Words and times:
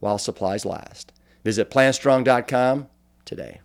while 0.00 0.18
supplies 0.18 0.64
last. 0.64 1.12
Visit 1.44 1.70
plantstrong.com 1.70 2.88
today. 3.24 3.60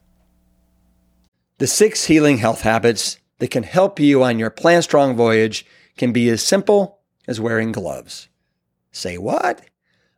The 1.58 1.68
six 1.68 2.05
healing 2.05 2.38
health 2.38 2.62
habits 2.62 3.18
that 3.40 3.50
can 3.50 3.64
help 3.64 4.00
you 4.00 4.23
on 4.23 4.40
your 4.40 4.50
Plant 4.50 4.84
Strong 4.84 5.16
voyage 5.16 5.66
can 5.98 6.12
be 6.12 6.30
as 6.30 6.44
simple 6.44 7.00
as 7.28 7.42
wearing 7.42 7.72
gloves. 7.72 8.28
Say 8.92 9.18
what? 9.18 9.62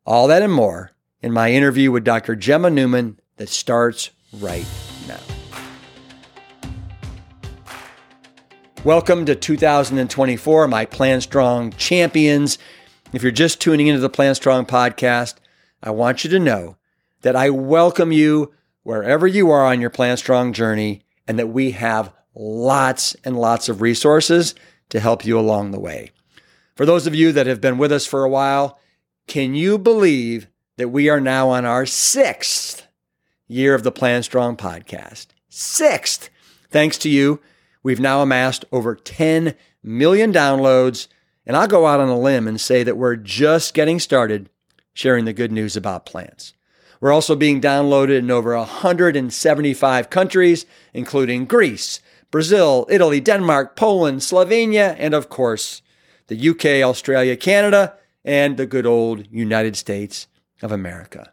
All 0.05 0.27
that 0.27 0.41
and 0.41 0.53
more 0.53 0.91
in 1.21 1.31
my 1.31 1.51
interview 1.51 1.91
with 1.91 2.03
Dr. 2.03 2.35
Gemma 2.35 2.69
Newman 2.69 3.19
that 3.37 3.49
starts 3.49 4.11
right 4.33 4.65
now. 5.07 5.19
Welcome 8.83 9.25
to 9.25 9.35
2024, 9.35 10.67
my 10.67 10.85
Plant 10.85 11.23
Strong 11.23 11.73
champions. 11.73 12.57
If 13.13 13.23
you're 13.23 13.31
just 13.31 13.59
tuning 13.59 13.87
into 13.87 13.99
the 13.99 14.09
Plant 14.09 14.37
Strong 14.37 14.67
podcast, 14.67 15.35
I 15.81 15.91
want 15.91 16.23
you 16.23 16.29
to 16.31 16.39
know 16.39 16.77
that 17.21 17.35
I 17.35 17.49
welcome 17.49 18.11
you 18.11 18.53
wherever 18.83 19.27
you 19.27 19.51
are 19.51 19.65
on 19.65 19.81
your 19.81 19.89
Plant 19.89 20.19
Strong 20.19 20.53
journey 20.53 21.01
and 21.27 21.37
that 21.37 21.49
we 21.49 21.71
have 21.71 22.13
lots 22.33 23.15
and 23.23 23.37
lots 23.37 23.69
of 23.69 23.81
resources 23.81 24.55
to 24.89 24.99
help 24.99 25.25
you 25.25 25.39
along 25.39 25.71
the 25.71 25.79
way. 25.79 26.11
For 26.75 26.85
those 26.85 27.07
of 27.07 27.15
you 27.15 27.31
that 27.31 27.47
have 27.47 27.61
been 27.61 27.77
with 27.77 27.91
us 27.91 28.05
for 28.05 28.23
a 28.23 28.29
while, 28.29 28.79
can 29.27 29.55
you 29.55 29.77
believe 29.77 30.47
that 30.77 30.89
we 30.89 31.09
are 31.09 31.19
now 31.19 31.49
on 31.49 31.65
our 31.65 31.85
sixth 31.85 32.87
year 33.47 33.73
of 33.73 33.83
the 33.83 33.91
Plant 33.91 34.25
Strong 34.25 34.57
podcast? 34.57 35.27
Sixth. 35.49 36.29
Thanks 36.69 36.97
to 36.99 37.09
you, 37.09 37.39
we've 37.83 37.99
now 37.99 38.21
amassed 38.21 38.65
over 38.71 38.95
10 38.95 39.55
million 39.83 40.31
downloads. 40.31 41.07
And 41.45 41.55
I'll 41.55 41.67
go 41.67 41.87
out 41.87 41.99
on 41.99 42.09
a 42.09 42.19
limb 42.19 42.47
and 42.47 42.59
say 42.59 42.83
that 42.83 42.97
we're 42.97 43.15
just 43.15 43.73
getting 43.73 43.99
started 43.99 44.49
sharing 44.97 45.25
the 45.25 45.33
good 45.33 45.51
news 45.51 45.77
about 45.77 46.07
plants. 46.07 46.53
We're 46.99 47.13
also 47.13 47.35
being 47.35 47.61
downloaded 47.61 48.17
in 48.17 48.31
over 48.31 48.57
175 48.57 50.09
countries, 50.09 50.65
including 50.91 51.45
Greece, 51.45 52.01
Brazil, 52.31 52.87
Italy, 52.89 53.19
Denmark, 53.19 53.75
Poland, 53.75 54.21
Slovenia, 54.21 54.95
and 54.97 55.13
of 55.13 55.29
course, 55.29 55.83
the 56.25 56.49
UK, 56.49 56.83
Australia, 56.83 57.37
Canada, 57.37 57.93
and 58.25 58.57
the 58.57 58.65
good 58.65 58.87
old 58.87 59.27
United 59.31 59.75
States 59.75 60.25
of 60.63 60.71
America. 60.71 61.31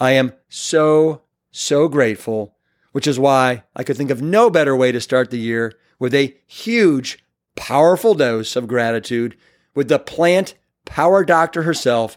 I 0.00 0.12
am 0.12 0.32
so, 0.48 1.20
so 1.50 1.88
grateful, 1.88 2.56
which 2.92 3.06
is 3.06 3.18
why 3.18 3.64
I 3.76 3.82
could 3.82 3.98
think 3.98 4.10
of 4.10 4.22
no 4.22 4.48
better 4.48 4.74
way 4.74 4.92
to 4.92 5.00
start 5.00 5.30
the 5.30 5.38
year 5.38 5.74
with 5.98 6.14
a 6.14 6.34
huge, 6.46 7.22
powerful 7.54 8.14
dose 8.14 8.56
of 8.56 8.66
gratitude 8.66 9.36
with 9.74 9.88
the 9.88 9.98
plant 9.98 10.54
power 10.86 11.22
doctor 11.22 11.64
herself, 11.64 12.16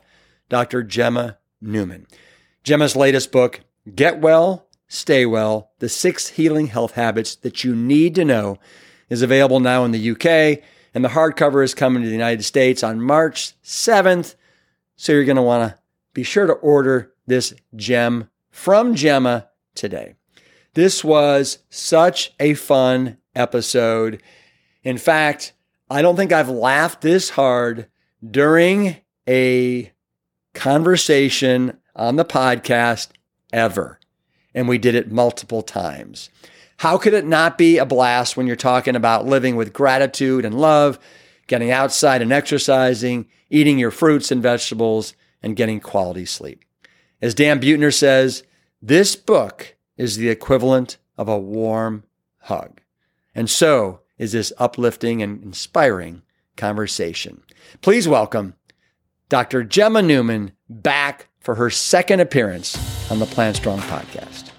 Dr. 0.49 0.83
Gemma 0.83 1.37
Newman. 1.61 2.07
Gemma's 2.63 2.95
latest 2.95 3.31
book, 3.31 3.61
Get 3.95 4.19
Well, 4.19 4.67
Stay 4.87 5.25
Well 5.25 5.71
The 5.79 5.89
Six 5.89 6.29
Healing 6.29 6.67
Health 6.67 6.93
Habits 6.93 7.35
That 7.35 7.63
You 7.63 7.75
Need 7.75 8.15
to 8.15 8.25
Know, 8.25 8.57
is 9.09 9.21
available 9.21 9.59
now 9.59 9.85
in 9.85 9.91
the 9.91 10.11
UK, 10.11 10.63
and 10.93 11.03
the 11.03 11.09
hardcover 11.09 11.63
is 11.63 11.73
coming 11.73 12.01
to 12.03 12.07
the 12.07 12.15
United 12.15 12.43
States 12.43 12.83
on 12.83 13.01
March 13.01 13.53
7th. 13.63 14.35
So 14.95 15.11
you're 15.11 15.25
going 15.25 15.35
to 15.35 15.41
want 15.41 15.71
to 15.71 15.79
be 16.13 16.23
sure 16.23 16.47
to 16.47 16.53
order 16.53 17.13
this 17.25 17.53
gem 17.75 18.29
from 18.49 18.95
Gemma 18.95 19.49
today. 19.75 20.15
This 20.73 21.03
was 21.03 21.59
such 21.69 22.33
a 22.39 22.53
fun 22.53 23.17
episode. 23.35 24.21
In 24.83 24.97
fact, 24.97 25.53
I 25.89 26.01
don't 26.01 26.15
think 26.15 26.31
I've 26.31 26.49
laughed 26.49 27.01
this 27.01 27.29
hard 27.29 27.87
during 28.29 28.97
a 29.27 29.91
conversation 30.57 31.77
on 31.95 32.15
the 32.15 32.25
podcast 32.25 33.09
ever. 33.53 33.99
And 34.53 34.67
we 34.67 34.79
did 34.79 34.95
it 34.95 35.11
multiple 35.11 35.61
times. 35.61 36.29
How 36.77 36.97
could 36.97 37.13
it 37.13 37.25
not 37.25 37.57
be 37.57 37.77
a 37.77 37.85
blast 37.85 38.35
when 38.35 38.47
you're 38.47 38.55
talking 38.55 38.95
about 38.95 39.25
living 39.25 39.55
with 39.55 39.71
gratitude 39.71 40.45
and 40.45 40.59
love, 40.59 40.99
getting 41.45 41.71
outside 41.71 42.21
and 42.21 42.33
exercising, 42.33 43.27
eating 43.49 43.77
your 43.77 43.91
fruits 43.91 44.31
and 44.31 44.41
vegetables, 44.41 45.13
and 45.41 45.55
getting 45.55 45.79
quality 45.79 46.25
sleep? 46.25 46.65
As 47.21 47.35
Dan 47.35 47.59
Buettner 47.59 47.93
says, 47.93 48.43
this 48.81 49.15
book 49.15 49.75
is 49.95 50.17
the 50.17 50.29
equivalent 50.29 50.97
of 51.17 51.27
a 51.27 51.37
warm 51.37 52.03
hug. 52.41 52.81
And 53.33 53.49
so 53.49 54.01
is 54.17 54.31
this 54.31 54.51
uplifting 54.57 55.21
and 55.21 55.43
inspiring 55.43 56.23
conversation. 56.55 57.43
Please 57.81 58.07
welcome 58.07 58.55
Dr. 59.29 59.63
Gemma 59.63 60.01
Newman 60.01 60.53
back 60.69 61.27
for 61.41 61.55
her 61.55 61.69
second 61.69 62.21
appearance 62.21 62.77
on 63.11 63.19
the 63.19 63.25
Plant 63.25 63.57
Strong 63.57 63.79
podcast. 63.79 64.51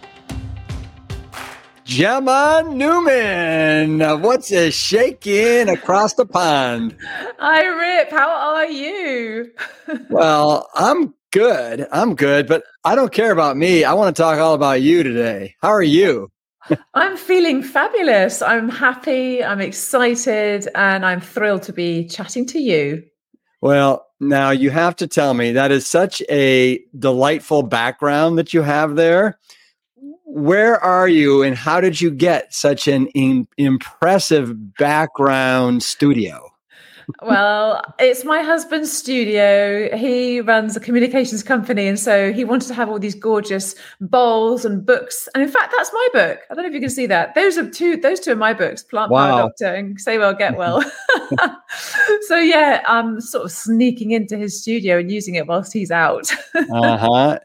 Gemma 1.84 2.64
Newman, 2.68 4.00
what's 4.20 4.52
a 4.52 4.70
shaking 4.70 5.70
across 5.70 6.12
the 6.12 6.26
pond? 6.26 6.94
Hi, 7.38 7.64
Rip. 7.64 8.10
How 8.10 8.28
are 8.28 8.66
you? 8.66 9.52
well, 10.10 10.68
I'm 10.74 11.14
good. 11.30 11.88
I'm 11.90 12.14
good, 12.14 12.46
but 12.46 12.62
I 12.84 12.94
don't 12.94 13.10
care 13.10 13.32
about 13.32 13.56
me. 13.56 13.84
I 13.84 13.94
want 13.94 14.14
to 14.14 14.22
talk 14.22 14.38
all 14.38 14.52
about 14.52 14.82
you 14.82 15.02
today. 15.02 15.54
How 15.62 15.70
are 15.70 15.82
you? 15.82 16.30
I'm 16.92 17.16
feeling 17.16 17.62
fabulous. 17.62 18.42
I'm 18.42 18.68
happy, 18.68 19.42
I'm 19.42 19.62
excited, 19.62 20.68
and 20.74 21.06
I'm 21.06 21.22
thrilled 21.22 21.62
to 21.62 21.72
be 21.72 22.06
chatting 22.06 22.44
to 22.48 22.58
you. 22.58 23.02
Well, 23.60 24.06
now 24.20 24.50
you 24.50 24.70
have 24.70 24.96
to 24.96 25.06
tell 25.06 25.34
me 25.34 25.52
that 25.52 25.70
is 25.70 25.86
such 25.86 26.22
a 26.30 26.80
delightful 26.98 27.62
background 27.62 28.38
that 28.38 28.54
you 28.54 28.62
have 28.62 28.96
there. 28.96 29.38
Where 30.24 30.78
are 30.82 31.08
you 31.08 31.42
and 31.42 31.56
how 31.56 31.80
did 31.80 32.00
you 32.00 32.10
get 32.10 32.52
such 32.54 32.86
an 32.86 33.06
in- 33.08 33.48
impressive 33.56 34.76
background 34.76 35.82
studio? 35.82 36.47
Well, 37.22 37.82
it's 37.98 38.24
my 38.24 38.42
husband's 38.42 38.92
studio. 38.92 39.96
He 39.96 40.40
runs 40.40 40.76
a 40.76 40.80
communications 40.80 41.42
company. 41.42 41.86
And 41.86 41.98
so 41.98 42.32
he 42.32 42.44
wanted 42.44 42.68
to 42.68 42.74
have 42.74 42.88
all 42.88 42.98
these 42.98 43.14
gorgeous 43.14 43.74
bowls 44.00 44.64
and 44.64 44.84
books. 44.84 45.28
And 45.34 45.42
in 45.42 45.48
fact, 45.48 45.72
that's 45.76 45.92
my 45.92 46.08
book. 46.12 46.40
I 46.50 46.54
don't 46.54 46.64
know 46.64 46.68
if 46.68 46.74
you 46.74 46.80
can 46.80 46.90
see 46.90 47.06
that. 47.06 47.34
Those 47.34 47.56
are 47.56 47.68
two, 47.68 47.96
those 47.96 48.20
two 48.20 48.32
are 48.32 48.36
my 48.36 48.52
books, 48.52 48.82
Plant 48.82 49.10
wow. 49.10 49.26
Power 49.26 49.42
Doctor 49.48 49.74
and 49.74 50.00
Stay 50.00 50.18
Well, 50.18 50.34
Get 50.34 50.56
Well. 50.56 50.82
so 52.26 52.36
yeah, 52.36 52.82
I'm 52.86 53.20
sort 53.20 53.46
of 53.46 53.52
sneaking 53.52 54.10
into 54.10 54.36
his 54.36 54.60
studio 54.60 54.98
and 54.98 55.10
using 55.10 55.34
it 55.34 55.46
whilst 55.46 55.72
he's 55.72 55.90
out. 55.90 56.30
uh-huh. 56.54 57.38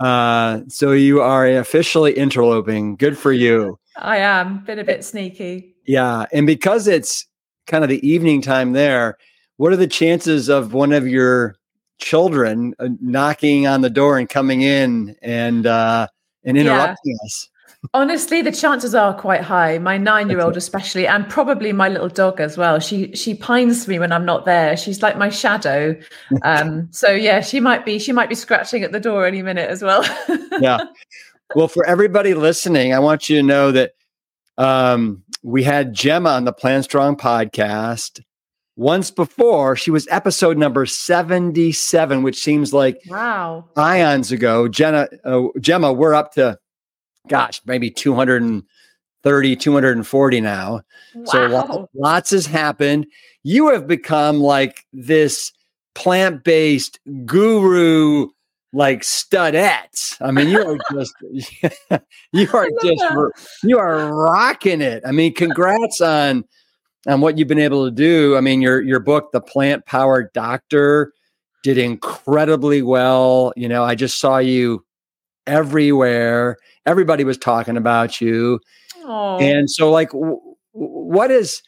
Uh, 0.00 0.60
so 0.68 0.92
you 0.92 1.20
are 1.20 1.46
officially 1.46 2.16
interloping. 2.16 2.96
Good 2.96 3.18
for 3.18 3.32
you. 3.32 3.78
I 3.96 4.18
am. 4.18 4.64
Been 4.64 4.78
a 4.78 4.84
bit 4.84 5.04
sneaky. 5.04 5.74
Yeah. 5.86 6.26
And 6.32 6.46
because 6.46 6.86
it's 6.86 7.26
kind 7.68 7.84
of 7.84 7.90
the 7.90 8.06
evening 8.06 8.42
time 8.42 8.72
there, 8.72 9.16
what 9.58 9.72
are 9.72 9.76
the 9.76 9.86
chances 9.86 10.48
of 10.48 10.72
one 10.72 10.92
of 10.92 11.06
your 11.06 11.54
children 11.98 12.74
uh, 12.78 12.88
knocking 13.00 13.66
on 13.66 13.82
the 13.82 13.90
door 13.90 14.18
and 14.18 14.28
coming 14.28 14.62
in 14.62 15.14
and 15.22 15.66
uh, 15.66 16.08
and 16.44 16.58
interrupting 16.58 17.16
yeah. 17.20 17.26
us? 17.26 17.48
Honestly, 17.94 18.42
the 18.42 18.50
chances 18.50 18.92
are 18.92 19.14
quite 19.14 19.40
high. 19.40 19.78
My 19.78 19.98
nine-year-old, 19.98 20.56
especially, 20.56 21.06
and 21.06 21.28
probably 21.28 21.72
my 21.72 21.88
little 21.88 22.08
dog 22.08 22.40
as 22.40 22.56
well. 22.58 22.80
She 22.80 23.14
she 23.14 23.34
pines 23.34 23.84
for 23.84 23.92
me 23.92 24.00
when 24.00 24.10
I'm 24.10 24.24
not 24.24 24.46
there. 24.46 24.76
She's 24.76 25.00
like 25.00 25.16
my 25.16 25.28
shadow. 25.28 25.96
Um, 26.42 26.88
so 26.90 27.10
yeah, 27.10 27.40
she 27.40 27.60
might 27.60 27.84
be 27.84 27.98
she 27.98 28.12
might 28.12 28.28
be 28.28 28.34
scratching 28.34 28.82
at 28.82 28.92
the 28.92 29.00
door 29.00 29.26
any 29.26 29.42
minute 29.42 29.68
as 29.68 29.82
well. 29.82 30.04
yeah. 30.60 30.78
Well, 31.54 31.68
for 31.68 31.84
everybody 31.86 32.34
listening, 32.34 32.92
I 32.92 32.98
want 32.98 33.28
you 33.28 33.36
to 33.36 33.42
know 33.42 33.72
that 33.72 33.92
um, 34.58 35.22
we 35.48 35.62
had 35.62 35.94
Gemma 35.94 36.28
on 36.28 36.44
the 36.44 36.52
Plant 36.52 36.84
Strong 36.84 37.16
podcast 37.16 38.22
once 38.76 39.10
before. 39.10 39.76
She 39.76 39.90
was 39.90 40.06
episode 40.10 40.58
number 40.58 40.84
77, 40.84 42.22
which 42.22 42.36
seems 42.36 42.74
like 42.74 43.00
wow 43.08 43.64
ions 43.74 44.30
ago. 44.30 44.68
Jenna, 44.68 45.08
uh, 45.24 45.44
Gemma, 45.58 45.90
we're 45.90 46.12
up 46.12 46.34
to, 46.34 46.58
gosh, 47.28 47.62
maybe 47.64 47.90
230, 47.90 49.56
240 49.56 50.40
now. 50.42 50.82
Wow. 51.14 51.24
So 51.24 51.46
lots, 51.46 51.92
lots 51.94 52.30
has 52.30 52.44
happened. 52.44 53.06
You 53.42 53.70
have 53.70 53.86
become 53.86 54.40
like 54.40 54.84
this 54.92 55.50
plant 55.94 56.44
based 56.44 57.00
guru 57.24 58.28
like 58.78 59.00
studettes. 59.00 60.16
I 60.20 60.30
mean, 60.30 60.48
you 60.48 60.64
are 60.64 60.78
just 60.92 61.12
you 62.32 62.48
are 62.54 62.70
just 62.80 63.02
that. 63.02 63.32
you 63.64 63.76
are 63.76 64.14
rocking 64.14 64.80
it. 64.80 65.02
I 65.04 65.10
mean, 65.10 65.34
congrats 65.34 66.00
on 66.00 66.44
on 67.08 67.20
what 67.20 67.36
you've 67.36 67.48
been 67.48 67.58
able 67.58 67.84
to 67.84 67.90
do. 67.90 68.36
I 68.36 68.40
mean, 68.40 68.62
your 68.62 68.80
your 68.80 69.00
book, 69.00 69.32
The 69.32 69.40
Plant 69.40 69.84
Powered 69.84 70.32
Doctor, 70.32 71.12
did 71.64 71.76
incredibly 71.76 72.80
well. 72.82 73.52
You 73.56 73.68
know, 73.68 73.82
I 73.82 73.96
just 73.96 74.20
saw 74.20 74.38
you 74.38 74.86
everywhere. 75.48 76.56
Everybody 76.86 77.24
was 77.24 77.36
talking 77.36 77.76
about 77.76 78.20
you. 78.20 78.60
Aww. 79.04 79.42
And 79.42 79.68
so 79.68 79.90
like 79.90 80.10
w- 80.10 80.40
what 80.70 81.32
is 81.32 81.62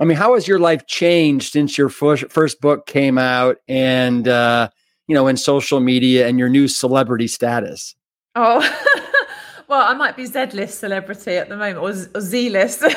I 0.00 0.06
mean, 0.06 0.16
how 0.16 0.32
has 0.32 0.48
your 0.48 0.58
life 0.58 0.86
changed 0.86 1.52
since 1.52 1.76
your 1.76 1.90
first, 1.90 2.30
first 2.32 2.60
book 2.62 2.86
came 2.86 3.18
out 3.18 3.58
and 3.68 4.26
uh 4.26 4.70
you 5.06 5.14
know, 5.14 5.26
in 5.26 5.36
social 5.36 5.80
media 5.80 6.26
and 6.26 6.38
your 6.38 6.48
new 6.48 6.68
celebrity 6.68 7.28
status? 7.28 7.94
Oh, 8.34 8.58
well, 9.68 9.82
I 9.82 9.94
might 9.94 10.16
be 10.16 10.26
Z 10.26 10.46
list 10.52 10.80
celebrity 10.80 11.32
at 11.32 11.48
the 11.48 11.56
moment 11.56 11.78
or, 11.78 12.20
Z 12.20 12.50
list. 12.50 12.82
uh, 12.84 12.90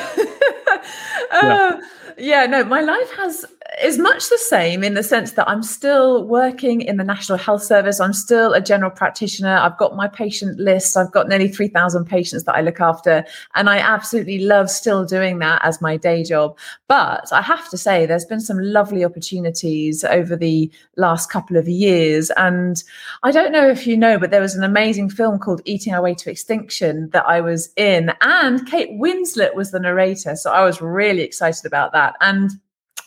yeah. 1.32 1.80
yeah, 2.16 2.46
no, 2.46 2.64
my 2.64 2.80
life 2.80 3.10
has 3.16 3.44
is 3.82 3.98
much 3.98 4.28
the 4.28 4.38
same 4.38 4.82
in 4.82 4.94
the 4.94 5.02
sense 5.02 5.32
that 5.32 5.48
I'm 5.48 5.62
still 5.62 6.24
working 6.24 6.80
in 6.80 6.96
the 6.96 7.04
National 7.04 7.38
Health 7.38 7.62
Service. 7.62 8.00
I'm 8.00 8.12
still 8.12 8.52
a 8.52 8.60
general 8.60 8.90
practitioner. 8.90 9.56
I've 9.56 9.76
got 9.78 9.96
my 9.96 10.08
patient 10.08 10.58
list. 10.58 10.96
I've 10.96 11.12
got 11.12 11.28
nearly 11.28 11.48
3,000 11.48 12.04
patients 12.04 12.44
that 12.44 12.54
I 12.54 12.60
look 12.60 12.80
after. 12.80 13.24
And 13.54 13.68
I 13.68 13.78
absolutely 13.78 14.40
love 14.40 14.70
still 14.70 15.04
doing 15.04 15.38
that 15.40 15.60
as 15.64 15.80
my 15.80 15.96
day 15.96 16.24
job. 16.24 16.58
But 16.86 17.32
I 17.32 17.42
have 17.42 17.68
to 17.70 17.76
say, 17.76 18.06
there's 18.06 18.24
been 18.24 18.40
some 18.40 18.58
lovely 18.58 19.04
opportunities 19.04 20.04
over 20.04 20.36
the 20.36 20.70
last 20.96 21.30
couple 21.30 21.56
of 21.56 21.68
years. 21.68 22.30
And 22.36 22.82
I 23.22 23.30
don't 23.30 23.52
know 23.52 23.68
if 23.68 23.86
you 23.86 23.96
know, 23.96 24.18
but 24.18 24.30
there 24.30 24.40
was 24.40 24.54
an 24.54 24.64
amazing 24.64 25.10
film 25.10 25.38
called 25.38 25.62
Eating 25.64 25.94
Our 25.94 26.02
Way 26.02 26.14
to 26.14 26.30
Extinction 26.30 27.10
that 27.10 27.26
I 27.26 27.40
was 27.40 27.70
in. 27.76 28.12
And 28.20 28.66
Kate 28.66 28.90
Winslet 28.92 29.54
was 29.54 29.70
the 29.70 29.80
narrator. 29.80 30.36
So 30.36 30.52
I 30.52 30.64
was 30.64 30.80
really 30.80 31.22
excited 31.22 31.66
about 31.66 31.92
that. 31.92 32.14
And 32.20 32.52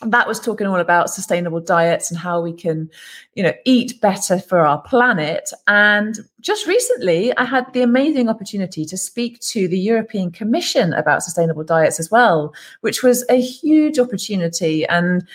that 0.06 0.26
was 0.26 0.40
talking 0.40 0.66
all 0.66 0.80
about 0.80 1.10
sustainable 1.10 1.60
diets 1.60 2.10
and 2.10 2.18
how 2.18 2.40
we 2.40 2.52
can 2.52 2.90
you 3.34 3.42
know 3.42 3.52
eat 3.64 4.00
better 4.00 4.38
for 4.38 4.60
our 4.60 4.80
planet. 4.82 5.50
And 5.66 6.18
just 6.40 6.66
recently 6.66 7.36
i 7.36 7.44
had 7.44 7.72
the 7.72 7.82
amazing 7.82 8.28
opportunity 8.28 8.84
to 8.84 8.96
speak 8.96 9.38
to 9.40 9.68
the 9.68 9.78
european 9.78 10.30
commission 10.32 10.92
about 10.92 11.22
sustainable 11.22 11.62
diets 11.62 12.00
as 12.00 12.10
well 12.10 12.52
which 12.80 13.02
was 13.02 13.24
a 13.28 13.40
huge 13.40 13.98
opportunity. 13.98 14.84
And 14.86 15.26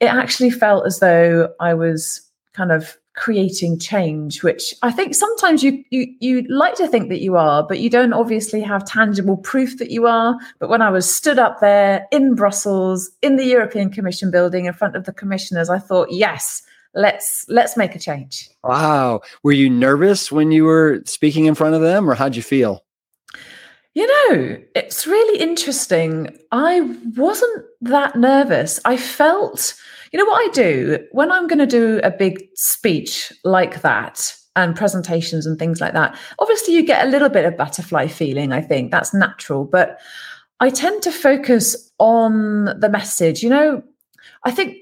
it 0.00 0.06
actually 0.06 0.50
felt 0.50 0.86
as 0.86 0.98
though 0.98 1.52
i 1.60 1.74
was 1.74 2.20
kind 2.52 2.72
of 2.72 2.96
creating 3.14 3.78
change 3.78 4.42
which 4.42 4.72
i 4.82 4.90
think 4.90 5.14
sometimes 5.14 5.62
you 5.62 5.84
you 5.90 6.06
you 6.20 6.42
like 6.48 6.74
to 6.74 6.86
think 6.86 7.08
that 7.08 7.20
you 7.20 7.36
are 7.36 7.66
but 7.66 7.80
you 7.80 7.90
don't 7.90 8.12
obviously 8.12 8.60
have 8.60 8.84
tangible 8.84 9.36
proof 9.36 9.78
that 9.78 9.90
you 9.90 10.06
are 10.06 10.38
but 10.60 10.68
when 10.68 10.80
i 10.80 10.88
was 10.88 11.12
stood 11.12 11.38
up 11.38 11.60
there 11.60 12.06
in 12.12 12.34
brussels 12.34 13.10
in 13.20 13.36
the 13.36 13.44
european 13.44 13.90
commission 13.90 14.30
building 14.30 14.66
in 14.66 14.72
front 14.72 14.94
of 14.94 15.04
the 15.04 15.12
commissioners 15.12 15.68
i 15.68 15.78
thought 15.78 16.10
yes 16.12 16.62
let's 16.94 17.44
let's 17.48 17.76
make 17.76 17.94
a 17.96 17.98
change 17.98 18.48
wow 18.62 19.20
were 19.42 19.52
you 19.52 19.68
nervous 19.68 20.30
when 20.30 20.52
you 20.52 20.64
were 20.64 21.02
speaking 21.04 21.46
in 21.46 21.54
front 21.54 21.74
of 21.74 21.80
them 21.80 22.08
or 22.08 22.14
how'd 22.14 22.36
you 22.36 22.42
feel 22.42 22.84
you 23.94 24.06
know, 24.06 24.56
it's 24.76 25.04
really 25.04 25.40
interesting. 25.40 26.38
I 26.52 26.80
wasn't 27.16 27.64
that 27.80 28.14
nervous. 28.14 28.78
I 28.84 28.96
felt 28.96 29.74
you 30.12 30.18
know 30.18 30.24
what 30.24 30.48
I 30.48 30.52
do 30.52 30.98
when 31.12 31.30
I'm 31.30 31.46
going 31.46 31.58
to 31.58 31.66
do 31.66 32.00
a 32.02 32.10
big 32.10 32.48
speech 32.54 33.32
like 33.44 33.82
that 33.82 34.34
and 34.56 34.74
presentations 34.74 35.46
and 35.46 35.58
things 35.58 35.80
like 35.80 35.92
that? 35.92 36.18
Obviously, 36.38 36.74
you 36.74 36.84
get 36.84 37.06
a 37.06 37.10
little 37.10 37.28
bit 37.28 37.44
of 37.44 37.56
butterfly 37.56 38.08
feeling, 38.08 38.52
I 38.52 38.60
think 38.60 38.90
that's 38.90 39.14
natural, 39.14 39.64
but 39.64 39.98
I 40.58 40.70
tend 40.70 41.02
to 41.02 41.12
focus 41.12 41.90
on 41.98 42.66
the 42.78 42.88
message. 42.90 43.42
You 43.42 43.50
know, 43.50 43.82
I 44.44 44.50
think 44.50 44.76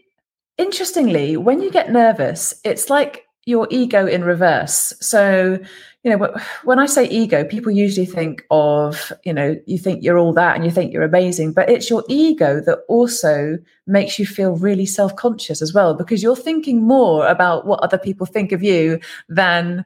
interestingly, 0.56 1.36
when 1.36 1.60
you 1.60 1.70
get 1.70 1.92
nervous, 1.92 2.54
it's 2.64 2.90
like 2.90 3.24
your 3.44 3.66
ego 3.70 4.06
in 4.06 4.24
reverse. 4.24 4.92
So 5.00 5.58
you 6.04 6.16
know 6.16 6.34
when 6.64 6.78
i 6.78 6.86
say 6.86 7.08
ego 7.08 7.44
people 7.44 7.72
usually 7.72 8.06
think 8.06 8.44
of 8.50 9.12
you 9.24 9.32
know 9.32 9.56
you 9.66 9.78
think 9.78 10.02
you're 10.02 10.18
all 10.18 10.32
that 10.32 10.54
and 10.54 10.64
you 10.64 10.70
think 10.70 10.92
you're 10.92 11.02
amazing 11.02 11.52
but 11.52 11.68
it's 11.68 11.90
your 11.90 12.04
ego 12.08 12.60
that 12.60 12.78
also 12.88 13.58
makes 13.86 14.18
you 14.18 14.26
feel 14.26 14.56
really 14.56 14.86
self-conscious 14.86 15.60
as 15.60 15.74
well 15.74 15.94
because 15.94 16.22
you're 16.22 16.36
thinking 16.36 16.82
more 16.82 17.26
about 17.26 17.66
what 17.66 17.80
other 17.80 17.98
people 17.98 18.26
think 18.26 18.52
of 18.52 18.62
you 18.62 19.00
than 19.28 19.84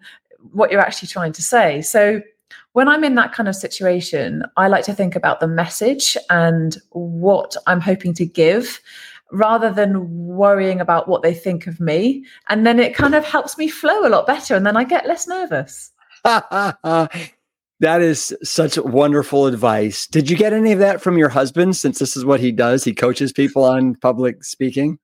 what 0.53 0.71
you're 0.71 0.81
actually 0.81 1.09
trying 1.09 1.33
to 1.33 1.43
say 1.43 1.81
so 1.81 2.21
when 2.73 2.89
i'm 2.89 3.05
in 3.05 3.15
that 3.15 3.33
kind 3.33 3.49
of 3.49 3.57
situation 3.57 4.45
i 4.57 4.69
like 4.69 4.85
to 4.85 4.95
think 4.95 5.17
about 5.17 5.41
the 5.41 5.49
message 5.49 6.17
and 6.29 6.77
what 6.91 7.57
i'm 7.67 7.81
hoping 7.81 8.13
to 8.13 8.27
give 8.27 8.81
rather 9.33 9.73
than 9.73 10.27
worrying 10.27 10.81
about 10.81 11.09
what 11.09 11.23
they 11.23 11.35
think 11.35 11.67
of 11.67 11.81
me. 11.81 12.25
And 12.49 12.67
then 12.67 12.79
it 12.79 12.95
kind 12.95 13.15
of 13.15 13.25
helps 13.25 13.57
me 13.57 13.67
flow 13.67 14.07
a 14.07 14.11
lot 14.11 14.27
better. 14.27 14.55
And 14.55 14.67
then 14.67 14.77
I 14.77 14.85
get 14.85 15.07
less 15.07 15.27
nervous. 15.27 15.91
that 16.25 18.01
is 18.01 18.35
such 18.43 18.79
wonderful 18.79 19.47
advice. 19.47 20.07
Did 20.07 20.31
you 20.31 20.37
get 20.37 20.53
any 20.53 20.73
of 20.73 20.79
that 20.79 21.01
from 21.01 21.19
your 21.19 21.29
husband 21.29 21.77
since 21.77 21.99
this 21.99 22.17
is 22.17 22.25
what 22.25 22.41
he 22.41 22.53
does? 22.53 22.85
He 22.85 22.95
coaches 22.95 23.33
people 23.33 23.65
on 23.65 23.97
public 23.97 24.45
speaking? 24.45 24.99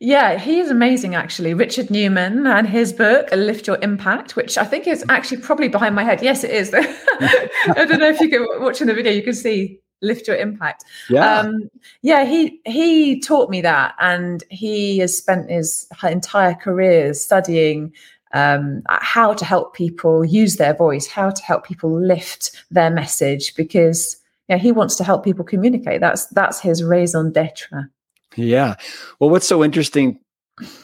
Yeah, 0.00 0.38
he 0.38 0.60
is 0.60 0.70
amazing, 0.70 1.14
actually. 1.14 1.52
Richard 1.52 1.90
Newman 1.90 2.46
and 2.46 2.66
his 2.66 2.92
book, 2.92 3.28
Lift 3.32 3.66
Your 3.66 3.78
Impact, 3.82 4.36
which 4.36 4.56
I 4.56 4.64
think 4.64 4.86
is 4.86 5.04
actually 5.08 5.42
probably 5.42 5.68
behind 5.68 5.94
my 5.94 6.02
head. 6.02 6.22
Yes, 6.22 6.44
it 6.44 6.50
is. 6.50 6.74
I 6.74 7.84
don't 7.84 7.98
know 7.98 8.08
if 8.08 8.20
you 8.20 8.30
can 8.30 8.46
watching 8.60 8.86
the 8.86 8.94
video, 8.94 9.12
you 9.12 9.22
can 9.22 9.34
see 9.34 9.80
lift 10.04 10.28
your 10.28 10.36
impact. 10.36 10.84
Yeah. 11.08 11.40
Um, 11.40 11.68
yeah, 12.02 12.24
he 12.24 12.60
he 12.66 13.20
taught 13.20 13.50
me 13.50 13.60
that 13.62 13.94
and 13.98 14.44
he 14.50 14.98
has 14.98 15.16
spent 15.16 15.50
his 15.50 15.88
entire 16.02 16.54
career 16.54 17.14
studying 17.14 17.92
um, 18.34 18.82
how 18.88 19.32
to 19.32 19.44
help 19.44 19.74
people 19.74 20.24
use 20.24 20.56
their 20.56 20.74
voice, 20.74 21.06
how 21.06 21.30
to 21.30 21.42
help 21.42 21.64
people 21.64 21.98
lift 21.98 22.50
their 22.70 22.90
message, 22.90 23.54
because 23.56 24.16
yeah, 24.48 24.58
he 24.58 24.72
wants 24.72 24.96
to 24.96 25.04
help 25.04 25.24
people 25.24 25.44
communicate. 25.44 26.00
That's 26.00 26.26
that's 26.26 26.60
his 26.60 26.82
raison 26.82 27.32
d'être. 27.32 27.90
Yeah. 28.36 28.74
Well, 29.18 29.30
what's 29.30 29.46
so 29.46 29.64
interesting 29.64 30.18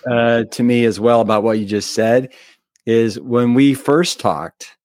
uh, 0.06 0.44
to 0.44 0.62
me 0.62 0.84
as 0.84 0.98
well 0.98 1.20
about 1.20 1.42
what 1.42 1.58
you 1.58 1.66
just 1.66 1.92
said 1.92 2.32
is 2.86 3.20
when 3.20 3.54
we 3.54 3.74
first 3.74 4.20
talked, 4.20 4.76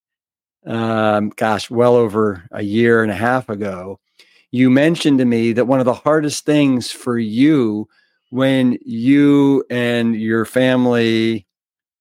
um, 0.65 1.29
gosh, 1.35 1.69
well 1.69 1.95
over 1.95 2.43
a 2.51 2.63
year 2.63 3.03
and 3.03 3.11
a 3.11 3.15
half 3.15 3.49
ago, 3.49 3.99
you 4.51 4.69
mentioned 4.69 5.19
to 5.19 5.25
me 5.25 5.53
that 5.53 5.65
one 5.65 5.79
of 5.79 5.85
the 5.85 5.93
hardest 5.93 6.45
things 6.45 6.91
for 6.91 7.17
you 7.17 7.87
when 8.31 8.77
you 8.83 9.63
and 9.69 10.15
your 10.15 10.45
family 10.45 11.44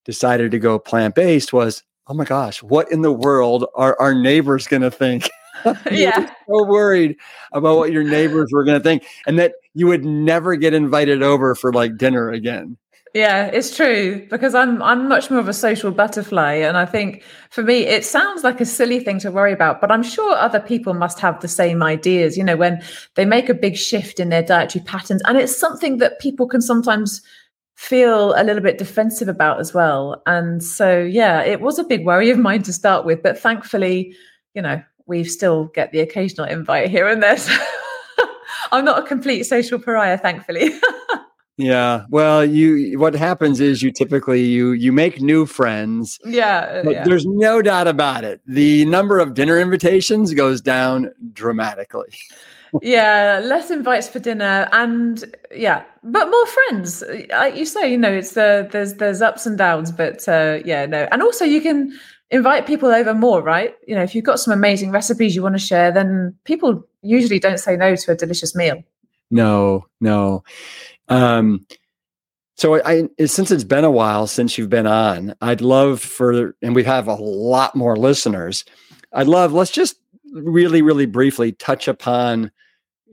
decided 0.05 0.51
to 0.51 0.59
go 0.59 0.79
plant 0.79 1.15
based 1.15 1.53
was, 1.53 1.83
oh 2.07 2.15
my 2.15 2.25
gosh, 2.25 2.63
what 2.63 2.91
in 2.91 3.03
the 3.03 3.13
world 3.13 3.67
are 3.75 3.97
our 4.01 4.15
neighbors 4.15 4.67
going 4.67 4.83
to 4.83 4.91
think? 4.91 5.31
yeah. 5.91 6.31
so 6.47 6.65
worried 6.65 7.17
about 7.53 7.79
what 7.79 7.93
your 7.93 8.05
neighbors 8.05 8.51
were 8.53 8.65
going 8.65 8.79
to 8.79 8.83
think 8.83 9.05
and 9.27 9.39
that 9.39 9.55
you 9.75 9.87
would 9.87 10.05
never 10.05 10.57
get 10.57 10.75
invited 10.75 11.23
over 11.23 11.55
for 11.55 11.73
like 11.73 11.97
dinner 11.97 12.31
again. 12.31 12.77
Yeah, 13.15 13.47
it's 13.47 13.77
true 13.77 14.27
because 14.29 14.57
I'm 14.57 14.83
I'm 14.83 15.09
much 15.09 15.31
more 15.31 15.39
of 15.39 15.47
a 15.47 15.53
social 15.53 15.93
butterfly 15.93 16.55
and 16.55 16.77
I 16.77 16.85
think 16.85 17.23
for 17.49 17.63
me 17.63 17.87
it 17.87 18.05
sounds 18.05 18.43
like 18.43 18.61
a 18.61 18.67
silly 18.67 18.99
thing 18.99 19.21
to 19.21 19.31
worry 19.31 19.53
about 19.53 19.81
but 19.81 19.93
I'm 19.93 20.03
sure 20.03 20.35
other 20.35 20.59
people 20.59 20.95
must 20.95 21.21
have 21.21 21.41
the 21.41 21.47
same 21.47 21.81
ideas 21.81 22.37
you 22.37 22.43
know 22.43 22.57
when 22.57 22.83
they 23.15 23.25
make 23.25 23.49
a 23.49 23.55
big 23.55 23.77
shift 23.77 24.19
in 24.19 24.31
their 24.31 24.43
dietary 24.43 24.85
patterns 24.85 25.23
and 25.27 25.39
it's 25.39 25.57
something 25.57 25.99
that 25.99 26.19
people 26.19 26.49
can 26.49 26.61
sometimes 26.61 27.23
feel 27.75 28.35
a 28.37 28.45
little 28.45 28.63
bit 28.63 28.79
defensive 28.79 29.29
about 29.29 29.61
as 29.61 29.75
well. 29.75 30.23
And 30.27 30.63
so, 30.63 31.01
yeah, 31.01 31.43
it 31.43 31.61
was 31.61 31.79
a 31.79 31.85
big 31.85 32.05
worry 32.05 32.31
of 32.31 32.39
mine 32.39 32.63
to 32.65 32.73
start 32.73 33.05
with, 33.05 33.23
but 33.23 33.39
thankfully, 33.39 34.15
you 34.55 34.63
know, 34.63 34.83
we 35.07 35.25
still 35.25 35.67
get 35.67 35.93
the 35.93 36.01
occasional 36.01 36.47
invite 36.47 36.91
here 36.91 37.09
and 37.09 37.23
there. 37.23 37.37
So 38.17 38.27
I'm 38.73 38.85
not 38.85 38.99
a 38.99 39.03
complete 39.03 39.45
social 39.45 39.79
pariah, 39.79 40.19
thankfully. 40.19 40.71
yeah. 41.57 42.05
Well, 42.11 42.45
you 42.45 42.99
what 42.99 43.15
happens 43.15 43.61
is 43.61 43.83
you 43.83 43.93
typically 43.93 44.43
you 44.43 44.73
you 44.73 44.93
make 44.93 45.21
new 45.21 45.47
friends. 45.47 46.19
Yeah, 46.25 46.59
uh, 46.59 46.83
But 46.83 46.93
yeah. 46.93 47.05
there's 47.05 47.27
no 47.27 47.63
doubt 47.63 47.87
about 47.87 48.25
it. 48.25 48.41
The 48.47 48.85
number 48.87 49.19
of 49.19 49.35
dinner 49.35 49.61
invitations 49.61 50.35
goes 50.35 50.61
down 50.61 51.11
dramatically 51.33 52.09
yeah, 52.83 53.41
less 53.43 53.71
invites 53.71 54.09
for 54.09 54.19
dinner, 54.19 54.69
and 54.73 55.25
yeah, 55.55 55.85
but 56.03 56.31
more 56.31 56.47
friends. 56.47 57.03
Like 57.31 57.57
you 57.57 57.67
say, 57.67 57.91
you 57.91 57.99
know, 57.99 58.13
it's 58.13 58.33
the 58.33 58.69
there's 58.71 58.95
there's 58.95 59.23
ups 59.23 59.47
and 59.47 59.57
downs, 59.59 59.93
but 59.93 60.29
uh, 60.29 60.61
yeah, 60.65 60.87
no, 60.87 61.09
and 61.13 61.23
also 61.23 61.45
you 61.45 61.61
can 61.61 61.99
invite 62.31 62.67
people 62.67 62.89
over 62.89 63.15
more, 63.15 63.43
right? 63.43 63.75
You 63.87 63.95
know, 63.95 64.03
if 64.03 64.15
you've 64.15 64.25
got 64.25 64.41
some 64.41 64.53
amazing 64.53 64.91
recipes 64.91 65.37
you 65.37 65.43
want 65.43 65.55
to 65.55 65.59
share, 65.61 65.93
then 65.93 66.35
people 66.45 66.87
usually 67.03 67.39
don't 67.39 67.59
say 67.59 67.77
no 67.77 67.95
to 67.95 68.13
a 68.13 68.17
delicious 68.17 68.55
meal. 68.57 68.83
No, 69.31 69.87
no. 70.01 70.43
Um, 71.09 71.67
So 72.57 72.81
I, 72.85 73.09
since 73.27 73.51
it's 73.51 73.65
been 73.65 73.85
a 73.85 73.91
while 73.91 74.27
since 74.27 74.57
you've 74.57 74.71
been 74.71 74.87
on, 74.87 75.35
I'd 75.41 75.61
love 75.61 76.01
for, 76.01 76.55
and 76.63 76.75
we 76.75 76.85
have 76.85 77.09
a 77.09 77.15
lot 77.15 77.75
more 77.75 77.97
listeners. 77.97 78.65
I'd 79.13 79.27
love, 79.27 79.53
let's 79.53 79.73
just 79.73 79.97
really, 80.33 80.81
really 80.81 81.07
briefly 81.07 81.53
touch 81.53 81.89
upon 81.89 82.53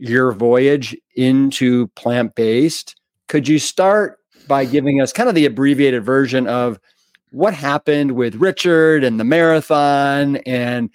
your 0.02 0.32
voyage 0.32 0.98
into 1.16 1.88
plant 1.90 2.34
based. 2.34 2.96
Could 3.28 3.48
you 3.48 3.60
start 3.60 4.18
by 4.48 4.66
giving 4.66 5.00
us 5.00 5.14
kind 5.14 5.30
of 5.30 5.36
the 5.36 5.46
abbreviated 5.46 6.04
version 6.04 6.48
of 6.48 6.80
what 7.30 7.54
happened 7.54 8.14
with 8.14 8.36
Richard 8.36 9.04
and 9.04 9.20
the 9.20 9.24
marathon? 9.24 10.38
And 10.38 10.90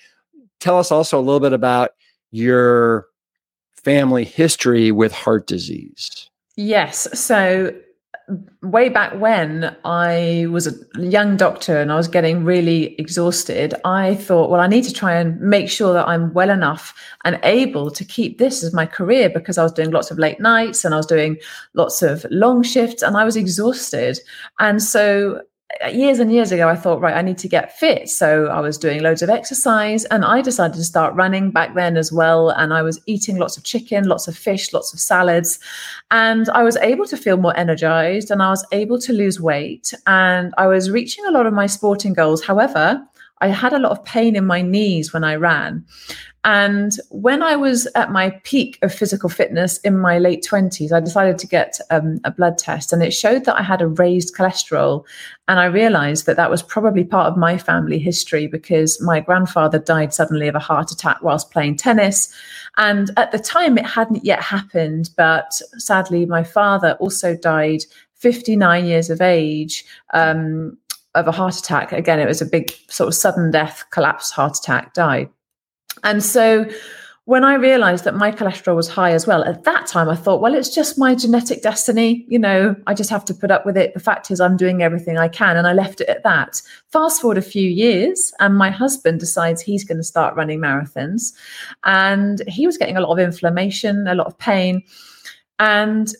tell 0.58 0.78
us 0.78 0.90
also 0.90 1.18
a 1.18 1.22
little 1.22 1.40
bit 1.40 1.52
about 1.52 1.92
your 2.32 3.06
family 3.76 4.24
history 4.24 4.90
with 4.90 5.12
heart 5.12 5.46
disease. 5.46 6.28
Yes. 6.56 7.06
So 7.18 7.72
way 8.62 8.88
back 8.88 9.14
when 9.20 9.76
I 9.84 10.46
was 10.50 10.66
a 10.66 10.72
young 11.00 11.36
doctor 11.36 11.80
and 11.80 11.92
I 11.92 11.96
was 11.96 12.08
getting 12.08 12.44
really 12.44 12.96
exhausted, 12.98 13.74
I 13.84 14.16
thought, 14.16 14.50
well, 14.50 14.60
I 14.60 14.66
need 14.66 14.82
to 14.84 14.92
try 14.92 15.14
and 15.14 15.40
make 15.40 15.70
sure 15.70 15.92
that 15.92 16.08
I'm 16.08 16.32
well 16.32 16.50
enough 16.50 16.94
and 17.24 17.38
able 17.44 17.90
to 17.90 18.04
keep 18.04 18.38
this 18.38 18.64
as 18.64 18.72
my 18.72 18.84
career 18.86 19.30
because 19.30 19.58
I 19.58 19.62
was 19.62 19.72
doing 19.72 19.90
lots 19.90 20.10
of 20.10 20.18
late 20.18 20.40
nights 20.40 20.84
and 20.84 20.92
I 20.92 20.96
was 20.96 21.06
doing 21.06 21.36
lots 21.74 22.02
of 22.02 22.26
long 22.30 22.62
shifts 22.62 23.02
and 23.02 23.16
I 23.16 23.24
was 23.24 23.36
exhausted. 23.36 24.18
And 24.58 24.82
so 24.82 25.42
Uh, 25.84 25.88
years 25.88 26.20
and 26.20 26.32
years 26.32 26.52
ago, 26.52 26.68
I 26.68 26.76
thought, 26.76 27.00
right, 27.00 27.16
I 27.16 27.22
need 27.22 27.38
to 27.38 27.48
get 27.48 27.76
fit. 27.76 28.08
So 28.08 28.46
I 28.46 28.60
was 28.60 28.78
doing 28.78 29.02
loads 29.02 29.20
of 29.20 29.28
exercise 29.28 30.04
and 30.06 30.24
I 30.24 30.40
decided 30.40 30.76
to 30.76 30.84
start 30.84 31.14
running 31.14 31.50
back 31.50 31.74
then 31.74 31.96
as 31.96 32.12
well. 32.12 32.50
And 32.50 32.72
I 32.72 32.82
was 32.82 33.00
eating 33.06 33.38
lots 33.38 33.56
of 33.56 33.64
chicken, 33.64 34.04
lots 34.06 34.28
of 34.28 34.36
fish, 34.36 34.72
lots 34.72 34.94
of 34.94 35.00
salads. 35.00 35.58
And 36.12 36.48
I 36.50 36.62
was 36.62 36.76
able 36.76 37.04
to 37.06 37.16
feel 37.16 37.36
more 37.36 37.56
energized 37.56 38.30
and 38.30 38.42
I 38.42 38.50
was 38.50 38.64
able 38.70 39.00
to 39.00 39.12
lose 39.12 39.40
weight. 39.40 39.92
And 40.06 40.54
I 40.56 40.68
was 40.68 40.90
reaching 40.90 41.26
a 41.26 41.32
lot 41.32 41.46
of 41.46 41.52
my 41.52 41.66
sporting 41.66 42.12
goals. 42.12 42.44
However, 42.44 43.02
I 43.40 43.48
had 43.48 43.72
a 43.72 43.78
lot 43.78 43.92
of 43.92 44.04
pain 44.04 44.36
in 44.36 44.46
my 44.46 44.62
knees 44.62 45.12
when 45.12 45.24
I 45.24 45.34
ran. 45.34 45.84
And 46.46 46.96
when 47.10 47.42
I 47.42 47.56
was 47.56 47.88
at 47.96 48.12
my 48.12 48.30
peak 48.44 48.78
of 48.82 48.94
physical 48.94 49.28
fitness 49.28 49.78
in 49.78 49.98
my 49.98 50.20
late 50.20 50.46
20s, 50.48 50.92
I 50.92 51.00
decided 51.00 51.38
to 51.40 51.46
get 51.48 51.80
um, 51.90 52.20
a 52.22 52.30
blood 52.30 52.56
test 52.56 52.92
and 52.92 53.02
it 53.02 53.10
showed 53.10 53.46
that 53.46 53.58
I 53.58 53.64
had 53.64 53.82
a 53.82 53.88
raised 53.88 54.36
cholesterol. 54.36 55.04
And 55.48 55.58
I 55.58 55.64
realized 55.64 56.24
that 56.26 56.36
that 56.36 56.48
was 56.48 56.62
probably 56.62 57.02
part 57.02 57.26
of 57.26 57.36
my 57.36 57.58
family 57.58 57.98
history 57.98 58.46
because 58.46 59.02
my 59.02 59.18
grandfather 59.18 59.80
died 59.80 60.14
suddenly 60.14 60.46
of 60.46 60.54
a 60.54 60.60
heart 60.60 60.92
attack 60.92 61.18
whilst 61.20 61.50
playing 61.50 61.78
tennis. 61.78 62.32
And 62.76 63.10
at 63.16 63.32
the 63.32 63.40
time, 63.40 63.76
it 63.76 63.84
hadn't 63.84 64.24
yet 64.24 64.40
happened. 64.40 65.10
But 65.16 65.60
sadly, 65.78 66.26
my 66.26 66.44
father 66.44 66.92
also 67.00 67.34
died 67.34 67.82
59 68.14 68.86
years 68.86 69.10
of 69.10 69.20
age. 69.20 69.84
Um, 70.14 70.78
of 71.16 71.26
a 71.26 71.32
heart 71.32 71.56
attack. 71.56 71.92
Again, 71.92 72.20
it 72.20 72.26
was 72.26 72.42
a 72.42 72.46
big 72.46 72.70
sort 72.90 73.08
of 73.08 73.14
sudden 73.14 73.50
death, 73.50 73.84
collapse 73.90 74.30
heart 74.30 74.58
attack, 74.58 74.92
died. 74.92 75.30
And 76.06 76.22
so 76.22 76.64
when 77.24 77.42
I 77.42 77.54
realized 77.54 78.04
that 78.04 78.14
my 78.14 78.30
cholesterol 78.30 78.76
was 78.76 78.88
high 78.88 79.10
as 79.10 79.26
well, 79.26 79.42
at 79.42 79.64
that 79.64 79.88
time 79.88 80.08
I 80.08 80.14
thought, 80.14 80.40
well, 80.40 80.54
it's 80.54 80.72
just 80.72 80.96
my 80.96 81.16
genetic 81.16 81.60
destiny. 81.60 82.24
You 82.28 82.38
know, 82.38 82.76
I 82.86 82.94
just 82.94 83.10
have 83.10 83.24
to 83.24 83.34
put 83.34 83.50
up 83.50 83.66
with 83.66 83.76
it. 83.76 83.92
The 83.94 84.00
fact 84.00 84.30
is, 84.30 84.40
I'm 84.40 84.56
doing 84.56 84.80
everything 84.80 85.18
I 85.18 85.26
can. 85.26 85.56
And 85.56 85.66
I 85.66 85.72
left 85.72 86.00
it 86.00 86.08
at 86.08 86.22
that. 86.22 86.62
Fast 86.92 87.20
forward 87.20 87.38
a 87.38 87.42
few 87.42 87.68
years, 87.68 88.32
and 88.38 88.56
my 88.56 88.70
husband 88.70 89.18
decides 89.18 89.60
he's 89.60 89.82
going 89.82 89.98
to 89.98 90.04
start 90.04 90.36
running 90.36 90.60
marathons. 90.60 91.32
And 91.82 92.42
he 92.46 92.64
was 92.64 92.78
getting 92.78 92.96
a 92.96 93.00
lot 93.00 93.10
of 93.10 93.18
inflammation, 93.18 94.06
a 94.06 94.14
lot 94.14 94.28
of 94.28 94.38
pain. 94.38 94.84
And 95.58 96.14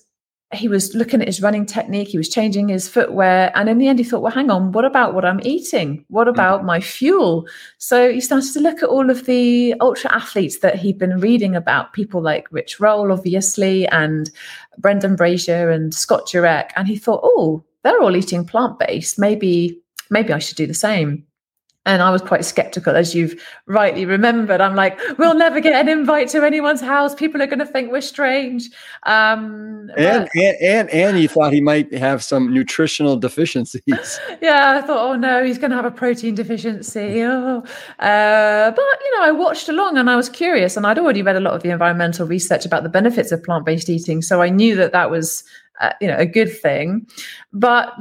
he 0.55 0.69
was 0.69 0.95
looking 0.95 1.21
at 1.21 1.27
his 1.27 1.43
running 1.43 1.67
technique, 1.67 2.09
he 2.09 2.19
was 2.19 2.29
changing 2.29 2.69
his 2.69 2.89
footwear. 2.89 3.51
And 3.57 3.69
in 3.69 3.79
the 3.79 3.89
end, 3.89 3.99
he 3.99 4.05
thought, 4.05 4.23
well, 4.23 4.33
hang 4.33 4.51
on, 4.51 4.71
what 4.73 4.85
about 4.85 5.13
what 5.13 5.25
I'm 5.25 5.41
eating? 5.43 6.05
What 6.09 6.29
mm. 6.29 6.31
about 6.31 6.65
my 6.65 6.81
fuel? 6.81 7.47
So 7.79 8.13
he 8.13 8.21
started 8.21 8.53
to 8.53 8.61
look 8.61 8.83
at 8.83 8.89
all 8.89 9.11
of 9.11 9.27
the 9.27 9.75
ultra 9.81 10.13
athletes 10.15 10.59
that 10.59 10.77
he'd 10.77 10.99
been 10.99 11.19
reading 11.19 11.57
about, 11.57 11.95
people 11.95 12.23
like 12.23 12.47
Rich 12.53 12.79
Roll, 12.79 13.13
obviously, 13.13 13.89
and 13.89 14.31
Brendan 14.79 15.17
Brazier 15.17 15.71
and 15.71 15.93
Scott 15.93 16.27
Jurek. 16.27 16.71
And 16.77 16.87
he 16.87 16.97
thought, 16.97 17.21
oh, 17.25 17.65
they're 17.83 18.01
all 18.01 18.17
eating 18.17 18.45
plant 18.45 18.79
based. 18.79 19.19
Maybe, 19.19 19.81
maybe 20.11 20.33
I 20.33 20.39
should 20.39 20.57
do 20.57 20.67
the 20.67 20.75
same. 20.75 21.27
And 21.87 22.03
I 22.03 22.11
was 22.11 22.21
quite 22.21 22.45
skeptical, 22.45 22.95
as 22.95 23.15
you've 23.15 23.41
rightly 23.67 24.05
remembered. 24.05 24.61
I'm 24.61 24.75
like, 24.75 25.01
we'll 25.19 25.37
never 25.37 25.61
get 25.61 25.75
an 25.75 25.89
invite 25.89 26.29
to 26.31 26.45
anyone's 26.45 26.81
house. 26.81 27.15
People 27.15 27.41
are 27.41 27.47
going 27.47 27.61
to 27.61 27.67
think 27.67 27.91
we're 27.91 28.01
strange. 28.01 28.69
Um, 29.05 29.91
and, 29.97 30.29
but, 30.35 30.43
and, 30.61 30.91
and 30.91 31.07
and 31.07 31.21
you 31.21 31.29
thought 31.29 31.53
he 31.53 31.61
might 31.61 31.93
have 31.95 32.23
some 32.23 32.53
nutritional 32.53 33.17
deficiencies. 33.17 34.21
Yeah, 34.43 34.79
I 34.83 34.87
thought, 34.87 34.99
oh 34.99 35.17
no, 35.17 35.45
he's 35.45 35.59
going 35.59 35.71
to 35.71 35.77
have 35.77 35.85
a 35.85 35.91
protein 35.91 36.35
deficiency. 36.35 37.23
Oh. 37.23 37.63
Uh, 37.99 38.71
but 38.71 38.85
you 39.05 39.17
know, 39.17 39.23
I 39.23 39.31
watched 39.31 39.69
along 39.69 39.97
and 39.97 40.11
I 40.11 40.17
was 40.17 40.29
curious, 40.29 40.77
and 40.77 40.87
I'd 40.87 40.99
already 40.99 41.23
read 41.23 41.37
a 41.37 41.41
lot 41.41 41.55
of 41.55 41.63
the 41.63 41.71
environmental 41.71 42.27
research 42.27 42.67
about 42.67 42.83
the 42.83 42.89
benefits 42.89 43.33
of 43.33 43.43
plant-based 43.43 43.89
eating, 43.89 44.23
so 44.23 44.43
I 44.43 44.49
knew 44.49 44.77
that 44.77 44.93
that 44.93 45.11
was. 45.11 45.45
Uh, 45.79 45.93
you 46.01 46.09
know, 46.09 46.17
a 46.17 46.25
good 46.25 46.51
thing, 46.59 47.07
but 47.53 47.93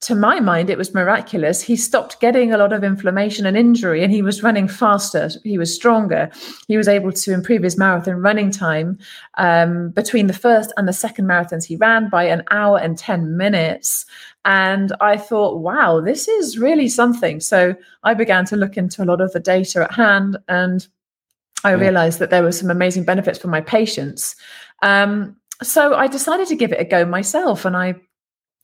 to 0.00 0.14
my 0.14 0.38
mind, 0.38 0.70
it 0.70 0.78
was 0.78 0.94
miraculous. 0.94 1.60
He 1.60 1.74
stopped 1.74 2.20
getting 2.20 2.52
a 2.52 2.56
lot 2.56 2.72
of 2.72 2.84
inflammation 2.84 3.46
and 3.46 3.56
injury, 3.56 4.04
and 4.04 4.12
he 4.12 4.22
was 4.22 4.44
running 4.44 4.68
faster. 4.68 5.28
He 5.42 5.58
was 5.58 5.74
stronger. 5.74 6.30
He 6.68 6.76
was 6.76 6.86
able 6.86 7.10
to 7.10 7.32
improve 7.32 7.64
his 7.64 7.76
marathon 7.76 8.14
running 8.16 8.52
time 8.52 8.98
um, 9.38 9.90
between 9.90 10.28
the 10.28 10.32
first 10.32 10.72
and 10.76 10.86
the 10.86 10.92
second 10.92 11.26
marathons 11.26 11.64
he 11.64 11.74
ran 11.74 12.08
by 12.08 12.24
an 12.24 12.44
hour 12.52 12.78
and 12.78 12.96
10 12.96 13.36
minutes. 13.36 14.06
And 14.44 14.92
I 15.00 15.16
thought, 15.16 15.58
wow, 15.58 16.00
this 16.00 16.28
is 16.28 16.58
really 16.58 16.88
something. 16.88 17.40
So 17.40 17.74
I 18.04 18.14
began 18.14 18.44
to 18.46 18.56
look 18.56 18.76
into 18.76 19.02
a 19.02 19.06
lot 19.06 19.20
of 19.20 19.32
the 19.32 19.40
data 19.40 19.82
at 19.82 19.94
hand, 19.94 20.38
and 20.46 20.86
I 21.64 21.70
yeah. 21.70 21.80
realized 21.80 22.20
that 22.20 22.30
there 22.30 22.44
were 22.44 22.52
some 22.52 22.70
amazing 22.70 23.02
benefits 23.02 23.40
for 23.40 23.48
my 23.48 23.62
patients. 23.62 24.36
Um, 24.80 25.36
so 25.60 25.96
I 25.96 26.06
decided 26.06 26.46
to 26.48 26.54
give 26.54 26.70
it 26.70 26.80
a 26.80 26.84
go 26.84 27.04
myself, 27.04 27.64
and 27.64 27.76
I 27.76 27.96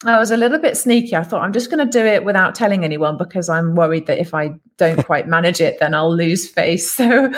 I 0.04 0.18
was 0.18 0.30
a 0.30 0.36
little 0.36 0.58
bit 0.58 0.76
sneaky. 0.76 1.16
I 1.16 1.22
thought 1.22 1.42
I'm 1.42 1.52
just 1.52 1.70
going 1.70 1.84
to 1.84 1.90
do 1.90 2.04
it 2.04 2.24
without 2.24 2.54
telling 2.54 2.84
anyone 2.84 3.16
because 3.16 3.48
I'm 3.48 3.74
worried 3.74 4.06
that 4.06 4.18
if 4.18 4.34
I 4.34 4.54
don't 4.76 5.04
quite 5.06 5.28
manage 5.28 5.60
it, 5.60 5.78
then 5.80 5.94
I'll 5.94 6.14
lose 6.14 6.48
face. 6.48 6.98
So 7.04 7.32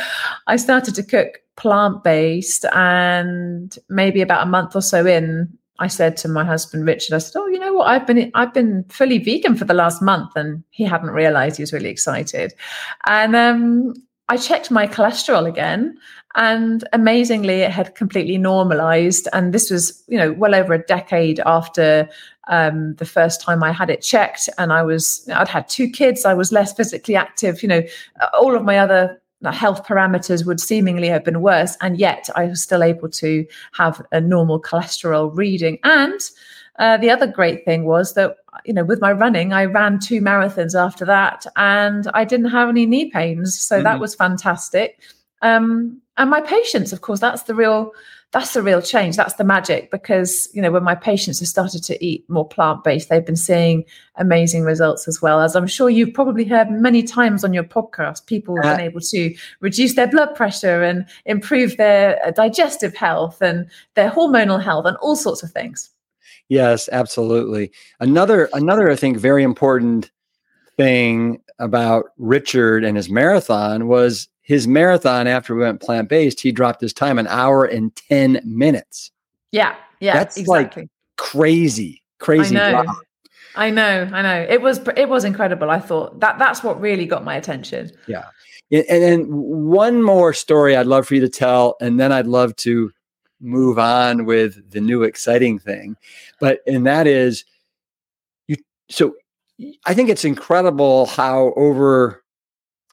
I 0.47 0.57
started 0.57 0.95
to 0.97 1.03
cook 1.03 1.41
plant 1.57 2.05
based, 2.05 2.67
and 2.73 3.77
maybe 3.89 4.21
about 4.21 4.47
a 4.47 4.51
month 4.51 4.77
or 4.77 4.83
so 4.83 5.07
in, 5.07 5.49
I 5.79 5.87
said 5.89 6.17
to 6.19 6.29
my 6.29 6.45
husband 6.45 6.87
Richard, 6.87 7.15
I 7.15 7.19
said, 7.19 7.39
"Oh, 7.39 7.47
you 7.47 7.59
know 7.59 7.73
what? 7.73 7.89
I've 7.89 8.07
been 8.07 8.31
I've 8.35 8.53
been 8.55 8.85
fully 8.89 9.19
vegan 9.19 9.57
for 9.57 9.65
the 9.65 9.75
last 9.75 10.03
month," 10.03 10.31
and 10.37 10.63
he 10.71 10.85
hadn't 10.85 11.11
realised. 11.11 11.57
He 11.57 11.63
was 11.63 11.73
really 11.73 11.89
excited, 11.89 12.53
and 13.07 13.35
um, 13.35 13.95
I 14.29 14.37
checked 14.37 14.71
my 14.71 14.87
cholesterol 14.87 15.49
again, 15.49 15.99
and 16.37 16.87
amazingly, 16.93 17.61
it 17.61 17.71
had 17.71 17.95
completely 17.95 18.39
normalized. 18.39 19.27
And 19.33 19.53
this 19.53 19.71
was, 19.71 20.05
you 20.07 20.19
know, 20.19 20.33
well 20.33 20.55
over 20.55 20.75
a 20.75 20.83
decade 20.83 21.41
after 21.47 22.09
um, 22.49 22.95
the 22.97 23.07
first 23.07 23.41
time 23.41 23.63
I 23.63 23.73
had 23.73 23.91
it 23.91 24.03
checked. 24.03 24.49
And 24.59 24.73
I 24.73 24.83
was, 24.83 25.29
I'd 25.35 25.49
had 25.49 25.69
two 25.69 25.89
kids. 25.89 26.25
I 26.25 26.35
was 26.35 26.53
less 26.53 26.75
physically 26.75 27.17
active. 27.17 27.63
You 27.63 27.69
know, 27.69 27.83
all 28.39 28.55
of 28.55 28.65
my 28.65 28.79
other 28.79 29.21
health 29.45 29.87
parameters 29.87 30.47
would 30.47 30.61
seemingly 30.61 31.09
have 31.09 31.25
been 31.25 31.41
worse, 31.41 31.77
and 31.81 31.99
yet 31.99 32.29
I 32.37 32.45
was 32.47 32.63
still 32.63 32.83
able 32.83 33.09
to 33.11 33.47
have 33.73 34.05
a 34.13 34.21
normal 34.21 34.61
cholesterol 34.61 35.35
reading. 35.35 35.79
And 35.85 36.21
uh, 36.79 36.97
the 36.99 37.11
other 37.11 37.27
great 37.27 37.65
thing 37.65 37.85
was 37.85 38.15
that 38.15 38.37
you 38.65 38.73
know 38.73 38.85
with 38.85 39.03
my 39.03 39.13
running 39.13 39.53
i 39.53 39.67
ran 39.67 39.99
two 39.99 40.21
marathons 40.21 40.75
after 40.75 41.05
that 41.05 41.45
and 41.57 42.09
i 42.15 42.25
didn't 42.25 42.49
have 42.49 42.71
any 42.71 42.87
knee 42.87 43.11
pains 43.11 43.59
so 43.59 43.77
mm-hmm. 43.77 43.85
that 43.85 44.01
was 44.01 44.15
fantastic 44.15 44.99
um, 45.43 46.01
and 46.17 46.31
my 46.31 46.41
patients 46.41 46.93
of 46.93 47.01
course 47.01 47.21
that's 47.21 47.43
the 47.45 47.55
real 47.55 47.93
that's 48.33 48.55
the 48.55 48.63
real 48.63 48.83
change. 48.83 49.17
That's 49.17 49.35
the 49.35 49.45
magic 49.45 49.91
because 49.91 50.49
you 50.53 50.61
know 50.61 50.71
when 50.71 50.83
my 50.83 50.95
patients 50.95 51.39
have 51.39 51.49
started 51.49 51.83
to 51.85 52.05
eat 52.05 52.29
more 52.29 52.47
plant-based 52.47 53.09
they've 53.09 53.25
been 53.25 53.37
seeing 53.37 53.85
amazing 54.17 54.63
results 54.63 55.07
as 55.09 55.23
well. 55.23 55.41
As 55.41 55.55
i'm 55.55 55.67
sure 55.67 55.89
you've 55.89 56.13
probably 56.13 56.45
heard 56.45 56.71
many 56.71 57.03
times 57.03 57.45
on 57.45 57.55
your 57.55 57.65
podcast 57.65 58.27
people 58.27 58.57
have 58.63 58.77
been 58.77 58.87
able 58.87 59.01
to 59.01 59.35
reduce 59.61 59.95
their 59.95 60.09
blood 60.09 60.35
pressure 60.35 60.83
and 60.83 61.07
improve 61.25 61.77
their 61.77 62.25
uh, 62.27 62.31
digestive 62.31 62.95
health 62.95 63.41
and 63.41 63.71
their 63.95 64.11
hormonal 64.11 64.63
health 64.63 64.87
and 64.87 64.97
all 64.99 65.17
sorts 65.17 65.43
of 65.43 65.51
things. 65.53 65.91
Yes, 66.49 66.89
absolutely. 66.93 67.73
Another 68.01 68.49
another 68.53 68.91
I 68.91 68.97
think 68.97 69.19
very 69.19 69.45
important 69.45 70.11
thing 70.77 71.41
about 71.59 72.07
Richard 72.19 72.85
and 72.85 72.97
his 72.97 73.09
marathon 73.09 73.89
was 73.89 74.29
his 74.47 74.69
marathon 74.69 75.27
after 75.27 75.57
we 75.57 75.63
went 75.63 75.81
plant 75.81 76.09
based, 76.09 76.41
he 76.41 76.53
dropped 76.53 76.81
his 76.81 76.93
time 76.93 77.19
an 77.19 77.27
hour 77.27 77.65
and 77.65 77.95
10 77.97 78.41
minutes. 78.45 79.11
Yeah. 79.51 79.75
Yeah. 79.99 80.15
That's 80.15 80.37
exactly. 80.37 80.83
like 80.83 80.91
crazy, 81.17 82.01
crazy. 82.21 82.57
I 82.57 82.71
know. 82.71 82.83
Drop. 82.85 82.97
I 83.57 83.71
know. 83.71 84.09
I 84.13 84.23
know. 84.23 84.47
It 84.49 84.63
was 84.63 84.81
it 84.97 85.09
was 85.09 85.25
incredible. 85.25 85.69
I 85.69 85.81
thought 85.81 86.21
that 86.21 86.39
that's 86.39 86.63
what 86.63 86.81
really 86.81 87.07
got 87.07 87.25
my 87.25 87.35
attention. 87.35 87.91
Yeah. 88.07 88.27
And 88.71 89.03
then 89.03 89.25
one 89.29 90.01
more 90.03 90.33
story 90.33 90.77
I'd 90.77 90.87
love 90.87 91.09
for 91.09 91.15
you 91.15 91.21
to 91.23 91.29
tell, 91.29 91.77
and 91.81 91.99
then 91.99 92.13
I'd 92.13 92.27
love 92.27 92.55
to 92.57 92.93
move 93.41 93.79
on 93.79 94.27
with 94.27 94.71
the 94.71 94.81
new 94.81 95.03
exciting 95.03 95.59
thing. 95.59 95.97
But 96.39 96.61
and 96.67 96.87
that 96.87 97.07
is 97.09 97.45
you 98.47 98.57
so 98.91 99.17
I 99.87 99.95
think 99.95 100.09
it's 100.09 100.25
incredible 100.25 101.07
how 101.07 101.53
over 101.57 102.23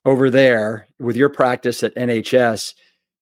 over 0.05 0.29
there 0.29 0.87
with 0.99 1.15
your 1.15 1.29
practice 1.29 1.83
at 1.83 1.95
NHS, 1.95 2.73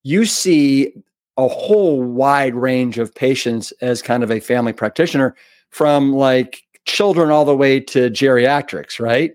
you 0.04 0.26
see 0.26 0.94
a 1.38 1.48
whole 1.48 2.02
wide 2.02 2.56
range 2.56 2.98
of 2.98 3.14
patients 3.14 3.72
as 3.82 4.02
kind 4.02 4.24
of 4.24 4.32
a 4.32 4.40
family 4.40 4.74
practitioner 4.74 5.36
from 5.70 6.14
like 6.14 6.64
children 6.86 7.30
all 7.30 7.46
the 7.46 7.56
way 7.56 7.80
to 7.80 8.10
geriatrics, 8.10 9.00
right? 9.00 9.32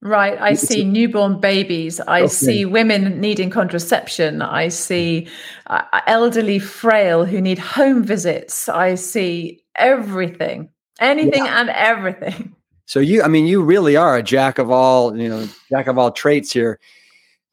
Right. 0.00 0.40
I 0.40 0.54
see 0.54 0.84
newborn 0.84 1.40
babies. 1.40 1.98
I 2.00 2.20
okay. 2.20 2.28
see 2.28 2.64
women 2.64 3.20
needing 3.20 3.50
contraception. 3.50 4.42
I 4.42 4.68
see 4.68 5.26
uh, 5.66 5.82
elderly, 6.06 6.60
frail 6.60 7.24
who 7.24 7.40
need 7.40 7.58
home 7.58 8.04
visits. 8.04 8.68
I 8.68 8.94
see 8.94 9.60
everything, 9.74 10.68
anything 11.00 11.44
yeah. 11.44 11.60
and 11.60 11.70
everything. 11.70 12.54
So 12.88 12.98
you, 12.98 13.22
I 13.22 13.28
mean, 13.28 13.46
you 13.46 13.62
really 13.62 13.96
are 13.96 14.16
a 14.16 14.22
jack 14.22 14.58
of 14.58 14.70
all, 14.70 15.16
you 15.16 15.28
know, 15.28 15.46
jack 15.70 15.86
of 15.86 15.96
all 15.96 16.10
traits 16.10 16.52
here. 16.52 16.80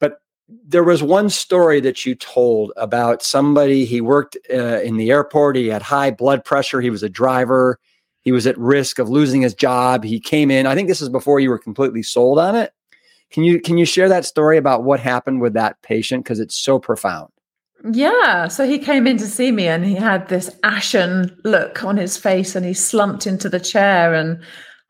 But 0.00 0.20
there 0.66 0.82
was 0.82 1.02
one 1.02 1.30
story 1.30 1.78
that 1.80 2.04
you 2.04 2.16
told 2.16 2.72
about 2.76 3.22
somebody. 3.22 3.84
He 3.84 4.00
worked 4.00 4.36
uh, 4.52 4.80
in 4.80 4.96
the 4.96 5.10
airport. 5.10 5.56
He 5.56 5.68
had 5.68 5.82
high 5.82 6.10
blood 6.10 6.44
pressure. 6.44 6.80
He 6.80 6.90
was 6.90 7.04
a 7.04 7.08
driver 7.08 7.78
he 8.26 8.32
was 8.32 8.48
at 8.48 8.58
risk 8.58 8.98
of 8.98 9.08
losing 9.08 9.42
his 9.42 9.54
job. 9.54 10.02
He 10.02 10.18
came 10.18 10.50
in. 10.50 10.66
I 10.66 10.74
think 10.74 10.88
this 10.88 11.00
is 11.00 11.08
before 11.08 11.38
you 11.38 11.48
were 11.48 11.60
completely 11.60 12.02
sold 12.02 12.40
on 12.40 12.56
it. 12.56 12.72
Can 13.30 13.44
you 13.44 13.60
can 13.60 13.78
you 13.78 13.84
share 13.84 14.08
that 14.08 14.24
story 14.24 14.58
about 14.58 14.82
what 14.82 14.98
happened 14.98 15.40
with 15.40 15.52
that 15.52 15.80
patient 15.82 16.24
because 16.24 16.40
it's 16.40 16.56
so 16.56 16.80
profound? 16.80 17.30
Yeah, 17.92 18.48
so 18.48 18.66
he 18.66 18.80
came 18.80 19.06
in 19.06 19.16
to 19.18 19.26
see 19.26 19.52
me 19.52 19.68
and 19.68 19.84
he 19.84 19.94
had 19.94 20.28
this 20.28 20.50
ashen 20.64 21.38
look 21.44 21.84
on 21.84 21.96
his 21.96 22.16
face 22.16 22.56
and 22.56 22.66
he 22.66 22.74
slumped 22.74 23.28
into 23.28 23.48
the 23.48 23.60
chair 23.60 24.12
and 24.12 24.42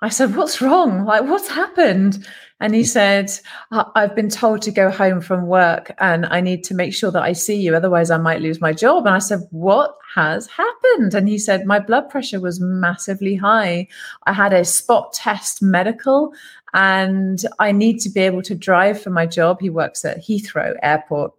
I 0.06 0.08
said, 0.08 0.36
"What's 0.36 0.62
wrong? 0.62 1.04
Like 1.04 1.24
what's 1.24 1.48
happened?" 1.48 2.26
And 2.58 2.74
he 2.74 2.84
said, 2.84 3.30
I've 3.70 4.14
been 4.14 4.30
told 4.30 4.62
to 4.62 4.70
go 4.70 4.90
home 4.90 5.20
from 5.20 5.46
work 5.46 5.92
and 5.98 6.24
I 6.24 6.40
need 6.40 6.64
to 6.64 6.74
make 6.74 6.94
sure 6.94 7.10
that 7.10 7.22
I 7.22 7.34
see 7.34 7.60
you. 7.60 7.74
Otherwise, 7.74 8.10
I 8.10 8.16
might 8.16 8.40
lose 8.40 8.62
my 8.62 8.72
job. 8.72 9.04
And 9.04 9.14
I 9.14 9.18
said, 9.18 9.40
What 9.50 9.94
has 10.14 10.46
happened? 10.46 11.12
And 11.14 11.28
he 11.28 11.38
said, 11.38 11.66
My 11.66 11.78
blood 11.78 12.08
pressure 12.08 12.40
was 12.40 12.58
massively 12.58 13.34
high. 13.34 13.88
I 14.24 14.32
had 14.32 14.54
a 14.54 14.64
spot 14.64 15.12
test 15.12 15.60
medical 15.60 16.32
and 16.72 17.44
I 17.58 17.72
need 17.72 17.98
to 18.00 18.08
be 18.08 18.20
able 18.20 18.42
to 18.42 18.54
drive 18.54 19.02
for 19.02 19.10
my 19.10 19.26
job. 19.26 19.60
He 19.60 19.68
works 19.68 20.04
at 20.06 20.24
Heathrow 20.24 20.76
Airport. 20.82 21.34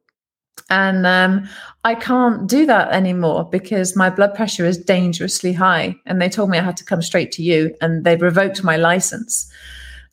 And 0.70 1.06
um, 1.06 1.48
I 1.84 1.96
can't 1.96 2.48
do 2.48 2.66
that 2.66 2.92
anymore 2.92 3.48
because 3.50 3.96
my 3.96 4.10
blood 4.10 4.36
pressure 4.36 4.66
is 4.66 4.78
dangerously 4.78 5.54
high. 5.54 5.96
And 6.06 6.22
they 6.22 6.30
told 6.30 6.50
me 6.50 6.58
I 6.58 6.64
had 6.64 6.78
to 6.78 6.86
come 6.86 7.02
straight 7.02 7.32
to 7.34 7.44
you 7.44 7.76
and 7.82 8.04
they 8.04 8.16
revoked 8.18 8.64
my 8.64 8.76
license. 8.76 9.52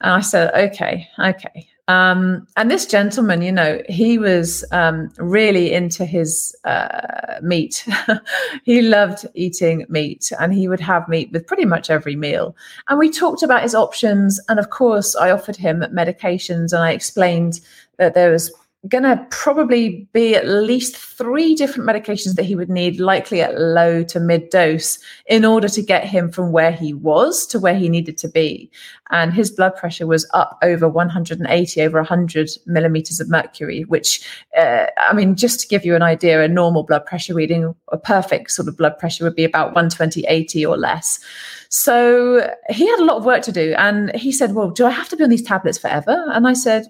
And 0.01 0.13
I 0.13 0.21
said, 0.21 0.55
okay, 0.55 1.09
okay. 1.19 1.69
Um, 1.87 2.47
and 2.57 2.71
this 2.71 2.87
gentleman, 2.87 3.43
you 3.43 3.53
know, 3.53 3.83
he 3.89 4.17
was 4.17 4.65
um, 4.71 5.11
really 5.19 5.73
into 5.73 6.07
his 6.07 6.57
uh, 6.65 7.39
meat. 7.43 7.87
he 8.65 8.81
loved 8.81 9.27
eating 9.35 9.85
meat 9.89 10.33
and 10.41 10.55
he 10.55 10.67
would 10.67 10.81
have 10.81 11.09
meat 11.09 11.31
with 11.31 11.47
pretty 11.47 11.67
much 11.67 11.91
every 11.91 12.17
meal. 12.17 12.57
And 12.89 12.99
we 12.99 13.11
talked 13.11 13.43
about 13.43 13.63
his 13.63 13.75
options. 13.75 14.41
And 14.49 14.59
of 14.59 14.71
course, 14.71 15.15
I 15.15 15.31
offered 15.31 15.57
him 15.57 15.81
medications 15.93 16.73
and 16.73 16.83
I 16.83 16.93
explained 16.93 17.61
that 17.99 18.15
there 18.15 18.31
was 18.31 18.51
going 18.89 19.05
to 19.05 19.27
probably 19.31 20.07
be 20.13 20.35
at 20.35 20.47
least 20.47 20.97
three 20.97 21.55
different 21.55 21.89
medications 21.89 22.35
that 22.35 22.45
he 22.45 22.55
would 22.55 22.69
need, 22.69 23.01
likely 23.01 23.41
at 23.41 23.59
low 23.59 24.03
to 24.05 24.21
mid 24.21 24.51
dose, 24.51 24.99
in 25.27 25.45
order 25.45 25.69
to 25.69 25.83
get 25.83 26.05
him 26.05 26.31
from 26.31 26.53
where 26.53 26.73
he 26.73 26.93
was 26.93 27.47
to 27.47 27.59
where 27.59 27.75
he 27.75 27.89
needed 27.89 28.19
to 28.19 28.29
be. 28.29 28.71
And 29.11 29.33
his 29.33 29.51
blood 29.51 29.77
pressure 29.77 30.07
was 30.07 30.29
up 30.35 30.59
over 30.63 30.89
180 30.89 31.83
over 31.83 31.99
100 31.99 32.51
millimeters 32.67 33.21
of 33.21 33.29
mercury, 33.29 33.83
which, 33.85 34.27
uh, 34.57 34.87
I 34.99 35.13
mean, 35.15 35.37
just 35.37 35.61
to 35.61 35.69
give 35.69 35.85
you 35.85 35.95
an 35.95 36.03
idea, 36.03 36.43
a 36.43 36.49
normal 36.49 36.83
blood 36.83 37.07
pressure 37.07 37.35
reading, 37.35 37.75
a 37.93 37.99
perfect 37.99 38.51
sort 38.51 38.69
of 38.69 38.77
blood 38.77 38.99
pressure 38.99 39.25
would 39.25 39.37
be 39.37 39.45
about 39.45 39.69
120, 39.69 40.25
80 40.27 40.67
or 40.67 40.77
less. 40.77 41.21
So 41.69 42.55
he 42.71 42.87
had 42.87 43.01
a 43.01 43.05
lot 43.05 43.17
of 43.17 43.25
work 43.25 43.43
to 43.43 43.53
do. 43.53 43.75
And 43.79 44.15
he 44.15 44.31
said, 44.31 44.55
Well, 44.55 44.71
do 44.71 44.87
I 44.87 44.91
have 44.91 45.09
to 45.09 45.17
be 45.17 45.25
on 45.25 45.31
these 45.31 45.43
tablets 45.43 45.79
forever? 45.79 46.25
And 46.29 46.47
I 46.47 46.53
said, 46.53 46.87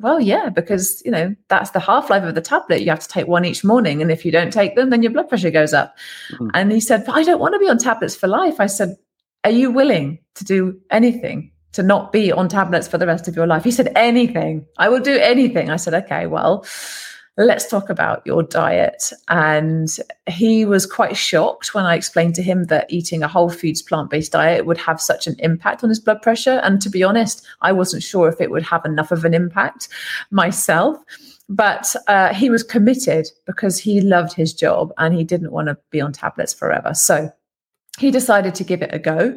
well, 0.00 0.20
yeah, 0.20 0.48
because 0.48 1.02
you 1.04 1.10
know 1.10 1.34
that's 1.48 1.70
the 1.70 1.80
half 1.80 2.10
life 2.10 2.24
of 2.24 2.34
the 2.34 2.40
tablet. 2.40 2.82
You 2.82 2.90
have 2.90 3.00
to 3.00 3.08
take 3.08 3.26
one 3.26 3.44
each 3.44 3.64
morning, 3.64 4.02
and 4.02 4.10
if 4.10 4.24
you 4.24 4.32
don't 4.32 4.52
take 4.52 4.76
them, 4.76 4.90
then 4.90 5.02
your 5.02 5.12
blood 5.12 5.28
pressure 5.28 5.50
goes 5.50 5.72
up. 5.72 5.96
Mm-hmm. 6.32 6.48
And 6.54 6.72
he 6.72 6.80
said, 6.80 7.04
"I 7.08 7.22
don't 7.22 7.40
want 7.40 7.54
to 7.54 7.58
be 7.58 7.68
on 7.68 7.78
tablets 7.78 8.16
for 8.16 8.26
life." 8.26 8.60
I 8.60 8.66
said, 8.66 8.96
"Are 9.44 9.50
you 9.50 9.70
willing 9.70 10.18
to 10.36 10.44
do 10.44 10.80
anything 10.90 11.52
to 11.72 11.82
not 11.82 12.12
be 12.12 12.32
on 12.32 12.48
tablets 12.48 12.88
for 12.88 12.98
the 12.98 13.06
rest 13.06 13.28
of 13.28 13.36
your 13.36 13.46
life?" 13.46 13.64
He 13.64 13.70
said, 13.70 13.92
"Anything. 13.94 14.66
I 14.78 14.88
will 14.88 15.00
do 15.00 15.16
anything." 15.16 15.70
I 15.70 15.76
said, 15.76 15.94
"Okay, 15.94 16.26
well." 16.26 16.64
Let's 17.36 17.68
talk 17.68 17.88
about 17.88 18.22
your 18.26 18.42
diet. 18.42 19.12
And 19.28 19.88
he 20.28 20.64
was 20.64 20.86
quite 20.86 21.16
shocked 21.16 21.74
when 21.74 21.84
I 21.84 21.94
explained 21.94 22.34
to 22.36 22.42
him 22.42 22.64
that 22.64 22.90
eating 22.90 23.22
a 23.22 23.28
whole 23.28 23.50
foods 23.50 23.82
plant 23.82 24.10
based 24.10 24.32
diet 24.32 24.66
would 24.66 24.78
have 24.78 25.00
such 25.00 25.26
an 25.26 25.36
impact 25.38 25.82
on 25.82 25.88
his 25.88 26.00
blood 26.00 26.22
pressure. 26.22 26.60
And 26.62 26.80
to 26.82 26.90
be 26.90 27.02
honest, 27.02 27.46
I 27.60 27.72
wasn't 27.72 28.02
sure 28.02 28.28
if 28.28 28.40
it 28.40 28.50
would 28.50 28.64
have 28.64 28.84
enough 28.84 29.10
of 29.10 29.24
an 29.24 29.34
impact 29.34 29.88
myself. 30.30 30.98
But 31.48 31.94
uh, 32.06 32.32
he 32.32 32.48
was 32.48 32.62
committed 32.62 33.26
because 33.44 33.78
he 33.78 34.00
loved 34.00 34.32
his 34.32 34.54
job 34.54 34.92
and 34.98 35.14
he 35.14 35.24
didn't 35.24 35.50
want 35.50 35.68
to 35.68 35.76
be 35.90 36.00
on 36.00 36.12
tablets 36.12 36.54
forever. 36.54 36.94
So 36.94 37.32
he 37.98 38.10
decided 38.10 38.54
to 38.54 38.64
give 38.64 38.82
it 38.82 38.94
a 38.94 38.98
go. 38.98 39.36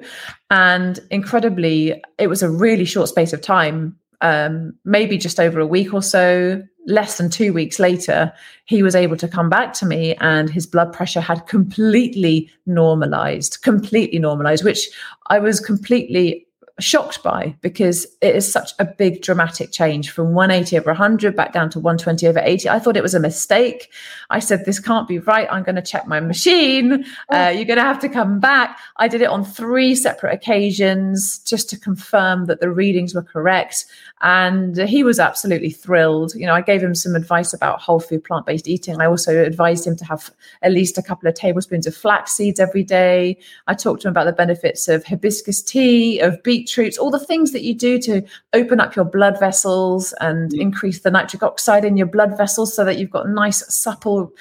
And 0.52 1.00
incredibly, 1.10 2.02
it 2.20 2.28
was 2.28 2.44
a 2.44 2.50
really 2.50 2.86
short 2.86 3.10
space 3.10 3.34
of 3.34 3.42
time 3.42 3.98
um, 4.24 4.74
maybe 4.86 5.18
just 5.18 5.40
over 5.40 5.60
a 5.60 5.68
week 5.68 5.94
or 5.94 6.02
so, 6.02 6.64
less 6.88 7.18
than 7.18 7.30
two 7.30 7.54
weeks 7.54 7.78
later, 7.78 8.34
he 8.66 8.82
was 8.82 8.96
able 8.96 9.18
to 9.18 9.28
come 9.28 9.50
back 9.50 9.74
to 9.74 9.86
me 9.86 10.16
and 10.16 10.50
his 10.50 10.66
blood 10.66 10.92
pressure 10.94 11.22
had 11.22 11.46
completely 11.46 12.50
normalized, 12.66 13.62
completely 13.62 14.20
normalized, 14.20 14.64
which 14.64 14.90
I 15.28 15.40
was 15.40 15.60
completely 15.60 16.48
shocked 16.80 17.22
by 17.22 17.56
because 17.62 18.06
it 18.22 18.36
is 18.36 18.52
such 18.52 18.72
a 18.80 18.86
big 18.86 19.22
dramatic 19.22 19.72
change 19.72 20.10
from 20.10 20.34
180 20.34 20.80
over 20.80 20.90
100 20.90 21.36
back 21.36 21.54
down 21.54 21.70
to 21.70 21.80
120 21.80 22.28
over 22.28 22.42
80 22.44 22.68
i 22.68 22.80
thought 22.80 22.98
it 22.98 23.04
was 23.04 23.14
a 23.14 23.20
mistake. 23.20 23.92
I 24.32 24.40
said 24.40 24.66
this 24.66 24.80
can't 24.80 25.08
be 25.08 25.20
right. 25.20 25.48
I'm 25.52 25.64
going 25.64 25.76
to 25.76 25.82
check 25.82 26.08
my 26.08 26.20
machine. 26.20 27.06
Uh, 27.30 27.48
oh. 27.48 27.50
you're 27.50 27.66
going 27.66 27.78
to 27.78 27.84
have 27.84 28.00
to 28.00 28.10
come 28.10 28.40
back. 28.40 28.80
I 28.98 29.08
did 29.08 29.22
it 29.22 29.30
on 29.30 29.46
three 29.46 29.94
separate 29.96 30.34
occasions 30.34 31.40
just 31.40 31.70
to 31.70 31.78
confirm 31.78 32.46
that 32.46 32.60
the 32.60 32.72
readings 32.72 33.14
were 33.14 33.22
correct 33.22 33.86
and 34.24 34.78
he 34.78 35.04
was 35.04 35.20
absolutely 35.20 35.70
thrilled 35.70 36.34
you 36.34 36.48
know 36.48 36.54
i 36.54 36.62
gave 36.62 36.82
him 36.82 36.96
some 36.96 37.16
advice 37.16 37.54
about 37.54 37.80
whole 37.80 38.00
food 38.00 38.24
plant-based 38.24 38.68
eating 38.68 39.00
i 39.00 39.06
also 39.06 39.44
advised 39.44 39.86
him 39.86 39.96
to 39.96 40.06
have 40.06 40.32
at 40.64 40.72
least 40.72 40.98
a 40.98 41.04
couple 41.04 41.30
of 41.30 41.36
tablespoons 41.36 41.86
of 41.86 41.96
flax 41.96 42.34
seeds 42.34 42.60
every 42.60 42.84
day 42.84 43.38
i 43.68 43.74
talked 43.76 44.02
to 44.02 44.08
him 44.08 44.14
about 44.14 44.26
the 44.26 44.34
benefits 44.34 44.88
of 44.88 45.04
hibiscus 45.04 45.62
tea 45.62 46.20
of 46.20 46.42
beet 46.42 46.64
beetroots, 46.64 46.98
all 46.98 47.12
the 47.12 47.20
things 47.20 47.52
that 47.52 47.64
you 47.64 47.74
do 47.74 48.00
to 48.00 48.22
open 48.54 48.80
up 48.80 48.96
your 48.96 49.06
blood 49.06 49.40
vessels 49.40 50.14
and 50.22 50.52
mm. 50.52 50.60
increase 50.60 51.02
the 51.02 51.12
nitric 51.12 51.44
oxide 51.44 51.84
in 51.84 51.98
your 51.98 52.08
blood 52.08 52.38
vessels 52.38 52.74
so 52.74 52.86
that 52.86 52.98
you've 52.98 53.12
got 53.12 53.28
nice, 53.28 53.64
supple, 53.74 54.32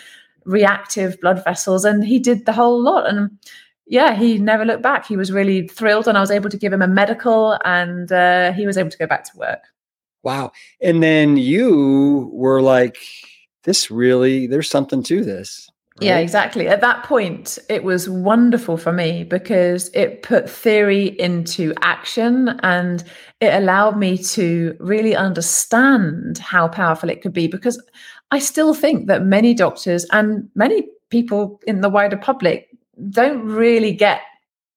reactive 0.44 1.20
blood 1.20 1.42
vessels. 1.44 1.84
And 1.84 2.04
he 2.04 2.18
did 2.18 2.46
the 2.46 2.52
whole 2.52 2.80
lot. 2.80 3.08
And 3.08 3.38
yeah, 3.86 4.14
he 4.14 4.38
never 4.38 4.64
looked 4.64 4.82
back. 4.82 5.06
He 5.06 5.16
was 5.16 5.32
really 5.32 5.66
thrilled, 5.68 6.06
and 6.06 6.16
I 6.16 6.20
was 6.20 6.30
able 6.30 6.50
to 6.50 6.56
give 6.56 6.72
him 6.72 6.82
a 6.82 6.86
medical, 6.86 7.58
and 7.64 8.10
uh, 8.10 8.52
he 8.52 8.66
was 8.66 8.78
able 8.78 8.90
to 8.90 8.98
go 8.98 9.06
back 9.06 9.24
to 9.24 9.36
work. 9.36 9.71
Wow. 10.22 10.52
And 10.80 11.02
then 11.02 11.36
you 11.36 12.30
were 12.32 12.62
like, 12.62 12.96
this 13.64 13.90
really, 13.90 14.46
there's 14.46 14.70
something 14.70 15.02
to 15.04 15.24
this. 15.24 15.68
Right? 16.00 16.06
Yeah, 16.06 16.18
exactly. 16.18 16.68
At 16.68 16.80
that 16.80 17.02
point, 17.04 17.58
it 17.68 17.84
was 17.84 18.08
wonderful 18.08 18.76
for 18.76 18.92
me 18.92 19.24
because 19.24 19.90
it 19.94 20.22
put 20.22 20.48
theory 20.48 21.18
into 21.20 21.74
action 21.82 22.60
and 22.62 23.04
it 23.40 23.52
allowed 23.52 23.98
me 23.98 24.16
to 24.18 24.76
really 24.80 25.14
understand 25.14 26.38
how 26.38 26.68
powerful 26.68 27.10
it 27.10 27.20
could 27.20 27.32
be. 27.32 27.46
Because 27.46 27.82
I 28.30 28.38
still 28.38 28.74
think 28.74 29.06
that 29.08 29.24
many 29.24 29.54
doctors 29.54 30.06
and 30.12 30.48
many 30.54 30.88
people 31.10 31.60
in 31.66 31.82
the 31.82 31.90
wider 31.90 32.16
public 32.16 32.68
don't 33.10 33.44
really 33.46 33.92
get 33.92 34.22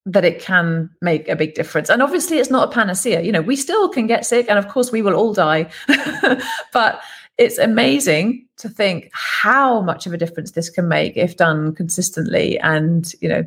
that 0.06 0.24
it 0.24 0.40
can 0.40 0.88
make 1.02 1.28
a 1.28 1.36
big 1.36 1.54
difference. 1.54 1.90
And 1.90 2.00
obviously, 2.00 2.38
it's 2.38 2.50
not 2.50 2.68
a 2.68 2.72
panacea. 2.72 3.20
You 3.22 3.32
know, 3.32 3.42
we 3.42 3.56
still 3.56 3.88
can 3.88 4.06
get 4.06 4.24
sick, 4.24 4.46
and 4.48 4.58
of 4.58 4.68
course, 4.68 4.92
we 4.92 5.02
will 5.02 5.14
all 5.14 5.34
die. 5.34 5.68
but 6.72 7.00
it's 7.38 7.58
amazing 7.58 8.46
to 8.58 8.68
think 8.68 9.10
how 9.12 9.80
much 9.82 10.06
of 10.06 10.12
a 10.12 10.16
difference 10.16 10.52
this 10.52 10.70
can 10.70 10.88
make 10.88 11.16
if 11.16 11.36
done 11.36 11.74
consistently 11.74 12.58
and 12.60 13.12
you 13.20 13.28
know 13.28 13.46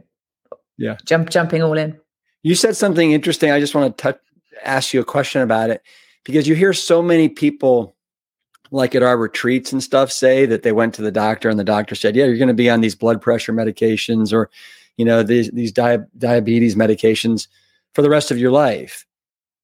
yeah 0.78 0.96
jump 1.06 1.32
jumping 1.32 1.64
all 1.64 1.76
in 1.76 1.98
you 2.44 2.54
said 2.54 2.78
something 2.78 3.14
interesting 3.14 3.50
i 3.50 3.60
just 3.60 3.74
want 3.74 3.98
to 3.98 4.00
touch 4.00 4.20
ask 4.64 4.94
you 4.94 5.02
a 5.02 5.06
question 5.06 5.42
about 5.42 5.72
it 5.72 5.82
because 6.24 6.48
you 6.48 6.54
hear 6.54 6.72
so 6.72 7.02
many 7.02 7.28
people 7.28 7.96
like 8.72 8.94
at 8.94 9.04
our 9.04 9.18
retreats 9.18 9.72
and 9.72 9.82
stuff 9.82 10.12
say 10.12 10.46
that 10.46 10.64
they 10.64 10.72
went 10.72 10.94
to 10.94 11.02
the 11.02 11.12
doctor 11.12 11.50
and 11.50 11.58
the 11.58 11.64
doctor 11.64 11.96
said, 11.96 12.16
"Yeah, 12.16 12.26
you're 12.26 12.38
going 12.38 12.50
to 12.50 12.54
be 12.54 12.70
on 12.70 12.82
these 12.82 12.96
blood 12.96 13.22
pressure 13.22 13.54
medications 13.54 14.32
or, 14.32 14.50
you 15.00 15.06
know, 15.06 15.24
these 15.24 15.50
these 15.52 15.72
di- 15.72 15.98
diabetes 16.18 16.76
medications 16.76 17.48
for 17.94 18.02
the 18.02 18.10
rest 18.10 18.32
of 18.32 18.38
your 18.38 18.52
life." 18.52 19.06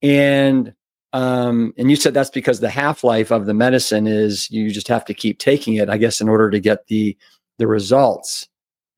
And 0.01 0.73
um, 1.11 1.73
and 1.77 1.89
you 1.89 1.97
said 1.97 2.13
that's 2.13 2.29
because 2.29 2.61
the 2.61 2.69
half 2.69 3.03
life 3.03 3.31
of 3.31 3.45
the 3.45 3.53
medicine 3.53 4.07
is 4.07 4.49
you 4.49 4.71
just 4.71 4.87
have 4.87 5.03
to 5.05 5.13
keep 5.13 5.39
taking 5.39 5.75
it, 5.75 5.89
I 5.89 5.97
guess, 5.97 6.21
in 6.21 6.29
order 6.29 6.49
to 6.49 6.59
get 6.59 6.87
the 6.87 7.17
the 7.59 7.67
results. 7.67 8.47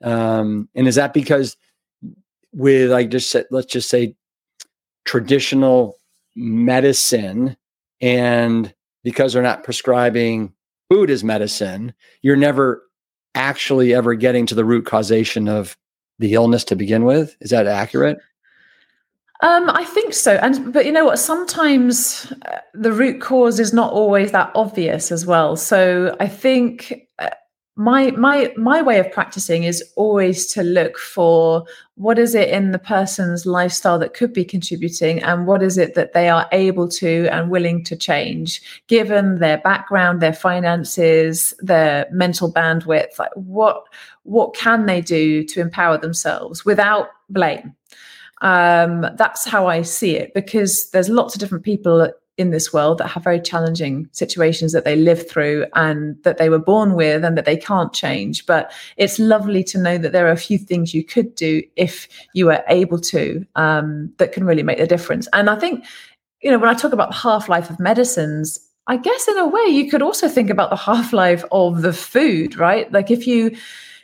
Um, 0.04 0.70
and 0.76 0.88
is 0.88 0.96
that 0.96 1.14
because 1.14 1.58
with 2.54 2.92
like 2.92 3.10
just 3.10 3.32
said, 3.32 3.46
let's 3.50 3.72
just 3.72 3.90
say 3.90 4.16
traditional 5.06 5.98
medicine 6.36 7.58
and 8.00 8.74
because 9.04 9.34
they're 9.34 9.42
not 9.42 9.64
prescribing 9.64 10.54
food 10.92 11.10
as 11.10 11.24
medicine, 11.24 11.94
you're 12.22 12.36
never 12.36 12.84
actually 13.36 13.94
ever 13.94 14.16
getting 14.16 14.46
to 14.46 14.56
the 14.56 14.66
root 14.66 14.86
causation 14.86 15.48
of 15.48 15.78
the 16.20 16.34
illness 16.34 16.64
to 16.66 16.76
begin 16.76 17.06
with. 17.06 17.36
Is 17.42 17.52
that 17.52 17.68
accurate? 17.68 18.20
Um, 19.42 19.70
I 19.70 19.84
think 19.86 20.14
so, 20.14 20.36
and 20.38 20.74
but 20.74 20.86
you 20.86 20.92
know 20.92 21.06
what? 21.06 21.20
Sometimes 21.20 22.34
uh, 22.48 22.58
the 22.74 22.92
root 22.92 23.22
cause 23.22 23.60
is 23.60 23.72
not 23.72 23.94
always 23.94 24.32
that 24.32 24.52
obvious 24.56 25.12
as 25.12 25.28
well. 25.28 25.56
So 25.56 26.16
I 26.20 26.28
think 26.28 27.08
uh, 27.20 27.30
my 27.76 28.10
my 28.12 28.52
my 28.58 28.82
way 28.82 28.98
of 28.98 29.12
practicing 29.12 29.64
is 29.64 29.84
always 29.96 30.48
to 30.54 30.64
look 30.64 30.98
for 30.98 31.64
what 31.94 32.18
is 32.18 32.34
it 32.34 32.50
in 32.50 32.72
the 32.72 32.80
person's 32.80 33.46
lifestyle 33.46 34.00
that 34.00 34.16
could 34.16 34.34
be 34.34 34.44
contributing 34.44 35.22
and 35.22 35.46
what 35.46 35.62
is 35.62 35.78
it 35.78 35.94
that 35.94 36.14
they 36.14 36.30
are 36.30 36.48
able 36.52 36.88
to 36.88 37.28
and 37.32 37.52
willing 37.52 37.84
to 37.84 37.96
change 37.96 38.62
given 38.88 39.38
their 39.38 39.60
background 39.60 40.22
their 40.22 40.34
finances 40.34 41.54
their 41.60 42.08
mental 42.12 42.52
bandwidth 42.52 43.20
like 43.20 43.32
what 43.36 43.84
what 44.28 44.56
can 44.56 44.86
they 44.86 45.02
do 45.02 45.44
to 45.44 45.62
empower 45.62 45.98
themselves 45.98 46.66
without 46.66 47.10
blame 47.30 47.74
um, 48.42 49.08
that's 49.16 49.46
how 49.46 49.68
i 49.68 49.82
see 49.82 50.16
it 50.16 50.34
because 50.34 50.90
there's 50.92 51.10
lots 51.10 51.34
of 51.34 51.40
different 51.40 51.64
people 51.64 52.12
in 52.38 52.52
this 52.52 52.72
world 52.72 53.00
that 53.00 53.08
have 53.08 53.24
very 53.24 53.42
challenging 53.42 54.08
situations 54.12 54.72
that 54.72 54.86
they 54.86 54.96
live 54.96 55.28
through 55.28 55.66
and 55.74 56.22
that 56.24 56.38
they 56.38 56.50
were 56.50 56.60
born 56.60 56.94
with 56.94 57.26
and 57.26 57.36
that 57.36 57.46
they 57.46 57.58
can't 57.58 57.94
change. 57.94 58.46
But 58.46 58.72
it's 58.96 59.18
lovely 59.18 59.64
to 59.66 59.80
know 59.80 59.98
that 59.98 60.12
there 60.12 60.28
are 60.28 60.32
a 60.32 60.38
few 60.38 60.60
things 60.60 60.94
you 60.94 61.04
could 61.04 61.34
do 61.34 61.64
if 61.76 62.08
you 62.34 62.46
were 62.46 62.64
able 62.68 63.00
to 63.02 63.46
um, 63.56 64.14
that 64.18 64.34
can 64.34 64.46
really 64.46 64.64
make 64.64 64.80
a 64.80 64.86
difference. 64.88 65.28
And 65.34 65.50
I 65.50 65.58
think, 65.58 65.84
you 66.42 66.52
know, 66.52 66.60
when 66.60 66.70
I 66.70 66.76
talk 66.76 66.94
about 66.94 67.10
the 67.10 67.18
half 67.18 67.50
life 67.50 67.72
of 67.72 67.80
medicines, 67.80 68.60
I 68.86 68.98
guess 68.98 69.28
in 69.28 69.38
a 69.38 69.48
way 69.48 69.66
you 69.66 69.90
could 69.90 70.04
also 70.04 70.30
think 70.30 70.52
about 70.52 70.70
the 70.70 70.76
half 70.76 71.14
life 71.14 71.44
of 71.52 71.82
the 71.82 71.94
food, 71.94 72.56
right? 72.56 72.92
Like 72.92 73.10
if 73.10 73.26
you 73.26 73.58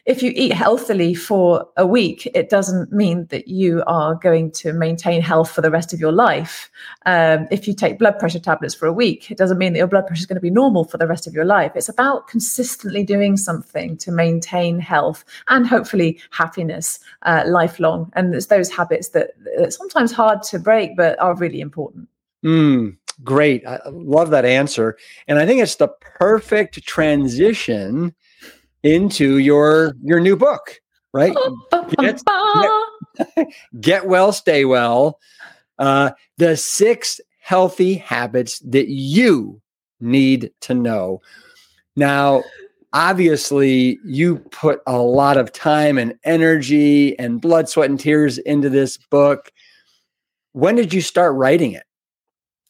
if 0.05 0.21
you 0.21 0.33
eat 0.35 0.51
healthily 0.51 1.13
for 1.13 1.65
a 1.77 1.87
week, 1.87 2.29
it 2.35 2.49
doesn't 2.49 2.91
mean 2.91 3.25
that 3.27 3.47
you 3.47 3.83
are 3.87 4.15
going 4.15 4.51
to 4.51 4.73
maintain 4.73 5.21
health 5.21 5.49
for 5.49 5.61
the 5.61 5.71
rest 5.71 5.93
of 5.93 5.99
your 5.99 6.11
life. 6.11 6.69
Um, 7.05 7.47
if 7.51 7.67
you 7.67 7.73
take 7.73 7.99
blood 7.99 8.19
pressure 8.19 8.39
tablets 8.39 8.75
for 8.75 8.85
a 8.85 8.91
week, 8.91 9.31
it 9.31 9.37
doesn't 9.37 9.57
mean 9.57 9.71
that 9.73 9.79
your 9.79 9.87
blood 9.87 10.05
pressure 10.05 10.19
is 10.19 10.25
going 10.25 10.35
to 10.35 10.41
be 10.41 10.49
normal 10.49 10.83
for 10.83 10.97
the 10.97 11.07
rest 11.07 11.25
of 11.25 11.33
your 11.33 11.45
life. 11.45 11.71
It's 11.75 11.87
about 11.87 12.27
consistently 12.27 13.03
doing 13.03 13.37
something 13.37 13.95
to 13.97 14.11
maintain 14.11 14.77
health 14.77 15.23
and 15.47 15.65
hopefully 15.65 16.19
happiness 16.31 16.99
uh, 17.21 17.43
lifelong. 17.47 18.11
And 18.13 18.35
it's 18.35 18.47
those 18.47 18.69
habits 18.69 19.09
that, 19.09 19.31
sometimes 19.69 20.11
hard 20.11 20.43
to 20.43 20.59
break, 20.59 20.97
but 20.97 21.17
are 21.19 21.35
really 21.35 21.61
important. 21.61 22.09
Mm, 22.43 22.97
great. 23.23 23.65
I 23.65 23.79
love 23.89 24.31
that 24.31 24.43
answer. 24.43 24.97
And 25.29 25.39
I 25.39 25.45
think 25.45 25.61
it's 25.61 25.75
the 25.75 25.87
perfect 25.87 26.85
transition 26.85 28.13
into 28.84 29.38
your 29.38 29.96
your 30.04 30.19
new 30.19 30.36
book, 30.36 30.80
right? 31.13 31.36
Get, 32.00 32.22
get, 32.22 33.48
get 33.82 34.08
well, 34.08 34.32
stay 34.32 34.65
well. 34.65 35.19
Uh, 35.80 36.12
the 36.38 36.56
six 36.56 37.19
healthy 37.39 37.96
habits 37.96 38.60
that 38.60 38.89
you 38.89 39.62
need 40.00 40.52
to 40.62 40.74
know. 40.74 41.22
Now, 41.96 42.43
obviously, 42.93 44.00
you 44.06 44.38
put 44.52 44.82
a 44.88 44.98
lot 44.98 45.38
of 45.38 45.52
time 45.52 45.98
and 45.98 46.15
energy 46.24 47.17
and 47.19 47.41
blood, 47.41 47.69
sweat, 47.69 47.89
and 47.89 48.00
tears 48.00 48.38
into 48.39 48.69
this 48.69 48.98
book. 48.98 49.52
When 50.54 50.76
did 50.76 50.93
you 50.93 51.02
start 51.02 51.36
writing 51.36 51.74
it? 51.74 51.84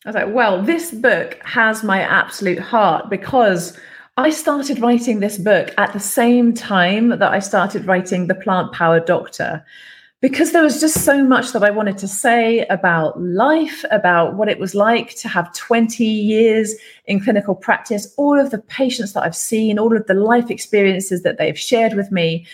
I 0.06 0.10
was 0.10 0.16
like, 0.16 0.34
well, 0.34 0.62
this 0.62 0.92
book 0.92 1.38
has 1.46 1.84
my 1.84 2.02
absolute 2.02 2.60
heart 2.60 3.10
because 3.10 3.78
I 4.16 4.30
started 4.30 4.80
writing 4.80 5.20
this 5.20 5.40
book 5.40 5.74
at 5.80 5.92
the 5.92 6.00
same 6.00 6.54
time 6.54 7.10
that 7.10 7.32
I 7.32 7.40
started 7.40 7.88
writing 7.88 8.28
The 8.28 8.36
Plant 8.36 8.72
Powered 8.72 9.06
Doctor 9.06 9.66
because 10.22 10.52
there 10.52 10.62
was 10.62 10.80
just 10.80 11.04
so 11.04 11.24
much 11.24 11.52
that 11.52 11.64
I 11.64 11.72
wanted 11.72 11.98
to 11.98 12.08
say 12.08 12.60
about 12.68 13.20
life, 13.20 13.84
about 13.90 14.36
what 14.36 14.50
it 14.50 14.60
was 14.60 14.76
like 14.76 15.16
to 15.16 15.28
have 15.28 15.52
20 15.56 16.06
years 16.06 16.76
in 17.06 17.22
clinical 17.22 17.56
practice, 17.56 18.14
all 18.16 18.40
of 18.40 18.52
the 18.52 18.60
patients 18.60 19.14
that 19.14 19.24
I've 19.24 19.36
seen, 19.36 19.80
all 19.80 19.98
of 19.98 20.06
the 20.06 20.14
life 20.14 20.52
experiences 20.52 21.24
that 21.24 21.40
they've 21.40 21.58
shared 21.58 21.96
with 21.96 22.12
me, 22.12 22.46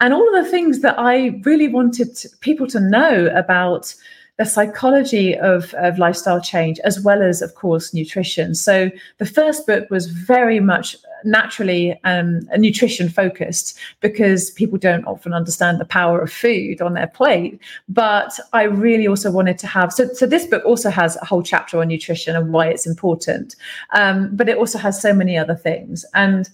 and 0.00 0.14
all 0.14 0.36
of 0.36 0.44
the 0.44 0.50
things 0.50 0.82
that 0.82 1.00
I 1.00 1.40
really 1.42 1.66
wanted 1.66 2.16
people 2.40 2.68
to 2.68 2.78
know 2.78 3.26
about 3.34 3.92
the 4.38 4.46
psychology 4.46 5.36
of, 5.36 5.74
of 5.74 5.98
lifestyle 5.98 6.40
change, 6.40 6.78
as 6.80 7.00
well 7.00 7.22
as, 7.22 7.42
of 7.42 7.56
course, 7.56 7.92
nutrition. 7.92 8.54
So 8.54 8.90
the 9.18 9.26
first 9.26 9.66
book 9.66 9.90
was 9.90 10.06
very 10.06 10.60
much 10.60 10.96
naturally 11.24 11.98
um, 12.04 12.48
nutrition 12.56 13.08
focused 13.08 13.76
because 14.00 14.52
people 14.52 14.78
don't 14.78 15.04
often 15.06 15.34
understand 15.34 15.80
the 15.80 15.84
power 15.84 16.20
of 16.20 16.32
food 16.32 16.80
on 16.80 16.94
their 16.94 17.08
plate. 17.08 17.60
But 17.88 18.38
I 18.52 18.62
really 18.62 19.08
also 19.08 19.32
wanted 19.32 19.58
to 19.58 19.66
have 19.66 19.92
so, 19.92 20.06
so 20.14 20.24
this 20.24 20.46
book 20.46 20.64
also 20.64 20.90
has 20.90 21.16
a 21.16 21.24
whole 21.24 21.42
chapter 21.42 21.80
on 21.80 21.88
nutrition 21.88 22.36
and 22.36 22.52
why 22.52 22.68
it's 22.68 22.86
important. 22.86 23.56
Um, 23.92 24.30
but 24.36 24.48
it 24.48 24.56
also 24.56 24.78
has 24.78 25.02
so 25.02 25.12
many 25.12 25.36
other 25.36 25.56
things. 25.56 26.06
And 26.14 26.48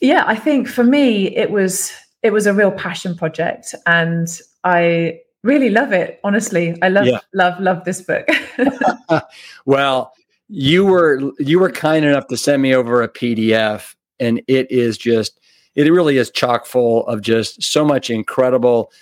yeah, 0.00 0.22
I 0.24 0.36
think 0.36 0.68
for 0.68 0.84
me, 0.84 1.36
it 1.36 1.50
was 1.50 1.92
it 2.22 2.32
was 2.32 2.46
a 2.46 2.54
real 2.54 2.70
passion 2.70 3.16
project. 3.16 3.74
And 3.86 4.28
I 4.62 5.20
really 5.48 5.70
love 5.70 5.92
it. 5.92 6.20
Honestly, 6.22 6.76
I 6.82 6.88
love, 6.88 7.06
yeah. 7.06 7.20
love, 7.32 7.58
love 7.58 7.84
this 7.84 8.02
book. 8.02 8.28
well, 9.64 10.12
you 10.48 10.84
were 10.84 11.32
you 11.38 11.58
were 11.58 11.70
kind 11.70 12.04
enough 12.04 12.26
to 12.28 12.36
send 12.36 12.62
me 12.62 12.74
over 12.74 13.02
a 13.02 13.08
PDF, 13.08 13.94
and 14.20 14.42
it 14.46 14.70
is 14.70 14.96
just 14.98 15.40
it 15.74 15.90
really 15.90 16.18
is 16.18 16.30
chock 16.30 16.66
full 16.66 17.06
of 17.06 17.22
just 17.22 17.62
so 17.62 17.84
much 17.84 18.10
incredible 18.10 18.92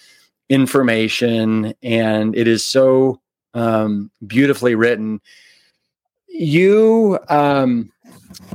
information, 0.48 1.74
and 1.82 2.36
it 2.36 2.48
is 2.48 2.64
so 2.64 3.20
um, 3.54 4.10
beautifully 4.26 4.74
written. 4.74 5.20
You 6.28 7.18
um, 7.28 7.92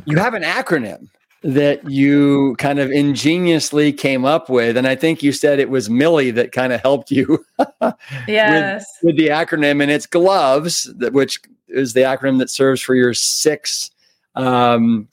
you 0.06 0.18
have 0.18 0.34
an 0.34 0.44
acronym 0.44 1.08
that 1.44 1.90
you 1.90 2.56
kind 2.60 2.80
of 2.80 2.92
ingeniously 2.92 3.92
came 3.92 4.26
up 4.26 4.50
with. 4.50 4.78
And 4.78 4.88
I 4.88 4.96
think 4.96 5.24
you 5.24 5.32
said 5.32 5.60
it 5.60 5.70
was 5.70 5.90
Millie 5.90 6.32
that 6.32 6.52
kind 6.52 6.72
of 6.72 6.82
helped 6.82 7.10
you 7.10 7.44
yes. 8.28 8.86
with, 9.02 9.16
with, 9.16 9.18
the 9.18 9.30
acronym. 9.30 9.82
And 9.82 9.92
it's 9.92 10.06
GLOVES, 10.06 10.94
which 11.12 11.42
is 11.68 11.94
the 11.94 12.02
acronym 12.02 12.38
that 12.40 12.50
serves 12.50 12.82
for 12.82 12.94
your 12.94 13.14
six 13.14 13.90
um, 14.36 15.08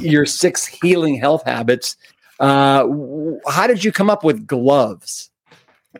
your 0.00 0.26
six 0.26 0.66
healing 0.66 1.18
health 1.18 1.42
habits. 1.46 1.96
Uh, 2.40 2.86
how 3.48 3.66
did 3.66 3.82
you 3.84 3.92
come 3.92 4.10
up 4.10 4.24
with 4.24 4.46
gloves? 4.46 5.30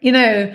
You 0.01 0.13
know, 0.13 0.55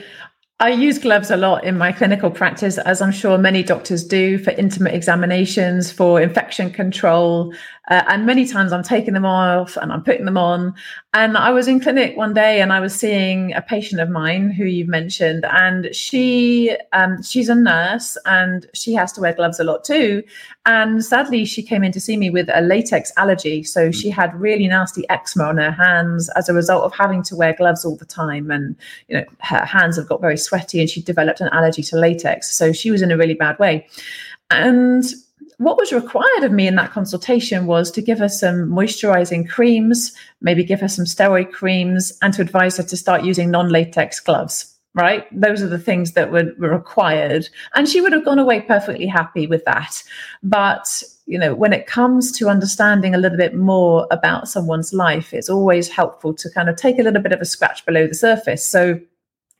I 0.59 0.69
use 0.69 0.99
gloves 0.99 1.31
a 1.31 1.37
lot 1.37 1.63
in 1.63 1.77
my 1.77 1.91
clinical 1.91 2.31
practice, 2.31 2.77
as 2.77 3.01
I'm 3.01 3.11
sure 3.11 3.37
many 3.37 3.63
doctors 3.63 4.03
do 4.03 4.37
for 4.37 4.51
intimate 4.51 4.93
examinations, 4.93 5.91
for 5.91 6.21
infection 6.21 6.71
control. 6.71 7.53
Uh, 7.89 8.01
and 8.07 8.25
many 8.25 8.47
times 8.47 8.71
I'm 8.71 8.83
taking 8.83 9.13
them 9.13 9.25
off 9.25 9.75
and 9.75 9.91
I'm 9.91 10.03
putting 10.03 10.23
them 10.23 10.37
on. 10.37 10.73
And 11.13 11.37
I 11.37 11.51
was 11.51 11.67
in 11.67 11.81
clinic 11.81 12.15
one 12.15 12.33
day 12.33 12.61
and 12.61 12.71
I 12.71 12.79
was 12.79 12.95
seeing 12.95 13.53
a 13.53 13.61
patient 13.61 13.99
of 13.99 14.09
mine 14.09 14.51
who 14.51 14.63
you've 14.63 14.87
mentioned, 14.87 15.45
and 15.45 15.93
she 15.93 16.75
um, 16.93 17.21
she's 17.21 17.49
a 17.49 17.55
nurse 17.55 18.17
and 18.25 18.65
she 18.73 18.93
has 18.93 19.11
to 19.13 19.21
wear 19.21 19.33
gloves 19.33 19.59
a 19.59 19.63
lot 19.63 19.83
too. 19.83 20.23
And 20.65 21.03
sadly, 21.03 21.43
she 21.43 21.61
came 21.61 21.83
in 21.83 21.91
to 21.91 21.99
see 21.99 22.15
me 22.15 22.29
with 22.29 22.49
a 22.53 22.61
latex 22.61 23.11
allergy. 23.17 23.63
So 23.63 23.89
mm. 23.89 23.93
she 23.93 24.09
had 24.09 24.33
really 24.39 24.67
nasty 24.67 25.07
eczema 25.09 25.45
on 25.45 25.57
her 25.57 25.71
hands 25.71 26.29
as 26.37 26.47
a 26.47 26.53
result 26.53 26.85
of 26.85 26.93
having 26.95 27.21
to 27.23 27.35
wear 27.35 27.53
gloves 27.53 27.83
all 27.83 27.97
the 27.97 28.05
time. 28.05 28.49
And 28.49 28.77
you 29.09 29.17
know, 29.17 29.25
her 29.39 29.65
hands 29.65 29.97
have 29.97 30.07
got 30.07 30.21
very 30.21 30.37
sweaty 30.37 30.79
and 30.79 30.89
she 30.89 31.01
developed 31.01 31.41
an 31.41 31.49
allergy 31.51 31.83
to 31.83 31.97
latex. 31.97 32.55
So 32.55 32.71
she 32.71 32.91
was 32.91 33.01
in 33.01 33.11
a 33.11 33.17
really 33.17 33.33
bad 33.33 33.59
way. 33.59 33.87
And 34.49 35.03
what 35.63 35.77
was 35.77 35.91
required 35.91 36.43
of 36.43 36.51
me 36.51 36.67
in 36.67 36.75
that 36.75 36.91
consultation 36.91 37.65
was 37.65 37.91
to 37.91 38.01
give 38.01 38.19
her 38.19 38.29
some 38.29 38.69
moisturizing 38.69 39.49
creams, 39.49 40.13
maybe 40.41 40.63
give 40.63 40.81
her 40.81 40.87
some 40.87 41.05
steroid 41.05 41.51
creams, 41.51 42.17
and 42.21 42.33
to 42.33 42.41
advise 42.41 42.77
her 42.77 42.83
to 42.83 42.97
start 42.97 43.23
using 43.23 43.51
non 43.51 43.69
latex 43.69 44.19
gloves. 44.19 44.69
Right? 44.95 45.25
Those 45.31 45.63
are 45.63 45.67
the 45.67 45.79
things 45.79 46.11
that 46.11 46.31
were, 46.31 46.53
were 46.59 46.69
required. 46.69 47.49
And 47.73 47.89
she 47.89 47.99
would 47.99 48.13
have 48.13 48.25
gone 48.25 48.37
away 48.37 48.61
perfectly 48.61 49.07
happy 49.07 49.47
with 49.47 49.65
that. 49.65 50.03
But 50.43 51.01
you 51.25 51.39
know, 51.39 51.55
when 51.55 51.73
it 51.73 51.87
comes 51.87 52.31
to 52.33 52.49
understanding 52.49 53.15
a 53.15 53.17
little 53.17 53.37
bit 53.37 53.55
more 53.55 54.07
about 54.11 54.47
someone's 54.47 54.93
life, 54.93 55.33
it's 55.33 55.49
always 55.49 55.89
helpful 55.89 56.33
to 56.35 56.49
kind 56.51 56.69
of 56.69 56.75
take 56.75 56.99
a 56.99 57.01
little 57.01 57.21
bit 57.21 57.31
of 57.31 57.41
a 57.41 57.45
scratch 57.45 57.85
below 57.85 58.05
the 58.05 58.13
surface. 58.13 58.67
So 58.67 58.99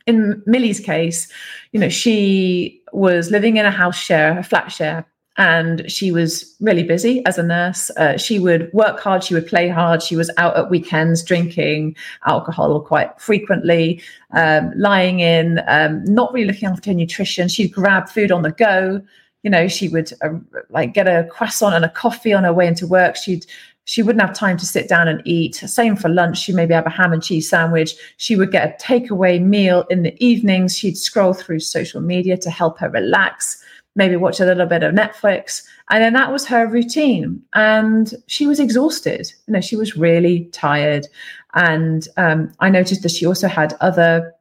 in 0.06 0.44
Millie's 0.46 0.80
case, 0.80 1.28
you 1.72 1.80
know, 1.80 1.90
she 1.90 2.82
was 2.92 3.32
living 3.32 3.58
in 3.58 3.66
a 3.66 3.72
house 3.72 3.98
share, 3.98 4.38
a 4.38 4.44
flat 4.44 4.72
share, 4.72 5.06
and 5.38 5.90
she 5.92 6.12
was 6.12 6.56
really 6.60 6.84
busy 6.84 7.26
as 7.26 7.38
a 7.38 7.44
nurse. 7.44 7.90
Uh, 7.92 8.18
she 8.18 8.38
would 8.38 8.72
work 8.72 9.00
hard, 9.00 9.24
she 9.24 9.34
would 9.34 9.48
play 9.48 9.68
hard. 9.68 10.04
She 10.04 10.16
was 10.16 10.30
out 10.38 10.56
at 10.56 10.70
weekends 10.70 11.24
drinking 11.24 11.96
alcohol 12.26 12.80
quite 12.82 13.20
frequently, 13.20 14.02
um, 14.32 14.72
lying 14.76 15.22
in, 15.22 15.62
um, 15.68 16.04
not 16.06 16.32
really 16.34 16.48
looking 16.48 16.70
after 16.70 16.92
her 16.92 16.96
nutrition. 16.96 17.48
She'd 17.48 17.74
grab 17.74 18.10
food 18.10 18.32
on 18.32 18.44
the 18.44 18.52
go. 18.52 19.02
You 19.42 19.50
know, 19.50 19.68
she 19.68 19.90
would 19.90 20.14
uh, 20.22 20.30
like 20.70 20.94
get 20.94 21.08
a 21.08 21.28
croissant 21.30 21.76
and 21.76 21.84
a 21.84 21.90
coffee 21.90 22.34
on 22.34 22.44
her 22.44 22.54
way 22.54 22.68
into 22.68 22.88
work. 22.88 23.16
She'd 23.16 23.46
she 23.86 24.02
wouldn't 24.02 24.22
have 24.22 24.34
time 24.34 24.56
to 24.58 24.66
sit 24.66 24.88
down 24.88 25.10
and 25.10 25.22
eat. 25.26 25.56
Same 25.56 25.98
for 25.98 26.08
lunch. 26.08 26.38
She 26.38 26.54
maybe 26.54 26.74
have 26.74 26.86
a 26.86 26.90
ham 26.90 27.12
and 27.12 27.22
cheese 27.22 27.50
sandwich. 27.50 27.96
She 28.16 28.38
would 28.38 28.50
get 28.52 28.66
a 28.66 28.84
takeaway 28.84 29.42
meal 29.42 29.86
in 29.90 30.04
the 30.04 30.26
evenings. 30.26 30.78
She'd 30.78 30.98
scroll 30.98 31.34
through 31.34 31.60
social 31.60 32.00
media 32.00 32.38
to 32.38 32.50
help 32.50 32.80
her 32.80 32.90
relax 32.90 33.63
maybe 33.96 34.16
watch 34.16 34.40
a 34.40 34.46
little 34.46 34.66
bit 34.66 34.84
of 34.84 34.94
Netflix. 34.94 35.64
And 35.90 36.04
then 36.04 36.14
that 36.14 36.32
was 36.32 36.48
her 36.48 36.68
routine. 36.68 37.42
And 37.54 38.14
she 38.28 38.48
was 38.48 38.60
exhausted. 38.60 39.32
You 39.48 39.54
know, 39.54 39.62
she 39.62 39.76
was 39.76 39.96
really 39.96 40.46
tired. 40.46 41.08
And 41.54 42.08
um, 42.18 42.52
I 42.60 42.70
noticed 42.70 43.04
that 43.04 43.12
she 43.12 43.26
also 43.26 43.48
had 43.48 43.76
other 43.82 44.34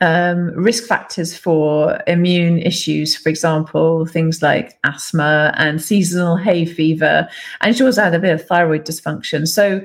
um, 0.00 0.50
risk 0.54 0.84
factors 0.84 1.36
for 1.36 1.98
immune 2.06 2.58
issues, 2.58 3.16
for 3.16 3.30
example, 3.30 4.04
things 4.04 4.42
like 4.42 4.78
asthma 4.84 5.54
and 5.56 5.80
seasonal 5.80 6.36
hay 6.36 6.66
fever. 6.66 7.28
And 7.62 7.76
she 7.76 7.84
also 7.84 8.02
had 8.02 8.14
a 8.14 8.18
bit 8.18 8.34
of 8.34 8.46
thyroid 8.46 8.84
dysfunction. 8.84 9.48
So 9.48 9.80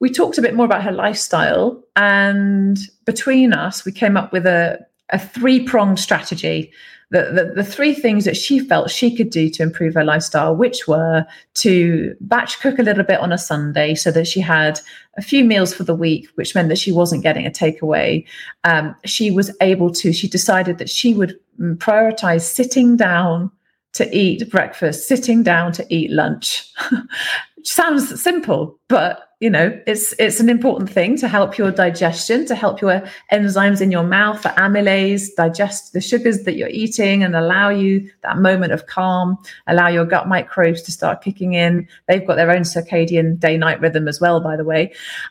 we 0.00 0.10
talked 0.10 0.36
a 0.36 0.42
bit 0.42 0.54
more 0.54 0.66
about 0.66 0.82
her 0.82 0.92
lifestyle. 0.92 1.82
And 1.96 2.78
between 3.06 3.54
us, 3.54 3.84
we 3.86 3.92
came 3.92 4.16
up 4.18 4.32
with 4.32 4.44
a, 4.44 4.84
a 5.10 5.18
three 5.18 5.62
pronged 5.62 5.98
strategy 5.98 6.72
the, 7.10 7.30
the, 7.32 7.52
the, 7.56 7.64
three 7.64 7.94
things 7.94 8.24
that 8.24 8.36
she 8.36 8.58
felt 8.58 8.90
she 8.90 9.14
could 9.14 9.30
do 9.30 9.48
to 9.50 9.62
improve 9.62 9.94
her 9.94 10.04
lifestyle, 10.04 10.56
which 10.56 10.88
were 10.88 11.24
to 11.54 12.16
batch 12.20 12.60
cook 12.60 12.78
a 12.78 12.82
little 12.82 13.04
bit 13.04 13.20
on 13.20 13.32
a 13.32 13.38
Sunday 13.38 13.94
so 13.94 14.10
that 14.10 14.26
she 14.26 14.40
had 14.40 14.80
a 15.16 15.22
few 15.22 15.44
meals 15.44 15.72
for 15.74 15.84
the 15.84 15.94
week, 15.94 16.28
which 16.34 16.54
meant 16.54 16.68
that 16.68 16.78
she 16.78 16.92
wasn't 16.92 17.22
getting 17.22 17.46
a 17.46 17.50
takeaway. 17.50 18.24
Um, 18.64 18.96
she 19.04 19.30
was 19.30 19.54
able 19.60 19.92
to, 19.92 20.12
she 20.12 20.28
decided 20.28 20.78
that 20.78 20.90
she 20.90 21.14
would 21.14 21.38
mm, 21.60 21.76
prioritize 21.76 22.42
sitting 22.42 22.96
down 22.96 23.50
to 23.92 24.16
eat 24.16 24.50
breakfast, 24.50 25.06
sitting 25.06 25.42
down 25.42 25.72
to 25.72 25.86
eat 25.94 26.10
lunch. 26.10 26.68
Sounds 27.64 28.20
simple, 28.20 28.78
but 28.88 29.33
you 29.44 29.50
know 29.50 29.78
it's 29.86 30.14
it's 30.18 30.40
an 30.40 30.48
important 30.48 30.88
thing 30.88 31.18
to 31.18 31.28
help 31.28 31.58
your 31.58 31.70
digestion 31.70 32.46
to 32.46 32.54
help 32.54 32.80
your 32.80 33.02
enzymes 33.30 33.82
in 33.82 33.90
your 33.90 34.02
mouth 34.02 34.42
the 34.42 34.48
amylase 34.66 35.26
digest 35.36 35.92
the 35.92 36.00
sugars 36.00 36.44
that 36.44 36.56
you're 36.56 36.70
eating 36.70 37.22
and 37.22 37.36
allow 37.36 37.68
you 37.68 38.10
that 38.22 38.38
moment 38.38 38.72
of 38.72 38.86
calm 38.86 39.36
allow 39.66 39.86
your 39.86 40.06
gut 40.06 40.26
microbes 40.28 40.80
to 40.80 40.90
start 40.90 41.20
kicking 41.20 41.52
in 41.52 41.86
they've 42.08 42.26
got 42.26 42.36
their 42.36 42.50
own 42.50 42.62
circadian 42.62 43.38
day 43.38 43.58
night 43.58 43.78
rhythm 43.82 44.08
as 44.08 44.18
well 44.18 44.40
by 44.40 44.56
the 44.56 44.64
way 44.64 44.90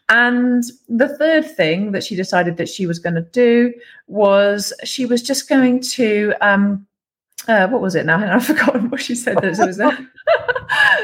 and 0.10 0.66
the 0.88 1.18
third 1.18 1.44
thing 1.44 1.92
that 1.92 2.04
she 2.04 2.16
decided 2.16 2.58
that 2.58 2.70
she 2.70 2.86
was 2.86 3.00
going 3.00 3.16
to 3.16 3.28
do 3.32 3.74
was 4.06 4.72
she 4.84 5.08
was 5.08 5.24
just 5.24 5.50
going 5.50 5.82
to 5.82 6.32
um 6.40 6.86
uh, 7.46 7.68
what 7.68 7.82
was 7.82 7.94
it 7.94 8.06
now? 8.06 8.20
I've 8.36 8.46
forgotten 8.46 8.90
what 8.90 9.02
she 9.02 9.16
said. 9.16 9.36
That 9.36 9.44
it 9.44 9.58
was 9.58 9.82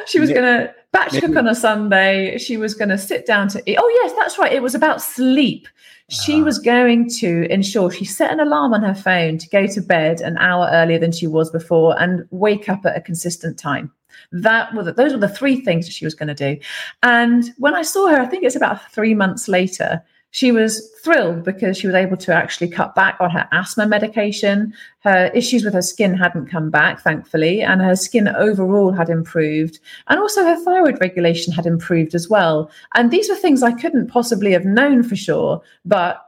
she 0.07 0.21
was 0.21 0.31
going 0.31 0.45
to 0.67 0.73
batch 0.91 1.19
cook 1.19 1.35
on 1.35 1.47
a 1.47 1.55
Sunday. 1.55 2.37
She 2.37 2.57
was 2.57 2.73
going 2.73 2.89
to 2.89 2.97
sit 2.97 3.25
down 3.25 3.47
to 3.49 3.63
eat. 3.69 3.77
Oh, 3.79 3.99
yes, 4.03 4.13
that's 4.17 4.37
right. 4.37 4.53
It 4.53 4.63
was 4.63 4.75
about 4.75 5.01
sleep. 5.01 5.67
She 6.09 6.35
uh-huh. 6.35 6.45
was 6.45 6.59
going 6.59 7.09
to 7.19 7.51
ensure 7.51 7.91
she 7.91 8.05
set 8.05 8.31
an 8.31 8.39
alarm 8.39 8.73
on 8.73 8.81
her 8.81 8.95
phone 8.95 9.37
to 9.37 9.49
go 9.49 9.67
to 9.67 9.81
bed 9.81 10.21
an 10.21 10.37
hour 10.37 10.67
earlier 10.71 10.97
than 10.97 11.11
she 11.11 11.27
was 11.27 11.51
before 11.51 11.99
and 12.01 12.27
wake 12.31 12.67
up 12.67 12.85
at 12.85 12.97
a 12.97 13.01
consistent 13.01 13.59
time. 13.59 13.91
That 14.31 14.73
were 14.73 14.83
the, 14.83 14.93
those 14.93 15.13
were 15.13 15.19
the 15.19 15.29
three 15.29 15.61
things 15.61 15.85
that 15.85 15.93
she 15.93 16.05
was 16.05 16.15
going 16.15 16.35
to 16.35 16.55
do. 16.55 16.59
And 17.03 17.53
when 17.57 17.75
I 17.75 17.83
saw 17.83 18.07
her, 18.09 18.19
I 18.19 18.25
think 18.25 18.43
it's 18.43 18.55
about 18.55 18.91
three 18.91 19.13
months 19.13 19.47
later, 19.47 20.03
she 20.31 20.51
was 20.51 20.91
thrilled 21.03 21.43
because 21.43 21.77
she 21.77 21.87
was 21.87 21.95
able 21.95 22.17
to 22.17 22.33
actually 22.33 22.69
cut 22.69 22.93
back 22.93 23.17
on 23.19 23.31
her 23.31 23.47
asthma 23.51 23.87
medication. 23.87 24.73
Her 24.99 25.31
issues 25.33 25.63
with 25.63 25.73
her 25.73 25.81
skin 25.81 26.13
hadn't 26.13 26.51
come 26.51 26.69
back, 26.69 27.01
thankfully, 27.01 27.61
and 27.61 27.81
her 27.81 27.95
skin 27.95 28.27
overall 28.27 28.91
had 28.91 29.09
improved. 29.09 29.79
And 30.07 30.19
also 30.19 30.43
her 30.43 30.63
thyroid 30.63 30.99
regulation 31.01 31.51
had 31.51 31.65
improved 31.65 32.13
as 32.13 32.29
well. 32.29 32.69
And 32.93 33.09
these 33.09 33.27
were 33.27 33.35
things 33.35 33.63
I 33.63 33.71
couldn't 33.71 34.07
possibly 34.07 34.51
have 34.51 34.65
known 34.65 35.01
for 35.01 35.15
sure, 35.15 35.61
but 35.83 36.23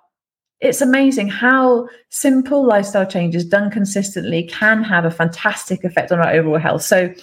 it's 0.62 0.82
amazing 0.82 1.28
how 1.28 1.88
simple 2.10 2.66
lifestyle 2.66 3.06
changes 3.06 3.46
done 3.46 3.70
consistently 3.70 4.44
can 4.44 4.84
have 4.84 5.06
a 5.06 5.12
fantastic 5.12 5.84
effect 5.84 6.12
on 6.12 6.20
our 6.20 6.32
overall 6.32 6.60
health. 6.60 6.84
So 6.84 7.14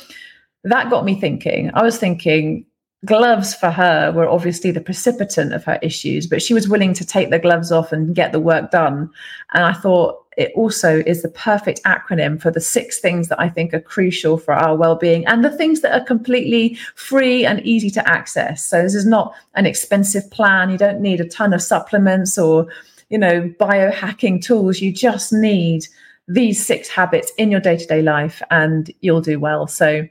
that 0.65 0.91
got 0.91 1.05
me 1.05 1.19
thinking. 1.21 1.71
I 1.75 1.83
was 1.83 1.99
thinking, 1.99 2.67
gloves 3.05 3.55
for 3.55 3.71
her 3.71 4.11
were 4.13 4.29
obviously 4.29 4.71
the 4.71 4.81
precipitant 4.81 5.53
of 5.53 5.65
her 5.65 5.79
issues, 5.83 6.27
but 6.27 6.43
she 6.43 6.55
was 6.55 6.69
willing 6.69 6.93
to 6.95 7.07
take 7.07 7.31
the 7.31 7.39
gloves 7.39 7.71
off 7.71 7.93
and 7.93 8.15
get 8.15 8.33
the 8.33 8.41
work 8.41 8.71
done. 8.71 9.11
And 9.55 9.65
I 9.65 9.73
thought 9.73 10.25
it 10.37 10.53
also 10.55 11.03
is 11.07 11.23
the 11.23 11.29
perfect 11.29 11.83
acronym 11.85 12.41
for 12.41 12.51
the 12.51 12.61
six 12.61 12.99
things 12.99 13.29
that 13.29 13.41
I 13.41 13.49
think 13.49 13.73
are 13.73 13.81
crucial 13.81 14.39
for 14.39 14.53
our 14.55 14.77
well-being 14.77 15.27
and 15.27 15.45
the 15.45 15.57
things 15.57 15.81
that 15.81 15.93
are 15.93 16.05
completely 16.05 16.77
free 16.95 17.45
and 17.45 17.61
easy 17.61 17.91
to 17.91 18.09
access. 18.09 18.65
So 18.65 18.83
this 18.83 18.95
is 18.95 19.07
not 19.07 19.35
an 19.55 19.67
expensive 19.67 20.29
plan. 20.31 20.71
You 20.71 20.79
don't 20.79 21.01
need 21.01 21.21
a 21.21 21.29
ton 21.29 21.53
of 21.53 21.63
supplements 21.63 22.39
or, 22.39 22.67
you 23.11 23.19
know, 23.19 23.53
biohacking 23.61 24.43
tools. 24.43 24.81
You 24.81 24.93
just 24.93 25.33
need 25.33 25.87
these 26.27 26.65
six 26.65 26.89
habits 26.89 27.33
in 27.39 27.51
your 27.51 27.61
day-to-day 27.61 28.03
life 28.03 28.43
and 28.51 28.93
you'll 29.01 29.21
do 29.21 29.41
well. 29.41 29.67
So 29.67 30.03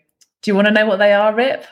do 0.41 0.51
you 0.51 0.55
want 0.55 0.67
to 0.67 0.73
know 0.73 0.85
what 0.85 0.97
they 0.97 1.13
are, 1.13 1.33
Rip? 1.33 1.65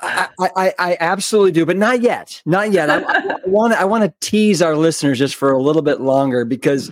I, 0.00 0.28
I, 0.38 0.74
I, 0.78 0.96
absolutely 0.98 1.52
do, 1.52 1.64
but 1.64 1.76
not 1.76 2.02
yet. 2.02 2.42
Not 2.44 2.72
yet. 2.72 2.90
I, 2.90 3.36
want 3.46 3.72
I 3.74 3.84
want 3.84 4.04
to 4.04 4.12
tease 4.20 4.60
our 4.60 4.74
listeners 4.74 5.18
just 5.18 5.36
for 5.36 5.52
a 5.52 5.62
little 5.62 5.82
bit 5.82 6.00
longer 6.00 6.44
because 6.44 6.90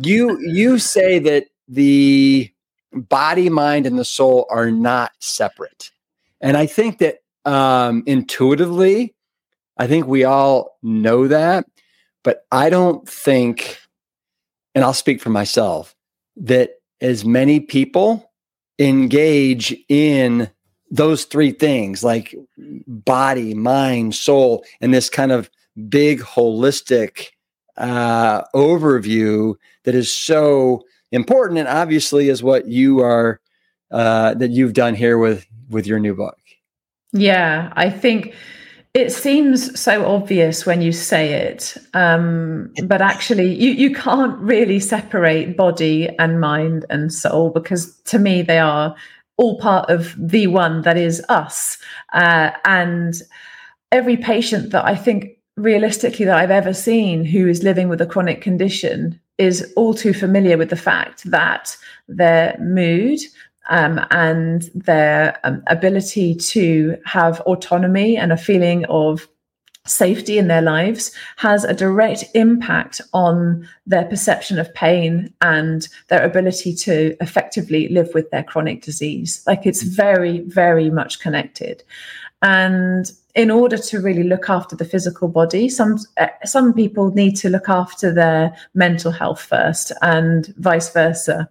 you 0.00 0.38
you 0.40 0.78
say 0.78 1.18
that 1.20 1.46
the 1.68 2.50
body, 2.92 3.48
mind, 3.48 3.86
and 3.86 3.98
the 3.98 4.04
soul 4.04 4.46
are 4.50 4.70
not 4.70 5.12
separate, 5.20 5.92
and 6.40 6.56
I 6.56 6.66
think 6.66 6.98
that 6.98 7.18
um, 7.44 8.02
intuitively, 8.06 9.14
I 9.78 9.86
think 9.86 10.06
we 10.06 10.24
all 10.24 10.78
know 10.82 11.28
that, 11.28 11.66
but 12.24 12.44
I 12.50 12.70
don't 12.70 13.08
think, 13.08 13.78
and 14.74 14.84
I'll 14.84 14.92
speak 14.92 15.20
for 15.20 15.30
myself, 15.30 15.94
that 16.36 16.70
as 17.00 17.24
many 17.24 17.60
people 17.60 18.32
engage 18.78 19.76
in 19.88 20.50
those 20.90 21.24
three 21.24 21.50
things 21.50 22.04
like 22.04 22.34
body, 22.56 23.54
mind, 23.54 24.14
soul, 24.14 24.64
and 24.80 24.94
this 24.94 25.10
kind 25.10 25.32
of 25.32 25.50
big 25.88 26.20
holistic 26.20 27.28
uh, 27.76 28.42
overview 28.54 29.54
that 29.84 29.94
is 29.94 30.14
so 30.14 30.84
important 31.12 31.58
and 31.58 31.68
obviously 31.68 32.28
is 32.28 32.42
what 32.42 32.66
you 32.66 33.00
are 33.00 33.40
uh, 33.90 34.34
that 34.34 34.50
you've 34.50 34.72
done 34.72 34.94
here 34.94 35.18
with 35.18 35.46
with 35.68 35.86
your 35.86 35.98
new 35.98 36.14
book. 36.14 36.38
Yeah, 37.12 37.72
I 37.76 37.90
think 37.90 38.34
it 38.94 39.12
seems 39.12 39.78
so 39.78 40.06
obvious 40.06 40.64
when 40.64 40.80
you 40.80 40.90
say 40.90 41.32
it, 41.34 41.76
um, 41.94 42.72
but 42.84 43.02
actually, 43.02 43.54
you 43.54 43.70
you 43.70 43.94
can't 43.94 44.38
really 44.38 44.80
separate 44.80 45.56
body 45.56 46.08
and 46.18 46.40
mind 46.40 46.86
and 46.90 47.12
soul 47.12 47.50
because 47.50 47.94
to 48.02 48.18
me 48.18 48.42
they 48.42 48.58
are 48.58 48.96
all 49.36 49.58
part 49.58 49.90
of 49.90 50.14
the 50.18 50.46
one 50.46 50.82
that 50.82 50.96
is 50.96 51.22
us. 51.28 51.78
Uh, 52.12 52.50
and 52.64 53.14
every 53.92 54.16
patient 54.16 54.70
that 54.70 54.84
I 54.84 54.94
think 54.94 55.38
realistically 55.56 56.24
that 56.26 56.36
I've 56.36 56.50
ever 56.50 56.74
seen 56.74 57.24
who 57.24 57.48
is 57.48 57.62
living 57.62 57.88
with 57.88 58.00
a 58.00 58.06
chronic 58.06 58.40
condition 58.40 59.20
is 59.38 59.72
all 59.76 59.94
too 59.94 60.14
familiar 60.14 60.56
with 60.56 60.70
the 60.70 60.76
fact 60.76 61.28
that 61.30 61.76
their 62.08 62.56
mood 62.58 63.20
um, 63.68 64.00
and 64.10 64.70
their 64.74 65.38
um, 65.44 65.62
ability 65.66 66.34
to 66.36 66.96
have 67.04 67.40
autonomy 67.42 68.16
and 68.16 68.32
a 68.32 68.36
feeling 68.36 68.84
of 68.86 69.28
safety 69.86 70.38
in 70.38 70.48
their 70.48 70.62
lives 70.62 71.12
has 71.36 71.64
a 71.64 71.74
direct 71.74 72.24
impact 72.34 73.00
on 73.12 73.68
their 73.86 74.04
perception 74.04 74.58
of 74.58 74.72
pain 74.74 75.32
and 75.40 75.88
their 76.08 76.24
ability 76.24 76.74
to 76.74 77.16
effectively 77.20 77.88
live 77.88 78.10
with 78.14 78.30
their 78.30 78.44
chronic 78.44 78.82
disease. 78.82 79.42
Like 79.46 79.66
it's 79.66 79.82
very, 79.82 80.40
very 80.40 80.90
much 80.90 81.20
connected. 81.20 81.82
And 82.42 83.10
in 83.34 83.50
order 83.50 83.76
to 83.76 84.00
really 84.00 84.22
look 84.22 84.48
after 84.48 84.76
the 84.76 84.84
physical 84.84 85.28
body, 85.28 85.68
some 85.68 85.98
uh, 86.18 86.28
some 86.44 86.72
people 86.72 87.10
need 87.10 87.36
to 87.36 87.48
look 87.48 87.68
after 87.68 88.12
their 88.12 88.54
mental 88.74 89.10
health 89.10 89.40
first, 89.40 89.92
and 90.02 90.46
vice 90.58 90.92
versa 90.92 91.48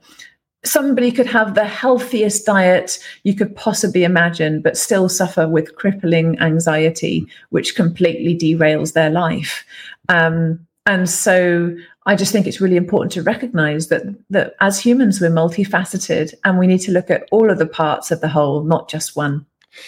somebody 0.66 1.12
could 1.12 1.28
have 1.28 1.56
the 1.56 1.66
healthiest 1.66 2.46
diet 2.46 3.00
you 3.24 3.34
could 3.34 3.56
possibly 3.56 4.04
imagine, 4.04 4.62
but 4.62 4.78
still 4.78 5.08
suffer 5.08 5.48
with 5.48 5.76
crippling 5.76 6.40
anxiety, 6.40 7.26
which 7.50 7.76
completely 7.76 8.38
derails 8.38 8.94
their 8.94 9.10
life. 9.10 9.66
Um, 10.10 10.66
and 10.86 11.10
so 11.10 11.76
I 12.06 12.16
just 12.16 12.32
think 12.32 12.46
it's 12.46 12.62
really 12.62 12.78
important 12.78 13.12
to 13.14 13.24
recognize 13.24 13.88
that 13.88 14.04
that 14.30 14.56
as 14.60 14.80
humans 14.80 15.20
we're 15.20 15.32
multifaceted 15.32 16.34
and 16.44 16.60
we 16.60 16.68
need 16.68 16.82
to 16.82 16.92
look 16.92 17.10
at 17.10 17.28
all 17.32 17.50
of 17.50 17.58
the 17.58 17.66
parts 17.66 18.12
of 18.12 18.22
the 18.22 18.28
whole, 18.28 18.64
not 18.64 18.90
just 18.90 19.16
one. 19.16 19.46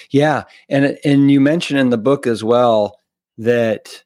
Yeah, 0.09 0.43
and 0.69 0.97
and 1.05 1.29
you 1.31 1.39
mentioned 1.39 1.79
in 1.79 1.91
the 1.91 1.97
book 1.97 2.25
as 2.25 2.43
well 2.43 2.99
that 3.37 4.03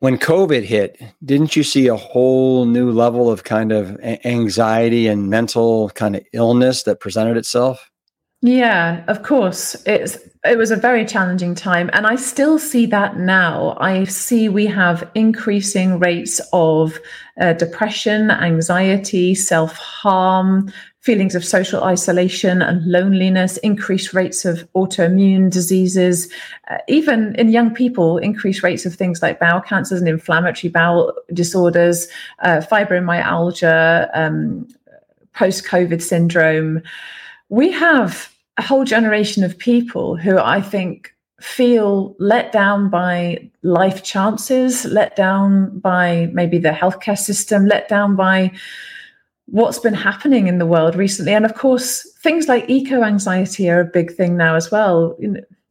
when 0.00 0.18
COVID 0.18 0.62
hit, 0.62 1.00
didn't 1.24 1.56
you 1.56 1.62
see 1.62 1.88
a 1.88 1.96
whole 1.96 2.64
new 2.64 2.90
level 2.90 3.30
of 3.30 3.44
kind 3.44 3.72
of 3.72 3.98
anxiety 4.24 5.08
and 5.08 5.28
mental 5.28 5.90
kind 5.90 6.16
of 6.16 6.24
illness 6.32 6.84
that 6.84 7.00
presented 7.00 7.36
itself? 7.36 7.90
Yeah, 8.40 9.04
of 9.08 9.24
course. 9.24 9.74
It's 9.84 10.16
it 10.44 10.56
was 10.56 10.70
a 10.70 10.76
very 10.76 11.04
challenging 11.04 11.56
time 11.56 11.90
and 11.92 12.06
I 12.06 12.14
still 12.14 12.60
see 12.60 12.86
that 12.86 13.16
now. 13.18 13.76
I 13.80 14.04
see 14.04 14.48
we 14.48 14.66
have 14.66 15.10
increasing 15.16 15.98
rates 15.98 16.40
of 16.52 17.00
uh, 17.40 17.54
depression, 17.54 18.30
anxiety, 18.30 19.34
self-harm, 19.34 20.72
feelings 21.08 21.34
of 21.34 21.42
social 21.42 21.84
isolation 21.84 22.60
and 22.60 22.84
loneliness, 22.84 23.56
increased 23.70 24.12
rates 24.12 24.44
of 24.44 24.70
autoimmune 24.74 25.50
diseases, 25.50 26.30
uh, 26.70 26.76
even 26.86 27.34
in 27.36 27.48
young 27.48 27.72
people, 27.72 28.18
increased 28.18 28.62
rates 28.62 28.84
of 28.84 28.94
things 28.94 29.22
like 29.22 29.40
bowel 29.40 29.58
cancers 29.58 30.00
and 30.00 30.06
inflammatory 30.06 30.70
bowel 30.70 31.14
disorders, 31.32 32.08
uh, 32.40 32.60
fibromyalgia, 32.70 34.10
um, 34.12 34.68
post 35.32 35.64
COVID 35.64 36.02
syndrome. 36.02 36.82
We 37.48 37.72
have 37.72 38.30
a 38.58 38.62
whole 38.62 38.84
generation 38.84 39.42
of 39.42 39.56
people 39.56 40.14
who 40.14 40.36
I 40.38 40.60
think 40.60 41.14
feel 41.40 42.14
let 42.18 42.52
down 42.52 42.90
by 42.90 43.50
life 43.62 44.02
chances, 44.02 44.84
let 44.84 45.16
down 45.16 45.78
by 45.78 46.28
maybe 46.34 46.58
the 46.58 46.76
healthcare 46.82 47.16
system, 47.16 47.64
let 47.64 47.88
down 47.88 48.14
by 48.14 48.52
what's 49.50 49.78
been 49.78 49.94
happening 49.94 50.46
in 50.46 50.58
the 50.58 50.66
world 50.66 50.94
recently. 50.94 51.32
And 51.32 51.44
of 51.44 51.54
course, 51.54 52.10
things 52.22 52.48
like 52.48 52.68
eco 52.68 53.02
anxiety 53.02 53.70
are 53.70 53.80
a 53.80 53.84
big 53.84 54.14
thing 54.14 54.36
now 54.36 54.54
as 54.54 54.70
well. 54.70 55.16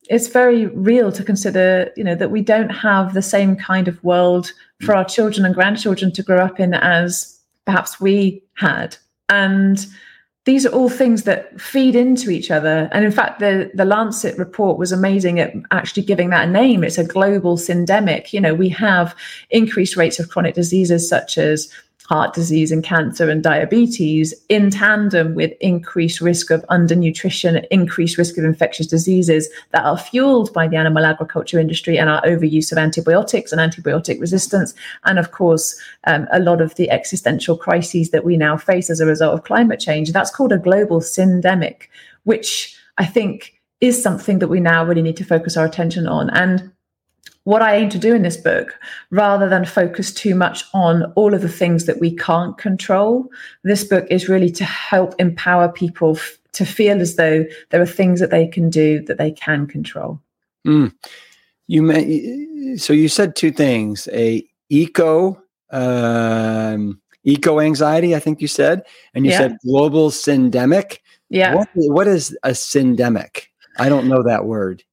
It's 0.09 0.27
very 0.27 0.65
real 0.67 1.11
to 1.11 1.23
consider, 1.23 1.91
you 1.95 2.03
know, 2.03 2.15
that 2.15 2.31
we 2.31 2.41
don't 2.41 2.69
have 2.69 3.13
the 3.13 3.21
same 3.21 3.55
kind 3.55 3.87
of 3.87 4.03
world 4.03 4.51
for 4.81 4.95
our 4.95 5.05
children 5.05 5.45
and 5.45 5.53
grandchildren 5.53 6.11
to 6.13 6.23
grow 6.23 6.43
up 6.43 6.59
in 6.59 6.73
as 6.73 7.39
perhaps 7.65 7.99
we 8.01 8.41
had. 8.55 8.97
And 9.29 9.85
these 10.45 10.65
are 10.65 10.69
all 10.69 10.89
things 10.89 11.23
that 11.23 11.59
feed 11.59 11.93
into 11.93 12.29
each 12.31 12.49
other. 12.49 12.87
And 12.93 13.03
in 13.03 13.11
fact, 13.11 13.39
the, 13.39 13.69
the 13.73 13.83
Lancet 13.83 14.37
report 14.37 14.79
was 14.79 14.93
amazing 14.93 15.41
at 15.41 15.53
actually 15.71 16.03
giving 16.03 16.29
that 16.29 16.47
a 16.47 16.51
name. 16.51 16.85
It's 16.85 16.97
a 16.97 17.03
global 17.03 17.57
syndemic. 17.57 18.31
You 18.31 18.39
know, 18.39 18.55
we 18.55 18.69
have 18.69 19.13
increased 19.49 19.97
rates 19.97 20.19
of 20.19 20.29
chronic 20.29 20.55
diseases 20.55 21.07
such 21.07 21.37
as 21.37 21.69
heart 22.08 22.34
disease 22.34 22.72
and 22.72 22.84
cancer 22.84 23.30
and 23.30 23.43
diabetes 23.43 24.34
in 24.48 24.70
tandem 24.70 25.36
with 25.36 25.52
increased 25.60 26.22
risk 26.22 26.50
of 26.50 26.65
undernutrition, 26.67 27.65
increased 27.70 28.17
risk 28.17 28.38
of 28.38 28.46
infectious 28.46 28.88
diseases 28.88 29.50
that 29.72 29.84
are 29.84 29.98
fueled 29.98 30.54
by 30.54 30.67
the 30.67 30.78
animal 30.78 31.06
agriculture 31.06 31.60
industry 31.60 31.98
and 31.98 32.10
our 32.10 32.22
overuse 32.22 32.72
of 32.72 32.78
antibiotics 32.78 33.52
and 33.52 33.60
antibiotic 33.60 34.22
resistance. 34.22 34.74
And 35.04 35.20
of 35.20 35.32
course, 35.32 35.78
um, 36.06 36.28
a 36.32 36.39
lot 36.39 36.62
of 36.62 36.76
the 36.76 36.89
existential 36.89 37.58
crises 37.58 38.12
that 38.12 38.24
we 38.24 38.38
now 38.38 38.56
face 38.56 38.89
as 38.89 39.02
a 39.02 39.06
result 39.06 39.34
of 39.34 39.43
climate 39.43 39.82
change. 39.82 40.13
That's 40.13 40.32
called 40.32 40.54
a 40.54 40.58
global 40.58 41.02
syndemic, 41.02 41.88
which 42.24 42.74
I 42.98 43.06
think 43.06 43.54
is 43.82 44.02
something 44.02 44.39
that 44.39 44.48
we 44.48 44.62
now 44.62 44.86
really 44.86 45.02
need 45.02 45.17
to 45.17 45.26
focus 45.26 45.58
our 45.58 45.65
attention 45.65 46.08
on. 46.08 46.30
And 46.30 46.72
what 47.43 47.61
I 47.61 47.75
aim 47.75 47.89
to 47.89 47.97
do 47.97 48.13
in 48.13 48.21
this 48.23 48.37
book, 48.37 48.77
rather 49.11 49.47
than 49.47 49.65
focus 49.65 50.13
too 50.13 50.35
much 50.35 50.63
on 50.73 51.03
all 51.15 51.33
of 51.33 51.41
the 51.41 51.49
things 51.49 51.85
that 51.85 51.99
we 51.99 52.15
can't 52.15 52.57
control, 52.57 53.29
this 53.63 53.83
book 53.83 54.05
is 54.09 54.29
really 54.29 54.51
to 54.51 54.63
help 54.63 55.15
empower 55.19 55.69
people 55.69 56.17
f- 56.17 56.37
to 56.53 56.65
feel 56.65 56.99
as 56.99 57.15
though 57.15 57.45
there 57.69 57.81
are 57.81 57.85
things 57.85 58.19
that 58.19 58.31
they 58.31 58.47
can 58.47 58.69
do 58.69 59.01
that 59.03 59.17
they 59.17 59.31
can 59.31 59.67
control. 59.67 60.19
Mm. 60.65 60.93
You 61.67 61.81
may, 61.81 62.75
so 62.77 62.93
you 62.93 63.09
said 63.09 63.35
two 63.35 63.51
things: 63.51 64.07
a 64.11 64.45
eco 64.69 65.41
um, 65.69 67.01
eco 67.23 67.59
anxiety, 67.59 68.15
I 68.15 68.19
think 68.19 68.41
you 68.41 68.47
said, 68.47 68.83
and 69.13 69.25
you 69.25 69.31
yeah. 69.31 69.37
said 69.37 69.57
global 69.65 70.09
syndemic. 70.09 70.99
Yeah. 71.29 71.55
What, 71.55 71.69
what 71.73 72.07
is 72.07 72.37
a 72.43 72.51
syndemic? 72.51 73.47
I 73.77 73.89
don't 73.89 74.07
know 74.07 74.23
that 74.23 74.45
word. 74.45 74.83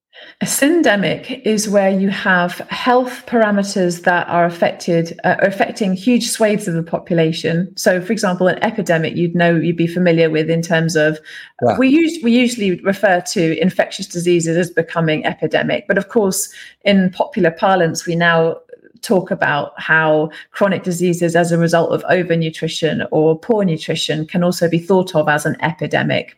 A 0.41 0.47
syndemic 0.47 1.43
is 1.45 1.69
where 1.69 1.91
you 1.91 2.09
have 2.11 2.59
health 2.69 3.25
parameters 3.27 4.03
that 4.03 4.29
are 4.29 4.45
affected, 4.45 5.19
uh, 5.25 5.37
affecting 5.39 5.95
huge 5.95 6.29
swathes 6.29 6.69
of 6.69 6.75
the 6.75 6.83
population. 6.83 7.73
So, 7.77 8.01
for 8.01 8.13
example, 8.13 8.49
an 8.49 8.63
epidemic, 8.63 9.17
you'd 9.17 9.35
know, 9.35 9.55
you'd 9.55 9.77
be 9.77 9.87
familiar 9.87 10.31
with 10.31 10.51
in 10.51 10.61
terms 10.61 10.97
of 10.97 11.19
yeah. 11.63 11.79
we 11.79 11.89
use 11.89 12.19
we 12.23 12.33
usually 12.33 12.81
refer 12.81 13.21
to 13.21 13.61
infectious 13.61 14.07
diseases 14.07 14.57
as 14.57 14.71
becoming 14.71 15.25
epidemic, 15.25 15.87
but 15.87 15.99
of 15.99 16.09
course, 16.09 16.53
in 16.85 17.11
popular 17.11 17.51
parlance, 17.51 18.05
we 18.05 18.17
now 18.17 18.59
talk 19.05 19.31
about 19.31 19.79
how 19.81 20.31
chronic 20.51 20.83
diseases 20.83 21.37
as 21.37 21.53
a 21.53 21.59
result 21.59 21.93
of 21.93 22.03
overnutrition 22.05 23.07
or 23.11 23.39
poor 23.39 23.65
nutrition 23.65 24.27
can 24.27 24.43
also 24.43 24.69
be 24.69 24.79
thought 24.79 25.15
of 25.15 25.29
as 25.29 25.47
an 25.47 25.57
epidemic. 25.61 26.37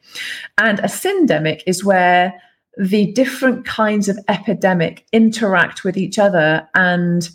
And 0.58 0.80
a 0.80 0.88
syndemic 0.88 1.62
is 1.66 1.84
where 1.84 2.34
the 2.76 3.12
different 3.12 3.64
kinds 3.64 4.08
of 4.08 4.18
epidemic 4.28 5.06
interact 5.12 5.84
with 5.84 5.96
each 5.96 6.18
other 6.18 6.68
and 6.74 7.30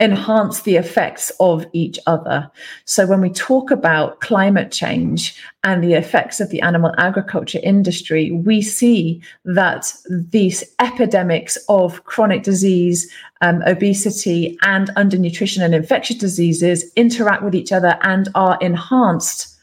enhance 0.00 0.62
the 0.62 0.76
effects 0.76 1.30
of 1.38 1.64
each 1.72 1.98
other. 2.06 2.50
So, 2.84 3.06
when 3.06 3.20
we 3.20 3.30
talk 3.30 3.70
about 3.70 4.20
climate 4.20 4.72
change 4.72 5.40
and 5.62 5.82
the 5.82 5.94
effects 5.94 6.40
of 6.40 6.50
the 6.50 6.60
animal 6.62 6.92
agriculture 6.98 7.60
industry, 7.62 8.30
we 8.32 8.60
see 8.60 9.22
that 9.44 9.92
these 10.10 10.64
epidemics 10.80 11.56
of 11.68 12.04
chronic 12.04 12.42
disease, 12.42 13.10
um, 13.40 13.62
obesity, 13.66 14.58
and 14.62 14.88
undernutrition 14.96 15.64
and 15.64 15.74
infectious 15.74 16.16
diseases 16.16 16.92
interact 16.96 17.42
with 17.42 17.54
each 17.54 17.72
other 17.72 17.96
and 18.02 18.28
are 18.34 18.58
enhanced 18.60 19.53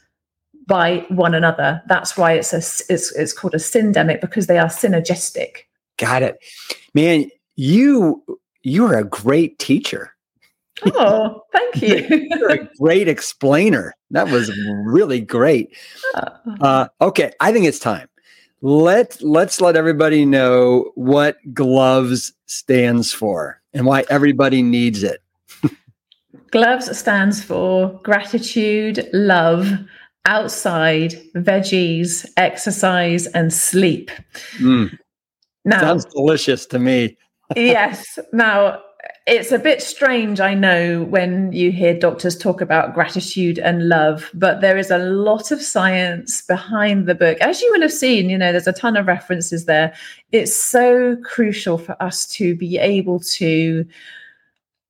by 0.66 1.04
one 1.08 1.34
another. 1.34 1.82
That's 1.88 2.16
why 2.16 2.32
it's 2.32 2.52
a 2.52 2.58
it's 2.92 3.12
it's 3.12 3.32
called 3.32 3.54
a 3.54 3.58
syndemic 3.58 4.20
because 4.20 4.46
they 4.46 4.58
are 4.58 4.66
synergistic. 4.66 5.64
Got 5.98 6.22
it, 6.22 6.38
man. 6.94 7.30
You 7.56 8.22
you 8.62 8.86
are 8.86 8.98
a 8.98 9.04
great 9.04 9.58
teacher. 9.58 10.12
Oh, 10.94 11.42
thank 11.52 11.82
you. 11.82 12.28
You're 12.30 12.50
a 12.50 12.68
great 12.78 13.08
explainer. 13.08 13.94
That 14.10 14.30
was 14.30 14.50
really 14.84 15.20
great. 15.20 15.76
Uh, 16.14 16.30
uh, 16.60 16.88
okay, 17.00 17.32
I 17.40 17.52
think 17.52 17.66
it's 17.66 17.78
time. 17.78 18.08
Let 18.62 19.20
let's 19.22 19.60
let 19.60 19.76
everybody 19.76 20.24
know 20.24 20.92
what 20.94 21.36
gloves 21.52 22.32
stands 22.46 23.12
for 23.12 23.60
and 23.72 23.86
why 23.86 24.04
everybody 24.08 24.62
needs 24.62 25.02
it. 25.02 25.20
gloves 26.50 26.96
stands 26.96 27.42
for 27.42 28.00
gratitude, 28.04 29.08
love, 29.12 29.68
outside, 30.24 31.14
veggies, 31.34 32.26
exercise, 32.36 33.26
and 33.28 33.52
sleep. 33.52 34.10
Mm. 34.58 34.96
Now, 35.64 35.80
Sounds 35.80 36.04
delicious 36.06 36.66
to 36.66 36.78
me. 36.78 37.16
yes. 37.56 38.18
Now, 38.32 38.80
it's 39.26 39.52
a 39.52 39.58
bit 39.58 39.80
strange, 39.80 40.40
I 40.40 40.54
know, 40.54 41.04
when 41.04 41.52
you 41.52 41.70
hear 41.70 41.96
doctors 41.96 42.36
talk 42.36 42.60
about 42.60 42.94
gratitude 42.94 43.58
and 43.58 43.88
love, 43.88 44.30
but 44.34 44.60
there 44.60 44.76
is 44.76 44.90
a 44.90 44.98
lot 44.98 45.52
of 45.52 45.62
science 45.62 46.42
behind 46.42 47.06
the 47.06 47.14
book. 47.14 47.38
As 47.40 47.60
you 47.60 47.70
will 47.72 47.82
have 47.82 47.92
seen, 47.92 48.30
you 48.30 48.36
know, 48.36 48.50
there's 48.50 48.66
a 48.66 48.72
ton 48.72 48.96
of 48.96 49.06
references 49.06 49.66
there. 49.66 49.94
It's 50.32 50.54
so 50.54 51.16
crucial 51.24 51.78
for 51.78 52.00
us 52.02 52.26
to 52.28 52.56
be 52.56 52.78
able 52.78 53.20
to 53.20 53.86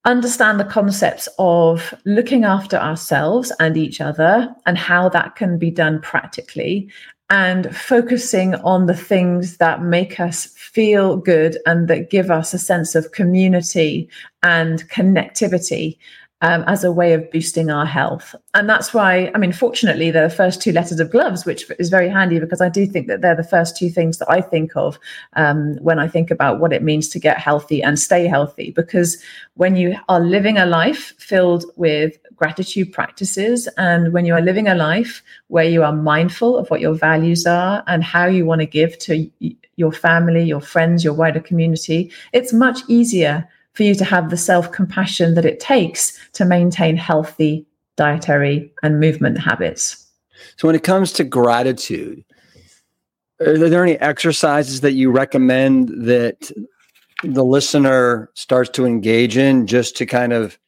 understand 0.05 0.59
the 0.59 0.65
concepts 0.65 1.29
of 1.38 1.95
looking 2.05 2.45
after 2.45 2.77
ourselves 2.77 3.53
and 3.61 3.77
each 3.77 4.01
other 4.01 4.53
and 4.67 4.77
how 4.77 5.09
that 5.09 5.37
can 5.37 5.59
be 5.59 5.71
done 5.71 6.00
practically 6.00 6.88
and 7.31 7.75
focusing 7.75 8.55
on 8.57 8.87
the 8.87 8.96
things 8.96 9.57
that 9.59 9.83
make 9.83 10.19
us 10.19 10.46
feel 10.46 11.17
good 11.17 11.57
and 11.67 11.88
that 11.88 12.11
give 12.11 12.31
us 12.31 12.53
a 12.53 12.59
sense 12.59 12.94
of 12.94 13.13
community 13.13 14.09
and 14.42 14.88
connectivity 14.90 15.96
um, 16.43 16.65
as 16.67 16.83
a 16.83 16.93
way 16.93 17.13
of 17.15 17.31
boosting 17.31 17.71
our 17.71 17.87
health. 17.87 18.35
And 18.53 18.69
that's 18.69 18.93
why, 18.93 19.31
I 19.35 19.38
mean, 19.38 19.53
fortunately, 19.53 20.11
they're 20.11 20.29
the 20.29 20.35
first 20.35 20.61
two 20.61 20.73
letters 20.73 20.99
of 20.99 21.11
gloves, 21.11 21.47
which 21.47 21.71
is 21.79 21.88
very 21.88 22.09
handy 22.09 22.40
because 22.40 22.61
I 22.61 22.69
do 22.69 22.85
think 22.85 23.07
that 23.07 23.21
they're 23.21 23.37
the 23.37 23.45
first 23.45 23.77
two 23.77 23.88
things 23.88 24.19
that 24.19 24.31
I 24.31 24.40
think 24.40 24.73
of 24.75 24.99
um, 25.35 25.77
when 25.77 26.01
I 26.01 26.09
think 26.09 26.31
about 26.31 26.59
what 26.59 26.73
it 26.73 26.83
means 26.83 27.09
to 27.11 27.21
get 27.21 27.38
healthy 27.38 27.81
and 27.81 27.99
stay 27.99 28.27
healthy. 28.27 28.73
Because 28.73 29.23
when 29.55 29.77
you 29.77 29.97
are 30.09 30.21
living 30.21 30.59
a 30.59 30.67
life 30.67 31.15
filled 31.19 31.65
with 31.77 32.19
gratitude 32.35 32.93
practices 32.93 33.69
and 33.79 34.13
when 34.13 34.25
you 34.25 34.35
are 34.35 34.40
living 34.40 34.67
a 34.67 34.75
life 34.75 35.23
where 35.47 35.65
you 35.65 35.85
are 35.85 35.93
mindful 35.93 36.59
of 36.59 36.69
what 36.71 36.81
your 36.81 36.95
values 36.95 37.47
are 37.47 37.85
and 37.87 38.03
how 38.03 38.27
you 38.27 38.45
want 38.45 38.61
to 38.61 38.67
give 38.67 38.99
to 38.99 39.31
your 39.77 39.93
family, 39.93 40.43
your 40.43 40.61
friends, 40.61 41.05
your 41.05 41.15
wider 41.15 41.40
community, 41.40 42.11
it's 42.33 42.53
much 42.53 42.81
easier 42.88 43.49
for 43.75 43.83
you 43.83 43.94
to 43.94 44.04
have 44.04 44.31
the 44.31 44.37
self 44.37 44.73
compassion 44.73 45.35
that 45.35 45.44
it 45.44 45.60
takes 45.60 46.18
to 46.33 46.44
maintain 46.44 46.96
healthy 46.96 47.66
dietary 47.96 48.73
and 48.83 49.00
movement 49.00 49.38
habits. 49.38 50.06
So, 50.56 50.68
when 50.68 50.75
it 50.75 50.83
comes 50.83 51.12
to 51.12 51.25
gratitude, 51.25 52.25
are 53.40 53.56
there 53.56 53.83
any 53.83 53.98
exercises 53.98 54.81
that 54.81 54.92
you 54.92 55.10
recommend 55.10 55.88
that 56.06 56.50
the 57.23 57.44
listener 57.44 58.31
starts 58.35 58.70
to 58.70 58.85
engage 58.85 59.37
in 59.37 59.66
just 59.66 59.96
to 59.96 60.06
kind 60.06 60.33
of 60.33 60.58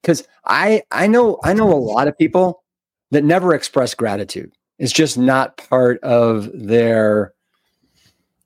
because 0.00 0.26
I 0.44 0.82
I 0.90 1.06
know 1.06 1.38
I 1.42 1.54
know 1.54 1.72
a 1.72 1.74
lot 1.74 2.08
of 2.08 2.16
people 2.16 2.62
that 3.10 3.24
never 3.24 3.54
express 3.54 3.94
gratitude. 3.94 4.52
It's 4.78 4.92
just 4.92 5.16
not 5.16 5.56
part 5.56 5.98
of 6.02 6.50
their 6.52 7.32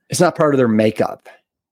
it's 0.08 0.20
not 0.20 0.36
part 0.36 0.54
of 0.54 0.58
their 0.58 0.68
makeup. 0.68 1.28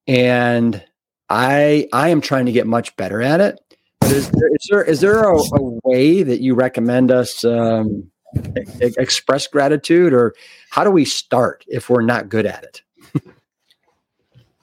And 0.06 0.84
I 1.30 1.88
I 1.92 2.08
am 2.08 2.20
trying 2.20 2.46
to 2.46 2.52
get 2.52 2.66
much 2.66 2.96
better 2.96 3.22
at 3.22 3.40
it. 3.40 3.60
But 4.00 4.12
is 4.12 4.30
there 4.30 4.54
is 4.54 4.66
there, 4.70 4.82
is 4.82 5.00
there 5.00 5.22
a, 5.22 5.36
a 5.36 5.78
way 5.84 6.22
that 6.22 6.40
you 6.40 6.54
recommend 6.54 7.10
us 7.10 7.44
um, 7.44 8.10
e- 8.36 8.94
express 8.98 9.46
gratitude, 9.46 10.12
or 10.12 10.34
how 10.70 10.84
do 10.84 10.90
we 10.90 11.04
start 11.04 11.64
if 11.68 11.90
we're 11.90 12.02
not 12.02 12.28
good 12.28 12.46
at 12.46 12.64
it? 12.64 12.82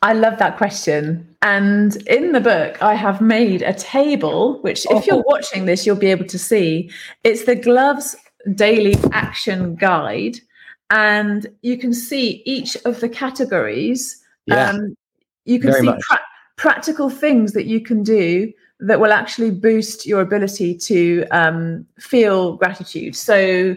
I 0.02 0.14
love 0.14 0.38
that 0.38 0.58
question. 0.58 1.36
And 1.42 1.96
in 2.08 2.32
the 2.32 2.40
book, 2.40 2.82
I 2.82 2.94
have 2.94 3.22
made 3.22 3.64
a 3.64 3.74
table, 3.74 4.62
which, 4.62 4.86
if 4.92 5.08
you're 5.08 5.18
oh. 5.18 5.24
watching 5.26 5.66
this, 5.66 5.84
you'll 5.84 5.96
be 5.96 6.12
able 6.12 6.26
to 6.26 6.38
see. 6.38 6.92
It's 7.24 7.46
the 7.46 7.56
Gloves 7.56 8.16
Daily 8.54 8.96
Action 9.14 9.74
Guide. 9.76 10.38
And 10.92 11.48
you 11.64 11.78
can 11.80 11.92
see 11.92 12.44
each 12.46 12.78
of 12.86 13.00
the 13.00 13.10
categories. 13.10 14.22
Yeah, 14.46 14.70
um, 14.70 14.96
you 15.46 15.60
can 15.60 15.74
see 15.74 15.88
pra- 15.88 16.20
practical 16.56 17.10
things 17.10 17.54
that 17.54 17.66
you 17.66 17.82
can 17.82 18.04
do 18.04 18.52
that 18.80 19.00
will 19.00 19.14
actually 19.14 19.52
boost 19.52 20.06
your 20.06 20.22
ability 20.22 20.76
to 20.76 21.26
um, 21.32 21.86
feel 22.00 22.58
gratitude. 22.58 23.16
So, 23.16 23.76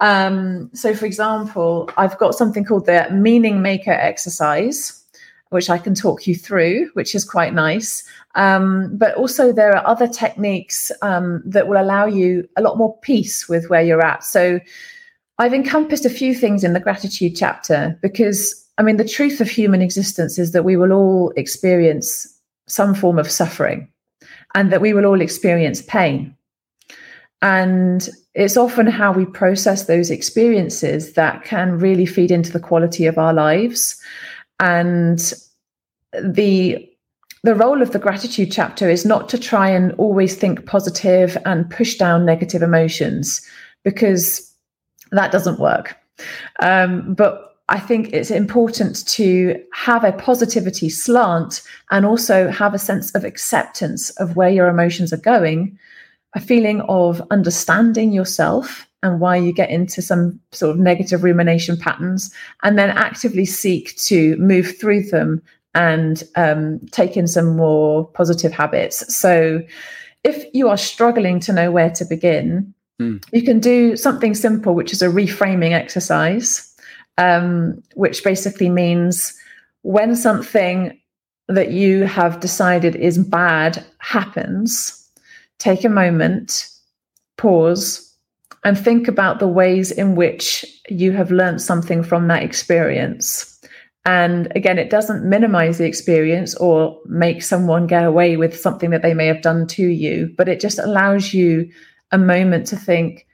um, 0.00 0.70
so 0.72 0.94
for 0.94 1.06
example, 1.06 1.90
I've 1.96 2.18
got 2.18 2.34
something 2.34 2.64
called 2.64 2.86
the 2.86 3.08
Meaning 3.10 3.62
Maker 3.62 3.92
exercise, 3.92 5.04
which 5.50 5.68
I 5.68 5.76
can 5.76 5.94
talk 5.94 6.26
you 6.26 6.34
through, 6.34 6.90
which 6.94 7.14
is 7.14 7.24
quite 7.24 7.52
nice. 7.52 8.04
Um, 8.34 8.96
but 8.96 9.14
also, 9.16 9.52
there 9.52 9.76
are 9.76 9.86
other 9.86 10.08
techniques 10.08 10.90
um, 11.02 11.42
that 11.44 11.68
will 11.68 11.80
allow 11.80 12.06
you 12.06 12.48
a 12.56 12.62
lot 12.62 12.78
more 12.78 12.96
peace 13.00 13.48
with 13.48 13.68
where 13.68 13.82
you're 13.82 14.04
at. 14.04 14.24
So, 14.24 14.60
I've 15.38 15.54
encompassed 15.54 16.06
a 16.06 16.10
few 16.10 16.34
things 16.34 16.64
in 16.64 16.72
the 16.72 16.80
gratitude 16.80 17.36
chapter 17.36 17.98
because 18.00 18.61
I 18.82 18.84
mean, 18.84 18.96
the 18.96 19.08
truth 19.08 19.40
of 19.40 19.48
human 19.48 19.80
existence 19.80 20.40
is 20.40 20.50
that 20.50 20.64
we 20.64 20.76
will 20.76 20.90
all 20.90 21.32
experience 21.36 22.26
some 22.66 22.96
form 22.96 23.16
of 23.16 23.30
suffering 23.30 23.88
and 24.56 24.72
that 24.72 24.80
we 24.80 24.92
will 24.92 25.06
all 25.06 25.20
experience 25.20 25.82
pain. 25.82 26.34
And 27.42 28.08
it's 28.34 28.56
often 28.56 28.88
how 28.88 29.12
we 29.12 29.24
process 29.24 29.86
those 29.86 30.10
experiences 30.10 31.12
that 31.12 31.44
can 31.44 31.78
really 31.78 32.06
feed 32.06 32.32
into 32.32 32.50
the 32.50 32.58
quality 32.58 33.06
of 33.06 33.18
our 33.18 33.32
lives. 33.32 34.00
And 34.58 35.32
the 36.20 36.88
the 37.44 37.54
role 37.54 37.82
of 37.82 37.92
the 37.92 38.00
gratitude 38.00 38.50
chapter 38.50 38.90
is 38.90 39.04
not 39.04 39.28
to 39.28 39.38
try 39.38 39.68
and 39.68 39.92
always 39.92 40.34
think 40.34 40.66
positive 40.66 41.38
and 41.44 41.70
push 41.70 41.94
down 41.98 42.24
negative 42.24 42.62
emotions 42.62 43.40
because 43.84 44.52
that 45.12 45.30
doesn't 45.30 45.60
work. 45.60 45.96
Um, 46.60 47.14
but 47.14 47.51
I 47.72 47.80
think 47.80 48.12
it's 48.12 48.30
important 48.30 49.06
to 49.08 49.58
have 49.72 50.04
a 50.04 50.12
positivity 50.12 50.90
slant 50.90 51.62
and 51.90 52.04
also 52.04 52.50
have 52.50 52.74
a 52.74 52.78
sense 52.78 53.14
of 53.14 53.24
acceptance 53.24 54.10
of 54.10 54.36
where 54.36 54.50
your 54.50 54.68
emotions 54.68 55.10
are 55.10 55.16
going, 55.16 55.78
a 56.34 56.40
feeling 56.40 56.82
of 56.82 57.22
understanding 57.30 58.12
yourself 58.12 58.86
and 59.02 59.20
why 59.20 59.36
you 59.36 59.54
get 59.54 59.70
into 59.70 60.02
some 60.02 60.38
sort 60.52 60.72
of 60.72 60.80
negative 60.80 61.24
rumination 61.24 61.78
patterns, 61.78 62.30
and 62.62 62.78
then 62.78 62.90
actively 62.90 63.46
seek 63.46 63.96
to 63.96 64.36
move 64.36 64.78
through 64.78 65.04
them 65.04 65.42
and 65.74 66.24
um, 66.36 66.78
take 66.90 67.16
in 67.16 67.26
some 67.26 67.56
more 67.56 68.06
positive 68.08 68.52
habits. 68.52 69.16
So, 69.16 69.62
if 70.24 70.44
you 70.52 70.68
are 70.68 70.76
struggling 70.76 71.40
to 71.40 71.54
know 71.54 71.72
where 71.72 71.90
to 71.90 72.04
begin, 72.04 72.74
mm. 73.00 73.24
you 73.32 73.42
can 73.42 73.60
do 73.60 73.96
something 73.96 74.34
simple, 74.34 74.74
which 74.74 74.92
is 74.92 75.00
a 75.00 75.08
reframing 75.08 75.72
exercise 75.72 76.71
um, 77.18 77.82
which 77.94 78.24
basically 78.24 78.68
means 78.68 79.36
when 79.82 80.16
something 80.16 80.98
that 81.48 81.72
you 81.72 82.04
have 82.04 82.40
decided 82.40 82.96
is 82.96 83.18
bad 83.18 83.84
happens, 83.98 85.10
take 85.58 85.84
a 85.84 85.88
moment, 85.88 86.68
pause, 87.36 88.12
and 88.64 88.78
think 88.78 89.08
about 89.08 89.38
the 89.38 89.48
ways 89.48 89.90
in 89.90 90.14
which 90.14 90.64
you 90.88 91.12
have 91.12 91.30
learned 91.30 91.60
something 91.60 92.02
from 92.02 92.28
that 92.28 92.42
experience. 92.42 93.48
And 94.04 94.50
again, 94.56 94.78
it 94.78 94.90
doesn't 94.90 95.28
minimize 95.28 95.78
the 95.78 95.86
experience 95.86 96.54
or 96.56 96.98
make 97.06 97.42
someone 97.42 97.86
get 97.86 98.04
away 98.04 98.36
with 98.36 98.58
something 98.58 98.90
that 98.90 99.02
they 99.02 99.14
may 99.14 99.26
have 99.26 99.42
done 99.42 99.66
to 99.68 99.86
you, 99.86 100.32
but 100.36 100.48
it 100.48 100.60
just 100.60 100.78
allows 100.78 101.32
you 101.32 101.70
a 102.10 102.18
moment 102.18 102.66
to 102.68 102.76
think, 102.76 103.26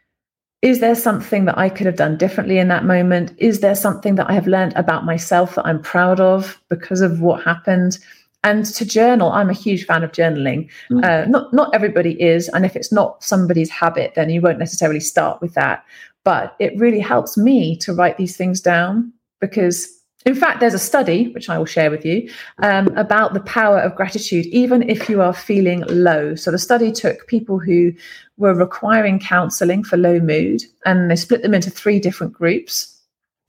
is 0.61 0.81
there 0.81 0.95
something 0.95 1.45
that 1.45 1.57
I 1.57 1.69
could 1.69 1.87
have 1.87 1.97
done 1.97 2.17
differently 2.17 2.59
in 2.59 2.69
that 2.69 2.85
moment? 2.85 3.33
Is 3.39 3.61
there 3.61 3.77
something 3.77 4.17
that 4.17 4.29
I 4.29 4.33
have 4.33 4.49
learned 4.49 4.75
about 4.75 5.05
myself 5.05 5.55
that 5.55 5.67
I'm 5.67 5.81
proud 5.81 6.19
of 6.19 6.61
because 6.69 7.01
of 7.01 7.21
what 7.21 7.45
happened? 7.45 7.99
And 8.43 8.65
to 8.67 8.85
journal, 8.85 9.31
I'm 9.31 9.51
a 9.51 9.55
huge 9.55 9.85
fan 9.85 10.03
of 10.03 10.13
journaling. 10.13 10.69
Mm. 10.91 11.05
Uh, 11.05 11.29
not 11.29 11.53
not 11.53 11.75
everybody 11.75 12.21
is, 12.21 12.49
and 12.49 12.65
if 12.65 12.75
it's 12.77 12.93
not 12.93 13.23
somebody's 13.23 13.71
habit, 13.71 14.15
then 14.15 14.31
you 14.31 14.41
won't 14.41 14.59
necessarily 14.59 15.01
start 15.01 15.41
with 15.41 15.55
that. 15.55 15.85
But 16.25 16.57
it 16.59 16.77
really 16.79 17.01
helps 17.01 17.37
me 17.37 17.77
to 17.79 17.93
write 17.93 18.17
these 18.17 18.37
things 18.37 18.61
down 18.61 19.13
because 19.41 19.97
in 20.29 20.35
fact, 20.35 20.61
there's 20.61 20.74
a 20.74 20.79
study, 20.79 21.29
which 21.33 21.49
I 21.49 21.57
will 21.57 21.64
share 21.64 21.91
with 21.91 22.05
you, 22.05 22.31
um, 22.62 22.89
about 22.99 23.33
the 23.33 23.41
power 23.41 23.79
of 23.79 23.95
gratitude, 23.95 24.45
even 24.47 24.87
if 24.87 25.09
you 25.09 25.22
are 25.22 25.33
feeling 25.33 25.85
low. 25.89 26.35
So 26.35 26.51
the 26.51 26.59
study 26.59 26.93
took 26.93 27.26
people 27.29 27.59
who 27.59 27.95
were 28.37 28.53
requiring 28.53 29.20
counseling 29.20 29.83
for 29.83 29.97
low 29.97 30.20
mood 30.20 30.64
and 30.85 31.11
they 31.11 31.16
split 31.16 31.41
them 31.41 31.55
into 31.55 31.70
three 31.70 31.99
different 31.99 32.35
groups. 32.35 32.95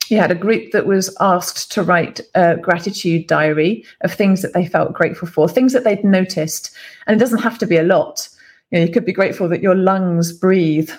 You 0.08 0.20
had 0.20 0.32
a 0.32 0.36
group 0.36 0.72
that 0.72 0.86
was 0.86 1.14
asked 1.20 1.70
to 1.74 1.84
write 1.84 2.22
a 2.34 2.56
gratitude 2.56 3.28
diary 3.28 3.84
of 4.00 4.14
things 4.14 4.42
that 4.42 4.54
they 4.54 4.66
felt 4.66 4.94
grateful 4.94 5.28
for, 5.28 5.50
things 5.50 5.74
that 5.74 5.84
they'd 5.84 6.06
noticed. 6.06 6.72
And 7.08 7.18
it 7.18 7.20
doesn't 7.20 7.44
have 7.44 7.58
to 7.58 7.68
be 7.68 7.76
a 7.76 7.84
lot. 7.84 8.30
You, 8.72 8.80
know, 8.80 8.86
you 8.86 8.92
could 8.94 9.06
be 9.06 9.12
grateful 9.12 9.50
that 9.50 9.62
your 9.62 9.76
lungs 9.76 10.32
breathe, 10.32 10.92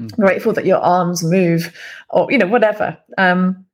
mm. 0.00 0.12
grateful 0.16 0.52
that 0.54 0.66
your 0.66 0.80
arms 0.80 1.22
move, 1.22 1.72
or, 2.10 2.26
you 2.28 2.38
know, 2.38 2.48
whatever. 2.48 2.98
Um, 3.18 3.64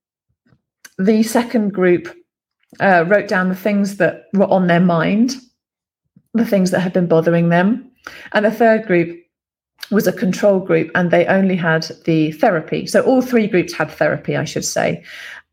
the 0.99 1.23
second 1.23 1.73
group 1.73 2.15
uh, 2.81 3.05
wrote 3.07 3.29
down 3.29 3.49
the 3.49 3.55
things 3.55 3.97
that 3.97 4.25
were 4.35 4.51
on 4.51 4.67
their 4.67 4.81
mind, 4.81 5.37
the 6.35 6.45
things 6.45 6.71
that 6.71 6.81
had 6.81 6.93
been 6.93 7.07
bothering 7.07 7.49
them. 7.49 7.91
And 8.33 8.45
the 8.45 8.51
third 8.51 8.87
group 8.87 9.19
was 9.91 10.07
a 10.07 10.13
control 10.13 10.61
group 10.61 10.91
and 10.95 11.11
they 11.11 11.27
only 11.27 11.57
had 11.57 11.87
the 12.05 12.33
therapy. 12.33 12.87
So 12.87 13.03
all 13.03 13.23
three 13.23 13.47
groups 13.47 13.73
had 13.73 13.91
therapy, 13.91 14.37
I 14.37 14.45
should 14.45 14.65
say. 14.65 15.03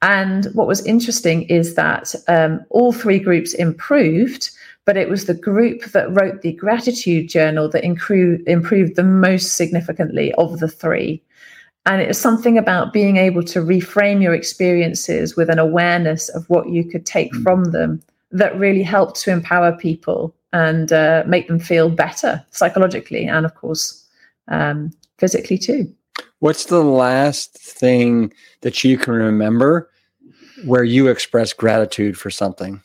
And 0.01 0.45
what 0.53 0.67
was 0.67 0.85
interesting 0.85 1.43
is 1.43 1.75
that 1.75 2.13
um, 2.27 2.65
all 2.69 2.91
three 2.91 3.19
groups 3.19 3.53
improved, 3.53 4.49
but 4.85 4.97
it 4.97 5.09
was 5.09 5.25
the 5.25 5.33
group 5.33 5.85
that 5.85 6.11
wrote 6.13 6.41
the 6.41 6.53
gratitude 6.53 7.29
journal 7.29 7.69
that 7.69 7.85
improved 7.85 8.95
the 8.95 9.03
most 9.03 9.55
significantly 9.55 10.33
of 10.33 10.59
the 10.59 10.67
three. 10.67 11.23
And 11.85 12.01
it's 12.01 12.19
something 12.19 12.57
about 12.57 12.93
being 12.93 13.17
able 13.17 13.43
to 13.43 13.59
reframe 13.59 14.21
your 14.21 14.33
experiences 14.33 15.35
with 15.35 15.49
an 15.49 15.59
awareness 15.59 16.29
of 16.29 16.49
what 16.49 16.69
you 16.69 16.83
could 16.83 17.05
take 17.05 17.31
mm. 17.31 17.43
from 17.43 17.65
them 17.65 18.01
that 18.31 18.57
really 18.57 18.81
helped 18.83 19.19
to 19.21 19.31
empower 19.31 19.71
people 19.71 20.35
and 20.51 20.91
uh, 20.91 21.23
make 21.27 21.47
them 21.47 21.59
feel 21.59 21.89
better 21.89 22.43
psychologically 22.51 23.25
and, 23.25 23.45
of 23.45 23.53
course, 23.55 24.03
um, 24.47 24.91
physically 25.19 25.57
too. 25.57 25.93
What's 26.39 26.65
the 26.65 26.83
last 26.83 27.53
thing 27.57 28.33
that 28.61 28.83
you 28.83 28.97
can 28.97 29.13
remember 29.13 29.89
where 30.65 30.83
you 30.83 31.07
express 31.07 31.53
gratitude 31.53 32.17
for 32.17 32.29
something? 32.29 32.81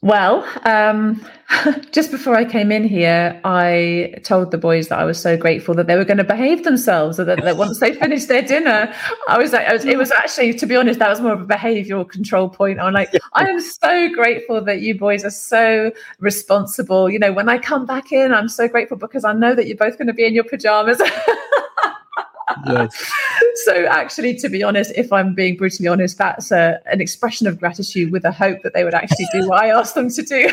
Well, 0.00 0.46
um, 0.64 1.26
just 1.90 2.12
before 2.12 2.36
I 2.36 2.44
came 2.44 2.70
in 2.70 2.84
here, 2.84 3.40
I 3.42 4.14
told 4.22 4.52
the 4.52 4.58
boys 4.58 4.88
that 4.88 4.98
I 5.00 5.04
was 5.04 5.20
so 5.20 5.36
grateful 5.36 5.74
that 5.74 5.88
they 5.88 5.96
were 5.96 6.04
going 6.04 6.18
to 6.18 6.24
behave 6.24 6.62
themselves, 6.62 7.16
so 7.16 7.24
that, 7.24 7.42
that 7.42 7.56
once 7.56 7.80
they 7.80 7.94
finished 8.00 8.28
their 8.28 8.42
dinner, 8.42 8.94
I 9.28 9.38
was 9.38 9.52
like, 9.52 9.66
I 9.66 9.72
was, 9.72 9.84
it 9.84 9.98
was 9.98 10.12
actually, 10.12 10.54
to 10.54 10.66
be 10.66 10.76
honest, 10.76 11.00
that 11.00 11.08
was 11.08 11.20
more 11.20 11.32
of 11.32 11.40
a 11.40 11.46
behavioural 11.46 12.08
control 12.08 12.48
point. 12.48 12.78
I'm 12.78 12.92
like, 12.92 13.12
I 13.32 13.48
am 13.48 13.60
so 13.60 14.08
grateful 14.14 14.64
that 14.66 14.82
you 14.82 14.96
boys 14.96 15.24
are 15.24 15.30
so 15.30 15.90
responsible. 16.20 17.10
You 17.10 17.18
know, 17.18 17.32
when 17.32 17.48
I 17.48 17.58
come 17.58 17.84
back 17.84 18.12
in, 18.12 18.32
I'm 18.32 18.48
so 18.48 18.68
grateful 18.68 18.98
because 18.98 19.24
I 19.24 19.32
know 19.32 19.56
that 19.56 19.66
you're 19.66 19.76
both 19.76 19.98
going 19.98 20.06
to 20.06 20.14
be 20.14 20.26
in 20.26 20.34
your 20.34 20.44
pajamas. 20.44 21.02
yes. 22.66 23.12
So, 23.64 23.86
actually, 23.86 24.34
to 24.36 24.48
be 24.48 24.62
honest, 24.62 24.92
if 24.94 25.12
I'm 25.12 25.34
being 25.34 25.56
brutally 25.56 25.88
honest, 25.88 26.16
that's 26.16 26.50
a, 26.52 26.80
an 26.86 27.00
expression 27.00 27.46
of 27.46 27.58
gratitude 27.58 28.12
with 28.12 28.24
a 28.24 28.32
hope 28.32 28.62
that 28.62 28.72
they 28.72 28.84
would 28.84 28.94
actually 28.94 29.26
do 29.32 29.48
what 29.48 29.62
I 29.62 29.68
asked 29.68 29.94
them 29.94 30.08
to 30.10 30.22
do. 30.22 30.50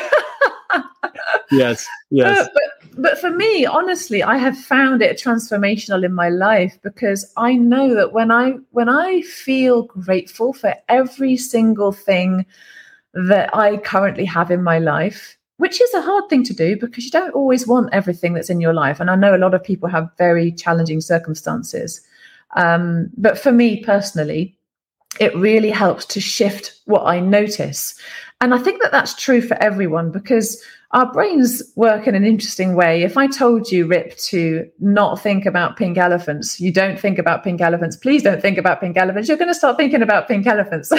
yes, 1.51 1.87
yes. 2.09 2.39
Uh, 2.39 2.49
but, 2.53 3.01
but 3.01 3.17
for 3.19 3.29
me, 3.29 3.65
honestly, 3.65 4.23
I 4.23 4.37
have 4.37 4.57
found 4.57 5.01
it 5.01 5.17
transformational 5.17 6.03
in 6.03 6.13
my 6.13 6.29
life 6.29 6.77
because 6.81 7.31
I 7.37 7.53
know 7.53 7.93
that 7.95 8.11
when 8.11 8.31
I 8.31 8.53
when 8.71 8.89
I 8.89 9.21
feel 9.21 9.83
grateful 9.83 10.53
for 10.53 10.73
every 10.89 11.37
single 11.37 11.91
thing 11.91 12.45
that 13.13 13.55
I 13.55 13.77
currently 13.77 14.25
have 14.25 14.51
in 14.51 14.63
my 14.63 14.79
life, 14.79 15.37
which 15.57 15.81
is 15.81 15.93
a 15.93 16.01
hard 16.01 16.29
thing 16.29 16.43
to 16.43 16.53
do 16.53 16.77
because 16.77 17.05
you 17.05 17.11
don't 17.11 17.33
always 17.33 17.67
want 17.67 17.93
everything 17.93 18.33
that's 18.33 18.49
in 18.49 18.59
your 18.59 18.73
life. 18.73 18.99
And 18.99 19.09
I 19.09 19.15
know 19.15 19.35
a 19.35 19.37
lot 19.37 19.53
of 19.53 19.63
people 19.63 19.89
have 19.89 20.09
very 20.17 20.51
challenging 20.51 21.01
circumstances. 21.01 22.01
Um, 22.55 23.09
but 23.17 23.37
for 23.37 23.51
me 23.51 23.83
personally, 23.83 24.57
it 25.19 25.35
really 25.35 25.69
helps 25.69 26.05
to 26.07 26.19
shift 26.19 26.79
what 26.85 27.05
I 27.05 27.19
notice. 27.19 27.97
And 28.41 28.53
I 28.53 28.57
think 28.57 28.81
that 28.81 28.91
that's 28.91 29.15
true 29.15 29.41
for 29.41 29.55
everyone 29.63 30.11
because 30.11 30.61
our 30.91 31.11
brains 31.11 31.63
work 31.75 32.07
in 32.07 32.15
an 32.15 32.25
interesting 32.25 32.75
way. 32.75 33.03
If 33.03 33.17
I 33.17 33.27
told 33.27 33.71
you, 33.71 33.87
Rip, 33.87 34.15
to 34.17 34.69
not 34.79 35.21
think 35.21 35.45
about 35.45 35.77
pink 35.77 35.97
elephants, 35.97 36.59
you 36.59 36.71
don't 36.71 36.99
think 36.99 37.17
about 37.17 37.43
pink 37.43 37.61
elephants. 37.61 37.97
Please 37.97 38.23
don't 38.23 38.41
think 38.41 38.57
about 38.57 38.81
pink 38.81 38.97
elephants. 38.97 39.27
You're 39.27 39.37
going 39.37 39.49
to 39.49 39.55
start 39.55 39.77
thinking 39.77 40.01
about 40.01 40.27
pink 40.27 40.47
elephants. 40.47 40.91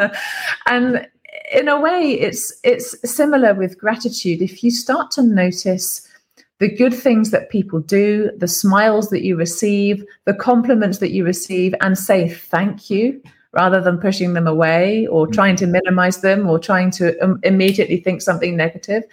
and 0.66 1.06
in 1.52 1.68
a 1.68 1.78
way, 1.78 2.12
it's 2.12 2.52
it's 2.62 2.96
similar 3.10 3.54
with 3.54 3.78
gratitude. 3.78 4.40
If 4.40 4.62
you 4.62 4.70
start 4.70 5.10
to 5.12 5.22
notice 5.22 6.08
the 6.60 6.68
good 6.68 6.94
things 6.94 7.30
that 7.30 7.50
people 7.50 7.80
do, 7.80 8.30
the 8.38 8.48
smiles 8.48 9.10
that 9.10 9.22
you 9.22 9.36
receive, 9.36 10.04
the 10.24 10.34
compliments 10.34 10.98
that 10.98 11.10
you 11.10 11.24
receive, 11.24 11.74
and 11.80 11.98
say 11.98 12.28
thank 12.28 12.88
you 12.88 13.20
rather 13.52 13.80
than 13.80 13.98
pushing 13.98 14.32
them 14.34 14.46
away 14.46 15.06
or 15.08 15.26
mm. 15.26 15.32
trying 15.32 15.56
to 15.56 15.66
minimize 15.66 16.22
them 16.22 16.48
or 16.48 16.58
trying 16.58 16.90
to 16.90 17.16
um, 17.22 17.38
immediately 17.44 17.98
think 17.98 18.20
something 18.20 18.56
negative, 18.56 19.04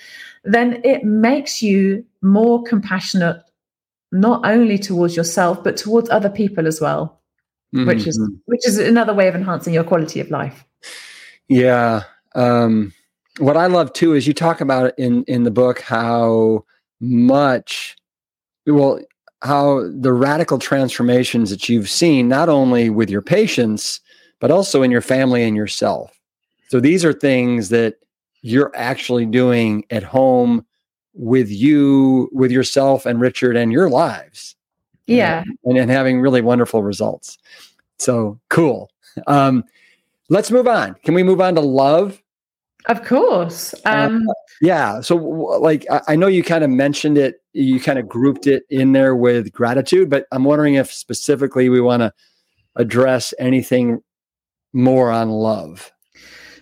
then 0.44 0.82
it 0.84 1.04
makes 1.04 1.62
you 1.62 2.04
more 2.22 2.64
compassionate, 2.64 3.40
not 4.12 4.44
only 4.44 4.78
towards 4.78 5.16
yourself, 5.16 5.64
but 5.64 5.78
towards 5.78 6.10
other 6.10 6.30
people 6.30 6.68
as 6.68 6.82
well, 6.82 7.20
mm-hmm. 7.76 7.88
which 7.88 8.08
is 8.08 8.18
mm-hmm. 8.18 8.36
which 8.46 8.66
is 8.68 8.78
another 8.78 9.14
way 9.14 9.28
of 9.28 9.36
enhancing 9.36 9.74
your 9.74 9.84
quality 9.84 10.20
of 10.20 10.32
life. 10.32 10.66
Yeah. 11.48 12.04
Um, 12.36 12.94
what 13.40 13.58
I 13.58 13.68
love 13.68 13.94
too 13.94 14.14
is 14.14 14.28
you 14.28 14.34
talk 14.34 14.62
about 14.62 14.98
in 14.98 15.24
in 15.24 15.44
the 15.44 15.52
book 15.52 15.82
how 15.82 16.66
much 17.00 17.96
well 18.66 19.00
how 19.42 19.90
the 20.00 20.14
radical 20.14 20.60
transformations 20.60 21.50
that 21.50 21.68
you've 21.68 21.90
seen 21.90 22.28
not 22.28 22.50
only 22.50 22.90
with 22.90 23.10
your 23.10 23.22
patients 23.22 24.00
but 24.40 24.52
also 24.52 24.82
in 24.82 24.92
your 24.92 25.02
family 25.02 25.44
and 25.44 25.56
yourself. 25.56 26.20
So 26.68 26.82
these 26.82 27.06
are 27.06 27.14
things 27.14 27.70
that 27.70 27.96
you're 28.42 28.72
actually 28.76 29.26
doing 29.26 29.86
at 29.90 30.04
home 30.04 30.66
with 31.14 31.50
you, 31.50 32.30
with 32.34 32.52
yourself 32.52 33.06
and 33.06 33.22
Richard 33.22 33.56
and 33.56 33.72
your 33.72 33.90
lives. 33.90 34.56
Yeah. 35.08 35.44
And, 35.64 35.78
and 35.78 35.92
having 35.92 36.22
really 36.22 36.42
wonderful 36.42 36.84
results. 36.84 37.38
So 38.00 38.40
cool. 38.50 38.90
Um, 39.28 39.64
let's 40.30 40.50
move 40.50 40.68
on. 40.68 40.96
Can 41.04 41.14
we 41.14 41.24
move 41.24 41.42
on 41.42 41.56
to 41.56 41.62
love? 41.62 42.21
Of 42.88 43.04
course. 43.04 43.76
Um, 43.86 44.28
uh, 44.28 44.34
yeah. 44.62 45.02
So, 45.02 45.16
like, 45.16 45.86
I, 45.90 46.02
I 46.10 46.16
know 46.16 46.28
you 46.28 46.44
kind 46.44 46.64
of 46.64 46.70
mentioned 46.70 47.18
it, 47.18 47.42
you 47.54 47.80
kind 47.80 48.00
of 48.00 48.08
grouped 48.08 48.48
it 48.48 48.64
in 48.70 48.94
there 48.94 49.16
with 49.16 49.52
gratitude, 49.52 50.10
but 50.10 50.26
I'm 50.32 50.44
wondering 50.44 50.76
if 50.76 50.92
specifically 50.92 51.70
we 51.70 51.82
want 51.82 52.02
to 52.02 52.14
address 52.76 53.34
anything 53.40 54.02
more 54.74 55.12
on 55.12 55.30
love? 55.30 55.92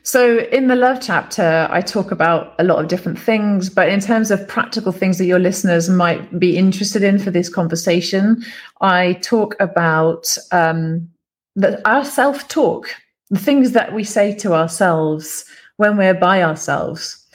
So, 0.01 0.39
in 0.39 0.67
the 0.67 0.75
love 0.75 0.99
chapter, 1.01 1.67
I 1.69 1.81
talk 1.81 2.11
about 2.11 2.55
a 2.57 2.63
lot 2.63 2.79
of 2.79 2.87
different 2.87 3.19
things, 3.19 3.69
but 3.69 3.89
in 3.89 3.99
terms 3.99 4.31
of 4.31 4.47
practical 4.47 4.91
things 4.91 5.17
that 5.17 5.25
your 5.25 5.39
listeners 5.39 5.89
might 5.89 6.39
be 6.39 6.57
interested 6.57 7.03
in 7.03 7.19
for 7.19 7.31
this 7.31 7.49
conversation, 7.49 8.43
I 8.81 9.13
talk 9.21 9.55
about 9.59 10.35
um, 10.51 11.09
the, 11.55 11.85
our 11.87 12.05
self 12.05 12.47
talk, 12.47 12.95
the 13.29 13.39
things 13.39 13.73
that 13.73 13.93
we 13.93 14.03
say 14.03 14.33
to 14.37 14.53
ourselves 14.53 15.45
when 15.79 15.95
we're 15.95 16.13
by 16.13 16.43
ourselves. 16.43 17.25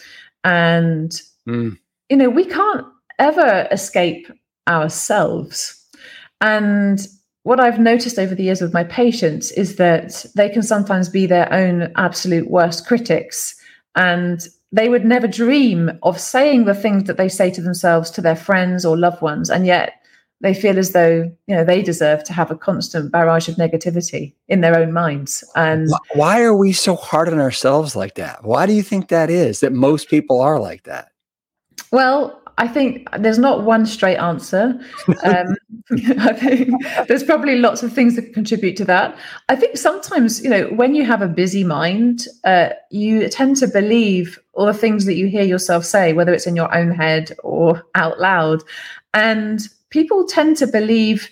And, 0.44 1.10
mm. 1.48 1.78
you 2.10 2.16
know, 2.16 2.28
we 2.28 2.44
can't 2.44 2.86
ever 3.18 3.66
escape 3.70 4.30
ourselves. 4.68 5.82
And 6.42 7.00
what 7.44 7.58
I've 7.58 7.78
noticed 7.78 8.18
over 8.18 8.34
the 8.34 8.42
years 8.42 8.60
with 8.60 8.74
my 8.74 8.84
patients 8.84 9.50
is 9.52 9.76
that 9.76 10.26
they 10.36 10.50
can 10.50 10.62
sometimes 10.62 11.08
be 11.08 11.24
their 11.24 11.50
own 11.50 11.90
absolute 11.96 12.50
worst 12.50 12.86
critics. 12.86 13.56
And 13.96 14.46
they 14.72 14.90
would 14.90 15.06
never 15.06 15.26
dream 15.26 15.98
of 16.02 16.20
saying 16.20 16.66
the 16.66 16.74
things 16.74 17.04
that 17.04 17.16
they 17.16 17.30
say 17.30 17.50
to 17.50 17.62
themselves 17.62 18.10
to 18.10 18.20
their 18.20 18.36
friends 18.36 18.84
or 18.84 18.98
loved 18.98 19.22
ones. 19.22 19.48
And 19.48 19.64
yet 19.64 19.94
they 20.40 20.54
feel 20.54 20.78
as 20.78 20.92
though, 20.92 21.30
you 21.46 21.54
know, 21.54 21.64
they 21.64 21.82
deserve 21.82 22.24
to 22.24 22.32
have 22.32 22.50
a 22.50 22.56
constant 22.56 23.10
barrage 23.10 23.48
of 23.48 23.54
negativity 23.56 24.34
in 24.48 24.60
their 24.60 24.76
own 24.76 24.92
minds. 24.92 25.42
And 25.56 25.88
why 26.12 26.42
are 26.42 26.54
we 26.54 26.72
so 26.72 26.96
hard 26.96 27.28
on 27.28 27.38
ourselves 27.38 27.96
like 27.96 28.16
that? 28.16 28.44
Why 28.44 28.66
do 28.66 28.72
you 28.72 28.82
think 28.82 29.08
that 29.08 29.30
is 29.30 29.60
that 29.60 29.72
most 29.72 30.08
people 30.08 30.40
are 30.40 30.58
like 30.58 30.84
that? 30.84 31.12
Well, 31.92 32.40
I 32.56 32.68
think 32.68 33.08
there's 33.18 33.38
not 33.38 33.64
one 33.64 33.86
straight 33.86 34.16
answer. 34.16 34.78
Um, 35.22 35.56
I 36.18 36.32
think 36.32 36.82
there's 37.08 37.24
probably 37.24 37.58
lots 37.58 37.82
of 37.82 37.92
things 37.92 38.16
that 38.16 38.32
contribute 38.32 38.76
to 38.78 38.84
that. 38.86 39.16
I 39.48 39.56
think 39.56 39.76
sometimes, 39.76 40.42
you 40.42 40.50
know, 40.50 40.66
when 40.68 40.94
you 40.94 41.04
have 41.04 41.22
a 41.22 41.28
busy 41.28 41.62
mind, 41.62 42.26
uh, 42.44 42.70
you 42.90 43.28
tend 43.28 43.56
to 43.58 43.68
believe 43.68 44.38
all 44.54 44.66
the 44.66 44.74
things 44.74 45.04
that 45.04 45.14
you 45.14 45.28
hear 45.28 45.44
yourself 45.44 45.84
say, 45.84 46.12
whether 46.12 46.32
it's 46.32 46.46
in 46.46 46.56
your 46.56 46.74
own 46.74 46.90
head 46.90 47.32
or 47.42 47.86
out 47.94 48.18
loud. 48.18 48.62
And 49.12 49.60
people 49.90 50.26
tend 50.26 50.56
to 50.58 50.66
believe 50.66 51.30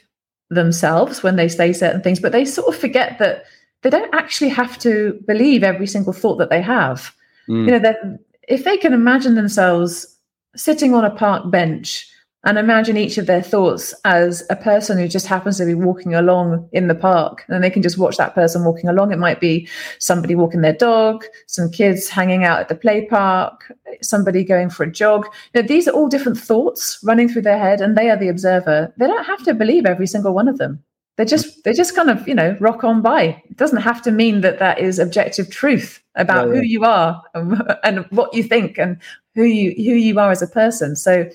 themselves 0.51 1.23
when 1.23 1.37
they 1.37 1.49
say 1.49 1.73
certain 1.73 2.03
things, 2.03 2.20
but 2.20 2.33
they 2.33 2.45
sort 2.45 2.75
of 2.75 2.81
forget 2.81 3.18
that 3.18 3.45
they 3.83 3.91
don't 3.91 4.14
actually 4.14 4.51
have 4.51 4.79
to 4.79 5.18
believe 5.27 5.62
every 5.62 5.87
single 5.87 6.12
thought 6.12 6.37
that 6.37 6.51
they 6.51 6.62
have. 6.62 7.14
Mm. 7.49 7.64
You 7.66 7.70
know, 7.73 7.79
that 7.81 7.97
if 8.49 8.64
they 8.64 8.77
can 8.77 8.93
imagine 8.93 9.35
themselves 9.35 10.12
sitting 10.57 10.95
on 10.95 11.05
a 11.05 11.11
park 11.11 11.51
bench 11.51 12.09
and 12.45 12.59
imagine 12.59 12.97
each 12.97 13.19
of 13.19 13.27
their 13.27 13.43
thoughts 13.43 13.95
as 14.05 14.43
a 14.51 14.57
person 14.57 14.99
who 14.99 15.07
just 15.07 15.27
happens 15.27 15.59
to 15.59 15.65
be 15.65 15.75
walking 15.75 16.13
along 16.15 16.69
in 16.73 16.89
the 16.89 16.95
park. 16.95 17.45
And 17.49 17.63
they 17.63 17.71
can 17.71 17.83
just 17.83 17.99
watch 17.99 18.17
that 18.17 18.35
person 18.35 18.65
walking 18.65 18.91
along. 18.91 19.13
It 19.13 19.19
might 19.19 19.39
be 19.39 19.69
somebody 20.01 20.35
walking 20.35 20.61
their 20.61 20.73
dog 20.73 21.25
some 21.47 21.71
kids 21.71 22.09
hanging 22.09 22.43
out 22.45 22.59
at 22.59 22.69
the 22.69 22.75
play 22.75 23.07
park 23.07 23.73
somebody 24.01 24.43
going 24.43 24.71
for 24.71 24.83
a 24.83 24.91
jog. 24.91 25.27
Know, 25.55 25.63
these 25.63 25.87
are 25.87 25.93
all 25.93 26.09
different 26.09 26.39
thoughts 26.39 26.99
running 27.05 27.29
through 27.29 27.43
their 27.43 27.59
head 27.59 27.81
and 27.81 27.97
they 27.97 28.11
are 28.11 28.17
the 28.17 28.29
observer. 28.29 28.93
They 28.97 29.07
don't 29.07 29.25
have 29.25 29.45
to 29.45 29.55
believe 29.55 29.87
every 29.87 30.07
single 30.07 30.35
one 30.35 30.49
of 30.49 30.59
them 30.59 30.83
they 31.17 31.25
just 31.25 31.63
they 31.65 31.73
just 31.73 31.95
kind 31.95 32.11
of 32.11 32.27
you 32.27 32.35
know 32.35 32.57
rock 32.61 32.85
on 32.85 33.03
by 33.03 33.23
it 33.23 33.57
doesn't 33.57 33.83
have 33.83 34.01
to 34.03 34.11
mean 34.11 34.41
that 34.41 34.59
that 34.59 34.79
is 34.79 34.99
objective 34.99 35.51
truth 35.51 36.03
about 36.15 36.49
yeah, 36.49 36.55
yeah. 36.55 36.61
who 36.61 36.67
you 36.67 36.85
are 36.85 37.23
and, 37.35 37.63
and 37.85 38.07
what 38.11 38.33
you 38.35 38.43
think 38.43 38.79
and 38.79 38.99
who 39.35 39.45
you 39.45 39.71
who 39.77 39.97
you 39.97 40.19
are 40.19 40.31
as 40.31 40.43
a 40.43 40.47
person. 40.47 40.97
So 40.97 41.29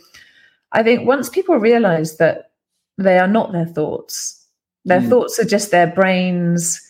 I 0.72 0.84
think 0.84 1.08
once 1.08 1.30
people 1.30 1.58
realize 1.58 2.18
that 2.18 2.52
they 2.98 3.20
are 3.20 3.28
not 3.28 3.52
their 3.52 3.66
thoughts, 3.66 4.46
their 4.86 5.02
mm. 5.02 5.10
thoughts 5.10 5.40
are 5.40 5.46
just 5.46 5.72
their 5.72 5.88
brains 5.88 6.82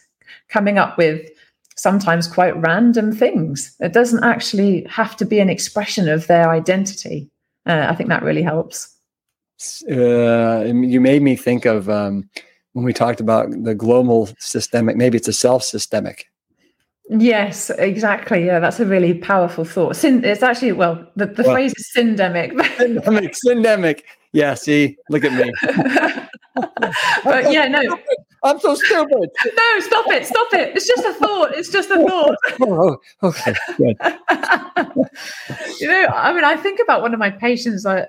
coming 0.49 0.77
up 0.77 0.97
with 0.97 1.29
sometimes 1.75 2.27
quite 2.27 2.55
random 2.57 3.15
things. 3.15 3.75
It 3.79 3.93
doesn't 3.93 4.23
actually 4.23 4.83
have 4.89 5.15
to 5.17 5.25
be 5.25 5.39
an 5.39 5.49
expression 5.49 6.09
of 6.09 6.27
their 6.27 6.49
identity. 6.49 7.29
Uh, 7.65 7.85
I 7.89 7.95
think 7.95 8.09
that 8.09 8.23
really 8.23 8.41
helps. 8.41 8.95
Uh, 9.89 10.63
you 10.65 11.01
made 11.01 11.21
me 11.21 11.35
think 11.35 11.65
of 11.65 11.89
um, 11.89 12.29
when 12.73 12.85
we 12.85 12.93
talked 12.93 13.19
about 13.19 13.49
the 13.63 13.73
global 13.73 14.29
systemic, 14.39 14.95
maybe 14.95 15.17
it's 15.17 15.27
a 15.27 15.33
self 15.33 15.63
systemic 15.63 16.27
Yes, 17.09 17.69
exactly. 17.69 18.45
Yeah, 18.45 18.59
that's 18.59 18.79
a 18.79 18.85
really 18.85 19.13
powerful 19.13 19.63
thought. 19.63 19.95
Sin, 19.95 20.23
it's 20.25 20.43
actually 20.43 20.73
well, 20.73 21.07
the, 21.15 21.27
the 21.27 21.43
well, 21.43 21.53
phrase 21.53 21.73
is 21.77 21.89
syndemic. 21.95 22.51
syndemic, 22.51 23.35
syndemic. 23.45 24.01
Yeah, 24.33 24.55
see, 24.55 24.97
look 25.09 25.23
at 25.23 25.31
me. 25.31 25.51
but 27.23 27.51
yeah, 27.51 27.67
no. 27.67 27.81
I'm 28.47 28.59
so 28.59 28.75
stupid. 28.75 29.29
No, 29.45 29.79
stop 29.79 30.05
it. 30.09 30.25
Stop 30.25 30.53
it. 30.53 30.75
It's 30.75 30.87
just 30.87 31.05
a 31.05 31.13
thought. 31.13 31.53
It's 31.55 31.69
just 31.69 31.89
a 31.89 31.95
thought. 32.07 32.35
oh, 32.61 32.97
okay. 33.23 33.53
Good. 33.77 33.97
you 35.79 35.87
know, 35.87 36.07
I 36.13 36.33
mean, 36.33 36.43
I 36.43 36.55
think 36.55 36.79
about 36.81 37.01
one 37.01 37.13
of 37.13 37.19
my 37.19 37.29
patients. 37.29 37.85
I, 37.85 38.07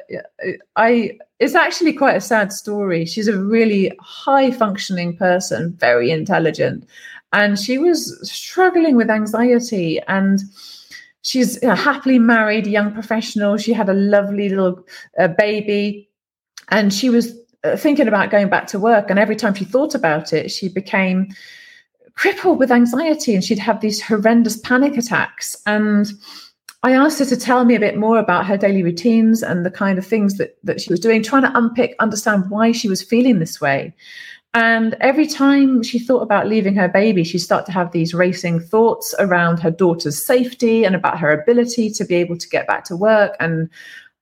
I, 0.77 1.19
it's 1.41 1.55
actually 1.55 1.93
quite 1.93 2.17
a 2.17 2.21
sad 2.21 2.53
story. 2.53 3.05
She's 3.05 3.29
a 3.29 3.39
really 3.39 3.93
high 4.01 4.51
functioning 4.51 5.17
person, 5.17 5.75
very 5.79 6.11
intelligent, 6.11 6.89
and 7.33 7.59
she 7.59 7.79
was 7.79 8.19
struggling 8.31 8.97
with 8.97 9.11
anxiety 9.11 10.01
and 10.09 10.41
she's 11.23 11.63
a 11.63 11.75
happily 11.75 12.19
married 12.19 12.67
young 12.67 12.93
professional 12.93 13.57
she 13.57 13.73
had 13.73 13.89
a 13.89 13.95
lovely 13.95 14.49
little 14.49 14.83
uh, 15.19 15.29
baby 15.29 16.09
and 16.71 16.93
she 16.93 17.11
was 17.11 17.39
Uh, 17.65 17.77
thinking 17.77 18.07
about 18.07 18.31
going 18.31 18.49
back 18.49 18.69
to 18.69 18.79
work. 18.79 19.11
And 19.11 19.19
every 19.19 19.35
time 19.35 19.53
she 19.53 19.65
thought 19.65 19.93
about 19.93 20.33
it, 20.33 20.49
she 20.49 20.69
became 20.69 21.27
crippled 22.15 22.61
with 22.61 22.71
anxiety 22.71 23.35
and 23.35 23.43
she'd 23.43 23.59
have 23.59 23.81
these 23.81 24.01
horrendous 24.01 24.57
panic 24.59 24.97
attacks. 24.97 25.61
And 25.67 26.07
I 26.85 26.93
asked 26.93 27.19
her 27.19 27.25
to 27.25 27.37
tell 27.37 27.65
me 27.65 27.75
a 27.75 27.81
bit 27.81 27.97
more 27.97 28.21
about 28.21 28.47
her 28.47 28.57
daily 28.57 28.85
routines 28.85 29.43
and 29.43 29.67
the 29.67 29.73
kind 29.73 29.99
of 29.99 30.07
things 30.07 30.39
that, 30.39 30.57
that 30.63 30.81
she 30.81 30.93
was 30.93 31.01
doing, 31.01 31.21
trying 31.21 31.43
to 31.43 31.59
unpick, 31.59 31.97
understand 31.99 32.49
why 32.49 32.71
she 32.71 32.89
was 32.89 33.03
feeling 33.03 33.41
this 33.41 33.61
way. 33.61 33.93
And 34.55 34.95
every 35.01 35.27
time 35.27 35.83
she 35.83 35.99
thought 35.99 36.23
about 36.23 36.47
leaving 36.47 36.77
her 36.77 36.89
baby, 36.89 37.25
she 37.25 37.39
started 37.39 37.67
to 37.67 37.73
have 37.73 37.91
these 37.91 38.15
racing 38.15 38.61
thoughts 38.61 39.17
around 39.19 39.59
her 39.59 39.73
daughter's 39.73 40.25
safety 40.25 40.85
and 40.85 40.95
about 40.95 41.19
her 41.19 41.33
ability 41.33 41.91
to 41.91 42.05
be 42.05 42.15
able 42.15 42.37
to 42.37 42.49
get 42.49 42.69
back 42.69 42.85
to 42.85 42.97
work 42.97 43.35
and 43.41 43.69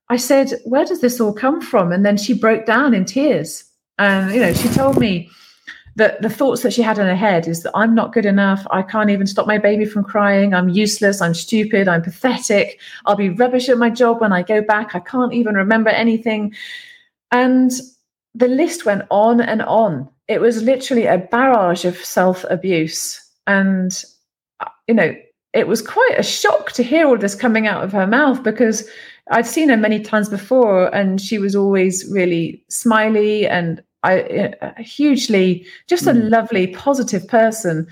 I 0.09 0.17
said, 0.17 0.53
Where 0.65 0.85
does 0.85 1.01
this 1.01 1.21
all 1.21 1.33
come 1.33 1.61
from? 1.61 1.93
And 1.93 2.05
then 2.05 2.17
she 2.17 2.33
broke 2.33 2.67
down 2.67 2.95
in 2.95 3.05
tears. 3.05 3.65
And, 3.99 4.33
you 4.33 4.41
know, 4.41 4.53
she 4.53 4.69
told 4.69 4.99
me 4.99 5.31
that 5.97 6.21
the 6.21 6.29
thoughts 6.29 6.63
that 6.63 6.73
she 6.73 6.83
had 6.83 6.99
in 6.99 7.07
her 7.07 7.17
head 7.17 7.49
is 7.49 7.63
that 7.63 7.73
I'm 7.75 7.95
not 7.95 8.13
good 8.13 8.27
enough. 8.27 8.67
I 8.71 8.83
can't 8.83 9.11
even 9.11 9.27
stop 9.27 9.47
my 9.47 9.57
baby 9.57 9.87
from 9.87 10.05
crying. 10.05 10.53
I'm 10.53 10.69
useless. 10.69 11.23
I'm 11.23 11.33
stupid. 11.33 11.89
I'm 11.89 12.03
pathetic. 12.03 12.79
I'll 13.07 13.17
be 13.17 13.31
rubbish 13.31 13.69
at 13.69 13.79
my 13.79 13.89
job 13.91 14.21
when 14.21 14.33
I 14.33 14.43
go 14.43 14.61
back. 14.61 14.95
I 14.95 15.01
can't 15.01 15.33
even 15.33 15.55
remember 15.55 15.89
anything. 15.89 16.55
And 17.33 17.73
the 18.35 18.49
list 18.49 18.85
went 18.85 19.05
on 19.11 19.41
and 19.41 19.63
on. 19.63 20.09
It 20.29 20.41
was 20.41 20.63
literally 20.63 21.07
a 21.07 21.19
barrage 21.19 21.87
of 21.87 21.97
self 21.97 22.45
abuse. 22.51 23.19
And, 23.47 24.05
uh, 24.61 24.69
you 24.87 24.95
know, 24.95 25.17
it 25.55 25.67
was 25.67 25.81
quite 25.81 26.17
a 26.19 26.23
shock 26.23 26.73
to 26.73 26.83
hear 26.83 27.07
all 27.07 27.17
this 27.17 27.35
coming 27.35 27.67
out 27.67 27.83
of 27.83 27.93
her 27.93 28.07
mouth 28.07 28.43
because 28.43 28.87
I'd 29.31 29.47
seen 29.47 29.69
her 29.69 29.77
many 29.77 30.01
times 30.01 30.29
before, 30.29 30.95
and 30.95 31.21
she 31.21 31.39
was 31.39 31.57
always 31.57 32.09
really 32.11 32.63
smiley 32.69 33.47
and 33.47 33.83
I 34.03 34.55
uh, 34.63 34.73
hugely 34.81 35.67
just 35.89 36.07
a 36.07 36.13
mm. 36.13 36.31
lovely, 36.31 36.69
positive 36.69 37.27
person. 37.27 37.89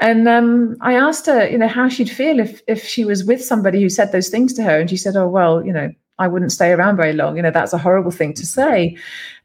And 0.00 0.28
um, 0.28 0.76
I 0.80 0.94
asked 0.94 1.26
her, 1.26 1.48
you 1.48 1.58
know, 1.58 1.68
how 1.68 1.88
she'd 1.88 2.10
feel 2.10 2.38
if 2.38 2.60
if 2.68 2.84
she 2.84 3.04
was 3.04 3.24
with 3.24 3.42
somebody 3.42 3.80
who 3.80 3.88
said 3.88 4.12
those 4.12 4.28
things 4.28 4.52
to 4.54 4.62
her, 4.62 4.78
and 4.78 4.90
she 4.90 4.96
said, 4.96 5.16
"Oh 5.16 5.26
well, 5.26 5.64
you 5.64 5.72
know, 5.72 5.90
I 6.18 6.28
wouldn't 6.28 6.52
stay 6.52 6.70
around 6.72 6.96
very 6.96 7.14
long. 7.14 7.36
You 7.36 7.42
know, 7.42 7.50
that's 7.50 7.72
a 7.72 7.78
horrible 7.78 8.10
thing 8.10 8.34
to 8.34 8.46
say." 8.46 8.96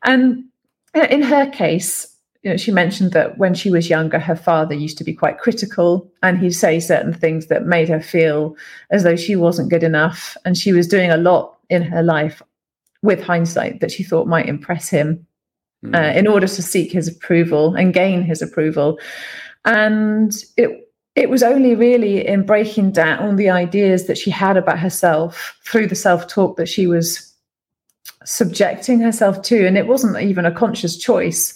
And 0.03 0.43
in 0.93 1.21
her 1.21 1.49
case, 1.49 2.12
you 2.43 2.51
know, 2.51 2.57
she 2.57 2.71
mentioned 2.71 3.13
that 3.13 3.37
when 3.37 3.53
she 3.53 3.71
was 3.71 3.89
younger, 3.89 4.19
her 4.19 4.35
father 4.35 4.75
used 4.75 4.97
to 4.97 5.03
be 5.03 5.13
quite 5.13 5.39
critical 5.39 6.11
and 6.21 6.37
he'd 6.37 6.51
say 6.51 6.79
certain 6.79 7.13
things 7.13 7.47
that 7.47 7.65
made 7.65 7.87
her 7.87 8.01
feel 8.01 8.55
as 8.91 9.03
though 9.03 9.15
she 9.15 9.37
wasn't 9.37 9.69
good 9.69 9.83
enough. 9.83 10.35
And 10.43 10.57
she 10.57 10.73
was 10.73 10.87
doing 10.87 11.09
a 11.09 11.17
lot 11.17 11.57
in 11.69 11.81
her 11.83 12.03
life 12.03 12.41
with 13.01 13.23
hindsight 13.23 13.79
that 13.79 13.91
she 13.91 14.03
thought 14.03 14.27
might 14.27 14.49
impress 14.49 14.89
him 14.89 15.25
mm. 15.85 15.95
uh, 15.95 16.17
in 16.17 16.27
order 16.27 16.47
to 16.47 16.61
seek 16.61 16.91
his 16.91 17.07
approval 17.07 17.75
and 17.75 17.93
gain 17.93 18.21
his 18.21 18.41
approval. 18.41 18.99
And 19.63 20.33
it 20.57 20.89
it 21.15 21.29
was 21.29 21.43
only 21.43 21.75
really 21.75 22.25
in 22.25 22.43
breaking 22.43 22.91
down 22.91 23.35
the 23.35 23.49
ideas 23.49 24.07
that 24.07 24.17
she 24.17 24.31
had 24.31 24.57
about 24.57 24.79
herself 24.79 25.59
through 25.63 25.85
the 25.85 25.95
self-talk 25.95 26.57
that 26.57 26.67
she 26.67 26.87
was 26.87 27.31
subjecting 28.25 28.99
herself 28.99 29.43
to. 29.43 29.67
And 29.67 29.77
it 29.77 29.85
wasn't 29.85 30.19
even 30.19 30.43
a 30.43 30.51
conscious 30.51 30.97
choice 30.97 31.53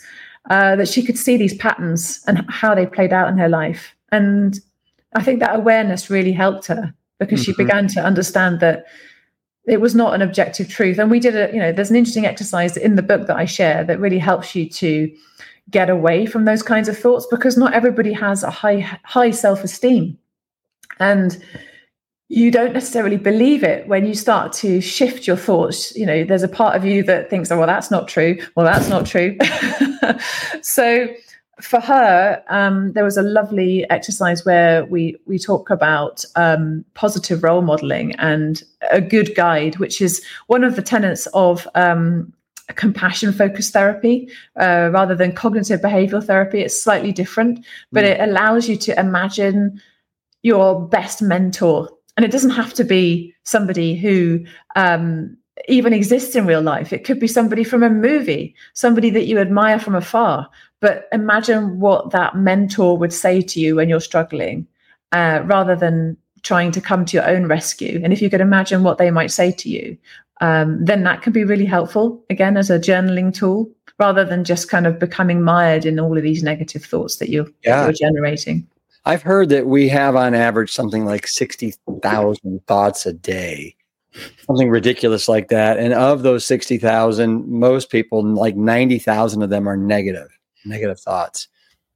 uh, 0.49 0.75
that 0.75 0.87
she 0.87 1.03
could 1.03 1.17
see 1.17 1.37
these 1.37 1.55
patterns 1.55 2.23
and 2.27 2.45
how 2.49 2.73
they 2.73 2.85
played 2.85 3.13
out 3.13 3.29
in 3.29 3.37
her 3.37 3.49
life. 3.49 3.93
And 4.11 4.59
I 5.15 5.23
think 5.23 5.39
that 5.39 5.55
awareness 5.55 6.09
really 6.09 6.31
helped 6.31 6.67
her 6.67 6.93
because 7.19 7.41
mm-hmm. 7.41 7.51
she 7.51 7.63
began 7.63 7.87
to 7.89 8.03
understand 8.03 8.59
that 8.59 8.85
it 9.67 9.81
was 9.81 9.93
not 9.93 10.13
an 10.13 10.21
objective 10.21 10.69
truth. 10.69 10.97
And 10.97 11.11
we 11.11 11.19
did 11.19 11.35
a, 11.35 11.53
you 11.53 11.59
know, 11.59 11.71
there's 11.73 11.89
an 11.89 11.95
interesting 11.95 12.25
exercise 12.25 12.77
in 12.77 12.95
the 12.95 13.01
book 13.01 13.27
that 13.27 13.35
I 13.35 13.45
share 13.45 13.83
that 13.83 13.99
really 13.99 14.19
helps 14.19 14.55
you 14.55 14.69
to 14.69 15.13
get 15.69 15.89
away 15.89 16.25
from 16.25 16.45
those 16.45 16.63
kinds 16.63 16.87
of 16.87 16.97
thoughts 16.97 17.27
because 17.29 17.57
not 17.57 17.73
everybody 17.73 18.13
has 18.13 18.43
a 18.43 18.49
high 18.49 18.79
high 19.03 19.31
self-esteem. 19.31 20.17
And 20.99 21.43
you 22.29 22.51
don't 22.51 22.73
necessarily 22.73 23.17
believe 23.17 23.63
it 23.63 23.87
when 23.87 24.05
you 24.05 24.13
start 24.13 24.51
to 24.51 24.81
shift 24.81 25.27
your 25.27 25.37
thoughts. 25.37 25.95
You 25.95 26.05
know, 26.05 26.23
there's 26.25 26.43
a 26.43 26.49
part 26.49 26.75
of 26.75 26.83
you 26.83 27.03
that 27.03 27.29
thinks, 27.29 27.51
oh, 27.51 27.57
well, 27.57 27.67
that's 27.67 27.89
not 27.89 28.07
true. 28.07 28.37
Well, 28.55 28.65
that's 28.65 28.89
not 28.89 29.05
true. 29.05 29.37
so 30.61 31.07
for 31.61 31.79
her, 31.79 32.43
um, 32.49 32.91
there 32.93 33.05
was 33.05 33.17
a 33.17 33.21
lovely 33.21 33.89
exercise 33.89 34.45
where 34.45 34.85
we 34.85 35.15
we 35.25 35.39
talk 35.39 35.69
about 35.69 36.23
um, 36.35 36.83
positive 36.93 37.43
role 37.43 37.61
modeling 37.61 38.13
and 38.15 38.61
a 38.91 38.99
good 38.99 39.33
guide, 39.35 39.77
which 39.77 40.01
is 40.01 40.23
one 40.47 40.63
of 40.63 40.75
the 40.75 40.81
tenets 40.81 41.27
of 41.27 41.65
um, 41.75 42.33
compassion 42.75 43.31
focused 43.31 43.71
therapy 43.71 44.29
uh, 44.59 44.89
rather 44.91 45.15
than 45.15 45.31
cognitive 45.31 45.79
behavioral 45.79 46.23
therapy. 46.23 46.59
It's 46.59 46.79
slightly 46.79 47.13
different, 47.13 47.65
but 47.91 48.03
mm. 48.03 48.09
it 48.09 48.19
allows 48.19 48.67
you 48.67 48.75
to 48.75 48.99
imagine 48.99 49.81
your 50.43 50.87
best 50.87 51.21
mentor 51.21 51.89
and 52.17 52.25
it 52.25 52.31
doesn't 52.31 52.49
have 52.49 52.73
to 52.73 52.83
be 52.83 53.33
somebody 53.43 53.95
who 53.95 54.43
um, 54.75 55.37
even 55.67 55.93
exists 55.93 56.35
in 56.35 56.47
real 56.47 56.61
life. 56.61 56.91
It 56.91 57.05
could 57.05 57.19
be 57.19 57.27
somebody 57.27 57.63
from 57.63 57.83
a 57.83 57.89
movie, 57.89 58.55
somebody 58.73 59.11
that 59.11 59.27
you 59.27 59.37
admire 59.37 59.79
from 59.79 59.95
afar. 59.95 60.49
But 60.81 61.07
imagine 61.11 61.79
what 61.79 62.11
that 62.11 62.35
mentor 62.35 62.97
would 62.97 63.13
say 63.13 63.41
to 63.41 63.59
you 63.59 63.75
when 63.75 63.87
you're 63.87 63.99
struggling, 63.99 64.67
uh, 65.11 65.41
rather 65.45 65.75
than 65.75 66.17
trying 66.41 66.71
to 66.71 66.81
come 66.81 67.05
to 67.05 67.17
your 67.17 67.27
own 67.27 67.47
rescue. 67.47 68.01
And 68.03 68.11
if 68.11 68.21
you 68.21 68.29
could 68.29 68.41
imagine 68.41 68.83
what 68.83 68.97
they 68.97 69.11
might 69.11 69.31
say 69.31 69.51
to 69.51 69.69
you, 69.69 69.97
um, 70.41 70.83
then 70.83 71.03
that 71.03 71.21
can 71.21 71.33
be 71.33 71.43
really 71.43 71.65
helpful, 71.65 72.23
again, 72.29 72.57
as 72.57 72.69
a 72.69 72.79
journaling 72.79 73.33
tool, 73.33 73.69
rather 73.99 74.23
than 74.23 74.43
just 74.43 74.69
kind 74.69 74.85
of 74.85 74.99
becoming 74.99 75.41
mired 75.41 75.85
in 75.85 75.99
all 75.99 76.15
of 76.15 76.23
these 76.23 76.43
negative 76.43 76.85
thoughts 76.85 77.17
that 77.17 77.29
you're, 77.29 77.47
yeah. 77.63 77.83
you're 77.83 77.93
generating. 77.93 78.67
I've 79.07 79.21
heard 79.21 79.47
that 79.49 79.67
we 79.67 79.87
have 79.87 80.17
on 80.17 80.35
average 80.35 80.73
something 80.73 81.05
like 81.05 81.27
60,000 81.27 82.67
thoughts 82.67 83.05
a 83.05 83.13
day, 83.13 83.73
something 84.45 84.69
ridiculous 84.69 85.29
like 85.29 85.47
that. 85.47 85.79
And 85.79 85.93
of 85.93 86.23
those 86.23 86.45
60,000, 86.45 87.47
most 87.47 87.89
people, 87.89 88.21
like 88.21 88.57
90,000 88.57 89.41
of 89.43 89.49
them 89.49 89.65
are 89.65 89.77
negative, 89.77 90.27
negative 90.65 90.99
thoughts. 90.99 91.47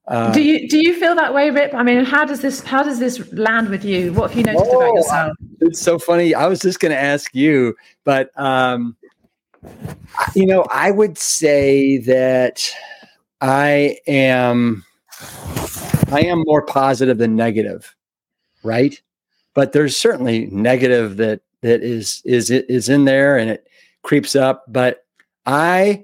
Uh, 0.07 0.31
do 0.31 0.41
you 0.41 0.69
do 0.69 0.81
you 0.81 0.97
feel 0.97 1.13
that 1.15 1.33
way, 1.33 1.49
Rip? 1.51 1.73
I 1.73 1.83
mean, 1.83 2.05
how 2.05 2.25
does 2.25 2.41
this 2.41 2.63
how 2.63 2.81
does 2.81 2.97
this 2.97 3.31
land 3.33 3.69
with 3.69 3.85
you? 3.85 4.13
What 4.13 4.31
have 4.31 4.37
you 4.37 4.43
noticed 4.45 4.65
oh, 4.69 4.79
about 4.79 4.93
yourself? 4.95 5.37
It's 5.59 5.79
so 5.79 5.99
funny. 5.99 6.33
I 6.33 6.47
was 6.47 6.59
just 6.59 6.79
going 6.79 6.91
to 6.91 6.99
ask 6.99 7.35
you, 7.35 7.75
but 8.03 8.31
um, 8.39 8.95
you 10.33 10.45
know, 10.45 10.65
I 10.71 10.91
would 10.91 11.17
say 11.17 11.97
that 11.99 12.73
I 13.41 13.97
am 14.07 14.83
I 16.11 16.21
am 16.21 16.43
more 16.45 16.65
positive 16.65 17.17
than 17.17 17.35
negative, 17.35 17.95
right? 18.63 18.99
But 19.53 19.71
there's 19.71 19.95
certainly 19.95 20.47
negative 20.47 21.17
that 21.17 21.41
that 21.61 21.83
is 21.83 22.21
is 22.25 22.49
is 22.51 22.89
in 22.89 23.05
there 23.05 23.37
and 23.37 23.49
it 23.49 23.67
creeps 24.03 24.35
up. 24.35 24.65
But 24.67 25.05
I 25.45 26.03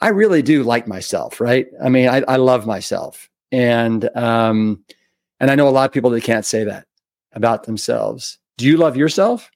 I 0.00 0.08
really 0.08 0.42
do 0.42 0.62
like 0.62 0.86
myself, 0.86 1.40
right? 1.40 1.66
I 1.82 1.88
mean, 1.88 2.08
I, 2.08 2.22
I 2.28 2.36
love 2.36 2.66
myself, 2.66 3.28
and 3.52 4.08
um, 4.16 4.84
and 5.40 5.50
I 5.50 5.54
know 5.54 5.68
a 5.68 5.70
lot 5.70 5.88
of 5.88 5.92
people 5.92 6.10
that 6.10 6.22
can't 6.22 6.46
say 6.46 6.64
that 6.64 6.86
about 7.32 7.64
themselves. 7.64 8.38
Do 8.56 8.66
you 8.66 8.76
love 8.76 8.96
yourself? 8.96 9.50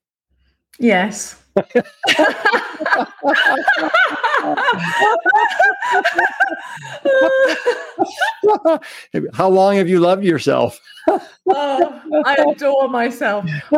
Yes. 0.78 1.40
How 9.34 9.48
long 9.48 9.76
have 9.76 9.88
you 9.88 10.00
loved 10.00 10.24
yourself? 10.24 10.80
oh, 11.08 12.02
I 12.24 12.36
adore 12.50 12.88
myself. 12.88 13.44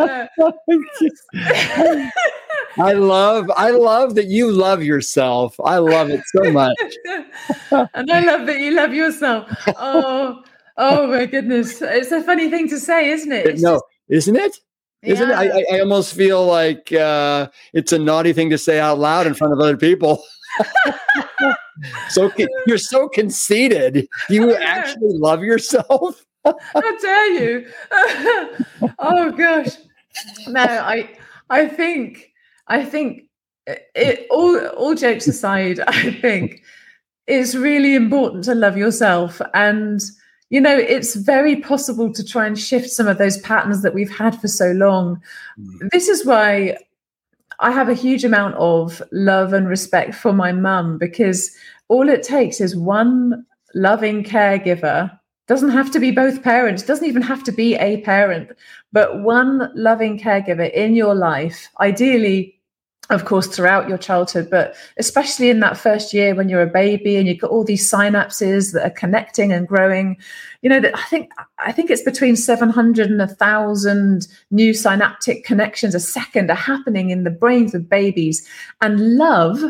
I 2.79 2.93
love 2.93 3.51
I 3.57 3.71
love 3.71 4.15
that 4.15 4.27
you 4.27 4.53
love 4.53 4.83
yourself. 4.83 5.59
I 5.65 5.79
love 5.79 6.11
it 6.11 6.23
so 6.27 6.53
much. 6.53 6.77
and 7.95 8.11
I 8.11 8.21
love 8.21 8.47
that 8.47 8.59
you 8.59 8.75
love 8.75 8.95
yourself. 8.95 9.51
Oh, 9.77 10.43
oh 10.77 11.07
my 11.09 11.27
goodness. 11.27 11.83
It's 11.83 12.13
a 12.13 12.23
funny 12.23 12.51
thing 12.51 12.69
to 12.69 12.79
say, 12.79 13.11
isn't 13.11 13.33
it? 13.33 13.47
It's 13.47 13.63
no, 13.63 13.75
just, 13.75 13.85
isn't 14.09 14.37
it? 14.37 14.57
Isn't 15.03 15.31
it? 15.31 15.35
I, 15.35 15.77
I 15.77 15.81
almost 15.81 16.15
feel 16.15 16.45
like 16.47 16.93
uh, 16.93 17.49
it's 17.73 17.93
a 17.93 17.99
naughty 17.99 18.33
thing 18.33 18.51
to 18.51 18.59
say 18.59 18.79
out 18.79 18.99
loud 18.99 19.27
in 19.27 19.35
front 19.35 19.53
of 19.53 19.61
other 19.61 19.77
people. 19.77 20.23
so 22.11 22.31
you're 22.67 22.79
so 22.79 23.09
conceited. 23.09 24.07
You 24.29 24.55
actually 24.61 25.17
love 25.17 25.43
yourself. 25.43 26.25
How 26.45 26.99
dare 26.99 27.33
you? 27.33 27.67
oh 28.99 29.33
gosh. 29.37 29.77
No, 30.47 30.63
I 30.63 31.11
I 31.49 31.67
think 31.67 32.33
I 32.67 32.85
think 32.85 33.23
it 33.67 34.27
all 34.31 34.67
all 34.69 34.95
jokes 34.95 35.27
aside, 35.27 35.81
I 35.81 36.13
think 36.13 36.63
it's 37.27 37.55
really 37.55 37.95
important 37.95 38.45
to 38.45 38.55
love 38.55 38.77
yourself 38.77 39.41
and 39.55 40.01
you 40.51 40.61
know 40.61 40.77
it's 40.77 41.15
very 41.15 41.57
possible 41.57 42.13
to 42.13 42.25
try 42.25 42.47
and 42.47 42.59
shift 42.59 42.91
some 42.91 43.09
of 43.09 43.19
those 43.19 43.39
patterns 43.39 43.83
that 43.83 43.95
we've 43.95 44.15
had 44.15 44.39
for 44.39 44.49
so 44.49 44.73
long 44.73 45.21
mm. 45.59 45.91
this 45.91 46.09
is 46.09 46.27
why 46.27 46.77
i 47.61 47.71
have 47.71 47.89
a 47.89 47.95
huge 47.95 48.25
amount 48.25 48.55
of 48.57 49.03
love 49.13 49.53
and 49.53 49.69
respect 49.69 50.15
for 50.15 50.33
my 50.33 50.53
mum 50.53 50.99
because 50.99 51.51
all 51.89 52.09
it 52.09 52.23
takes 52.23 52.61
is 52.61 52.77
one 52.77 53.47
loving 53.75 54.23
caregiver 54.23 55.11
doesn't 55.47 55.71
have 55.71 55.91
to 55.91 55.99
be 55.99 56.11
both 56.11 56.43
parents 56.43 56.83
doesn't 56.83 57.09
even 57.09 57.23
have 57.23 57.43
to 57.43 57.53
be 57.53 57.75
a 57.77 58.01
parent 58.03 58.51
but 58.93 59.23
one 59.23 59.71
loving 59.75 60.19
caregiver 60.19 60.71
in 60.73 60.95
your 60.95 61.15
life 61.15 61.69
ideally 61.81 62.60
of 63.11 63.25
course 63.25 63.47
throughout 63.47 63.89
your 63.89 63.99
childhood 63.99 64.49
but 64.51 64.75
especially 64.97 65.51
in 65.51 65.61
that 65.61 65.77
first 65.77 66.15
year 66.15 66.35
when 66.35 66.49
you're 66.49 66.63
a 66.63 66.67
baby 66.67 67.17
and 67.17 67.29
you've 67.29 67.41
got 67.41 67.51
all 67.51 67.65
these 67.65 67.91
synapses 67.91 68.73
that 68.73 68.85
are 68.85 68.91
connecting 68.91 69.53
and 69.53 69.69
growing 69.69 70.17
you 70.63 70.71
know 70.71 70.81
that 70.81 70.97
i 70.97 71.03
think 71.05 71.31
i 71.59 71.73
think 71.73 71.91
it's 71.91 72.03
between 72.03 72.37
700 72.37 73.11
and 73.11 73.19
1000 73.19 74.27
new 74.51 74.73
synaptic 74.73 75.45
connections 75.45 75.95
a 75.95 76.01
second 76.01 76.51
are 76.51 76.55
happening 76.55 77.11
in 77.11 77.25
the 77.25 77.31
brains 77.31 77.75
of 77.75 77.89
babies. 77.89 78.47
And 78.81 79.17
love 79.17 79.63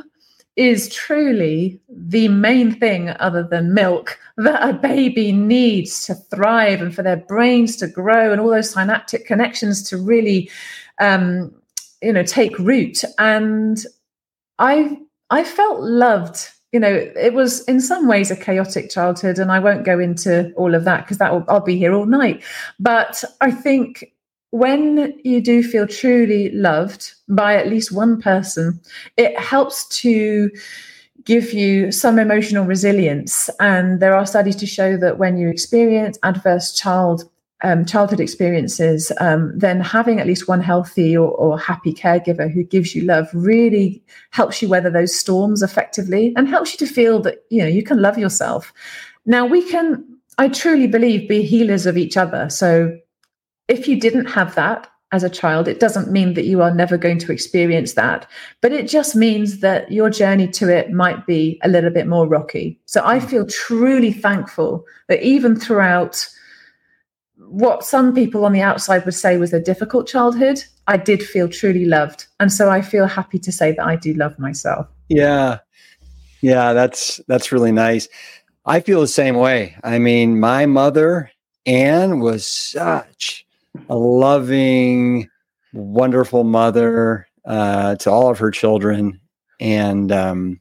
is 0.56 0.92
truly 0.92 1.80
the 1.88 2.28
main 2.28 2.74
thing 2.74 3.10
other 3.20 3.42
than 3.42 3.72
milk 3.74 4.18
that 4.36 4.68
a 4.68 4.72
baby 4.72 5.32
needs 5.32 6.04
to 6.06 6.14
thrive 6.14 6.82
and 6.82 6.94
for 6.94 7.02
their 7.02 7.16
brains 7.16 7.76
to 7.76 7.86
grow 7.86 8.32
and 8.32 8.40
all 8.40 8.50
those 8.50 8.70
synaptic 8.70 9.26
connections 9.26 9.82
to 9.88 9.96
really 9.96 10.50
um, 10.98 11.52
you 12.02 12.12
know 12.12 12.22
take 12.22 12.58
root. 12.58 13.04
And 13.18 13.84
i 14.60 14.96
i 15.30 15.42
felt 15.42 15.80
loved 15.80 16.48
you 16.72 16.78
know 16.78 16.92
it 17.16 17.34
was 17.34 17.64
in 17.64 17.80
some 17.80 18.06
ways 18.06 18.30
a 18.30 18.36
chaotic 18.36 18.90
childhood 18.90 19.38
and 19.38 19.50
i 19.50 19.58
won't 19.58 19.84
go 19.84 19.98
into 19.98 20.52
all 20.52 20.74
of 20.74 20.84
that 20.84 21.04
because 21.04 21.18
that 21.18 21.32
will 21.32 21.44
i'll 21.48 21.60
be 21.60 21.78
here 21.78 21.94
all 21.94 22.06
night. 22.06 22.42
But 22.78 23.24
i 23.40 23.50
think 23.50 24.12
when 24.50 25.18
you 25.24 25.40
do 25.40 25.62
feel 25.62 25.86
truly 25.86 26.50
loved 26.50 27.12
by 27.28 27.54
at 27.54 27.68
least 27.68 27.92
one 27.92 28.20
person 28.20 28.80
it 29.16 29.38
helps 29.38 29.86
to 30.00 30.50
give 31.24 31.52
you 31.52 31.92
some 31.92 32.18
emotional 32.18 32.64
resilience. 32.64 33.50
And 33.60 34.00
there 34.00 34.14
are 34.14 34.26
studies 34.26 34.56
to 34.56 34.66
show 34.66 34.96
that 34.96 35.18
when 35.18 35.36
you 35.36 35.48
experience 35.48 36.18
adverse 36.22 36.72
child 36.72 37.29
um, 37.62 37.84
childhood 37.84 38.20
experiences, 38.20 39.12
um, 39.20 39.52
then 39.58 39.80
having 39.80 40.18
at 40.20 40.26
least 40.26 40.48
one 40.48 40.60
healthy 40.60 41.16
or, 41.16 41.30
or, 41.32 41.58
happy 41.58 41.92
caregiver 41.92 42.50
who 42.50 42.62
gives 42.62 42.94
you 42.94 43.02
love 43.02 43.28
really 43.34 44.02
helps 44.30 44.62
you 44.62 44.68
weather 44.68 44.90
those 44.90 45.16
storms 45.16 45.62
effectively 45.62 46.32
and 46.36 46.48
helps 46.48 46.72
you 46.72 46.86
to 46.86 46.92
feel 46.92 47.20
that 47.20 47.44
you 47.50 47.62
know 47.62 47.68
you 47.68 47.82
can 47.82 48.00
love 48.00 48.18
yourself. 48.18 48.72
Now 49.26 49.44
we 49.44 49.62
can, 49.68 50.04
I 50.38 50.48
truly 50.48 50.86
believe, 50.86 51.28
be 51.28 51.42
healers 51.42 51.86
of 51.86 51.98
each 51.98 52.16
other. 52.16 52.48
So 52.48 52.96
if 53.68 53.86
you 53.86 54.00
didn't 54.00 54.26
have 54.26 54.54
that 54.54 54.88
as 55.12 55.22
a 55.22 55.30
child, 55.30 55.68
it 55.68 55.80
doesn't 55.80 56.10
mean 56.10 56.34
that 56.34 56.44
you 56.44 56.62
are 56.62 56.72
never 56.72 56.96
going 56.96 57.18
to 57.18 57.32
experience 57.32 57.94
that, 57.94 58.26
but 58.60 58.72
it 58.72 58.88
just 58.88 59.16
means 59.16 59.58
that 59.58 59.90
your 59.90 60.08
journey 60.08 60.46
to 60.48 60.68
it 60.68 60.92
might 60.92 61.26
be 61.26 61.58
a 61.62 61.68
little 61.68 61.90
bit 61.90 62.06
more 62.06 62.28
rocky. 62.28 62.80
So 62.86 63.02
I 63.04 63.18
feel 63.20 63.44
truly 63.46 64.12
thankful 64.12 64.84
that 65.08 65.22
even 65.22 65.58
throughout 65.58 66.28
what 67.50 67.84
some 67.84 68.14
people 68.14 68.44
on 68.44 68.52
the 68.52 68.60
outside 68.60 69.04
would 69.04 69.14
say 69.14 69.36
was 69.36 69.52
a 69.52 69.60
difficult 69.60 70.06
childhood, 70.06 70.62
I 70.86 70.96
did 70.96 71.22
feel 71.22 71.48
truly 71.48 71.84
loved. 71.84 72.26
And 72.38 72.52
so 72.52 72.70
I 72.70 72.80
feel 72.80 73.06
happy 73.06 73.40
to 73.40 73.50
say 73.50 73.72
that 73.72 73.84
I 73.84 73.96
do 73.96 74.14
love 74.14 74.38
myself. 74.38 74.86
Yeah. 75.08 75.58
Yeah, 76.42 76.72
that's 76.72 77.20
that's 77.26 77.52
really 77.52 77.72
nice. 77.72 78.08
I 78.64 78.80
feel 78.80 79.00
the 79.00 79.08
same 79.08 79.34
way. 79.34 79.76
I 79.82 79.98
mean, 79.98 80.40
my 80.40 80.64
mother 80.64 81.30
Ann 81.66 82.20
was 82.20 82.46
such 82.46 83.44
a 83.88 83.96
loving, 83.96 85.28
wonderful 85.74 86.44
mother 86.44 87.26
uh, 87.44 87.96
to 87.96 88.10
all 88.10 88.30
of 88.30 88.38
her 88.38 88.50
children, 88.50 89.20
and 89.58 90.10
um, 90.12 90.60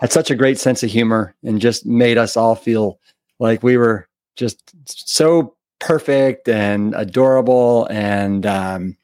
had 0.00 0.12
such 0.12 0.30
a 0.30 0.36
great 0.36 0.58
sense 0.58 0.84
of 0.84 0.90
humor, 0.90 1.34
and 1.42 1.60
just 1.60 1.84
made 1.84 2.18
us 2.18 2.36
all 2.36 2.54
feel 2.54 3.00
like 3.40 3.64
we 3.64 3.76
were 3.76 4.08
just 4.36 4.72
so 4.86 5.55
perfect 5.78 6.48
and 6.48 6.94
adorable 6.94 7.86
and 7.90 8.46
um, 8.46 8.96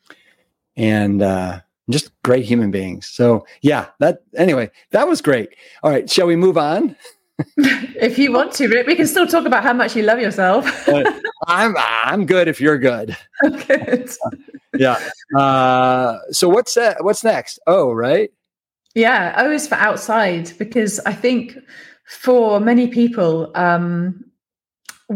and 0.77 1.23
uh, 1.23 1.61
just 1.91 2.11
great 2.23 2.45
human 2.45 2.71
beings. 2.71 3.07
So 3.07 3.47
yeah, 3.61 3.89
that 4.01 4.23
anyway, 4.37 4.71
that 4.91 5.09
was 5.09 5.21
great. 5.21 5.51
All 5.83 5.91
right, 5.91 6.09
shall 6.09 6.27
we 6.27 6.37
move 6.37 6.59
on? 6.59 6.97
if 7.57 8.19
you 8.19 8.33
want 8.33 8.53
to, 8.53 8.69
Rip, 8.69 8.87
we 8.87 8.95
can 8.95 9.07
still 9.07 9.27
talk 9.27 9.47
about 9.47 9.63
how 9.63 9.73
much 9.73 9.97
you 9.97 10.03
love 10.03 10.21
yourself. 10.21 10.89
I'm 11.47 11.75
I'm 11.77 12.27
good 12.27 12.49
if 12.49 12.61
you're 12.61 12.79
good. 12.79 13.17
good. 13.67 14.11
yeah. 14.77 14.99
Uh, 15.37 16.19
so 16.31 16.49
what's 16.49 16.75
that? 16.75 17.03
What's 17.05 17.25
next? 17.25 17.59
Oh, 17.67 17.93
right. 17.93 18.31
Yeah, 18.95 19.35
O 19.39 19.51
is 19.51 19.67
for 19.67 19.77
outside 19.77 20.53
because 20.59 21.01
I 21.01 21.15
think 21.15 21.57
for 22.07 22.61
many 22.61 22.89
people, 22.89 23.51
um, 23.55 24.25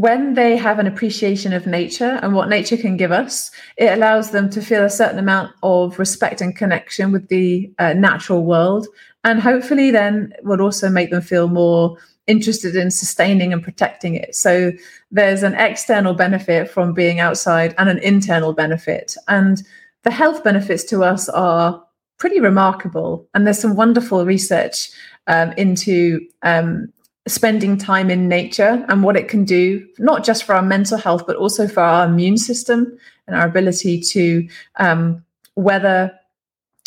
when 0.01 0.35
they 0.35 0.57
have 0.57 0.79
an 0.79 0.87
appreciation 0.87 1.53
of 1.53 1.67
nature 1.67 2.19
and 2.23 2.35
what 2.35 2.49
nature 2.49 2.77
can 2.77 2.97
give 2.97 3.13
us, 3.13 3.51
it 3.77 3.93
allows 3.93 4.31
them 4.31 4.51
to 4.51 4.61
feel 4.61 4.85
a 4.85 4.91
certain 4.91 5.19
amount 5.19 5.53
of 5.63 5.99
respect 5.99 6.41
and 6.41 6.57
connection 6.57 7.13
with 7.13 7.29
the 7.29 7.73
uh, 7.79 7.93
natural 7.95 8.45
world. 8.45 8.87
And 9.25 9.41
hopefully, 9.41 9.91
then 9.91 10.33
would 10.43 10.61
also 10.61 10.89
make 10.89 11.11
them 11.11 11.23
feel 11.23 11.49
more 11.49 11.97
interested 12.27 12.77
in 12.77 12.91
sustaining 12.91 13.53
and 13.53 13.63
protecting 13.63 14.15
it. 14.15 14.35
So 14.35 14.73
there's 15.11 15.43
an 15.43 15.55
external 15.55 16.15
benefit 16.15 16.71
from 16.71 16.93
being 16.93 17.21
outside 17.21 17.75
and 17.79 17.89
an 17.89 17.99
internal 17.99 18.53
benefit. 18.53 19.17
And 19.29 19.63
the 20.03 20.11
health 20.11 20.45
benefits 20.45 20.85
to 20.85 21.05
us 21.05 21.29
are 21.29 21.83
pretty 22.19 22.41
remarkable. 22.41 23.29
And 23.35 23.47
there's 23.47 23.59
some 23.59 23.77
wonderful 23.77 24.25
research 24.25 24.91
um, 25.27 25.53
into 25.53 26.21
um, 26.43 26.93
spending 27.27 27.77
time 27.77 28.11
in 28.11 28.29
nature 28.29 28.85
and 28.89 29.03
what 29.03 29.17
it 29.17 29.29
can 29.29 29.45
do, 29.45 29.87
not 29.99 30.25
just 30.25 30.45
for 30.45 30.55
our 30.55 30.63
mental 30.63 30.97
health, 30.99 31.27
but 31.27 31.37
also 31.37 31.67
for 31.67 31.81
our 31.81 32.07
immune 32.07 32.39
system 32.39 32.97
and 33.27 33.37
our 33.37 33.47
ability 33.47 34.01
to 34.01 34.49
um, 34.77 35.25
weather 35.57 36.13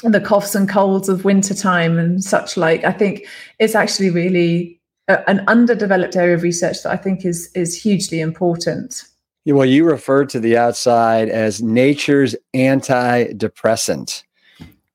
the 0.03 0.21
coughs 0.21 0.55
and 0.55 0.69
colds 0.69 1.09
of 1.09 1.25
wintertime 1.25 1.99
and 1.99 2.23
such 2.23 2.55
like. 2.55 2.83
I 2.85 2.91
think 2.93 3.27
it's 3.59 3.75
actually 3.75 4.09
really 4.09 4.79
a, 5.09 5.29
an 5.29 5.43
underdeveloped 5.47 6.15
area 6.15 6.35
of 6.35 6.43
research 6.43 6.83
that 6.83 6.91
I 6.91 6.97
think 6.97 7.25
is 7.25 7.51
is 7.53 7.81
hugely 7.81 8.21
important. 8.21 9.03
Well, 9.45 9.65
you 9.65 9.83
refer 9.83 10.25
to 10.25 10.39
the 10.39 10.57
outside 10.57 11.29
as 11.29 11.61
nature's 11.61 12.35
antidepressant. 12.55 14.23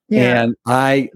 Yeah. 0.09 0.42
And 0.42 0.57
I, 0.66 1.11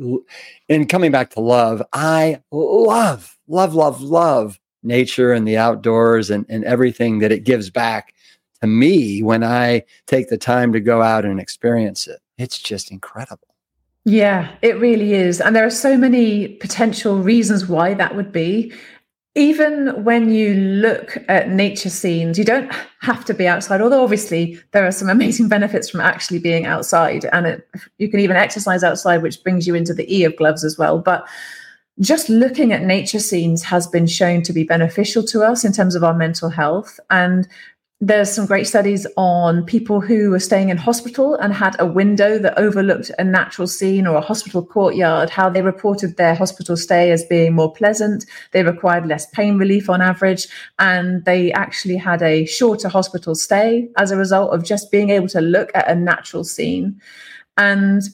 and 0.68 0.88
coming 0.88 1.12
back 1.12 1.30
to 1.30 1.40
love, 1.40 1.82
I 1.92 2.42
love 2.50 3.38
love, 3.48 3.74
love, 3.74 4.02
love 4.02 4.60
nature 4.82 5.32
and 5.32 5.48
the 5.48 5.56
outdoors 5.56 6.30
and, 6.30 6.46
and 6.48 6.64
everything 6.64 7.18
that 7.18 7.32
it 7.32 7.44
gives 7.44 7.70
back 7.70 8.14
to 8.60 8.66
me 8.66 9.22
when 9.22 9.42
I 9.42 9.84
take 10.06 10.28
the 10.28 10.38
time 10.38 10.72
to 10.72 10.80
go 10.80 11.02
out 11.02 11.24
and 11.24 11.40
experience 11.40 12.06
it. 12.06 12.20
It's 12.36 12.58
just 12.58 12.90
incredible. 12.90 13.48
Yeah, 14.04 14.54
it 14.62 14.78
really 14.78 15.14
is. 15.14 15.40
And 15.40 15.54
there 15.54 15.66
are 15.66 15.70
so 15.70 15.98
many 15.98 16.48
potential 16.48 17.18
reasons 17.18 17.66
why 17.66 17.94
that 17.94 18.14
would 18.14 18.32
be. 18.32 18.72
Even 19.38 20.02
when 20.02 20.32
you 20.32 20.52
look 20.54 21.16
at 21.28 21.48
nature 21.48 21.90
scenes, 21.90 22.36
you 22.36 22.44
don't 22.44 22.72
have 23.02 23.24
to 23.26 23.32
be 23.32 23.46
outside, 23.46 23.80
although 23.80 24.02
obviously 24.02 24.58
there 24.72 24.84
are 24.84 24.90
some 24.90 25.08
amazing 25.16 25.48
benefits 25.48 25.88
from 25.88 26.00
actually 26.00 26.40
being 26.40 26.66
outside. 26.66 27.24
And 27.32 27.46
it, 27.46 27.68
you 27.98 28.08
can 28.08 28.18
even 28.18 28.36
exercise 28.36 28.82
outside, 28.82 29.22
which 29.22 29.40
brings 29.44 29.64
you 29.64 29.76
into 29.76 29.94
the 29.94 30.12
E 30.12 30.24
of 30.24 30.36
gloves 30.36 30.64
as 30.64 30.76
well. 30.76 30.98
But 30.98 31.24
just 32.00 32.28
looking 32.28 32.72
at 32.72 32.82
nature 32.82 33.20
scenes 33.20 33.62
has 33.62 33.86
been 33.86 34.08
shown 34.08 34.42
to 34.42 34.52
be 34.52 34.64
beneficial 34.64 35.22
to 35.26 35.42
us 35.42 35.64
in 35.64 35.72
terms 35.72 35.94
of 35.94 36.02
our 36.02 36.14
mental 36.14 36.48
health. 36.48 36.98
And 37.08 37.46
there's 38.00 38.32
some 38.32 38.46
great 38.46 38.66
studies 38.68 39.08
on 39.16 39.64
people 39.64 40.00
who 40.00 40.30
were 40.30 40.38
staying 40.38 40.68
in 40.68 40.76
hospital 40.76 41.34
and 41.34 41.52
had 41.52 41.74
a 41.80 41.86
window 41.86 42.38
that 42.38 42.56
overlooked 42.56 43.10
a 43.18 43.24
natural 43.24 43.66
scene 43.66 44.06
or 44.06 44.14
a 44.14 44.20
hospital 44.20 44.64
courtyard, 44.64 45.28
how 45.30 45.50
they 45.50 45.62
reported 45.62 46.16
their 46.16 46.34
hospital 46.36 46.76
stay 46.76 47.10
as 47.10 47.24
being 47.24 47.54
more 47.54 47.72
pleasant. 47.72 48.24
They 48.52 48.62
required 48.62 49.06
less 49.06 49.26
pain 49.30 49.58
relief 49.58 49.90
on 49.90 50.00
average, 50.00 50.46
and 50.78 51.24
they 51.24 51.50
actually 51.52 51.96
had 51.96 52.22
a 52.22 52.46
shorter 52.46 52.88
hospital 52.88 53.34
stay 53.34 53.88
as 53.96 54.12
a 54.12 54.16
result 54.16 54.54
of 54.54 54.64
just 54.64 54.92
being 54.92 55.10
able 55.10 55.28
to 55.28 55.40
look 55.40 55.72
at 55.74 55.90
a 55.90 55.96
natural 55.96 56.44
scene. 56.44 57.00
And 57.56 58.04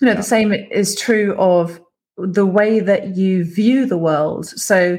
you 0.00 0.06
know, 0.06 0.12
yeah. 0.12 0.16
the 0.16 0.22
same 0.22 0.52
is 0.52 1.00
true 1.00 1.34
of 1.38 1.80
the 2.18 2.46
way 2.46 2.78
that 2.80 3.16
you 3.16 3.44
view 3.44 3.86
the 3.86 3.98
world. 3.98 4.46
So 4.46 4.98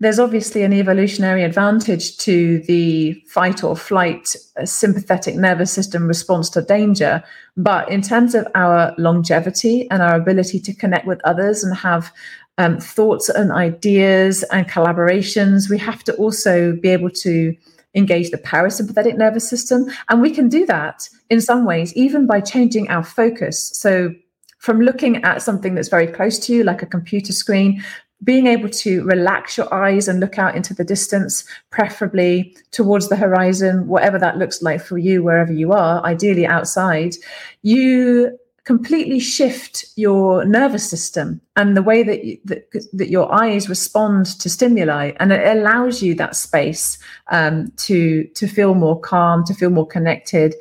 there's 0.00 0.20
obviously 0.20 0.62
an 0.62 0.72
evolutionary 0.72 1.42
advantage 1.42 2.16
to 2.18 2.60
the 2.60 3.14
fight 3.26 3.64
or 3.64 3.76
flight 3.76 4.36
uh, 4.56 4.64
sympathetic 4.64 5.34
nervous 5.34 5.72
system 5.72 6.06
response 6.06 6.48
to 6.50 6.62
danger. 6.62 7.22
But 7.56 7.90
in 7.90 8.02
terms 8.02 8.34
of 8.34 8.46
our 8.54 8.94
longevity 8.96 9.90
and 9.90 10.00
our 10.00 10.14
ability 10.14 10.60
to 10.60 10.74
connect 10.74 11.06
with 11.06 11.20
others 11.24 11.64
and 11.64 11.76
have 11.76 12.12
um, 12.58 12.78
thoughts 12.78 13.28
and 13.28 13.50
ideas 13.50 14.44
and 14.44 14.68
collaborations, 14.68 15.68
we 15.68 15.78
have 15.78 16.04
to 16.04 16.14
also 16.14 16.76
be 16.76 16.90
able 16.90 17.10
to 17.10 17.56
engage 17.94 18.30
the 18.30 18.38
parasympathetic 18.38 19.16
nervous 19.16 19.48
system. 19.48 19.86
And 20.08 20.20
we 20.20 20.30
can 20.30 20.48
do 20.48 20.64
that 20.66 21.08
in 21.30 21.40
some 21.40 21.64
ways, 21.64 21.92
even 21.94 22.26
by 22.26 22.40
changing 22.40 22.88
our 22.88 23.02
focus. 23.02 23.70
So, 23.74 24.14
from 24.58 24.80
looking 24.80 25.22
at 25.22 25.40
something 25.40 25.76
that's 25.76 25.88
very 25.88 26.08
close 26.08 26.36
to 26.40 26.52
you, 26.52 26.64
like 26.64 26.82
a 26.82 26.86
computer 26.86 27.32
screen, 27.32 27.80
being 28.24 28.46
able 28.46 28.68
to 28.68 29.04
relax 29.04 29.56
your 29.56 29.72
eyes 29.72 30.08
and 30.08 30.20
look 30.20 30.38
out 30.38 30.56
into 30.56 30.74
the 30.74 30.84
distance, 30.84 31.44
preferably 31.70 32.56
towards 32.72 33.08
the 33.08 33.16
horizon, 33.16 33.86
whatever 33.86 34.18
that 34.18 34.38
looks 34.38 34.60
like 34.60 34.80
for 34.82 34.98
you, 34.98 35.22
wherever 35.22 35.52
you 35.52 35.72
are, 35.72 36.04
ideally 36.04 36.46
outside, 36.46 37.14
you 37.62 38.36
completely 38.64 39.18
shift 39.18 39.86
your 39.96 40.44
nervous 40.44 40.88
system 40.88 41.40
and 41.56 41.74
the 41.74 41.82
way 41.82 42.02
that, 42.02 42.22
you, 42.22 42.38
that, 42.44 42.70
that 42.92 43.08
your 43.08 43.32
eyes 43.32 43.66
respond 43.66 44.26
to 44.26 44.50
stimuli. 44.50 45.12
And 45.20 45.32
it 45.32 45.56
allows 45.56 46.02
you 46.02 46.14
that 46.16 46.36
space 46.36 46.98
um, 47.28 47.72
to 47.78 48.24
to 48.24 48.46
feel 48.46 48.74
more 48.74 49.00
calm 49.00 49.42
to 49.44 49.54
feel 49.54 49.70
more 49.70 49.86
connected. 49.86 50.54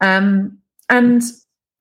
Um, 0.00 0.58
and 0.88 1.22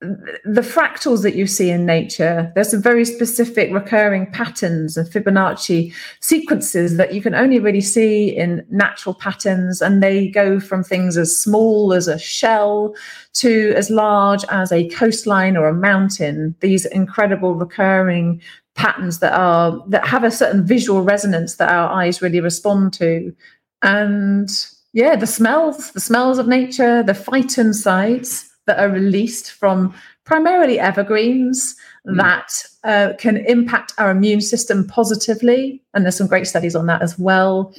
the 0.01 0.61
fractals 0.61 1.21
that 1.21 1.35
you 1.35 1.45
see 1.45 1.69
in 1.69 1.85
nature, 1.85 2.51
there's 2.55 2.71
some 2.71 2.81
very 2.81 3.05
specific 3.05 3.71
recurring 3.71 4.25
patterns 4.31 4.97
and 4.97 5.07
Fibonacci 5.07 5.93
sequences 6.19 6.97
that 6.97 7.13
you 7.13 7.21
can 7.21 7.35
only 7.35 7.59
really 7.59 7.81
see 7.81 8.35
in 8.35 8.65
natural 8.71 9.13
patterns. 9.13 9.79
And 9.79 10.01
they 10.01 10.27
go 10.27 10.59
from 10.59 10.83
things 10.83 11.17
as 11.17 11.39
small 11.39 11.93
as 11.93 12.07
a 12.07 12.17
shell 12.17 12.95
to 13.33 13.73
as 13.75 13.91
large 13.91 14.43
as 14.45 14.71
a 14.71 14.89
coastline 14.89 15.55
or 15.55 15.67
a 15.67 15.73
mountain. 15.73 16.55
These 16.61 16.87
incredible 16.87 17.53
recurring 17.53 18.41
patterns 18.73 19.19
that 19.19 19.33
are 19.33 19.83
that 19.89 20.07
have 20.07 20.23
a 20.23 20.31
certain 20.31 20.65
visual 20.65 21.03
resonance 21.03 21.55
that 21.55 21.69
our 21.69 21.89
eyes 21.89 22.23
really 22.23 22.39
respond 22.39 22.93
to. 22.93 23.35
And 23.83 24.49
yeah, 24.93 25.15
the 25.15 25.27
smells, 25.27 25.91
the 25.91 25.99
smells 25.99 26.39
of 26.39 26.47
nature, 26.47 27.03
the 27.03 27.13
phytoncides 27.13 28.50
that 28.67 28.79
are 28.79 28.89
released 28.89 29.51
from 29.51 29.93
primarily 30.25 30.79
evergreens 30.79 31.75
mm. 32.07 32.17
that 32.17 32.63
uh, 32.83 33.13
can 33.17 33.37
impact 33.45 33.93
our 33.97 34.11
immune 34.11 34.41
system 34.41 34.87
positively. 34.87 35.81
And 35.93 36.05
there's 36.05 36.17
some 36.17 36.27
great 36.27 36.47
studies 36.47 36.75
on 36.75 36.85
that 36.87 37.01
as 37.01 37.17
well. 37.17 37.73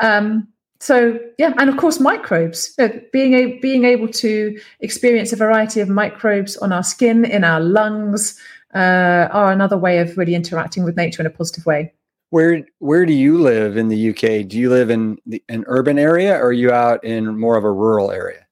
Um, 0.00 0.48
so 0.80 1.18
yeah, 1.38 1.52
and 1.58 1.68
of 1.68 1.76
course 1.76 1.98
microbes. 1.98 2.74
You 2.78 2.88
know, 2.88 3.00
being 3.12 3.34
a, 3.34 3.58
being 3.58 3.84
able 3.84 4.08
to 4.08 4.58
experience 4.80 5.32
a 5.32 5.36
variety 5.36 5.80
of 5.80 5.88
microbes 5.88 6.56
on 6.58 6.72
our 6.72 6.84
skin, 6.84 7.24
in 7.24 7.42
our 7.42 7.60
lungs, 7.60 8.38
uh, 8.74 9.28
are 9.32 9.50
another 9.50 9.76
way 9.76 9.98
of 9.98 10.16
really 10.16 10.34
interacting 10.34 10.84
with 10.84 10.96
nature 10.96 11.22
in 11.22 11.26
a 11.26 11.30
positive 11.30 11.66
way. 11.66 11.92
Where 12.30 12.64
where 12.78 13.06
do 13.06 13.14
you 13.14 13.38
live 13.38 13.76
in 13.76 13.88
the 13.88 14.10
UK? 14.10 14.46
Do 14.46 14.58
you 14.58 14.68
live 14.70 14.90
in 14.90 15.18
the, 15.26 15.42
an 15.48 15.64
urban 15.66 15.98
area, 15.98 16.34
or 16.36 16.48
are 16.48 16.52
you 16.52 16.70
out 16.70 17.02
in 17.02 17.38
more 17.38 17.56
of 17.56 17.64
a 17.64 17.72
rural 17.72 18.12
area? 18.12 18.46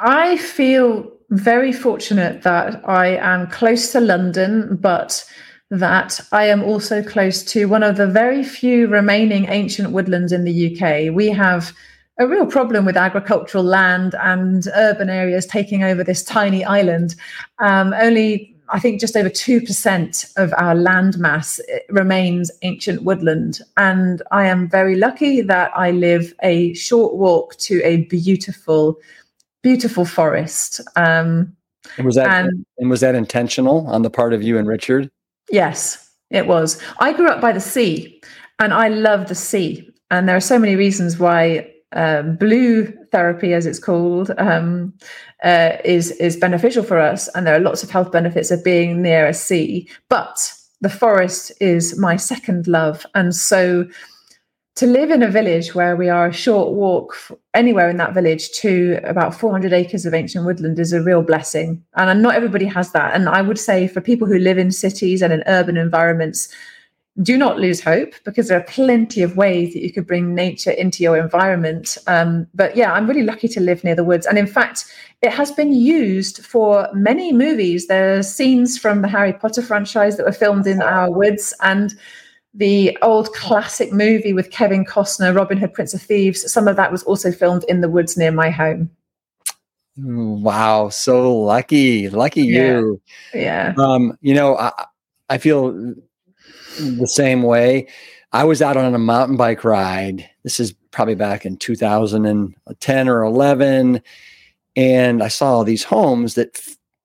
I 0.00 0.36
feel 0.36 1.10
very 1.30 1.72
fortunate 1.72 2.42
that 2.42 2.86
I 2.88 3.16
am 3.16 3.48
close 3.48 3.92
to 3.92 4.00
London, 4.00 4.76
but 4.76 5.24
that 5.70 6.20
I 6.32 6.44
am 6.44 6.62
also 6.62 7.02
close 7.02 7.42
to 7.44 7.66
one 7.66 7.82
of 7.82 7.96
the 7.96 8.06
very 8.06 8.44
few 8.44 8.86
remaining 8.86 9.46
ancient 9.48 9.90
woodlands 9.90 10.32
in 10.32 10.44
the 10.44 10.76
UK. 10.76 11.12
We 11.14 11.28
have 11.30 11.72
a 12.18 12.26
real 12.26 12.46
problem 12.46 12.84
with 12.84 12.96
agricultural 12.96 13.64
land 13.64 14.14
and 14.20 14.66
urban 14.74 15.10
areas 15.10 15.44
taking 15.44 15.82
over 15.82 16.04
this 16.04 16.22
tiny 16.22 16.64
island. 16.64 17.14
Um, 17.58 17.92
only 17.94 18.56
I 18.68 18.80
think 18.80 19.00
just 19.00 19.16
over 19.16 19.30
2% 19.30 20.36
of 20.36 20.52
our 20.56 20.74
land 20.74 21.18
mass 21.18 21.60
eh, 21.68 21.78
remains 21.88 22.50
ancient 22.62 23.02
woodland. 23.02 23.60
And 23.76 24.22
I 24.32 24.46
am 24.46 24.68
very 24.68 24.96
lucky 24.96 25.40
that 25.42 25.70
I 25.76 25.92
live 25.92 26.34
a 26.42 26.74
short 26.74 27.14
walk 27.14 27.56
to 27.58 27.80
a 27.84 27.98
beautiful 28.04 28.98
beautiful 29.66 30.04
forest. 30.04 30.80
Um, 30.94 31.56
and 31.96 32.06
was 32.06 32.14
that 32.14 32.28
and, 32.28 32.64
and 32.78 32.88
was 32.88 33.00
that 33.00 33.16
intentional 33.16 33.84
on 33.88 34.02
the 34.02 34.10
part 34.10 34.32
of 34.32 34.40
you 34.40 34.58
and 34.58 34.68
Richard? 34.68 35.10
Yes, 35.50 36.08
it 36.30 36.46
was. 36.46 36.80
I 37.00 37.12
grew 37.12 37.26
up 37.26 37.40
by 37.40 37.50
the 37.50 37.60
sea, 37.60 38.22
and 38.60 38.72
I 38.72 38.86
love 38.86 39.26
the 39.26 39.34
sea. 39.34 39.90
And 40.12 40.28
there 40.28 40.36
are 40.36 40.50
so 40.52 40.56
many 40.56 40.76
reasons 40.76 41.18
why 41.18 41.68
um, 41.96 42.36
blue 42.36 42.86
therapy, 43.10 43.54
as 43.54 43.66
it's 43.66 43.80
called, 43.80 44.30
um, 44.38 44.94
uh, 45.42 45.78
is 45.84 46.12
is 46.12 46.36
beneficial 46.36 46.84
for 46.84 47.00
us, 47.00 47.26
and 47.34 47.44
there 47.44 47.56
are 47.56 47.68
lots 47.68 47.82
of 47.82 47.90
health 47.90 48.12
benefits 48.12 48.52
of 48.52 48.62
being 48.62 49.02
near 49.02 49.26
a 49.26 49.34
sea. 49.34 49.88
But 50.08 50.52
the 50.80 50.90
forest 50.90 51.50
is 51.60 51.98
my 51.98 52.14
second 52.14 52.68
love, 52.68 53.04
and 53.16 53.34
so 53.34 53.88
to 54.76 54.86
live 54.86 55.10
in 55.10 55.22
a 55.22 55.30
village 55.30 55.74
where 55.74 55.96
we 55.96 56.10
are 56.10 56.26
a 56.26 56.32
short 56.32 56.74
walk 56.74 57.16
anywhere 57.54 57.88
in 57.88 57.96
that 57.96 58.12
village 58.12 58.50
to 58.52 59.00
about 59.04 59.34
400 59.34 59.72
acres 59.72 60.04
of 60.04 60.12
ancient 60.12 60.44
woodland 60.44 60.78
is 60.78 60.92
a 60.92 61.02
real 61.02 61.22
blessing. 61.22 61.82
And 61.94 62.22
not 62.22 62.34
everybody 62.34 62.66
has 62.66 62.92
that. 62.92 63.14
And 63.14 63.26
I 63.26 63.40
would 63.40 63.58
say 63.58 63.88
for 63.88 64.02
people 64.02 64.28
who 64.28 64.38
live 64.38 64.58
in 64.58 64.70
cities 64.70 65.22
and 65.22 65.32
in 65.32 65.42
urban 65.46 65.78
environments, 65.78 66.54
do 67.22 67.38
not 67.38 67.58
lose 67.58 67.80
hope 67.80 68.12
because 68.26 68.48
there 68.48 68.58
are 68.58 68.64
plenty 68.64 69.22
of 69.22 69.38
ways 69.38 69.72
that 69.72 69.82
you 69.82 69.90
could 69.90 70.06
bring 70.06 70.34
nature 70.34 70.72
into 70.72 71.02
your 71.02 71.16
environment. 71.16 71.96
Um, 72.06 72.46
but 72.52 72.76
yeah, 72.76 72.92
I'm 72.92 73.06
really 73.06 73.22
lucky 73.22 73.48
to 73.48 73.60
live 73.60 73.82
near 73.82 73.94
the 73.94 74.04
woods. 74.04 74.26
And 74.26 74.36
in 74.36 74.46
fact, 74.46 74.84
it 75.22 75.32
has 75.32 75.50
been 75.50 75.72
used 75.72 76.44
for 76.44 76.90
many 76.92 77.32
movies. 77.32 77.86
There 77.86 78.18
are 78.18 78.22
scenes 78.22 78.76
from 78.76 79.00
the 79.00 79.08
Harry 79.08 79.32
Potter 79.32 79.62
franchise 79.62 80.18
that 80.18 80.26
were 80.26 80.32
filmed 80.32 80.66
in 80.66 80.82
our 80.82 81.10
woods. 81.10 81.54
And 81.62 81.94
the 82.56 82.96
old 83.02 83.32
classic 83.34 83.92
movie 83.92 84.32
with 84.32 84.50
Kevin 84.50 84.84
Costner, 84.84 85.36
Robin 85.36 85.58
Hood, 85.58 85.74
Prince 85.74 85.92
of 85.92 86.00
Thieves. 86.00 86.50
Some 86.50 86.66
of 86.66 86.76
that 86.76 86.90
was 86.90 87.02
also 87.02 87.30
filmed 87.30 87.64
in 87.68 87.82
the 87.82 87.88
woods 87.88 88.16
near 88.16 88.32
my 88.32 88.50
home. 88.50 88.90
Wow, 89.98 90.88
so 90.88 91.34
lucky, 91.36 92.08
lucky 92.08 92.42
yeah. 92.42 92.78
you. 92.78 93.00
Yeah. 93.34 93.74
Um, 93.78 94.16
you 94.20 94.34
know, 94.34 94.56
I, 94.56 94.72
I 95.28 95.38
feel 95.38 95.72
the 96.78 97.06
same 97.06 97.42
way. 97.42 97.88
I 98.32 98.44
was 98.44 98.60
out 98.60 98.76
on 98.76 98.94
a 98.94 98.98
mountain 98.98 99.36
bike 99.36 99.64
ride. 99.64 100.28
This 100.42 100.60
is 100.60 100.74
probably 100.90 101.14
back 101.14 101.46
in 101.46 101.56
2010 101.56 103.08
or 103.08 103.22
11, 103.22 104.02
and 104.76 105.22
I 105.22 105.28
saw 105.28 105.62
these 105.62 105.84
homes 105.84 106.34
that, 106.34 106.60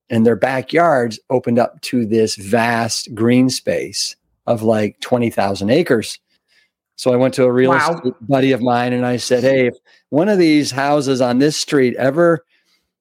in 0.09 0.23
their 0.23 0.35
backyards, 0.35 1.19
opened 1.29 1.59
up 1.59 1.79
to 1.81 2.05
this 2.05 2.35
vast 2.35 3.13
green 3.15 3.49
space 3.49 4.15
of 4.47 4.63
like 4.63 4.99
20,000 5.01 5.69
acres. 5.69 6.19
So 6.95 7.11
I 7.11 7.15
went 7.15 7.33
to 7.35 7.45
a 7.45 7.51
real 7.51 7.71
wow. 7.71 7.93
estate 7.95 8.13
buddy 8.21 8.51
of 8.51 8.61
mine 8.61 8.93
and 8.93 9.05
I 9.05 9.17
said, 9.17 9.43
Hey, 9.43 9.67
if 9.67 9.75
one 10.09 10.29
of 10.29 10.37
these 10.37 10.71
houses 10.71 11.21
on 11.21 11.39
this 11.39 11.57
street 11.57 11.95
ever 11.97 12.45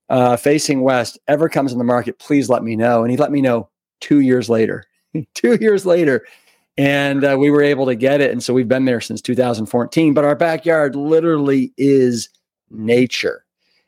uh, 0.09 0.36
facing 0.36 0.80
west 0.80 1.18
ever 1.28 1.49
comes 1.49 1.72
in 1.72 1.78
the 1.78 1.84
market, 1.84 2.18
please 2.18 2.49
let 2.49 2.62
me 2.62 2.76
know. 2.76 3.03
And 3.03 3.11
he 3.11 3.16
let 3.16 3.30
me 3.30 3.41
know 3.41 3.68
two 4.01 4.20
years 4.20 4.49
later. 4.49 4.84
two 5.34 5.57
years 5.61 5.84
later. 5.84 6.26
And 6.78 7.24
uh, 7.24 7.36
we 7.38 7.51
were 7.51 7.62
able 7.62 7.86
to 7.86 7.95
get 7.95 8.20
it. 8.20 8.30
And 8.30 8.43
so 8.43 8.55
we've 8.55 8.68
been 8.68 8.86
there 8.86 9.01
since 9.01 9.20
2014. 9.20 10.14
But 10.14 10.24
our 10.24 10.34
backyard 10.34 10.97
literally 10.97 11.72
is 11.76 12.30
nature. 12.70 13.45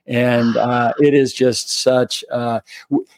And 0.06 0.56
uh, 0.56 0.92
it 0.98 1.14
is 1.14 1.32
just 1.32 1.82
such, 1.82 2.24
uh, 2.30 2.60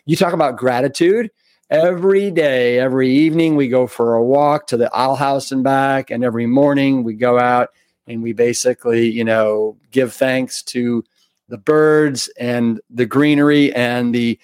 you 0.04 0.16
talk 0.16 0.34
about 0.34 0.56
gratitude 0.56 1.30
every 1.70 2.30
day, 2.30 2.78
every 2.78 3.10
evening, 3.10 3.56
we 3.56 3.68
go 3.68 3.86
for 3.86 4.14
a 4.14 4.22
walk 4.22 4.66
to 4.68 4.76
the 4.76 4.94
owl 4.96 5.16
house 5.16 5.52
and 5.52 5.64
back. 5.64 6.10
And 6.10 6.24
every 6.24 6.46
morning 6.46 7.04
we 7.04 7.14
go 7.14 7.38
out 7.38 7.70
and 8.06 8.22
we 8.22 8.32
basically, 8.32 9.10
you 9.10 9.24
know, 9.24 9.76
give 9.90 10.12
thanks 10.12 10.62
to 10.62 11.04
the 11.48 11.58
birds 11.58 12.28
and 12.38 12.80
the 12.90 13.06
greenery 13.06 13.74
and 13.74 14.14
the 14.14 14.38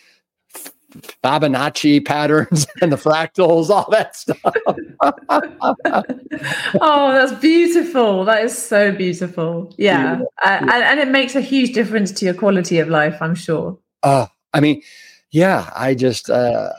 Fibonacci 1.22 2.04
patterns 2.04 2.66
and 2.82 2.92
the 2.92 2.96
fractals, 2.96 3.70
all 3.70 3.88
that 3.90 4.16
stuff. 4.16 4.40
oh, 6.80 7.12
that's 7.12 7.32
beautiful. 7.40 8.24
That 8.24 8.44
is 8.44 8.56
so 8.56 8.92
beautiful. 8.92 9.74
Yeah. 9.78 10.18
yeah. 10.18 10.24
Uh, 10.42 10.58
and, 10.62 10.70
and, 10.70 11.00
it 11.00 11.08
makes 11.08 11.36
a 11.36 11.40
huge 11.40 11.72
difference 11.72 12.10
to 12.12 12.24
your 12.24 12.34
quality 12.34 12.78
of 12.78 12.88
life, 12.88 13.20
I'm 13.20 13.34
sure. 13.34 13.78
Uh, 14.02 14.26
I 14.52 14.60
mean, 14.60 14.82
yeah, 15.30 15.70
I 15.74 15.94
just, 15.94 16.28
uh, 16.28 16.70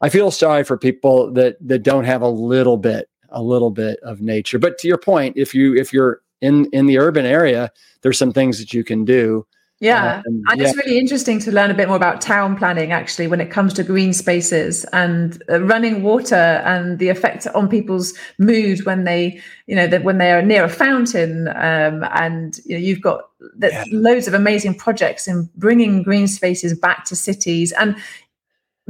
I 0.00 0.08
feel 0.08 0.30
sorry 0.30 0.64
for 0.64 0.76
people 0.76 1.32
that 1.32 1.56
that 1.66 1.80
don't 1.82 2.04
have 2.04 2.22
a 2.22 2.28
little 2.28 2.76
bit 2.76 3.08
a 3.30 3.42
little 3.42 3.70
bit 3.70 3.98
of 4.02 4.20
nature. 4.20 4.58
But 4.58 4.78
to 4.78 4.88
your 4.88 4.98
point, 4.98 5.36
if 5.36 5.54
you 5.54 5.74
if 5.74 5.92
you're 5.92 6.20
in 6.40 6.66
in 6.72 6.86
the 6.86 6.98
urban 6.98 7.26
area, 7.26 7.70
there's 8.02 8.18
some 8.18 8.32
things 8.32 8.58
that 8.58 8.72
you 8.72 8.84
can 8.84 9.04
do 9.04 9.46
Yeah, 9.80 10.22
um, 10.26 10.42
and 10.48 10.60
yeah. 10.60 10.68
it's 10.68 10.76
really 10.76 10.98
interesting 10.98 11.38
to 11.40 11.52
learn 11.52 11.70
a 11.70 11.74
bit 11.74 11.86
more 11.86 11.96
about 11.96 12.20
town 12.20 12.56
planning 12.56 12.90
actually 12.90 13.28
when 13.28 13.40
it 13.40 13.48
comes 13.48 13.72
to 13.74 13.84
green 13.84 14.12
spaces 14.12 14.84
and 14.92 15.40
uh, 15.48 15.62
running 15.62 16.02
water 16.02 16.34
and 16.34 16.98
the 16.98 17.10
effect 17.10 17.46
on 17.54 17.68
people's 17.68 18.12
mood 18.40 18.84
when 18.86 19.04
they, 19.04 19.40
you 19.68 19.76
know, 19.76 19.86
that 19.86 20.02
when 20.02 20.18
they 20.18 20.32
are 20.32 20.42
near 20.42 20.64
a 20.64 20.68
fountain. 20.68 21.46
Um, 21.48 22.04
and 22.12 22.58
you 22.64 22.74
know, 22.74 22.84
you've 22.84 23.00
got 23.00 23.28
yeah. 23.60 23.84
loads 23.92 24.26
of 24.26 24.34
amazing 24.34 24.74
projects 24.74 25.28
in 25.28 25.48
bringing 25.54 26.02
green 26.02 26.26
spaces 26.26 26.76
back 26.76 27.04
to 27.04 27.14
cities. 27.14 27.70
And 27.70 27.94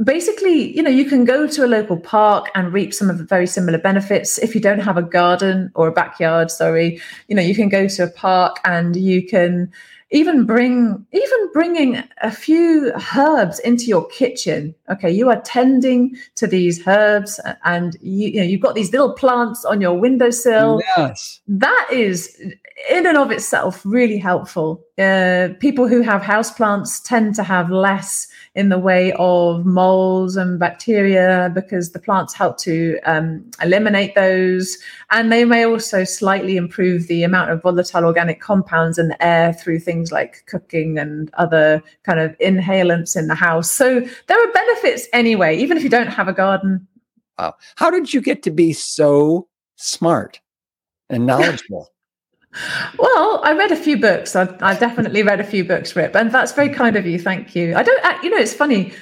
basically, 0.03 0.75
you 0.75 0.83
know, 0.83 0.89
you 0.89 1.05
can 1.05 1.25
go 1.25 1.47
to 1.47 1.65
a 1.65 1.67
local 1.67 1.97
park 1.97 2.49
and 2.55 2.73
reap 2.73 2.93
some 2.93 3.09
of 3.09 3.17
the 3.17 3.23
very 3.23 3.47
similar 3.47 3.77
benefits. 3.77 4.37
If 4.37 4.55
you 4.55 4.61
don't 4.61 4.79
have 4.79 4.97
a 4.97 5.03
garden 5.03 5.71
or 5.75 5.87
a 5.87 5.91
backyard, 5.91 6.51
sorry, 6.51 7.01
you 7.27 7.35
know, 7.35 7.41
you 7.41 7.55
can 7.55 7.69
go 7.69 7.87
to 7.87 8.03
a 8.03 8.09
park 8.09 8.59
and 8.63 8.95
you 8.95 9.25
can 9.27 9.71
even 10.11 10.45
bring 10.45 11.05
even 11.11 11.51
bringing 11.53 12.03
a 12.21 12.31
few 12.31 12.91
herbs 13.15 13.59
into 13.59 13.85
your 13.85 14.07
kitchen. 14.07 14.73
Okay 14.89 15.11
you 15.11 15.29
are 15.29 15.39
tending 15.41 16.15
to 16.35 16.47
these 16.47 16.85
herbs 16.87 17.39
and 17.63 17.95
you, 18.01 18.29
you 18.29 18.39
know 18.39 18.43
you've 18.43 18.61
got 18.61 18.73
these 18.73 18.91
little 18.91 19.13
plants 19.13 19.65
on 19.65 19.81
your 19.81 19.99
windowsill. 19.99 20.81
Yes. 20.97 21.41
That 21.47 21.89
is 21.91 22.35
in 22.89 23.05
and 23.05 23.17
of 23.17 23.31
itself 23.31 23.81
really 23.85 24.17
helpful. 24.17 24.83
Uh, 24.97 25.49
people 25.59 25.87
who 25.87 26.01
have 26.01 26.21
houseplants 26.21 27.03
tend 27.03 27.35
to 27.35 27.43
have 27.43 27.69
less 27.69 28.27
in 28.59 28.67
the 28.67 28.77
way 28.77 29.13
of 29.13 29.65
molds 29.65 30.35
and 30.35 30.59
bacteria 30.59 31.49
because 31.55 31.93
the 31.93 31.99
plants 31.99 32.33
help 32.33 32.57
to 32.57 32.99
um, 33.05 33.49
eliminate 33.61 34.15
those. 34.15 34.77
And 35.11 35.31
they 35.31 35.45
may 35.45 35.65
also 35.65 36.03
slightly 36.03 36.57
improve 36.57 37.07
the 37.07 37.23
amount 37.23 37.51
of 37.51 37.61
volatile 37.61 38.03
organic 38.03 38.41
compounds 38.41 38.99
in 38.99 39.07
the 39.07 39.25
air 39.25 39.53
through 39.53 39.79
things 39.79 40.11
like 40.11 40.43
cooking 40.45 40.97
and 40.97 41.31
other 41.35 41.81
kind 42.03 42.19
of 42.19 42.37
inhalants 42.39 43.15
in 43.15 43.27
the 43.27 43.35
house. 43.35 43.71
So 43.71 44.01
there 44.27 44.43
are 44.43 44.51
benefits 44.51 45.07
anyway, 45.13 45.57
even 45.57 45.77
if 45.77 45.83
you 45.83 45.89
don't 45.89 46.07
have 46.07 46.27
a 46.27 46.33
garden. 46.33 46.85
Wow. 47.37 47.55
How 47.77 47.89
did 47.89 48.13
you 48.13 48.19
get 48.19 48.43
to 48.43 48.51
be 48.51 48.73
so 48.73 49.47
smart 49.77 50.41
and 51.09 51.25
knowledgeable? 51.25 51.87
Well, 52.97 53.41
I 53.43 53.53
read 53.53 53.71
a 53.71 53.75
few 53.75 53.97
books. 53.97 54.35
I, 54.35 54.55
I 54.61 54.77
definitely 54.77 55.23
read 55.23 55.39
a 55.39 55.43
few 55.43 55.63
books, 55.63 55.95
Rip, 55.95 56.15
and 56.15 56.31
that's 56.31 56.51
very 56.53 56.69
kind 56.69 56.95
of 56.95 57.05
you. 57.05 57.19
Thank 57.19 57.55
you. 57.55 57.75
I 57.75 57.83
don't, 57.83 58.23
you 58.23 58.29
know, 58.29 58.37
it's 58.37 58.53
funny. 58.53 58.93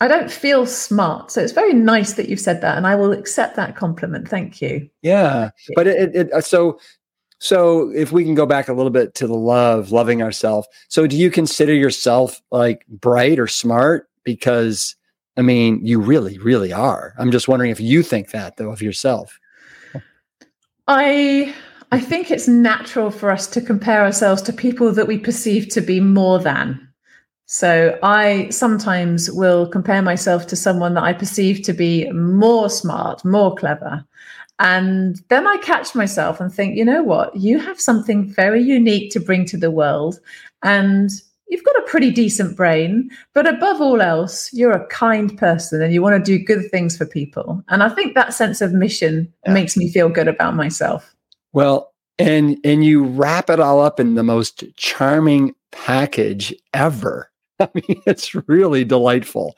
I 0.00 0.08
don't 0.08 0.30
feel 0.30 0.66
smart, 0.66 1.30
so 1.30 1.40
it's 1.40 1.52
very 1.52 1.72
nice 1.72 2.14
that 2.14 2.28
you've 2.28 2.40
said 2.40 2.60
that, 2.60 2.76
and 2.76 2.86
I 2.86 2.94
will 2.94 3.12
accept 3.12 3.56
that 3.56 3.76
compliment. 3.76 4.28
Thank 4.28 4.60
you. 4.60 4.88
Yeah, 5.02 5.50
but 5.74 5.86
it, 5.86 6.14
it 6.14 6.32
uh, 6.32 6.40
so 6.40 6.78
so 7.40 7.90
if 7.90 8.12
we 8.12 8.24
can 8.24 8.34
go 8.34 8.46
back 8.46 8.68
a 8.68 8.72
little 8.72 8.90
bit 8.90 9.14
to 9.16 9.26
the 9.26 9.34
love, 9.34 9.92
loving 9.92 10.22
ourselves. 10.22 10.68
So, 10.88 11.06
do 11.06 11.16
you 11.16 11.30
consider 11.30 11.74
yourself 11.74 12.40
like 12.50 12.86
bright 12.88 13.38
or 13.38 13.46
smart? 13.46 14.08
Because 14.24 14.96
I 15.36 15.42
mean, 15.42 15.84
you 15.84 16.00
really, 16.00 16.38
really 16.38 16.72
are. 16.72 17.14
I'm 17.18 17.30
just 17.30 17.48
wondering 17.48 17.70
if 17.70 17.80
you 17.80 18.02
think 18.02 18.30
that 18.30 18.56
though 18.56 18.70
of 18.70 18.82
yourself. 18.82 19.38
I 20.88 21.54
I 21.90 22.00
think 22.00 22.30
it's 22.30 22.48
natural 22.48 23.10
for 23.10 23.30
us 23.30 23.46
to 23.48 23.60
compare 23.60 24.02
ourselves 24.02 24.42
to 24.42 24.52
people 24.52 24.92
that 24.92 25.06
we 25.06 25.18
perceive 25.18 25.68
to 25.70 25.80
be 25.80 26.00
more 26.00 26.38
than. 26.38 26.88
So 27.46 27.98
I 28.02 28.50
sometimes 28.50 29.30
will 29.30 29.66
compare 29.66 30.02
myself 30.02 30.46
to 30.48 30.56
someone 30.56 30.92
that 30.94 31.04
I 31.04 31.14
perceive 31.14 31.62
to 31.62 31.72
be 31.72 32.10
more 32.10 32.68
smart, 32.68 33.24
more 33.24 33.54
clever. 33.54 34.04
And 34.58 35.18
then 35.30 35.46
I 35.46 35.56
catch 35.58 35.94
myself 35.94 36.40
and 36.40 36.52
think, 36.52 36.76
you 36.76 36.84
know 36.84 37.02
what? 37.02 37.34
You 37.34 37.58
have 37.58 37.80
something 37.80 38.28
very 38.28 38.62
unique 38.62 39.10
to 39.12 39.20
bring 39.20 39.46
to 39.46 39.56
the 39.56 39.70
world. 39.70 40.18
And 40.62 41.08
you've 41.48 41.64
got 41.64 41.78
a 41.78 41.86
pretty 41.86 42.10
decent 42.10 42.54
brain. 42.54 43.08
But 43.32 43.48
above 43.48 43.80
all 43.80 44.02
else, 44.02 44.52
you're 44.52 44.72
a 44.72 44.86
kind 44.88 45.38
person 45.38 45.80
and 45.80 45.94
you 45.94 46.02
want 46.02 46.22
to 46.22 46.38
do 46.38 46.44
good 46.44 46.70
things 46.70 46.98
for 46.98 47.06
people. 47.06 47.62
And 47.68 47.82
I 47.82 47.88
think 47.88 48.14
that 48.14 48.34
sense 48.34 48.60
of 48.60 48.74
mission 48.74 49.32
yeah. 49.46 49.54
makes 49.54 49.74
me 49.74 49.90
feel 49.90 50.10
good 50.10 50.28
about 50.28 50.54
myself. 50.54 51.14
Well, 51.52 51.92
and 52.18 52.58
and 52.64 52.84
you 52.84 53.04
wrap 53.04 53.48
it 53.50 53.60
all 53.60 53.80
up 53.80 54.00
in 54.00 54.14
the 54.14 54.22
most 54.22 54.64
charming 54.76 55.54
package 55.70 56.54
ever. 56.74 57.30
I 57.60 57.68
mean, 57.74 58.02
it's 58.06 58.34
really 58.48 58.84
delightful. 58.84 59.56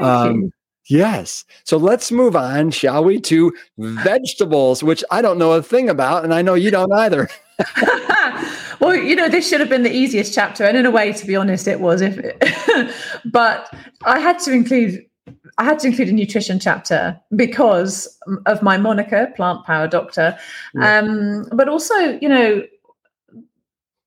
Um, 0.00 0.52
yes. 0.88 1.44
So 1.64 1.76
let's 1.76 2.10
move 2.10 2.36
on, 2.36 2.70
shall 2.70 3.04
we, 3.04 3.20
to 3.20 3.52
vegetables, 3.78 4.82
which 4.82 5.04
I 5.10 5.22
don't 5.22 5.38
know 5.38 5.52
a 5.52 5.62
thing 5.62 5.88
about, 5.88 6.24
and 6.24 6.34
I 6.34 6.42
know 6.42 6.54
you 6.54 6.70
don't 6.70 6.92
either. 6.92 7.28
well, 8.80 8.94
you 8.94 9.14
know, 9.14 9.28
this 9.28 9.48
should 9.48 9.60
have 9.60 9.68
been 9.68 9.82
the 9.82 9.94
easiest 9.94 10.34
chapter, 10.34 10.64
and 10.64 10.76
in 10.76 10.86
a 10.86 10.90
way, 10.90 11.12
to 11.12 11.26
be 11.26 11.36
honest, 11.36 11.68
it 11.68 11.80
was. 11.80 12.00
If, 12.02 12.18
but 13.24 13.72
I 14.04 14.18
had 14.18 14.38
to 14.40 14.52
include 14.52 15.04
I 15.58 15.64
had 15.64 15.78
to 15.80 15.88
include 15.88 16.08
a 16.08 16.12
nutrition 16.12 16.58
chapter 16.58 17.18
because 17.34 18.18
of 18.46 18.62
my 18.62 18.76
moniker, 18.76 19.32
Plant 19.36 19.64
Powered 19.64 19.90
Doctor. 19.90 20.38
Yeah. 20.74 20.98
Um, 20.98 21.46
but 21.52 21.68
also, 21.68 21.94
you 22.20 22.28
know, 22.28 22.62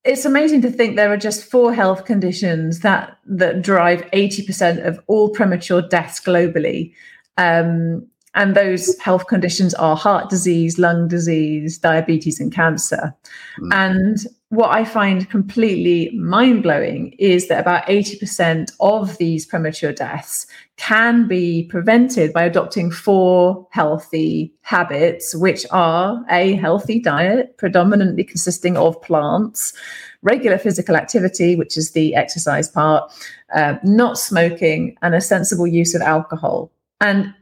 it's 0.04 0.26
amazing 0.26 0.62
to 0.62 0.72
think 0.72 0.96
there 0.96 1.12
are 1.12 1.18
just 1.18 1.50
four 1.50 1.74
health 1.74 2.06
conditions 2.06 2.82
that 2.82 3.18
that 3.26 3.62
drive 3.62 4.02
80% 4.12 4.86
of 4.86 5.00
all 5.08 5.30
premature 5.30 5.82
deaths 5.82 6.20
globally. 6.20 6.94
Um, 7.38 8.08
and 8.36 8.56
those 8.56 9.00
health 9.00 9.28
conditions 9.28 9.74
are 9.76 9.96
heart 9.96 10.30
disease, 10.30 10.80
lung 10.80 11.08
disease, 11.08 11.78
diabetes, 11.78 12.40
and 12.40 12.52
cancer. 12.52 13.14
Mm. 13.60 13.74
And 13.74 14.18
what 14.54 14.70
I 14.70 14.86
find 14.86 15.28
completely 15.32 16.16
mind 16.16 16.62
blowing 16.62 17.16
is 17.18 17.48
that 17.48 17.60
about 17.60 17.88
80% 17.88 18.72
of 18.80 19.18
these 19.18 19.48
premature 19.48 19.92
deaths 19.92 20.46
can 20.78 21.28
be 21.28 21.64
prevented 21.72 22.32
by 22.34 22.44
adopting 22.44 22.92
four 22.92 23.68
healthy 23.72 24.54
habits, 24.62 25.36
which 25.36 25.66
are 25.72 26.24
a 26.30 26.54
healthy 26.58 27.00
diet, 27.00 27.58
predominantly 27.58 28.24
consisting 28.24 28.78
of 28.78 29.02
plants, 29.02 29.74
regular 30.22 30.60
physical 30.60 30.96
activity, 30.96 31.56
which 31.56 31.76
is 31.76 31.94
the 31.94 32.14
exercise 32.14 32.70
part, 32.70 33.12
uh, 33.56 33.78
not 33.84 34.20
smoking, 34.20 34.96
and 35.02 35.16
a 35.16 35.22
sensible 35.22 35.66
use 35.66 35.96
of 35.96 36.04
alcohol. 36.04 36.72
And 37.02 37.34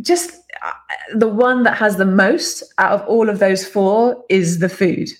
just 0.00 0.32
uh, 0.62 0.72
the 1.14 1.28
one 1.28 1.64
that 1.64 1.76
has 1.76 1.98
the 1.98 2.06
most 2.06 2.64
out 2.78 2.92
of 2.92 3.06
all 3.06 3.28
of 3.28 3.38
those 3.38 3.66
four 3.66 4.24
is 4.30 4.60
the 4.60 4.70
food. 4.70 5.10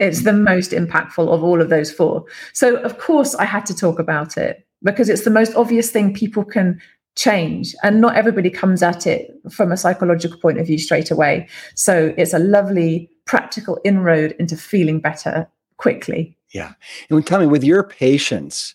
It's 0.00 0.22
the 0.22 0.32
most 0.32 0.70
impactful 0.70 1.28
of 1.28 1.42
all 1.42 1.60
of 1.60 1.68
those 1.68 1.92
four. 1.92 2.24
So, 2.52 2.76
of 2.76 2.98
course, 2.98 3.34
I 3.34 3.44
had 3.44 3.66
to 3.66 3.74
talk 3.74 3.98
about 3.98 4.36
it 4.36 4.66
because 4.82 5.08
it's 5.08 5.24
the 5.24 5.30
most 5.30 5.54
obvious 5.54 5.90
thing 5.90 6.14
people 6.14 6.44
can 6.44 6.80
change. 7.16 7.74
And 7.82 8.00
not 8.00 8.14
everybody 8.14 8.50
comes 8.50 8.82
at 8.82 9.06
it 9.06 9.30
from 9.50 9.72
a 9.72 9.76
psychological 9.76 10.38
point 10.38 10.58
of 10.58 10.66
view 10.66 10.78
straight 10.78 11.10
away. 11.10 11.48
So, 11.74 12.14
it's 12.16 12.32
a 12.32 12.38
lovely 12.38 13.10
practical 13.24 13.80
inroad 13.84 14.34
into 14.38 14.56
feeling 14.56 15.00
better 15.00 15.48
quickly. 15.76 16.36
Yeah. 16.52 16.72
And 17.10 17.26
tell 17.26 17.40
me, 17.40 17.46
with 17.46 17.64
your 17.64 17.82
patients, 17.82 18.74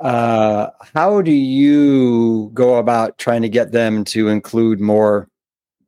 uh, 0.00 0.68
how 0.94 1.22
do 1.22 1.32
you 1.32 2.50
go 2.54 2.76
about 2.76 3.18
trying 3.18 3.42
to 3.42 3.48
get 3.48 3.72
them 3.72 4.04
to 4.04 4.28
include 4.28 4.80
more 4.80 5.28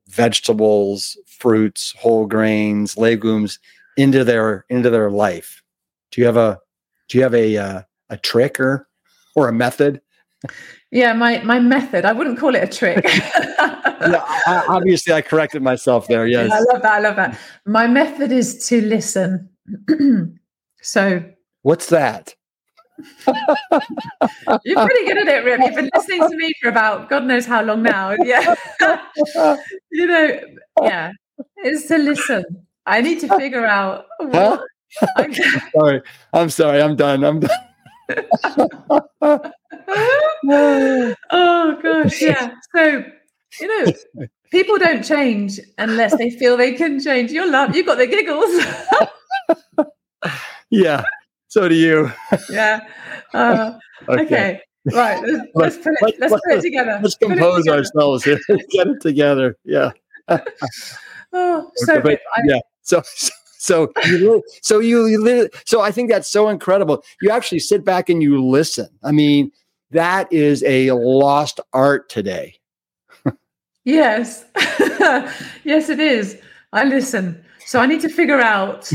vegetables, 0.08 1.18
fruits, 1.26 1.94
whole 1.98 2.26
grains, 2.26 2.96
legumes 2.96 3.58
into 3.96 4.24
their 4.24 4.64
into 4.68 4.90
their 4.90 5.10
life? 5.10 5.62
Do 6.10 6.20
you 6.20 6.26
have 6.26 6.36
a 6.36 6.60
do 7.08 7.18
you 7.18 7.24
have 7.24 7.34
a 7.34 7.56
uh, 7.56 7.82
a 8.10 8.16
trick 8.18 8.60
or 8.60 8.88
or 9.34 9.48
a 9.48 9.52
method? 9.52 10.00
Yeah, 10.90 11.12
my 11.12 11.42
my 11.42 11.58
method. 11.58 12.04
I 12.04 12.12
wouldn't 12.12 12.38
call 12.38 12.54
it 12.54 12.62
a 12.62 12.66
trick. 12.66 13.04
yeah, 13.04 14.22
I, 14.46 14.64
obviously, 14.68 15.12
I 15.12 15.20
corrected 15.20 15.62
myself 15.62 16.06
there. 16.08 16.26
Yes, 16.26 16.50
I 16.52 16.60
love 16.72 16.82
that. 16.82 16.92
I 16.92 16.98
love 17.00 17.16
that. 17.16 17.38
My 17.64 17.86
method 17.86 18.32
is 18.32 18.66
to 18.68 18.80
listen. 18.80 19.48
so, 20.82 21.24
what's 21.62 21.88
that? 21.88 22.34
You're 23.26 24.86
pretty 24.86 25.06
good 25.06 25.18
at 25.18 25.28
it, 25.28 25.44
Rip. 25.44 25.60
You've 25.60 25.74
been 25.74 25.90
listening 25.94 26.20
to 26.20 26.36
me 26.36 26.52
for 26.62 26.68
about 26.68 27.10
God 27.10 27.24
knows 27.24 27.44
how 27.46 27.62
long 27.62 27.82
now. 27.82 28.16
Yeah. 28.24 28.54
you 29.90 30.06
know, 30.06 30.40
yeah. 30.82 31.12
It's 31.58 31.88
to 31.88 31.98
listen. 31.98 32.65
I 32.86 33.00
need 33.00 33.20
to 33.20 33.36
figure 33.36 33.66
out 33.66 34.06
what 34.18 34.60
huh? 35.00 35.06
I'm 35.16 35.34
sorry. 35.34 36.02
I'm 36.32 36.50
sorry. 36.50 36.82
I'm 36.82 36.96
done. 36.96 37.24
I'm 37.24 37.40
done. 37.40 37.50
oh 41.30 41.78
gosh, 41.82 42.22
yeah. 42.22 42.54
So, 42.74 43.04
you 43.60 43.84
know, 43.84 43.92
people 44.50 44.78
don't 44.78 45.02
change 45.02 45.58
unless 45.78 46.16
they 46.16 46.30
feel 46.30 46.56
they 46.56 46.74
can 46.74 47.00
change. 47.00 47.32
You're 47.32 47.50
love, 47.50 47.74
You've 47.74 47.86
got 47.86 47.98
the 47.98 48.06
giggles. 48.06 49.86
yeah. 50.70 51.02
So 51.48 51.68
do 51.68 51.74
you. 51.74 52.12
yeah. 52.50 52.86
Uh, 53.34 53.72
okay. 54.08 54.22
okay. 54.22 54.60
Right. 54.92 55.20
Let's, 55.20 55.50
let's, 55.54 55.76
put 55.78 55.94
it, 55.94 55.98
let's, 56.02 56.18
let's 56.20 56.32
put 56.46 56.58
it 56.58 56.62
together. 56.62 57.00
Let's 57.02 57.16
compose 57.16 57.64
together. 57.64 57.78
ourselves 57.78 58.24
here. 58.24 58.38
Get 58.70 58.86
it 58.86 59.00
together. 59.00 59.56
Yeah. 59.64 59.90
oh, 60.28 61.70
so 61.74 61.94
okay, 61.94 62.00
but, 62.00 62.20
I, 62.36 62.60
yeah. 62.90 63.02
So, 63.16 63.30
so 63.58 63.92
you, 64.06 64.42
so 64.62 64.78
you, 64.78 65.06
you 65.06 65.48
so 65.64 65.80
I 65.80 65.90
think 65.90 66.10
that's 66.10 66.30
so 66.30 66.48
incredible. 66.48 67.02
You 67.20 67.30
actually 67.30 67.60
sit 67.60 67.84
back 67.84 68.08
and 68.08 68.22
you 68.22 68.44
listen. 68.44 68.88
I 69.02 69.12
mean, 69.12 69.50
that 69.90 70.32
is 70.32 70.62
a 70.64 70.92
lost 70.92 71.60
art 71.72 72.08
today. 72.08 72.56
yes, 73.84 74.44
yes, 75.64 75.88
it 75.88 76.00
is. 76.00 76.38
I 76.72 76.84
listen. 76.84 77.42
So 77.66 77.80
I 77.80 77.86
need 77.86 78.00
to 78.02 78.08
figure 78.08 78.40
out 78.40 78.90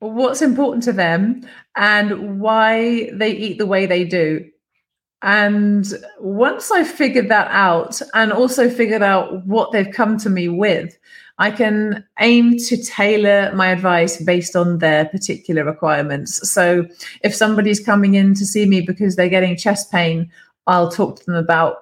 what's 0.00 0.42
important 0.42 0.82
to 0.84 0.92
them 0.92 1.46
and 1.76 2.40
why 2.40 3.10
they 3.12 3.30
eat 3.30 3.58
the 3.58 3.66
way 3.66 3.86
they 3.86 4.04
do. 4.04 4.44
And 5.22 5.86
once 6.18 6.70
I 6.70 6.82
figured 6.82 7.28
that 7.28 7.48
out 7.50 8.00
and 8.14 8.32
also 8.32 8.70
figured 8.70 9.02
out 9.02 9.46
what 9.46 9.70
they've 9.70 9.92
come 9.92 10.16
to 10.18 10.30
me 10.30 10.48
with, 10.48 10.96
I 11.40 11.50
can 11.50 12.04
aim 12.20 12.58
to 12.58 12.76
tailor 12.76 13.50
my 13.54 13.68
advice 13.68 14.22
based 14.22 14.54
on 14.54 14.78
their 14.78 15.06
particular 15.06 15.64
requirements. 15.64 16.48
So 16.50 16.86
if 17.24 17.34
somebody's 17.34 17.84
coming 17.84 18.14
in 18.14 18.34
to 18.34 18.44
see 18.44 18.66
me 18.66 18.82
because 18.82 19.16
they're 19.16 19.30
getting 19.30 19.56
chest 19.56 19.90
pain, 19.90 20.30
I'll 20.66 20.90
talk 20.90 21.18
to 21.18 21.24
them 21.24 21.36
about 21.36 21.76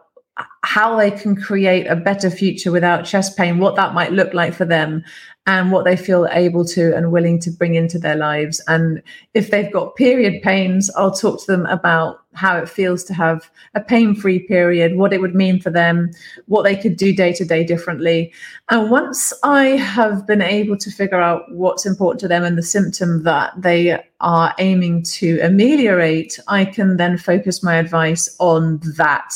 how 0.62 0.96
they 0.96 1.11
can 1.11 1.34
create 1.34 1.88
a 1.88 1.96
better 1.96 2.30
future 2.30 2.70
without 2.70 3.04
chest 3.04 3.36
pain, 3.36 3.59
what 3.59 3.74
that 3.74 3.94
might 3.94 4.12
look 4.12 4.32
like 4.32 4.54
for 4.54 4.64
them, 4.64 5.02
and 5.49 5.72
what 5.72 5.86
they 5.86 5.96
feel 5.96 6.28
able 6.30 6.62
to 6.62 6.94
and 6.94 7.11
willing 7.11 7.40
to 7.40 7.51
bring 7.51 7.74
into 7.74 7.99
their 7.99 8.16
lives. 8.16 8.61
And 8.68 9.03
if 9.32 9.51
they've 9.51 9.72
got 9.72 9.96
period 9.96 10.42
pains, 10.42 10.90
I'll 10.94 11.11
talk 11.11 11.40
to 11.40 11.46
them 11.46 11.64
about 11.66 12.22
how 12.34 12.59
it 12.59 12.68
feels 12.68 13.03
to 13.05 13.14
have 13.14 13.51
a 13.74 13.80
pain 13.80 14.14
free 14.14 14.40
period, 14.40 14.96
what 14.96 15.14
it 15.14 15.22
would 15.22 15.34
mean 15.34 15.59
for 15.59 15.70
them, 15.70 16.11
what 16.49 16.64
they 16.64 16.76
could 16.76 16.99
do 16.99 17.14
day 17.14 17.32
to 17.32 17.46
day 17.46 17.64
differently. 17.64 18.30
And 18.68 18.90
once 18.90 19.32
I 19.42 19.68
have 19.68 20.26
been 20.26 20.42
able 20.42 20.76
to 20.76 20.90
figure 20.90 21.20
out 21.20 21.51
what's 21.51 21.86
important 21.86 22.20
to 22.20 22.28
them 22.28 22.44
and 22.44 22.59
the 22.59 22.62
symptom 22.62 23.22
that 23.22 23.55
they 23.57 24.05
are 24.20 24.55
aiming 24.59 25.03
to 25.05 25.40
ameliorate, 25.40 26.38
I 26.46 26.66
can 26.66 26.99
then 26.99 27.16
focus 27.16 27.62
my 27.62 27.76
advice 27.76 28.36
on 28.38 28.80
that 28.96 29.32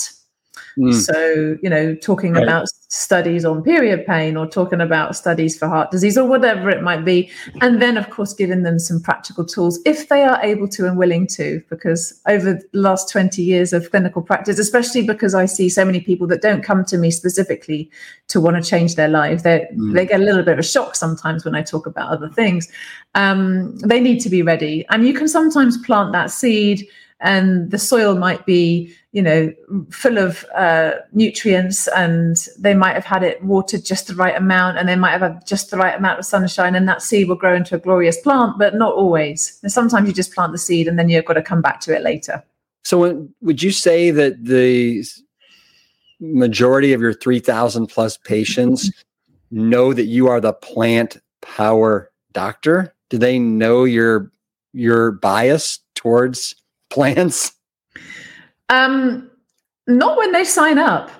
Mm. 0.79 0.95
So, 0.95 1.59
you 1.63 1.69
know, 1.69 1.95
talking 1.95 2.35
right. 2.35 2.43
about 2.43 2.69
studies 2.89 3.45
on 3.45 3.63
period 3.63 4.05
pain 4.07 4.37
or 4.37 4.47
talking 4.47 4.81
about 4.81 5.17
studies 5.17 5.59
for 5.59 5.67
heart 5.67 5.91
disease 5.91 6.19
or 6.19 6.27
whatever 6.29 6.69
it 6.69 6.83
might 6.83 7.05
be. 7.05 7.31
And 7.63 7.81
then, 7.81 7.97
of 7.97 8.11
course, 8.11 8.35
giving 8.35 8.63
them 8.63 8.79
some 8.79 9.01
practical 9.01 9.47
tools 9.47 9.81
if 9.87 10.09
they 10.09 10.23
are 10.25 10.39
able 10.43 10.69
to 10.69 10.87
and 10.87 10.99
willing 10.99 11.27
to, 11.29 11.63
because 11.71 12.21
over 12.27 12.55
the 12.55 12.63
last 12.75 13.09
20 13.11 13.43
years 13.43 13.73
of 13.73 13.91
clinical 13.91 14.21
practice, 14.21 14.59
especially 14.59 15.07
because 15.07 15.35
I 15.35 15.47
see 15.47 15.69
so 15.69 15.85
many 15.85 16.01
people 16.01 16.27
that 16.29 16.43
don't 16.43 16.63
come 16.63 16.85
to 16.87 16.99
me 16.99 17.11
specifically 17.11 17.91
to 18.29 18.41
want 18.41 18.63
to 18.63 18.63
change 18.63 18.95
their 18.95 19.09
life, 19.09 19.43
they 19.43 19.67
mm. 19.75 19.95
they 19.95 20.07
get 20.07 20.21
a 20.21 20.25
little 20.25 20.43
bit 20.43 20.55
of 20.55 20.59
a 20.59 20.63
shock 20.63 20.95
sometimes 20.95 21.45
when 21.45 21.55
I 21.55 21.63
talk 21.63 21.87
about 21.87 22.11
other 22.11 22.29
things. 22.29 22.69
Um, 23.15 23.77
they 23.79 24.01
need 24.01 24.21
to 24.21 24.29
be 24.29 24.43
ready. 24.43 24.85
And 24.91 25.07
you 25.07 25.15
can 25.15 25.29
sometimes 25.29 25.79
plant 25.79 26.13
that 26.13 26.31
seed 26.31 26.87
and 27.23 27.71
the 27.71 27.79
soil 27.79 28.17
might 28.17 28.45
be 28.45 28.93
you 29.13 29.23
know 29.23 29.53
full 29.91 30.19
of 30.19 30.45
uh, 30.55 30.93
nutrients 31.13 31.87
and 31.89 32.49
they 32.59 32.75
might 32.75 32.95
have 32.95 33.05
had 33.05 33.23
it 33.23 33.43
watered 33.45 33.85
just 33.85 34.09
the 34.09 34.15
right 34.15 34.37
amount 34.37 34.77
and 34.77 34.89
they 34.89 34.97
might 34.97 35.13
have 35.13 35.21
had 35.21 35.47
just 35.47 35.71
the 35.71 35.77
right 35.77 35.97
amount 35.97 36.19
of 36.19 36.27
sunshine 36.27 36.75
and 36.75 36.89
that 36.89 37.01
seed 37.01 37.29
will 37.29 37.37
grow 37.37 37.55
into 37.55 37.75
a 37.75 37.79
glorious 37.79 38.21
plant 38.21 38.59
but 38.59 38.75
not 38.75 38.95
always. 38.95 39.59
And 39.63 39.71
sometimes 39.71 40.09
you 40.09 40.15
just 40.15 40.35
plant 40.35 40.53
the 40.53 40.59
seed 40.59 40.89
and 40.89 40.99
then 40.99 41.09
you've 41.09 41.25
got 41.25 41.35
to 41.35 41.43
come 41.43 41.63
back 41.63 41.81
to 41.81 41.95
it 41.95 42.03
later. 42.03 42.43
So 42.85 42.99
when, 42.99 43.33
would 43.41 43.63
you 43.63 43.71
say 43.71 44.11
that 44.11 44.45
the 44.45 45.05
majority 46.21 46.93
of 46.93 47.01
your 47.01 47.15
3000 47.15 47.87
plus 47.87 48.17
patients 48.17 48.91
know 49.51 49.93
that 49.93 50.07
you 50.07 50.29
are 50.29 50.41
the 50.41 50.53
plant 50.53 51.19
powered 51.41 52.09
doctor? 52.33 52.95
Do 53.11 53.19
they 53.19 53.39
know 53.39 53.85
your 53.85 54.33
your 54.75 55.13
bias 55.13 55.81
towards 55.95 56.55
plants? 56.93 57.53
Um, 58.69 59.31
not 59.87 60.17
when 60.17 60.33
they 60.33 60.45
sign 60.45 60.79
up. 60.79 61.11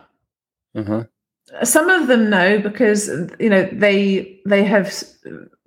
Uh-huh. 0.75 1.05
Some 1.65 1.91
of 1.91 2.07
them 2.07 2.31
know 2.31 2.59
because 2.59 3.09
you 3.39 3.51
know 3.51 3.69
they 3.73 4.41
they 4.47 4.65
have 4.65 4.91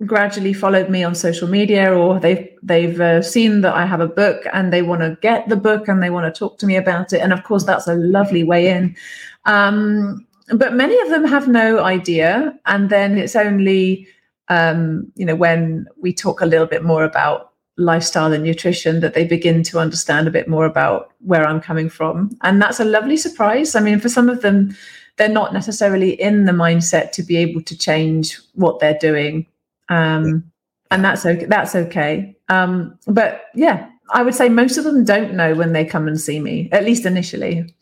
gradually 0.04 0.52
followed 0.52 0.90
me 0.90 1.04
on 1.04 1.14
social 1.14 1.48
media 1.48 1.94
or 1.94 2.18
they've 2.18 2.48
they've 2.62 3.00
uh, 3.00 3.22
seen 3.22 3.60
that 3.60 3.74
I 3.74 3.86
have 3.86 4.00
a 4.00 4.08
book 4.08 4.42
and 4.52 4.72
they 4.72 4.82
want 4.82 5.02
to 5.02 5.16
get 5.22 5.48
the 5.48 5.56
book 5.56 5.86
and 5.86 6.02
they 6.02 6.10
want 6.10 6.32
to 6.32 6.36
talk 6.36 6.58
to 6.58 6.66
me 6.66 6.76
about 6.76 7.12
it 7.12 7.20
and 7.20 7.32
of 7.32 7.44
course 7.44 7.64
that's 7.64 7.86
a 7.86 7.94
lovely 7.94 8.42
way 8.42 8.68
in. 8.68 8.96
Um, 9.44 10.26
but 10.50 10.74
many 10.74 10.98
of 11.00 11.10
them 11.10 11.24
have 11.24 11.46
no 11.46 11.80
idea 11.84 12.58
and 12.66 12.90
then 12.90 13.16
it's 13.16 13.36
only 13.36 14.08
um, 14.48 15.12
you 15.14 15.24
know 15.24 15.36
when 15.36 15.86
we 16.00 16.12
talk 16.12 16.40
a 16.40 16.46
little 16.46 16.66
bit 16.66 16.82
more 16.82 17.04
about 17.04 17.45
lifestyle 17.78 18.32
and 18.32 18.42
nutrition 18.42 19.00
that 19.00 19.14
they 19.14 19.24
begin 19.24 19.62
to 19.62 19.78
understand 19.78 20.26
a 20.26 20.30
bit 20.30 20.48
more 20.48 20.64
about 20.64 21.12
where 21.20 21.46
I'm 21.46 21.60
coming 21.60 21.88
from. 21.88 22.36
And 22.42 22.60
that's 22.60 22.80
a 22.80 22.84
lovely 22.84 23.16
surprise. 23.16 23.74
I 23.74 23.80
mean, 23.80 24.00
for 24.00 24.08
some 24.08 24.28
of 24.28 24.42
them, 24.42 24.74
they're 25.16 25.28
not 25.28 25.52
necessarily 25.52 26.20
in 26.20 26.44
the 26.44 26.52
mindset 26.52 27.12
to 27.12 27.22
be 27.22 27.36
able 27.36 27.62
to 27.62 27.76
change 27.76 28.38
what 28.54 28.80
they're 28.80 28.98
doing. 28.98 29.46
Um, 29.88 30.50
and 30.90 31.04
that's 31.04 31.26
okay. 31.26 31.44
That's 31.46 31.74
okay. 31.74 32.36
Um, 32.48 32.98
but 33.06 33.46
yeah, 33.54 33.88
I 34.10 34.22
would 34.22 34.34
say 34.34 34.48
most 34.48 34.78
of 34.78 34.84
them 34.84 35.04
don't 35.04 35.34
know 35.34 35.54
when 35.54 35.72
they 35.72 35.84
come 35.84 36.06
and 36.06 36.20
see 36.20 36.40
me, 36.40 36.68
at 36.72 36.84
least 36.84 37.06
initially. 37.06 37.74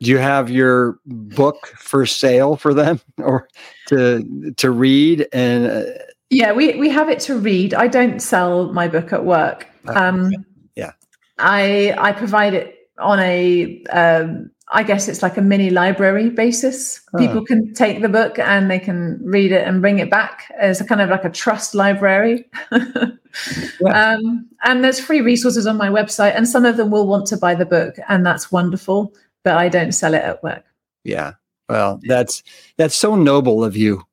Do 0.00 0.10
you 0.10 0.18
have 0.18 0.48
your 0.48 0.98
book 1.04 1.74
for 1.76 2.06
sale 2.06 2.56
for 2.56 2.72
them 2.72 3.00
or 3.18 3.48
to 3.88 4.52
to 4.56 4.70
read 4.70 5.28
and 5.32 5.66
uh, 5.66 5.84
yeah, 6.30 6.52
we 6.52 6.78
we 6.78 6.88
have 6.88 7.08
it 7.08 7.20
to 7.20 7.36
read. 7.36 7.74
I 7.74 7.88
don't 7.88 8.20
sell 8.20 8.72
my 8.72 8.88
book 8.88 9.12
at 9.12 9.24
work. 9.24 9.66
Um, 9.88 10.30
yeah, 10.76 10.92
I 11.38 11.94
I 11.98 12.12
provide 12.12 12.54
it 12.54 12.88
on 12.98 13.18
a 13.18 13.82
um, 13.86 14.50
I 14.72 14.84
guess 14.84 15.08
it's 15.08 15.22
like 15.22 15.36
a 15.36 15.42
mini 15.42 15.70
library 15.70 16.30
basis. 16.30 17.00
Oh. 17.12 17.18
People 17.18 17.44
can 17.44 17.74
take 17.74 18.00
the 18.00 18.08
book 18.08 18.38
and 18.38 18.70
they 18.70 18.78
can 18.78 19.20
read 19.24 19.50
it 19.50 19.66
and 19.66 19.80
bring 19.80 19.98
it 19.98 20.08
back 20.08 20.52
as 20.56 20.80
a 20.80 20.84
kind 20.84 21.00
of 21.00 21.10
like 21.10 21.24
a 21.24 21.30
trust 21.30 21.74
library. 21.74 22.44
yeah. 22.72 24.14
um, 24.14 24.48
and 24.62 24.84
there's 24.84 25.00
free 25.00 25.20
resources 25.22 25.66
on 25.66 25.76
my 25.76 25.88
website, 25.88 26.36
and 26.36 26.48
some 26.48 26.64
of 26.64 26.76
them 26.76 26.90
will 26.90 27.08
want 27.08 27.26
to 27.26 27.36
buy 27.36 27.56
the 27.56 27.66
book, 27.66 27.96
and 28.08 28.24
that's 28.24 28.52
wonderful. 28.52 29.12
But 29.42 29.56
I 29.56 29.68
don't 29.68 29.92
sell 29.92 30.14
it 30.14 30.22
at 30.22 30.42
work. 30.44 30.64
Yeah, 31.02 31.32
well, 31.68 31.98
that's 32.06 32.44
that's 32.76 32.94
so 32.94 33.16
noble 33.16 33.64
of 33.64 33.76
you. 33.76 34.04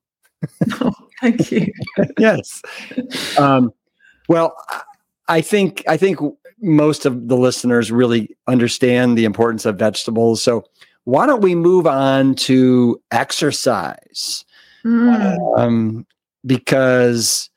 Thank 1.20 1.50
you. 1.50 1.72
yes. 2.18 2.62
Um, 3.38 3.72
well, 4.28 4.54
I 5.28 5.40
think 5.40 5.84
I 5.88 5.96
think 5.96 6.18
most 6.60 7.06
of 7.06 7.28
the 7.28 7.36
listeners 7.36 7.92
really 7.92 8.36
understand 8.46 9.16
the 9.16 9.24
importance 9.24 9.64
of 9.66 9.78
vegetables. 9.78 10.42
So 10.42 10.64
why 11.04 11.26
don't 11.26 11.42
we 11.42 11.54
move 11.54 11.86
on 11.86 12.34
to 12.34 13.00
exercise? 13.10 14.44
Mm. 14.84 15.58
Um, 15.58 16.06
because 16.44 17.50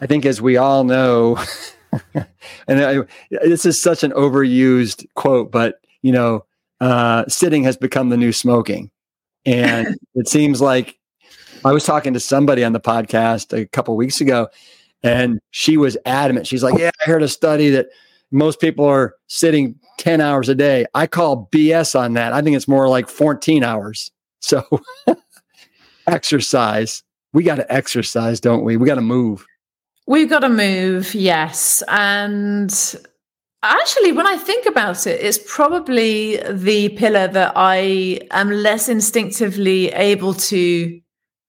I 0.00 0.06
think, 0.06 0.26
as 0.26 0.40
we 0.40 0.56
all 0.56 0.84
know, 0.84 1.38
and 2.14 2.84
I, 2.84 3.00
this 3.30 3.64
is 3.64 3.80
such 3.80 4.02
an 4.02 4.12
overused 4.12 5.06
quote, 5.14 5.50
but 5.50 5.80
you 6.02 6.12
know, 6.12 6.44
uh, 6.80 7.24
sitting 7.28 7.64
has 7.64 7.76
become 7.76 8.10
the 8.10 8.16
new 8.16 8.32
smoking, 8.32 8.90
and 9.44 9.96
it 10.14 10.28
seems 10.28 10.60
like 10.60 10.98
I 11.66 11.72
was 11.72 11.84
talking 11.84 12.14
to 12.14 12.20
somebody 12.20 12.64
on 12.64 12.72
the 12.72 12.80
podcast 12.80 13.56
a 13.56 13.66
couple 13.66 13.96
weeks 13.96 14.20
ago, 14.20 14.48
and 15.02 15.40
she 15.50 15.76
was 15.76 15.96
adamant. 16.06 16.46
She's 16.46 16.62
like, 16.62 16.78
"Yeah, 16.78 16.90
I 17.04 17.10
heard 17.10 17.22
a 17.22 17.28
study 17.28 17.70
that 17.70 17.88
most 18.30 18.60
people 18.60 18.84
are 18.84 19.14
sitting 19.28 19.74
10 19.98 20.20
hours 20.20 20.48
a 20.48 20.54
day. 20.54 20.86
I 20.94 21.06
call 21.06 21.48
BS 21.52 21.98
on 21.98 22.14
that. 22.14 22.32
I 22.32 22.42
think 22.42 22.56
it's 22.56 22.68
more 22.68 22.88
like 22.88 23.08
14 23.08 23.64
hours. 23.64 24.10
So 24.40 24.64
exercise. 26.06 27.02
We 27.32 27.42
got 27.42 27.56
to 27.56 27.72
exercise, 27.72 28.40
don't 28.40 28.64
we? 28.64 28.76
We 28.76 28.86
got 28.86 28.94
to 28.96 29.00
move. 29.00 29.44
We've 30.06 30.30
got 30.30 30.40
to 30.40 30.48
move, 30.48 31.14
yes. 31.14 31.82
And 31.88 32.72
actually, 33.62 34.12
when 34.12 34.26
I 34.26 34.36
think 34.36 34.66
about 34.66 35.06
it, 35.06 35.20
it's 35.20 35.38
probably 35.38 36.36
the 36.48 36.90
pillar 36.90 37.26
that 37.28 37.52
I 37.56 38.20
am 38.30 38.50
less 38.50 38.88
instinctively 38.88 39.88
able 39.88 40.34
to 40.34 41.00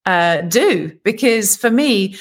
uh, 0.08 0.42
do 0.42 0.98
because 1.04 1.56
for 1.56 1.70
me 1.70 2.16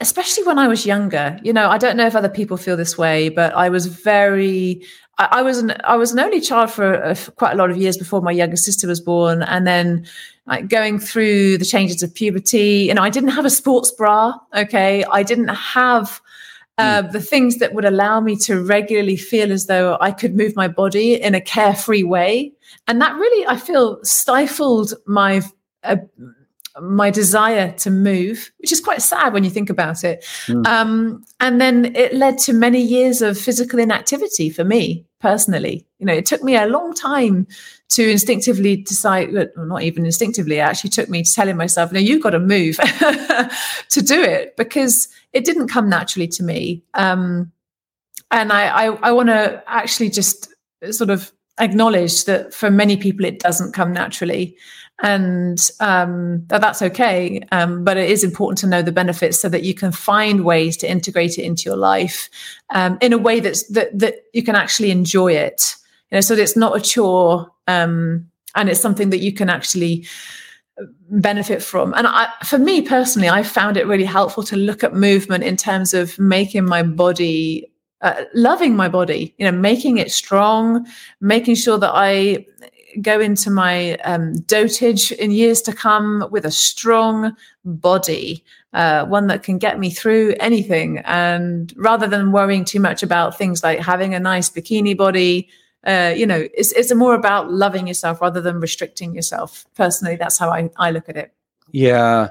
especially 0.00 0.42
when 0.42 0.58
i 0.58 0.66
was 0.66 0.84
younger 0.84 1.38
you 1.42 1.52
know 1.52 1.68
i 1.70 1.78
don't 1.78 1.96
know 1.96 2.06
if 2.06 2.16
other 2.16 2.28
people 2.28 2.56
feel 2.56 2.76
this 2.76 2.98
way 2.98 3.28
but 3.28 3.54
i 3.54 3.68
was 3.68 3.86
very 3.86 4.82
i, 5.18 5.28
I 5.30 5.42
was 5.42 5.58
an 5.58 5.72
i 5.84 5.96
was 5.96 6.12
an 6.12 6.18
only 6.18 6.40
child 6.40 6.70
for, 6.70 7.14
for, 7.14 7.30
quite 7.32 7.52
a 7.52 7.56
lot 7.56 7.70
of 7.70 7.76
years 7.76 7.96
before 7.96 8.20
my 8.20 8.32
younger 8.32 8.56
sister 8.56 8.88
was 8.88 9.00
born 9.00 9.42
and 9.44 9.66
then 9.66 10.04
like 10.46 10.68
going 10.68 10.98
through 10.98 11.58
the 11.58 11.64
changes 11.64 12.02
of 12.02 12.12
puberty 12.12 12.86
you 12.88 12.94
know 12.94 13.02
i 13.02 13.10
didn't 13.10 13.30
have 13.30 13.44
a 13.44 13.50
sports 13.50 13.92
bra 13.92 14.34
okay 14.54 15.04
i 15.12 15.22
didn't 15.22 15.48
have 15.48 16.20
uh, 16.78 17.02
mm. 17.02 17.12
the 17.12 17.20
things 17.20 17.58
that 17.58 17.74
would 17.74 17.84
allow 17.84 18.20
me 18.20 18.34
to 18.34 18.62
regularly 18.62 19.16
feel 19.16 19.52
as 19.52 19.66
though 19.66 19.98
I 20.00 20.12
could 20.12 20.34
move 20.34 20.56
my 20.56 20.66
body 20.66 21.20
in 21.20 21.34
a 21.34 21.40
carefree 21.40 22.04
way. 22.04 22.52
And 22.86 23.02
that 23.02 23.14
really, 23.16 23.46
I 23.46 23.58
feel, 23.58 24.02
stifled 24.02 24.94
my 25.04 25.42
uh, 25.82 25.96
my 26.80 27.10
desire 27.10 27.72
to 27.72 27.90
move, 27.90 28.52
which 28.58 28.72
is 28.72 28.80
quite 28.80 29.02
sad 29.02 29.32
when 29.32 29.44
you 29.44 29.50
think 29.50 29.70
about 29.70 30.04
it. 30.04 30.24
Mm. 30.46 30.66
Um, 30.66 31.24
and 31.40 31.60
then 31.60 31.96
it 31.96 32.14
led 32.14 32.38
to 32.38 32.52
many 32.52 32.80
years 32.80 33.22
of 33.22 33.38
physical 33.38 33.78
inactivity 33.78 34.50
for 34.50 34.64
me 34.64 35.04
personally. 35.20 35.86
You 35.98 36.06
know, 36.06 36.14
it 36.14 36.26
took 36.26 36.42
me 36.42 36.56
a 36.56 36.66
long 36.66 36.94
time 36.94 37.46
to 37.90 38.08
instinctively 38.08 38.76
decide, 38.76 39.32
well, 39.32 39.48
not 39.56 39.82
even 39.82 40.04
instinctively, 40.04 40.56
it 40.56 40.60
actually 40.60 40.90
took 40.90 41.08
me 41.08 41.22
to 41.22 41.32
telling 41.32 41.56
myself, 41.56 41.92
no, 41.92 41.98
you've 41.98 42.22
got 42.22 42.30
to 42.30 42.38
move 42.38 42.76
to 43.88 44.02
do 44.02 44.22
it 44.22 44.56
because 44.56 45.08
it 45.32 45.44
didn't 45.44 45.68
come 45.68 45.88
naturally 45.88 46.28
to 46.28 46.42
me. 46.42 46.84
Um, 46.94 47.50
and 48.30 48.52
I, 48.52 48.68
I, 48.68 48.84
I 49.02 49.12
want 49.12 49.28
to 49.28 49.62
actually 49.66 50.10
just 50.10 50.54
sort 50.92 51.10
of 51.10 51.32
acknowledge 51.58 52.24
that 52.24 52.54
for 52.54 52.70
many 52.70 52.96
people 52.96 53.24
it 53.24 53.38
doesn't 53.40 53.72
come 53.72 53.92
naturally 53.92 54.56
and 55.02 55.70
um, 55.80 56.44
that 56.48 56.60
that's 56.60 56.82
okay 56.82 57.40
um, 57.52 57.84
but 57.84 57.96
it 57.96 58.10
is 58.10 58.22
important 58.22 58.58
to 58.58 58.66
know 58.66 58.82
the 58.82 58.92
benefits 58.92 59.40
so 59.40 59.48
that 59.48 59.62
you 59.62 59.74
can 59.74 59.92
find 59.92 60.44
ways 60.44 60.76
to 60.76 60.90
integrate 60.90 61.38
it 61.38 61.42
into 61.42 61.64
your 61.64 61.76
life 61.76 62.28
um, 62.70 62.98
in 63.00 63.12
a 63.12 63.18
way 63.18 63.40
that's 63.40 63.66
that, 63.68 63.96
that 63.98 64.16
you 64.32 64.42
can 64.42 64.54
actually 64.54 64.90
enjoy 64.90 65.32
it. 65.32 65.74
You 66.10 66.16
know 66.16 66.20
so 66.20 66.34
that 66.34 66.42
it's 66.42 66.56
not 66.56 66.76
a 66.76 66.80
chore 66.80 67.50
um, 67.66 68.28
and 68.54 68.68
it's 68.68 68.80
something 68.80 69.10
that 69.10 69.18
you 69.18 69.32
can 69.32 69.48
actually 69.48 70.06
benefit 71.10 71.62
from. 71.62 71.94
And 71.94 72.06
I, 72.06 72.28
for 72.44 72.58
me 72.58 72.82
personally 72.82 73.28
i 73.28 73.42
found 73.42 73.76
it 73.76 73.86
really 73.86 74.04
helpful 74.04 74.42
to 74.44 74.56
look 74.56 74.82
at 74.82 74.94
movement 74.94 75.44
in 75.44 75.56
terms 75.56 75.94
of 75.94 76.18
making 76.18 76.64
my 76.64 76.82
body 76.82 77.70
uh, 78.02 78.24
loving 78.34 78.74
my 78.74 78.88
body 78.88 79.34
you 79.36 79.44
know 79.44 79.56
making 79.56 79.98
it 79.98 80.10
strong 80.10 80.86
making 81.20 81.54
sure 81.54 81.76
that 81.76 81.90
i 81.92 82.46
go 83.00 83.20
into 83.20 83.50
my 83.50 83.94
um, 83.96 84.34
dotage 84.46 85.12
in 85.12 85.30
years 85.30 85.62
to 85.62 85.72
come 85.72 86.26
with 86.30 86.44
a 86.44 86.50
strong 86.50 87.36
body, 87.64 88.44
uh, 88.72 89.04
one 89.06 89.26
that 89.28 89.42
can 89.42 89.58
get 89.58 89.78
me 89.78 89.90
through 89.90 90.34
anything. 90.40 90.98
And 91.04 91.72
rather 91.76 92.06
than 92.06 92.32
worrying 92.32 92.64
too 92.64 92.80
much 92.80 93.02
about 93.02 93.36
things 93.36 93.62
like 93.62 93.80
having 93.80 94.14
a 94.14 94.20
nice 94.20 94.50
bikini 94.50 94.96
body, 94.96 95.48
uh, 95.86 96.12
you 96.16 96.26
know, 96.26 96.48
it's, 96.54 96.72
it's 96.72 96.94
more 96.94 97.14
about 97.14 97.50
loving 97.50 97.86
yourself 97.86 98.20
rather 98.20 98.40
than 98.40 98.60
restricting 98.60 99.14
yourself. 99.14 99.66
Personally, 99.74 100.16
that's 100.16 100.38
how 100.38 100.50
I, 100.50 100.70
I 100.76 100.90
look 100.90 101.08
at 101.08 101.16
it. 101.16 101.32
Yeah. 101.72 102.30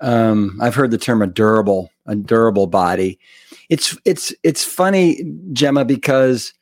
Um, 0.00 0.58
I've 0.60 0.74
heard 0.74 0.90
the 0.90 0.98
term 0.98 1.22
a 1.22 1.26
durable, 1.26 1.90
a 2.06 2.14
durable 2.14 2.66
body. 2.66 3.18
It's, 3.68 3.96
it's, 4.04 4.34
it's 4.42 4.64
funny, 4.64 5.24
Gemma, 5.52 5.84
because 5.84 6.52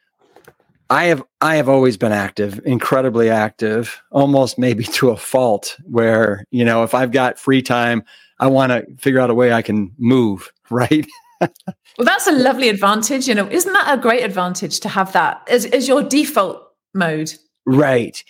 I 0.93 1.05
have 1.05 1.23
I 1.40 1.56
have 1.56 1.70
always 1.70 1.97
been 1.97 2.12
active, 2.12 2.60
incredibly 2.66 3.31
active, 3.31 4.02
almost 4.10 4.59
maybe 4.59 4.85
to 4.98 5.09
a 5.09 5.16
fault 5.16 5.78
where, 5.85 6.44
you 6.51 6.66
know, 6.66 6.82
if 6.82 6.94
I've 6.94 7.12
got 7.12 7.39
free 7.39 7.62
time, 7.62 8.05
I 8.39 8.48
want 8.48 8.73
to 8.73 8.85
figure 8.98 9.19
out 9.19 9.31
a 9.31 9.35
way 9.35 9.55
I 9.55 9.62
can 9.62 9.93
move, 9.97 10.52
right? 10.70 11.06
well, 11.40 11.51
that's 11.98 12.27
a 12.27 12.32
lovely 12.32 12.69
advantage, 12.69 13.27
you 13.27 13.35
know. 13.35 13.48
Isn't 13.48 13.73
that 13.73 13.98
a 13.98 14.01
great 14.01 14.23
advantage 14.23 14.81
to 14.81 14.90
have 14.90 15.14
that 15.14 15.43
as, 15.48 15.64
as 15.64 15.89
your 15.89 16.02
default 16.02 16.62
mode? 16.93 17.32
Right. 17.64 18.23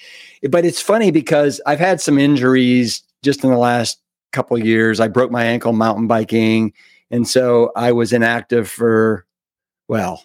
But 0.49 0.65
it's 0.65 0.81
funny 0.81 1.11
because 1.11 1.61
I've 1.67 1.81
had 1.81 2.01
some 2.01 2.17
injuries 2.17 3.03
just 3.25 3.43
in 3.43 3.51
the 3.51 3.59
last 3.59 4.01
couple 4.33 4.57
years. 4.57 5.01
I 5.01 5.09
broke 5.09 5.33
my 5.33 5.45
ankle 5.45 5.73
mountain 5.73 6.07
biking, 6.07 6.75
and 7.11 7.27
so 7.27 7.73
I 7.75 7.91
was 7.91 8.13
inactive 8.13 8.71
for 8.71 9.27
well, 9.89 10.23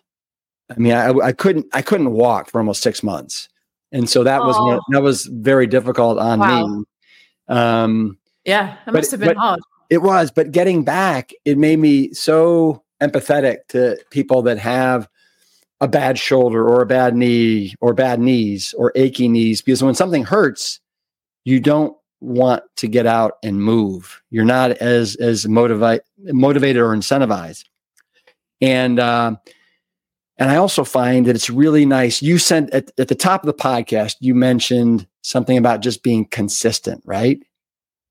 I 0.70 0.80
mean, 0.80 0.94
I, 0.94 1.10
I 1.10 1.32
couldn't 1.32 1.66
I 1.74 1.82
couldn't 1.82 2.12
walk 2.12 2.50
for 2.50 2.60
almost 2.60 2.82
six 2.82 3.02
months, 3.04 3.48
and 3.92 4.10
so 4.10 4.24
that 4.24 4.42
oh. 4.42 4.48
was 4.48 4.82
that 4.92 5.02
was 5.02 5.26
very 5.26 5.68
difficult 5.68 6.18
on 6.18 6.40
wow. 6.40 6.68
me. 6.68 6.84
Um, 7.48 8.18
yeah, 8.46 8.78
it 8.86 8.94
must 8.94 9.12
have 9.12 9.20
been 9.20 9.38
hard. 9.38 9.60
It 9.90 10.02
was, 10.02 10.32
but 10.32 10.52
getting 10.52 10.84
back, 10.84 11.32
it 11.46 11.58
made 11.58 11.80
me 11.80 12.14
so 12.14 12.84
empathetic 13.02 13.60
to 13.70 13.98
people 14.12 14.42
that 14.42 14.58
have 14.58 15.08
a 15.80 15.88
bad 15.88 16.18
shoulder 16.18 16.68
or 16.68 16.82
a 16.82 16.86
bad 16.86 17.16
knee 17.16 17.76
or 17.80 17.94
bad 17.94 18.20
knees 18.20 18.74
or 18.78 18.92
achy 18.96 19.28
knees 19.28 19.62
because 19.62 19.84
when 19.84 19.96
something 19.96 20.24
hurts, 20.24 20.80
you 21.46 21.60
don't 21.60 21.96
want 22.20 22.64
to 22.78 22.88
get 22.88 23.06
out 23.06 23.34
and 23.44 23.62
move. 23.62 24.22
You're 24.30 24.46
not 24.46 24.72
as 24.72 25.16
as 25.18 25.48
motivate 25.48 26.02
motivated 26.18 26.82
or 26.82 26.96
incentivized. 26.96 27.64
And 28.60 29.00
uh, 29.00 29.36
and 30.38 30.52
I 30.52 30.58
also 30.58 30.84
find 30.84 31.26
that 31.26 31.36
it's 31.36 31.50
really 31.50 31.86
nice. 31.86 32.22
You 32.22 32.38
sent 32.38 32.70
at, 32.72 32.92
at 32.98 33.08
the 33.08 33.16
top 33.16 33.44
of 33.44 33.48
the 33.48 33.54
podcast, 33.54 34.16
you 34.20 34.36
mentioned 34.36 35.08
something 35.22 35.58
about 35.58 35.82
just 35.82 36.04
being 36.04 36.26
consistent, 36.26 37.02
right? 37.06 37.40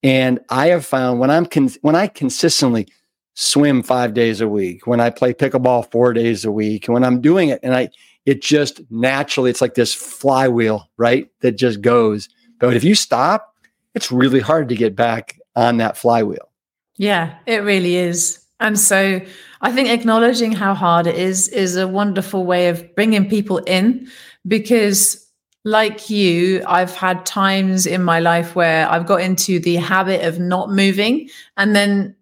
And 0.03 0.41
I 0.51 0.69
have 0.69 0.85
found 0.85 1.21
when 1.21 1.31
I'm 1.31 1.47
con- 1.47 1.71
when 1.83 1.95
I 1.95 2.09
consistently 2.09 2.89
swim 3.35 3.83
five 3.83 4.15
days 4.15 4.41
a 4.41 4.49
week, 4.49 4.87
when 4.87 5.01
I 5.01 5.11
play 5.11 5.35
pickleball 5.35 5.91
four 5.91 6.13
days 6.13 6.45
a 6.45 6.51
week, 6.51 6.87
when 6.87 7.05
I'm 7.05 7.21
doing 7.21 7.49
it, 7.51 7.61
and 7.63 7.75
I 7.75 7.91
it 8.25 8.43
just 8.43 8.81
naturally 8.91 9.51
it's 9.51 9.61
like 9.61 9.75
this 9.75 9.95
flywheel, 9.95 10.91
right? 10.97 11.29
That 11.41 11.53
just 11.53 11.81
goes. 11.81 12.29
But 12.59 12.77
if 12.77 12.85
you 12.85 12.95
stop, 12.95 13.55
it's 13.95 14.11
really 14.11 14.41
hard 14.41 14.69
to 14.71 14.75
get 14.75 14.97
back 14.97 15.39
on 15.55 15.77
that 15.79 15.97
flywheel. 15.97 16.51
Yeah, 16.97 17.37
it 17.47 17.59
really 17.59 17.97
is. 17.97 18.46
And 18.61 18.79
so 18.79 19.21
I 19.61 19.73
think 19.73 19.89
acknowledging 19.89 20.53
how 20.53 20.75
hard 20.75 21.07
it 21.07 21.17
is 21.17 21.49
is 21.49 21.77
a 21.77 21.87
wonderful 21.87 22.45
way 22.45 22.69
of 22.69 22.95
bringing 22.95 23.29
people 23.29 23.59
in 23.59 24.09
because 24.47 25.27
like 25.65 26.09
you, 26.09 26.63
I've 26.67 26.95
had 26.95 27.27
times 27.27 27.87
in 27.87 28.03
my 28.03 28.21
life 28.21 28.55
where 28.55 28.89
I've 28.89 29.05
got 29.05 29.21
into 29.21 29.59
the 29.59 29.77
habit 29.77 30.25
of 30.25 30.39
not 30.39 30.71
moving 30.71 31.29
and 31.57 31.75
then 31.75 32.15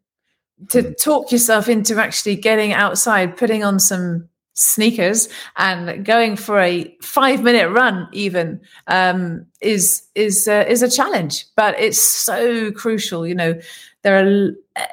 to 0.71 0.95
talk 0.95 1.31
yourself 1.31 1.69
into 1.69 2.01
actually 2.01 2.37
getting 2.37 2.73
outside, 2.73 3.37
putting 3.37 3.63
on 3.63 3.79
some 3.79 4.29
sneakers 4.55 5.29
and 5.57 6.05
going 6.05 6.37
for 6.37 6.61
a 6.61 6.97
five 7.03 7.43
minute 7.43 7.69
run 7.69 8.09
even 8.13 8.61
um, 8.87 9.45
is 9.61 10.05
is 10.15 10.49
uh, 10.49 10.65
is 10.67 10.83
a 10.83 10.91
challenge. 10.91 11.45
But 11.57 11.79
it's 11.79 11.99
so 11.99 12.73
crucial 12.73 13.27
you 13.27 13.35
know 13.35 13.61
there 14.05 14.23
are 14.23 14.51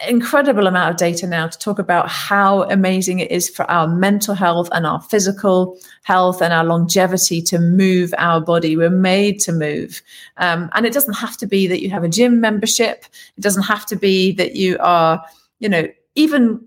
incredible 0.08 0.68
amount 0.68 0.90
of 0.90 0.96
data 0.96 1.28
now 1.28 1.46
to 1.46 1.60
talk 1.60 1.80
about 1.80 2.08
how 2.08 2.64
amazing 2.64 3.20
it 3.20 3.30
is 3.30 3.50
for 3.50 3.70
our 3.70 3.86
mental 3.86 4.34
health 4.34 4.70
and 4.72 4.88
our 4.88 5.02
physical 5.02 5.78
health 6.04 6.42
and 6.42 6.54
our 6.54 6.64
longevity 6.64 7.42
to 7.42 7.60
move 7.60 8.14
our 8.18 8.40
body. 8.40 8.78
We're 8.78 8.90
made 8.90 9.42
to 9.42 9.52
move. 9.52 10.02
Um, 10.38 10.70
and 10.74 10.86
it 10.86 10.94
doesn't 10.94 11.16
have 11.16 11.36
to 11.38 11.46
be 11.46 11.68
that 11.68 11.82
you 11.82 11.90
have 11.90 12.06
a 12.06 12.10
gym 12.10 12.40
membership. 12.40 13.04
It 13.38 13.42
doesn't 13.42 13.64
have 13.64 13.86
to 13.88 13.98
be 13.98 14.32
that 14.34 14.56
you 14.56 14.78
are, 14.80 15.22
you 15.60 15.68
know, 15.68 15.90
even 16.16 16.66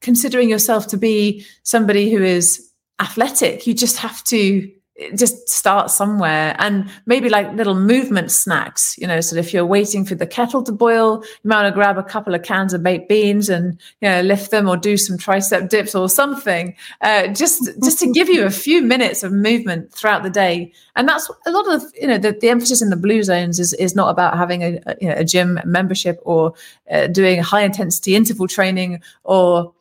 considering 0.00 0.48
yourself 0.48 0.86
to 0.88 0.96
be 0.96 1.44
somebody 1.64 2.08
who 2.08 2.22
is 2.22 2.70
athletic. 3.00 3.66
You 3.66 3.74
just 3.74 3.96
have 3.96 4.22
to 4.24 4.70
just 5.14 5.48
start 5.48 5.90
somewhere 5.90 6.54
and 6.58 6.90
maybe 7.06 7.28
like 7.28 7.52
little 7.54 7.74
movement 7.74 8.30
snacks 8.30 8.96
you 8.98 9.06
know 9.06 9.20
so 9.20 9.36
if 9.36 9.52
you're 9.52 9.66
waiting 9.66 10.04
for 10.04 10.14
the 10.14 10.26
kettle 10.26 10.62
to 10.62 10.72
boil 10.72 11.22
you 11.42 11.48
might 11.48 11.62
want 11.62 11.72
to 11.72 11.74
grab 11.74 11.98
a 11.98 12.02
couple 12.02 12.34
of 12.34 12.42
cans 12.42 12.72
of 12.72 12.82
baked 12.82 13.08
beans 13.08 13.48
and 13.48 13.80
you 14.00 14.08
know 14.08 14.20
lift 14.22 14.50
them 14.50 14.68
or 14.68 14.76
do 14.76 14.96
some 14.96 15.16
tricep 15.16 15.68
dips 15.68 15.94
or 15.94 16.08
something 16.08 16.74
uh, 17.00 17.26
just 17.28 17.70
just 17.82 17.98
to 17.98 18.10
give 18.12 18.28
you 18.28 18.44
a 18.44 18.50
few 18.50 18.82
minutes 18.82 19.22
of 19.22 19.32
movement 19.32 19.92
throughout 19.92 20.22
the 20.22 20.30
day. 20.30 20.72
And 20.96 21.08
that's 21.08 21.30
a 21.46 21.50
lot 21.50 21.72
of 21.72 21.82
you 22.00 22.06
know 22.06 22.18
the, 22.18 22.32
the 22.32 22.48
emphasis 22.48 22.82
in 22.82 22.90
the 22.90 22.96
blue 22.96 23.22
zones 23.22 23.58
is 23.58 23.72
is 23.74 23.94
not 23.94 24.10
about 24.10 24.36
having 24.36 24.62
a, 24.62 24.80
a, 24.86 24.96
you 25.00 25.08
know, 25.08 25.14
a 25.16 25.24
gym 25.24 25.60
membership 25.64 26.20
or 26.22 26.54
uh, 26.90 27.06
doing 27.06 27.42
high 27.42 27.62
intensity 27.62 28.14
interval 28.14 28.46
training 28.46 29.02
or 29.24 29.72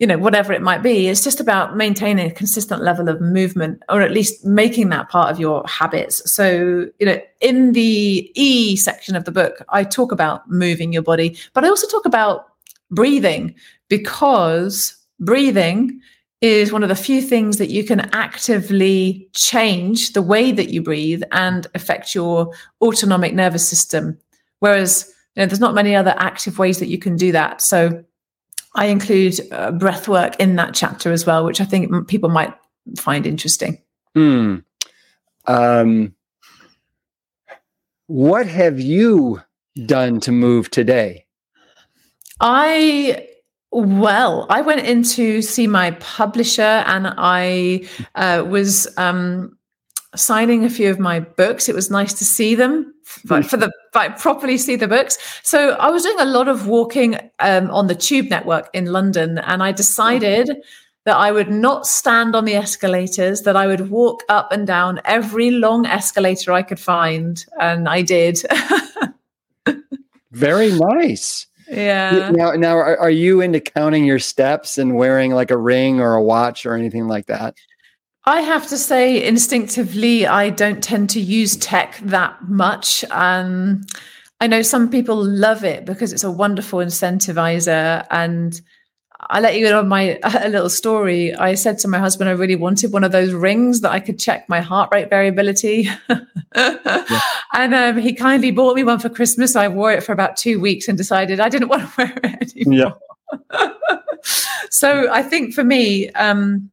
you 0.00 0.06
know, 0.06 0.16
whatever 0.16 0.54
it 0.54 0.62
might 0.62 0.82
be. 0.82 1.08
It's 1.08 1.22
just 1.22 1.40
about 1.40 1.76
maintaining 1.76 2.26
a 2.26 2.34
consistent 2.34 2.82
level 2.82 3.10
of 3.10 3.20
movement 3.20 3.82
or 3.90 4.00
at 4.00 4.10
least 4.10 4.46
making 4.46 4.88
that 4.88 5.10
part 5.10 5.30
of 5.30 5.38
your 5.38 5.62
habits. 5.68 6.22
So, 6.32 6.86
you 6.98 7.06
know, 7.06 7.20
in 7.42 7.72
the 7.72 8.32
E 8.34 8.76
section 8.76 9.14
of 9.14 9.26
the 9.26 9.30
book, 9.30 9.62
I 9.68 9.84
talk 9.84 10.10
about 10.10 10.50
moving 10.50 10.90
your 10.90 11.02
body, 11.02 11.36
but 11.52 11.64
I 11.64 11.68
also 11.68 11.86
talk 11.86 12.06
about 12.06 12.46
breathing 12.90 13.54
because 13.88 14.96
breathing 15.20 16.00
is 16.40 16.72
one 16.72 16.82
of 16.82 16.88
the 16.88 16.96
few 16.96 17.20
things 17.20 17.58
that 17.58 17.68
you 17.68 17.84
can 17.84 18.00
actively 18.14 19.28
change 19.34 20.14
the 20.14 20.22
way 20.22 20.50
that 20.50 20.70
you 20.70 20.82
breathe 20.82 21.22
and 21.32 21.66
affect 21.74 22.14
your 22.14 22.54
autonomic 22.80 23.34
nervous 23.34 23.68
system. 23.68 24.16
Whereas, 24.60 25.12
you 25.36 25.42
know, 25.42 25.46
there's 25.46 25.60
not 25.60 25.74
many 25.74 25.94
other 25.94 26.14
active 26.16 26.58
ways 26.58 26.78
that 26.78 26.88
you 26.88 26.98
can 26.98 27.16
do 27.16 27.32
that. 27.32 27.60
So, 27.60 28.02
I 28.74 28.86
include 28.86 29.40
uh, 29.50 29.72
breath 29.72 30.08
work 30.08 30.36
in 30.38 30.56
that 30.56 30.74
chapter 30.74 31.12
as 31.12 31.26
well, 31.26 31.44
which 31.44 31.60
I 31.60 31.64
think 31.64 32.08
people 32.08 32.30
might 32.30 32.54
find 32.96 33.26
interesting. 33.26 33.78
Hmm. 34.14 34.56
Um, 35.46 36.14
what 38.06 38.46
have 38.46 38.80
you 38.80 39.42
done 39.86 40.20
to 40.20 40.32
move 40.32 40.70
today? 40.70 41.26
I 42.40 43.26
well, 43.72 44.46
I 44.50 44.62
went 44.62 44.84
in 44.84 45.04
to 45.04 45.42
see 45.42 45.68
my 45.68 45.92
publisher, 45.92 46.62
and 46.62 47.14
I 47.16 47.88
uh, 48.16 48.44
was 48.46 48.88
um, 48.96 49.56
signing 50.16 50.64
a 50.64 50.70
few 50.70 50.90
of 50.90 50.98
my 50.98 51.20
books. 51.20 51.68
It 51.68 51.74
was 51.74 51.90
nice 51.90 52.12
to 52.14 52.24
see 52.24 52.54
them, 52.54 52.92
like 53.28 53.44
for 53.44 53.56
the 53.56 53.72
like 53.94 54.18
properly 54.18 54.58
see 54.58 54.76
the 54.76 54.88
books. 54.88 55.18
So 55.42 55.70
I 55.72 55.90
was 55.90 56.02
doing 56.02 56.20
a 56.20 56.24
lot 56.24 56.48
of 56.48 56.66
walking 56.66 57.16
um, 57.38 57.70
on 57.70 57.86
the 57.86 57.94
Tube 57.94 58.28
network 58.28 58.68
in 58.72 58.86
London, 58.86 59.38
and 59.38 59.62
I 59.62 59.72
decided 59.72 60.50
that 61.04 61.16
I 61.16 61.32
would 61.32 61.50
not 61.50 61.86
stand 61.86 62.36
on 62.36 62.44
the 62.44 62.54
escalators, 62.54 63.42
that 63.42 63.56
I 63.56 63.66
would 63.66 63.90
walk 63.90 64.22
up 64.28 64.52
and 64.52 64.66
down 64.66 65.00
every 65.04 65.50
long 65.50 65.86
escalator 65.86 66.52
I 66.52 66.62
could 66.62 66.80
find, 66.80 67.44
and 67.58 67.88
I 67.88 68.02
did. 68.02 68.42
Very 70.32 70.70
nice. 70.72 71.46
Yeah. 71.68 72.30
Now, 72.30 72.52
now, 72.52 72.76
are, 72.76 72.98
are 72.98 73.10
you 73.10 73.40
into 73.40 73.60
counting 73.60 74.04
your 74.04 74.18
steps 74.18 74.76
and 74.76 74.96
wearing 74.96 75.32
like 75.32 75.50
a 75.50 75.56
ring 75.56 76.00
or 76.00 76.14
a 76.14 76.22
watch 76.22 76.66
or 76.66 76.74
anything 76.74 77.06
like 77.06 77.26
that? 77.26 77.54
I 78.24 78.42
have 78.42 78.68
to 78.68 78.76
say, 78.76 79.24
instinctively, 79.26 80.26
I 80.26 80.50
don't 80.50 80.82
tend 80.82 81.10
to 81.10 81.20
use 81.20 81.56
tech 81.56 81.98
that 82.02 82.48
much. 82.48 83.04
Um, 83.10 83.82
I 84.40 84.46
know 84.46 84.62
some 84.62 84.90
people 84.90 85.16
love 85.16 85.64
it 85.64 85.84
because 85.84 86.12
it's 86.12 86.24
a 86.24 86.30
wonderful 86.30 86.80
incentivizer. 86.80 88.06
And 88.10 88.60
I 89.18 89.40
let 89.40 89.58
you 89.58 89.66
in 89.66 89.72
on 89.72 89.88
my 89.88 90.18
a 90.22 90.48
little 90.48 90.70
story. 90.70 91.34
I 91.34 91.54
said 91.54 91.78
to 91.80 91.88
my 91.88 91.98
husband, 91.98 92.28
I 92.28 92.32
really 92.32 92.56
wanted 92.56 92.92
one 92.92 93.04
of 93.04 93.12
those 93.12 93.32
rings 93.32 93.80
that 93.80 93.92
I 93.92 94.00
could 94.00 94.18
check 94.18 94.48
my 94.48 94.60
heart 94.60 94.90
rate 94.92 95.10
variability. 95.10 95.88
yeah. 96.08 97.20
And 97.52 97.74
um, 97.74 97.98
he 97.98 98.12
kindly 98.12 98.52
bought 98.52 98.76
me 98.76 98.84
one 98.84 99.00
for 99.00 99.08
Christmas. 99.08 99.56
I 99.56 99.66
wore 99.66 99.92
it 99.92 100.04
for 100.04 100.12
about 100.12 100.36
two 100.36 100.60
weeks 100.60 100.86
and 100.86 100.96
decided 100.96 101.40
I 101.40 101.48
didn't 101.48 101.68
want 101.70 101.82
to 101.82 101.92
wear 101.98 102.20
it 102.22 102.56
anymore. 102.56 102.96
Yeah. 103.50 103.68
so 104.70 105.12
I 105.12 105.22
think 105.24 105.52
for 105.52 105.64
me, 105.64 106.10
um, 106.10 106.70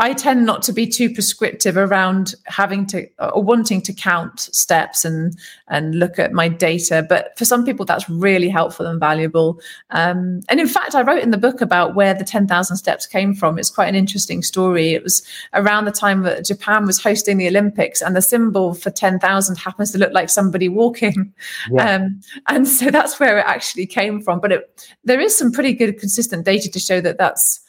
I 0.00 0.14
tend 0.14 0.46
not 0.46 0.62
to 0.62 0.72
be 0.72 0.86
too 0.86 1.12
prescriptive 1.12 1.76
around 1.76 2.34
having 2.46 2.86
to 2.86 3.06
or 3.18 3.42
wanting 3.42 3.82
to 3.82 3.92
count 3.92 4.40
steps 4.40 5.04
and 5.04 5.38
and 5.68 5.94
look 5.94 6.18
at 6.18 6.32
my 6.32 6.48
data. 6.48 7.04
But 7.06 7.36
for 7.36 7.44
some 7.44 7.66
people, 7.66 7.84
that's 7.84 8.08
really 8.08 8.48
helpful 8.48 8.86
and 8.86 8.98
valuable. 8.98 9.60
Um, 9.90 10.40
and 10.48 10.58
in 10.58 10.68
fact, 10.68 10.94
I 10.94 11.02
wrote 11.02 11.22
in 11.22 11.32
the 11.32 11.36
book 11.36 11.60
about 11.60 11.94
where 11.94 12.14
the 12.14 12.24
ten 12.24 12.46
thousand 12.46 12.78
steps 12.78 13.06
came 13.06 13.34
from. 13.34 13.58
It's 13.58 13.68
quite 13.68 13.90
an 13.90 13.94
interesting 13.94 14.42
story. 14.42 14.94
It 14.94 15.02
was 15.02 15.22
around 15.52 15.84
the 15.84 15.92
time 15.92 16.22
that 16.22 16.46
Japan 16.46 16.86
was 16.86 16.98
hosting 16.98 17.36
the 17.36 17.48
Olympics, 17.48 18.00
and 18.00 18.16
the 18.16 18.22
symbol 18.22 18.72
for 18.72 18.90
ten 18.90 19.18
thousand 19.18 19.58
happens 19.58 19.92
to 19.92 19.98
look 19.98 20.14
like 20.14 20.30
somebody 20.30 20.70
walking. 20.70 21.30
Yeah. 21.70 21.96
Um, 21.96 22.22
and 22.46 22.66
so 22.66 22.90
that's 22.90 23.20
where 23.20 23.38
it 23.38 23.44
actually 23.46 23.84
came 23.84 24.22
from. 24.22 24.40
But 24.40 24.52
it, 24.52 24.86
there 25.04 25.20
is 25.20 25.36
some 25.36 25.52
pretty 25.52 25.74
good 25.74 26.00
consistent 26.00 26.46
data 26.46 26.70
to 26.70 26.80
show 26.80 27.02
that 27.02 27.18
that's 27.18 27.60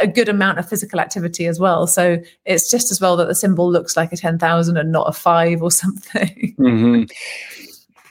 a, 0.00 0.06
good 0.06 0.28
amount 0.28 0.58
of 0.58 0.68
physical 0.68 1.00
activity 1.00 1.46
as 1.46 1.60
well. 1.60 1.86
So 1.86 2.18
it's 2.44 2.70
just 2.70 2.90
as 2.90 3.00
well 3.00 3.16
that 3.16 3.28
the 3.28 3.34
symbol 3.34 3.70
looks 3.70 3.96
like 3.96 4.12
a 4.12 4.16
10,000 4.16 4.76
and 4.76 4.92
not 4.92 5.08
a 5.08 5.12
five 5.12 5.62
or 5.62 5.70
something. 5.82 6.54
Mm-hmm. 6.58 7.04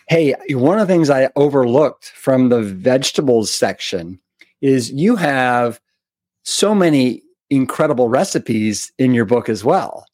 Hey, 0.07 0.34
one 0.49 0.80
of 0.80 0.88
the 0.88 0.94
things 0.94 1.10
I 1.10 1.30
overlooked 1.36 2.06
from 2.10 2.49
the 2.49 2.61
vegetables 2.61 3.53
section 3.53 4.19
is 4.61 4.91
you 4.91 5.15
have 5.15 5.80
so 6.44 6.73
many 6.73 7.22
incredible 7.49 8.10
recipes 8.10 8.91
in 8.98 9.14
your 9.14 9.26
book 9.26 9.49
as 9.49 9.64
well. 9.64 10.06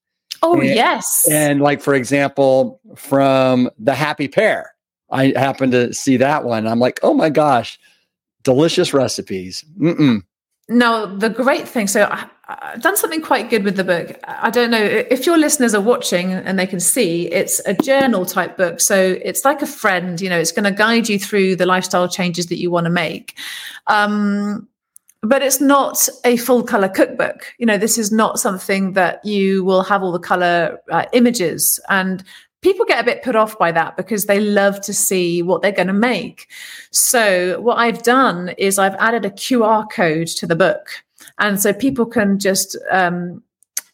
Oh, 0.41 0.59
and, 0.59 0.65
yes. 0.65 1.27
And 1.31 1.61
like, 1.61 1.81
for 1.81 1.93
example, 1.93 2.81
from 2.95 3.69
the 3.79 3.95
happy 3.95 4.27
pear, 4.27 4.71
I 5.09 5.33
happened 5.35 5.71
to 5.71 5.93
see 5.93 6.17
that 6.17 6.43
one. 6.43 6.67
I'm 6.67 6.79
like, 6.79 6.99
oh 7.01 7.13
my 7.13 7.29
gosh, 7.29 7.79
delicious 8.43 8.93
recipes. 8.93 9.63
Mm-mm. 9.79 10.23
Now, 10.67 11.05
the 11.05 11.29
great 11.29 11.67
thing, 11.67 11.87
so 11.87 12.05
I, 12.11 12.27
have 12.47 12.81
done 12.81 12.97
something 12.97 13.21
quite 13.21 13.49
good 13.49 13.63
with 13.63 13.75
the 13.75 13.83
book. 13.83 14.19
I 14.27 14.49
don't 14.49 14.71
know 14.71 14.81
if 14.81 15.25
your 15.25 15.37
listeners 15.37 15.73
are 15.75 15.81
watching 15.81 16.31
and 16.31 16.57
they 16.57 16.67
can 16.67 16.79
see, 16.79 17.27
it's 17.31 17.59
a 17.65 17.73
journal 17.73 18.25
type 18.25 18.57
book. 18.57 18.79
So 18.79 19.17
it's 19.23 19.45
like 19.45 19.61
a 19.61 19.67
friend, 19.67 20.19
you 20.19 20.29
know, 20.29 20.39
it's 20.39 20.51
going 20.51 20.65
to 20.65 20.71
guide 20.71 21.07
you 21.07 21.19
through 21.19 21.55
the 21.55 21.65
lifestyle 21.65 22.07
changes 22.07 22.47
that 22.47 22.59
you 22.59 22.71
want 22.71 22.85
to 22.85 22.91
make. 22.91 23.37
Um, 23.87 24.67
but 25.21 25.41
it's 25.41 25.59
not 25.59 26.07
a 26.23 26.37
full 26.37 26.63
color 26.63 26.89
cookbook. 26.89 27.53
You 27.57 27.65
know, 27.65 27.77
this 27.77 27.97
is 27.97 28.11
not 28.11 28.39
something 28.39 28.93
that 28.93 29.25
you 29.25 29.63
will 29.63 29.83
have 29.83 30.03
all 30.03 30.11
the 30.11 30.19
color 30.19 30.79
uh, 30.91 31.05
images. 31.13 31.79
And 31.89 32.23
people 32.65 32.83
get 32.83 32.99
a 32.99 33.03
bit 33.03 33.21
put 33.21 33.35
off 33.35 33.59
by 33.59 33.71
that 33.71 33.95
because 33.95 34.25
they 34.25 34.39
love 34.39 34.81
to 34.81 34.91
see 34.91 35.43
what 35.43 35.61
they're 35.61 35.71
going 35.71 35.85
to 35.85 35.93
make. 35.93 36.47
So, 36.89 37.61
what 37.61 37.77
I've 37.77 38.01
done 38.01 38.55
is 38.57 38.79
I've 38.79 38.95
added 38.95 39.23
a 39.23 39.29
QR 39.29 39.85
code 39.91 40.27
to 40.29 40.47
the 40.47 40.55
book. 40.55 40.87
And 41.37 41.61
so 41.61 41.73
people 41.73 42.07
can 42.07 42.39
just 42.39 42.75
um, 42.89 43.43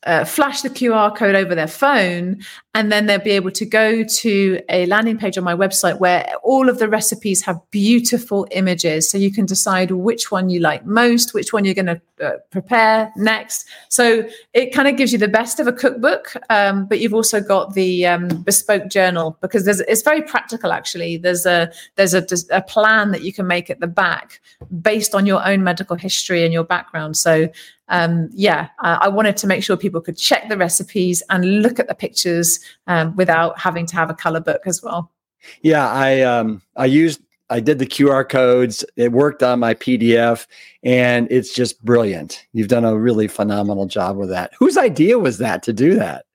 uh, 0.03 0.25
flash 0.25 0.61
the 0.61 0.69
QR 0.69 1.15
code 1.15 1.35
over 1.35 1.53
their 1.53 1.67
phone, 1.67 2.41
and 2.73 2.91
then 2.91 3.05
they'll 3.05 3.19
be 3.19 3.31
able 3.31 3.51
to 3.51 3.65
go 3.65 4.03
to 4.03 4.59
a 4.69 4.85
landing 4.87 5.17
page 5.17 5.37
on 5.37 5.43
my 5.43 5.53
website 5.53 5.99
where 5.99 6.33
all 6.43 6.69
of 6.69 6.79
the 6.79 6.87
recipes 6.87 7.43
have 7.43 7.59
beautiful 7.69 8.47
images. 8.51 9.09
So 9.09 9.17
you 9.17 9.31
can 9.31 9.45
decide 9.45 9.91
which 9.91 10.31
one 10.31 10.49
you 10.49 10.59
like 10.59 10.85
most, 10.85 11.33
which 11.33 11.53
one 11.53 11.65
you're 11.65 11.75
going 11.75 11.85
to 11.87 12.01
uh, 12.21 12.37
prepare 12.49 13.11
next. 13.15 13.67
So 13.89 14.27
it 14.53 14.73
kind 14.73 14.87
of 14.87 14.95
gives 14.95 15.11
you 15.11 15.19
the 15.19 15.27
best 15.27 15.59
of 15.59 15.67
a 15.67 15.73
cookbook, 15.73 16.33
um, 16.49 16.85
but 16.85 16.99
you've 16.99 17.13
also 17.13 17.41
got 17.41 17.73
the 17.73 18.07
um, 18.07 18.27
bespoke 18.43 18.89
journal 18.89 19.37
because 19.41 19.67
it's 19.67 20.01
very 20.01 20.21
practical. 20.21 20.71
Actually, 20.71 21.17
there's 21.17 21.45
a 21.45 21.71
there's 21.95 22.13
a, 22.13 22.25
a 22.51 22.61
plan 22.61 23.11
that 23.11 23.21
you 23.21 23.33
can 23.33 23.47
make 23.47 23.69
at 23.69 23.79
the 23.79 23.87
back 23.87 24.39
based 24.81 25.13
on 25.13 25.25
your 25.25 25.45
own 25.45 25.63
medical 25.63 25.95
history 25.95 26.43
and 26.43 26.53
your 26.53 26.63
background. 26.63 27.17
So 27.17 27.49
um, 27.91 28.29
yeah, 28.31 28.69
I, 28.79 28.93
I, 28.93 29.07
wanted 29.09 29.35
to 29.37 29.47
make 29.47 29.63
sure 29.63 29.75
people 29.75 29.99
could 29.99 30.17
check 30.17 30.47
the 30.47 30.57
recipes 30.57 31.21
and 31.29 31.61
look 31.61 31.77
at 31.77 31.89
the 31.89 31.93
pictures 31.93 32.59
um, 32.87 33.15
without 33.17 33.59
having 33.59 33.85
to 33.87 33.95
have 33.95 34.09
a 34.09 34.13
color 34.13 34.39
book 34.39 34.61
as 34.65 34.81
well. 34.81 35.11
Yeah, 35.61 35.87
I 35.89 36.21
um, 36.21 36.61
I 36.77 36.85
used 36.85 37.21
I 37.49 37.59
did 37.59 37.79
the 37.79 37.85
QR 37.85 38.27
codes. 38.27 38.85
It 38.95 39.11
worked 39.11 39.43
on 39.43 39.59
my 39.59 39.73
PDF, 39.73 40.47
and 40.83 41.27
it's 41.29 41.53
just 41.53 41.83
brilliant. 41.83 42.45
You've 42.53 42.69
done 42.69 42.85
a 42.85 42.97
really 42.97 43.27
phenomenal 43.27 43.85
job 43.87 44.15
with 44.15 44.29
that. 44.29 44.53
Whose 44.57 44.77
idea 44.77 45.19
was 45.19 45.37
that 45.39 45.61
to 45.63 45.73
do 45.73 45.95
that? 45.95 46.25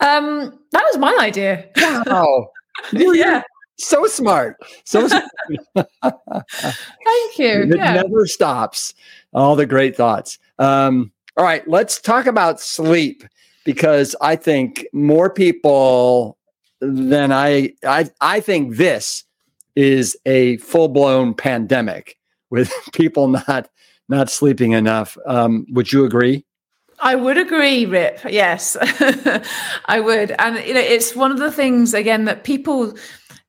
Um, 0.00 0.58
that 0.72 0.84
was 0.84 0.96
my 0.96 1.16
idea. 1.20 1.68
Wow. 1.76 2.50
yeah. 2.92 3.42
So 3.76 4.06
smart. 4.06 4.56
So 4.84 5.06
smart. 5.08 5.28
Thank 5.74 7.38
you. 7.38 7.62
It 7.64 7.76
yeah. 7.76 7.94
never 7.94 8.26
stops. 8.26 8.94
All 9.34 9.54
the 9.54 9.66
great 9.66 9.96
thoughts. 9.96 10.38
Um, 10.62 11.10
all 11.36 11.44
right, 11.44 11.66
let's 11.66 12.00
talk 12.00 12.26
about 12.26 12.60
sleep 12.60 13.24
because 13.64 14.14
I 14.20 14.36
think 14.36 14.86
more 14.92 15.28
people 15.28 16.38
than 16.80 17.32
I 17.32 17.72
I 17.84 18.08
I 18.20 18.38
think 18.40 18.76
this 18.76 19.24
is 19.74 20.16
a 20.24 20.58
full 20.58 20.88
blown 20.88 21.34
pandemic 21.34 22.16
with 22.50 22.72
people 22.92 23.26
not 23.28 23.70
not 24.08 24.30
sleeping 24.30 24.72
enough. 24.72 25.18
Um, 25.26 25.66
would 25.70 25.92
you 25.92 26.04
agree? 26.04 26.44
I 27.00 27.16
would 27.16 27.38
agree, 27.38 27.84
Rip. 27.84 28.20
Yes, 28.28 28.76
I 29.86 29.98
would. 29.98 30.30
And 30.38 30.64
you 30.64 30.74
know, 30.74 30.80
it's 30.80 31.16
one 31.16 31.32
of 31.32 31.38
the 31.38 31.50
things 31.50 31.92
again 31.92 32.26
that 32.26 32.44
people. 32.44 32.96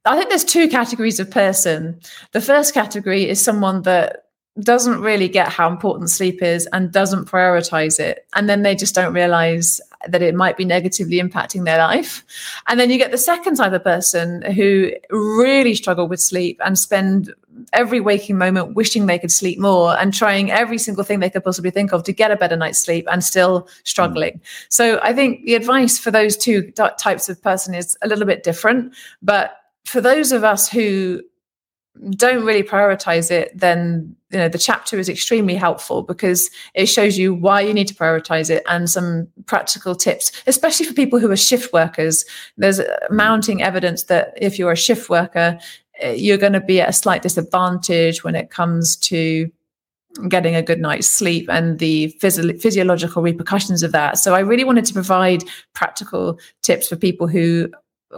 I 0.05 0.17
think 0.17 0.29
there's 0.29 0.43
two 0.43 0.67
categories 0.67 1.19
of 1.19 1.29
person. 1.29 1.99
The 2.31 2.41
first 2.41 2.73
category 2.73 3.29
is 3.29 3.39
someone 3.39 3.83
that 3.83 4.23
doesn't 4.59 5.01
really 5.01 5.27
get 5.27 5.49
how 5.49 5.69
important 5.69 6.09
sleep 6.09 6.41
is 6.43 6.67
and 6.67 6.91
doesn't 6.91 7.25
prioritize 7.25 7.99
it. 7.99 8.27
And 8.35 8.47
then 8.47 8.61
they 8.61 8.75
just 8.75 8.93
don't 8.93 9.13
realize 9.13 9.81
that 10.07 10.21
it 10.21 10.35
might 10.35 10.57
be 10.57 10.65
negatively 10.65 11.19
impacting 11.19 11.65
their 11.65 11.77
life. 11.77 12.23
And 12.67 12.79
then 12.79 12.89
you 12.89 12.97
get 12.97 13.11
the 13.11 13.17
second 13.17 13.55
type 13.55 13.73
of 13.73 13.83
person 13.83 14.43
who 14.43 14.91
really 15.09 15.73
struggle 15.73 16.07
with 16.07 16.21
sleep 16.21 16.59
and 16.63 16.77
spend 16.77 17.33
every 17.71 17.99
waking 17.99 18.37
moment 18.37 18.75
wishing 18.75 19.05
they 19.05 19.19
could 19.19 19.31
sleep 19.31 19.59
more 19.59 19.97
and 19.97 20.13
trying 20.13 20.51
every 20.51 20.77
single 20.77 21.03
thing 21.03 21.19
they 21.19 21.29
could 21.29 21.43
possibly 21.43 21.71
think 21.71 21.93
of 21.93 22.03
to 22.03 22.11
get 22.11 22.31
a 22.31 22.35
better 22.35 22.55
night's 22.55 22.79
sleep 22.79 23.07
and 23.11 23.23
still 23.23 23.67
struggling. 23.83 24.33
Mm. 24.33 24.41
So 24.69 24.99
I 25.01 25.13
think 25.13 25.45
the 25.45 25.55
advice 25.55 25.97
for 25.97 26.11
those 26.11 26.35
two 26.35 26.71
types 26.71 27.29
of 27.29 27.41
person 27.41 27.73
is 27.73 27.97
a 28.01 28.07
little 28.07 28.25
bit 28.25 28.43
different. 28.43 28.93
But 29.21 29.55
for 29.85 30.01
those 30.01 30.31
of 30.31 30.43
us 30.43 30.69
who 30.69 31.21
don't 32.11 32.43
really 32.43 32.63
prioritize 32.63 33.29
it, 33.29 33.57
then 33.57 34.15
you 34.31 34.37
know 34.37 34.49
the 34.49 34.57
chapter 34.57 34.97
is 34.97 35.09
extremely 35.09 35.55
helpful 35.55 36.01
because 36.01 36.49
it 36.73 36.87
shows 36.87 37.17
you 37.17 37.33
why 37.33 37.61
you 37.61 37.73
need 37.73 37.87
to 37.87 37.93
prioritize 37.93 38.49
it 38.49 38.63
and 38.67 38.89
some 38.89 39.27
practical 39.45 39.95
tips, 39.95 40.31
especially 40.47 40.85
for 40.85 40.93
people 40.93 41.19
who 41.19 41.31
are 41.31 41.37
shift 41.37 41.71
workers. 41.71 42.25
There's 42.57 42.81
mounting 43.09 43.61
evidence 43.61 44.03
that 44.05 44.33
if 44.37 44.57
you're 44.57 44.71
a 44.71 44.77
shift 44.77 45.09
worker, 45.09 45.59
eh, 45.99 46.13
you're 46.13 46.37
going 46.37 46.53
to 46.53 46.61
be 46.61 46.81
at 46.81 46.89
a 46.89 46.93
slight 46.93 47.21
disadvantage 47.21 48.23
when 48.23 48.35
it 48.35 48.49
comes 48.49 48.95
to 48.97 49.51
getting 50.27 50.55
a 50.55 50.61
good 50.61 50.79
night's 50.79 51.09
sleep 51.09 51.49
and 51.49 51.79
the 51.79 52.07
physio- 52.19 52.57
physiological 52.57 53.23
repercussions 53.23 53.83
of 53.83 53.91
that. 53.91 54.17
So 54.17 54.35
I 54.35 54.39
really 54.39 54.63
wanted 54.63 54.85
to 54.85 54.93
provide 54.93 55.43
practical 55.73 56.39
tips 56.61 56.87
for 56.87 56.95
people 56.95 57.27
who 57.27 57.71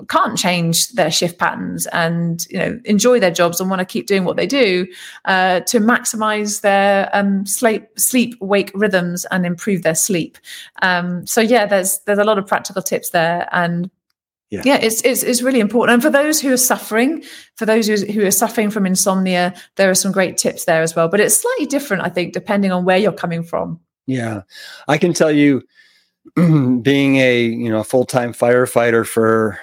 can't 0.09 0.38
change 0.38 0.89
their 0.89 1.11
shift 1.11 1.38
patterns 1.38 1.85
and 1.88 2.47
you 2.49 2.57
know 2.57 2.80
enjoy 2.85 3.19
their 3.19 3.31
jobs 3.31 3.59
and 3.59 3.69
want 3.69 3.80
to 3.80 3.85
keep 3.85 4.07
doing 4.07 4.23
what 4.26 4.35
they 4.35 4.47
do 4.47 4.88
uh, 5.26 5.59
to 5.61 5.80
maximize 5.80 6.61
their 6.61 7.09
um, 7.13 7.45
sleep 7.45 7.88
sleep 7.97 8.35
wake 8.41 8.72
rhythms 8.73 9.26
and 9.31 9.45
improve 9.45 9.84
their 9.84 9.95
sleep 9.95 10.38
um, 10.81 11.26
so 11.26 11.41
yeah 11.41 11.65
there's 11.65 11.99
there's 11.99 12.19
a 12.19 12.23
lot 12.23 12.38
of 12.38 12.47
practical 12.47 12.81
tips 12.81 13.09
there 13.11 13.47
and 13.51 13.89
yeah. 14.51 14.61
yeah, 14.63 14.77
it's, 14.81 15.01
it's 15.01 15.23
it's 15.23 15.41
really 15.41 15.59
important. 15.59 15.95
And 15.95 16.03
for 16.03 16.09
those 16.09 16.39
who 16.39 16.53
are 16.53 16.57
suffering, 16.57 17.23
for 17.55 17.65
those 17.65 17.88
who, 17.88 17.95
who 17.95 18.26
are 18.26 18.31
suffering 18.31 18.69
from 18.69 18.85
insomnia, 18.85 19.53
there 19.76 19.89
are 19.89 19.95
some 19.95 20.11
great 20.11 20.38
tips 20.38 20.65
there 20.65 20.84
as 20.84 20.95
well. 20.95 21.07
But 21.07 21.19
it's 21.19 21.35
slightly 21.35 21.65
different, 21.65 22.03
I 22.03 22.09
think, 22.09 22.34
depending 22.34 22.72
on 22.72 22.85
where 22.85 22.97
you're 22.97 23.11
coming 23.11 23.43
from. 23.43 23.80
Yeah, 24.05 24.41
I 24.88 24.97
can 24.99 25.13
tell 25.13 25.31
you, 25.31 25.63
being 26.35 27.17
a 27.17 27.43
you 27.43 27.69
know 27.69 27.80
a 27.80 27.84
full 27.84 28.05
time 28.05 28.34
firefighter 28.34 29.05
for 29.05 29.59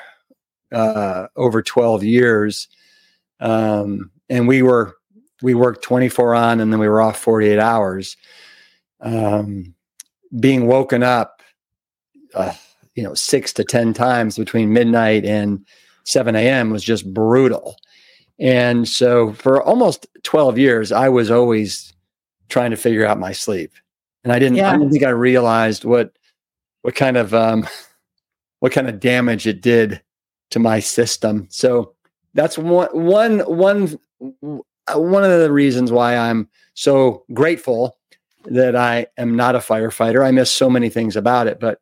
uh, 0.73 1.29
over 1.37 1.63
12 1.63 2.03
years. 2.03 2.69
Um, 3.41 4.11
and 4.29 4.49
we 4.49 4.63
were, 4.63 4.97
we 5.43 5.55
worked 5.55 5.83
24 5.83 6.35
on 6.35 6.61
and 6.61 6.73
then 6.73 6.81
we 6.81 6.89
were 6.89 7.01
off 7.01 7.19
48 7.19 7.59
hours. 7.59 8.17
Um, 9.01 9.75
being 10.39 10.67
woken 10.67 11.03
up, 11.03 11.43
uh, 12.35 12.55
you 12.95 13.03
know, 13.03 13.15
six 13.15 13.53
to 13.55 13.65
10 13.65 13.93
times 13.93 14.39
between 14.39 14.73
midnight 14.73 15.25
and 15.25 15.65
7 16.05 16.35
a.m. 16.37 16.71
was 16.71 16.83
just 16.83 17.13
brutal. 17.13 17.77
And 18.39 18.89
so 18.89 19.33
for 19.35 19.63
almost 19.63 20.07
12 20.23 20.59
years, 20.59 20.93
I 20.93 21.09
was 21.09 21.31
always 21.31 21.93
trying 22.49 22.71
to 22.71 22.77
figure 22.77 23.07
out 23.07 23.19
my 23.19 23.33
sleep. 23.33 23.73
And 24.25 24.33
I 24.33 24.39
didn't, 24.39 24.57
yeah. 24.57 24.71
I 24.71 24.73
didn't 24.73 24.91
think 24.91 25.05
I 25.05 25.11
realized 25.11 25.85
what, 25.85 26.17
what 26.83 26.95
kind 26.95 27.17
of, 27.17 27.35
um, 27.35 27.67
what 28.61 28.73
kind 28.73 28.89
of 28.89 29.01
damage 29.01 29.47
it 29.47 29.61
did 29.61 30.01
to 30.53 30.59
my 30.59 30.79
system. 30.81 31.47
So 31.51 31.95
that's 32.35 32.57
one 32.57 32.89
one 32.93 33.41
one 33.41 33.99
one 34.95 35.25
of 35.25 35.41
the 35.41 35.51
reasons 35.51 35.91
why 35.91 36.17
I'm 36.17 36.49
so 36.75 37.25
grateful 37.33 37.99
that 38.47 38.77
I 38.77 39.07
am 39.17 39.35
not 39.37 39.55
a 39.55 39.59
firefighter. 39.59 40.25
I 40.25 40.31
miss 40.31 40.51
so 40.51 40.69
many 40.69 40.89
things 40.89 41.17
about 41.17 41.47
it, 41.47 41.59
but 41.59 41.81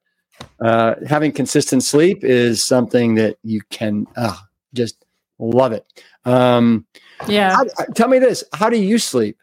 uh, 0.60 0.94
having 1.06 1.32
consistent 1.32 1.82
sleep 1.82 2.24
is 2.24 2.64
something 2.64 3.14
that 3.16 3.36
you 3.42 3.60
can 3.70 4.06
uh, 4.16 4.36
just 4.72 5.04
love 5.38 5.72
it. 5.72 5.84
Um, 6.24 6.86
yeah. 7.26 7.56
How, 7.56 7.64
tell 7.94 8.08
me 8.08 8.18
this: 8.18 8.44
How 8.52 8.70
do 8.70 8.78
you 8.78 8.98
sleep? 8.98 9.36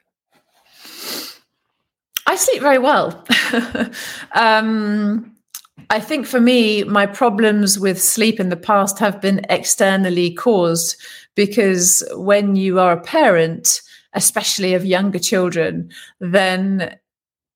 I 2.25 2.35
sleep 2.35 2.61
very 2.61 2.79
well. 2.79 3.25
um, 4.33 5.36
I 5.89 5.99
think 5.99 6.26
for 6.26 6.41
me, 6.41 6.84
my 6.84 7.05
problems 7.05 7.80
with 7.80 8.01
sleep 8.01 8.39
in 8.39 8.49
the 8.49 8.57
past 8.57 8.99
have 8.99 9.22
been 9.22 9.45
externally 9.49 10.34
caused 10.34 10.97
because 11.35 12.03
when 12.14 12.55
you 12.55 12.80
are 12.80 12.93
a 12.93 13.01
parent, 13.01 13.81
especially 14.14 14.73
of 14.73 14.85
younger 14.85 15.19
children, 15.19 15.89
then 16.19 16.97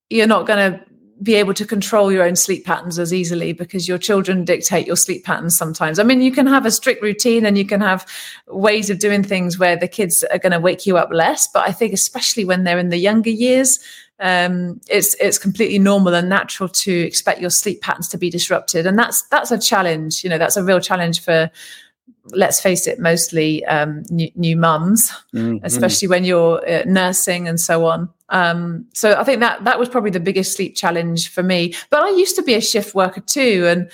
you're 0.08 0.26
not 0.26 0.46
going 0.46 0.72
to 0.72 0.84
be 1.22 1.34
able 1.34 1.54
to 1.54 1.64
control 1.64 2.10
your 2.10 2.24
own 2.24 2.34
sleep 2.34 2.64
patterns 2.64 2.98
as 2.98 3.12
easily 3.12 3.52
because 3.52 3.86
your 3.86 3.98
children 3.98 4.44
dictate 4.44 4.86
your 4.86 4.96
sleep 4.96 5.24
patterns 5.24 5.56
sometimes. 5.56 5.98
I 5.98 6.02
mean, 6.02 6.20
you 6.20 6.32
can 6.32 6.46
have 6.46 6.66
a 6.66 6.70
strict 6.70 7.02
routine 7.02 7.46
and 7.46 7.56
you 7.56 7.64
can 7.64 7.80
have 7.80 8.06
ways 8.48 8.90
of 8.90 8.98
doing 8.98 9.22
things 9.22 9.58
where 9.58 9.76
the 9.76 9.86
kids 9.86 10.24
are 10.24 10.38
going 10.38 10.52
to 10.52 10.58
wake 10.58 10.84
you 10.84 10.96
up 10.96 11.12
less. 11.12 11.46
But 11.46 11.68
I 11.68 11.72
think, 11.72 11.92
especially 11.92 12.44
when 12.44 12.64
they're 12.64 12.78
in 12.78 12.88
the 12.88 12.96
younger 12.96 13.30
years, 13.30 13.78
um, 14.22 14.80
it's 14.88 15.14
it's 15.14 15.36
completely 15.36 15.78
normal 15.78 16.14
and 16.14 16.28
natural 16.28 16.68
to 16.68 16.92
expect 16.92 17.40
your 17.40 17.50
sleep 17.50 17.82
patterns 17.82 18.08
to 18.10 18.18
be 18.18 18.30
disrupted, 18.30 18.86
and 18.86 18.96
that's 18.98 19.22
that's 19.28 19.50
a 19.50 19.58
challenge. 19.58 20.22
You 20.22 20.30
know, 20.30 20.38
that's 20.38 20.56
a 20.56 20.64
real 20.64 20.80
challenge 20.80 21.20
for 21.20 21.50
let's 22.26 22.60
face 22.60 22.86
it, 22.86 23.00
mostly 23.00 23.64
um, 23.64 24.04
new, 24.08 24.30
new 24.36 24.56
mums, 24.56 25.10
mm-hmm. 25.34 25.56
especially 25.64 26.06
when 26.06 26.24
you're 26.24 26.62
uh, 26.70 26.84
nursing 26.86 27.48
and 27.48 27.60
so 27.60 27.84
on. 27.86 28.08
Um, 28.28 28.86
so 28.94 29.14
I 29.18 29.24
think 29.24 29.40
that 29.40 29.64
that 29.64 29.80
was 29.80 29.88
probably 29.88 30.12
the 30.12 30.20
biggest 30.20 30.56
sleep 30.56 30.76
challenge 30.76 31.28
for 31.28 31.42
me. 31.42 31.74
But 31.90 32.02
I 32.02 32.10
used 32.10 32.36
to 32.36 32.42
be 32.42 32.54
a 32.54 32.60
shift 32.60 32.94
worker 32.94 33.20
too, 33.20 33.66
and 33.66 33.90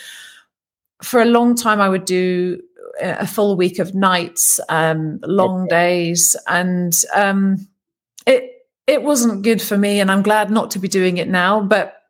for 1.02 1.22
a 1.22 1.26
long 1.26 1.54
time 1.54 1.80
I 1.80 1.88
would 1.88 2.04
do 2.04 2.60
a 3.00 3.26
full 3.26 3.56
week 3.56 3.78
of 3.78 3.94
nights, 3.94 4.60
um, 4.68 5.20
long 5.22 5.66
days, 5.68 6.36
and 6.46 6.94
um, 7.14 7.66
it 8.26 8.57
it 8.88 9.02
wasn't 9.02 9.42
good 9.42 9.62
for 9.62 9.78
me. 9.78 10.00
And 10.00 10.10
I'm 10.10 10.22
glad 10.22 10.50
not 10.50 10.72
to 10.72 10.78
be 10.80 10.88
doing 10.88 11.18
it 11.18 11.28
now. 11.28 11.60
But 11.60 12.02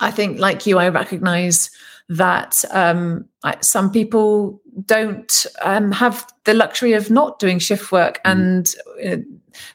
I 0.00 0.10
think, 0.10 0.38
like 0.38 0.64
you, 0.64 0.78
I 0.78 0.88
recognize 0.88 1.70
that 2.08 2.64
um, 2.70 3.26
some 3.60 3.90
people 3.90 4.60
don't 4.86 5.46
um, 5.62 5.90
have 5.92 6.26
the 6.44 6.54
luxury 6.54 6.92
of 6.92 7.10
not 7.10 7.38
doing 7.38 7.58
shift 7.58 7.90
work. 7.90 8.20
Mm. 8.24 8.30
And 8.32 8.74
uh, 9.04 9.16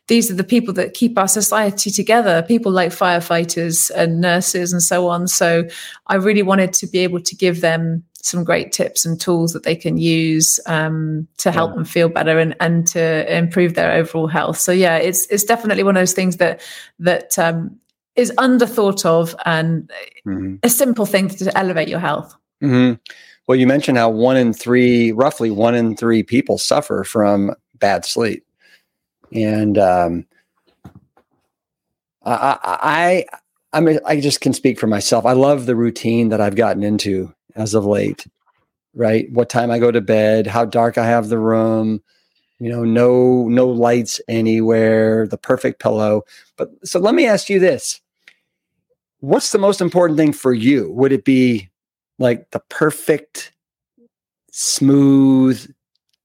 these 0.07 0.31
are 0.31 0.35
the 0.35 0.43
people 0.43 0.73
that 0.75 0.93
keep 0.93 1.17
our 1.17 1.27
society 1.27 1.91
together, 1.91 2.41
people 2.43 2.71
like 2.71 2.91
firefighters 2.91 3.91
and 3.91 4.21
nurses 4.21 4.71
and 4.71 4.81
so 4.81 5.07
on. 5.07 5.27
So 5.27 5.67
I 6.07 6.15
really 6.15 6.43
wanted 6.43 6.73
to 6.73 6.87
be 6.87 6.99
able 6.99 7.21
to 7.21 7.35
give 7.35 7.61
them 7.61 8.03
some 8.23 8.43
great 8.43 8.71
tips 8.71 9.05
and 9.05 9.19
tools 9.19 9.53
that 9.53 9.63
they 9.63 9.75
can 9.75 9.97
use 9.97 10.59
um, 10.65 11.27
to 11.37 11.51
help 11.51 11.71
yeah. 11.71 11.75
them 11.75 11.85
feel 11.85 12.09
better 12.09 12.39
and, 12.39 12.55
and 12.59 12.87
to 12.87 13.35
improve 13.35 13.75
their 13.75 13.91
overall 13.91 14.27
health. 14.27 14.57
So 14.57 14.71
yeah, 14.71 14.97
it's 14.97 15.25
it's 15.27 15.43
definitely 15.43 15.83
one 15.83 15.95
of 15.95 16.01
those 16.01 16.13
things 16.13 16.37
that 16.37 16.61
that 16.99 17.37
um, 17.39 17.79
is 18.15 18.31
underthought 18.37 19.05
of 19.05 19.35
and 19.45 19.89
mm-hmm. 20.25 20.55
a 20.63 20.69
simple 20.69 21.05
thing 21.05 21.29
to 21.29 21.57
elevate 21.57 21.87
your 21.87 21.99
health. 21.99 22.35
Mm-hmm. 22.61 22.95
Well, 23.47 23.57
you 23.57 23.65
mentioned 23.65 23.97
how 23.97 24.09
one 24.09 24.37
in 24.37 24.53
three, 24.53 25.11
roughly 25.11 25.49
one 25.49 25.73
in 25.73 25.95
three 25.95 26.21
people 26.21 26.57
suffer 26.57 27.03
from 27.03 27.51
bad 27.79 28.05
sleep, 28.05 28.45
and 29.33 29.77
um, 29.77 30.27
I, 32.23 32.59
I, 32.63 33.25
I, 33.73 33.79
mean, 33.79 33.99
I 34.05 34.19
just 34.19 34.41
can 34.41 34.53
speak 34.53 34.79
for 34.79 34.87
myself. 34.87 35.25
I 35.25 35.33
love 35.33 35.65
the 35.65 35.75
routine 35.75 36.29
that 36.29 36.41
I've 36.41 36.55
gotten 36.55 36.83
into 36.83 37.33
as 37.59 37.73
of 37.73 37.85
late. 37.85 38.25
Right, 38.95 39.31
what 39.31 39.49
time 39.49 39.69
I 39.69 39.77
go 39.77 39.91
to 39.91 40.01
bed, 40.01 40.47
how 40.47 40.65
dark 40.65 40.97
I 40.97 41.05
have 41.05 41.29
the 41.29 41.37
room, 41.37 42.01
you 42.59 42.69
know, 42.69 42.83
no 42.83 43.47
no 43.47 43.67
lights 43.67 44.19
anywhere, 44.27 45.27
the 45.27 45.37
perfect 45.37 45.79
pillow. 45.79 46.23
But 46.57 46.71
so 46.83 46.99
let 46.99 47.13
me 47.13 47.27
ask 47.27 47.49
you 47.49 47.59
this: 47.59 48.01
What's 49.19 49.51
the 49.51 49.59
most 49.59 49.79
important 49.79 50.17
thing 50.17 50.33
for 50.33 50.53
you? 50.53 50.91
Would 50.91 51.11
it 51.11 51.23
be 51.23 51.69
like 52.17 52.49
the 52.49 52.61
perfect, 52.69 53.53
smooth, 54.51 55.71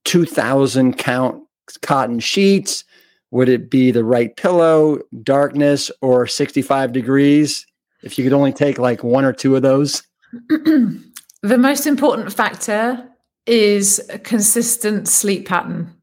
2000 0.05 0.97
count 0.97 1.43
cotton 1.81 2.19
sheets? 2.19 2.83
Would 3.31 3.49
it 3.49 3.69
be 3.69 3.91
the 3.91 4.03
right 4.03 4.35
pillow, 4.35 4.99
darkness, 5.23 5.91
or 6.01 6.25
65 6.25 6.93
degrees? 6.93 7.65
If 8.01 8.17
you 8.17 8.23
could 8.23 8.33
only 8.33 8.53
take 8.53 8.77
like 8.77 9.03
one 9.03 9.25
or 9.25 9.33
two 9.33 9.55
of 9.55 9.61
those? 9.61 10.03
the 11.45 11.57
most 11.57 11.85
important 11.85 12.33
factor 12.33 13.07
is 13.45 14.01
a 14.09 14.17
consistent 14.17 15.07
sleep 15.07 15.47
pattern. 15.47 15.93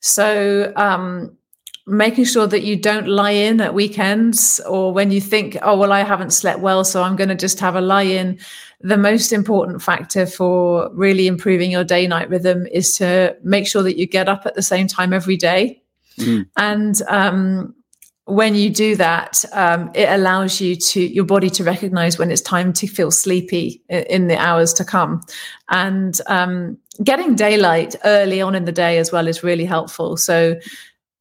So, 0.00 0.72
um, 0.76 1.36
making 1.84 2.24
sure 2.24 2.46
that 2.46 2.62
you 2.62 2.76
don't 2.76 3.08
lie 3.08 3.32
in 3.32 3.60
at 3.60 3.74
weekends 3.74 4.60
or 4.68 4.92
when 4.92 5.10
you 5.10 5.20
think, 5.20 5.58
oh, 5.62 5.76
well, 5.76 5.92
I 5.92 6.04
haven't 6.04 6.32
slept 6.32 6.60
well, 6.60 6.84
so 6.84 7.02
I'm 7.02 7.16
going 7.16 7.28
to 7.28 7.34
just 7.34 7.58
have 7.58 7.74
a 7.74 7.80
lie 7.80 8.02
in. 8.02 8.38
The 8.80 8.96
most 8.96 9.32
important 9.32 9.82
factor 9.82 10.26
for 10.26 10.90
really 10.94 11.26
improving 11.26 11.72
your 11.72 11.82
day 11.82 12.06
night 12.06 12.30
rhythm 12.30 12.66
is 12.68 12.96
to 12.98 13.36
make 13.42 13.66
sure 13.66 13.82
that 13.82 13.98
you 13.98 14.06
get 14.06 14.28
up 14.28 14.46
at 14.46 14.54
the 14.54 14.62
same 14.62 14.86
time 14.86 15.12
every 15.12 15.36
day. 15.36 15.82
Mm. 16.18 16.46
And 16.56 17.02
um, 17.08 17.74
when 18.26 18.54
you 18.54 18.70
do 18.70 18.94
that, 18.96 19.44
um, 19.52 19.90
it 19.94 20.08
allows 20.08 20.60
you 20.60 20.76
to 20.76 21.00
your 21.00 21.24
body 21.24 21.50
to 21.50 21.64
recognize 21.64 22.18
when 22.18 22.30
it's 22.30 22.40
time 22.40 22.72
to 22.74 22.86
feel 22.86 23.10
sleepy 23.10 23.82
in 23.88 24.28
the 24.28 24.36
hours 24.36 24.72
to 24.74 24.84
come, 24.84 25.20
and 25.68 26.20
um, 26.26 26.78
getting 27.02 27.34
daylight 27.34 27.96
early 28.04 28.40
on 28.40 28.54
in 28.54 28.64
the 28.64 28.72
day 28.72 28.98
as 28.98 29.10
well 29.10 29.26
is 29.26 29.42
really 29.42 29.64
helpful. 29.64 30.16
So 30.16 30.60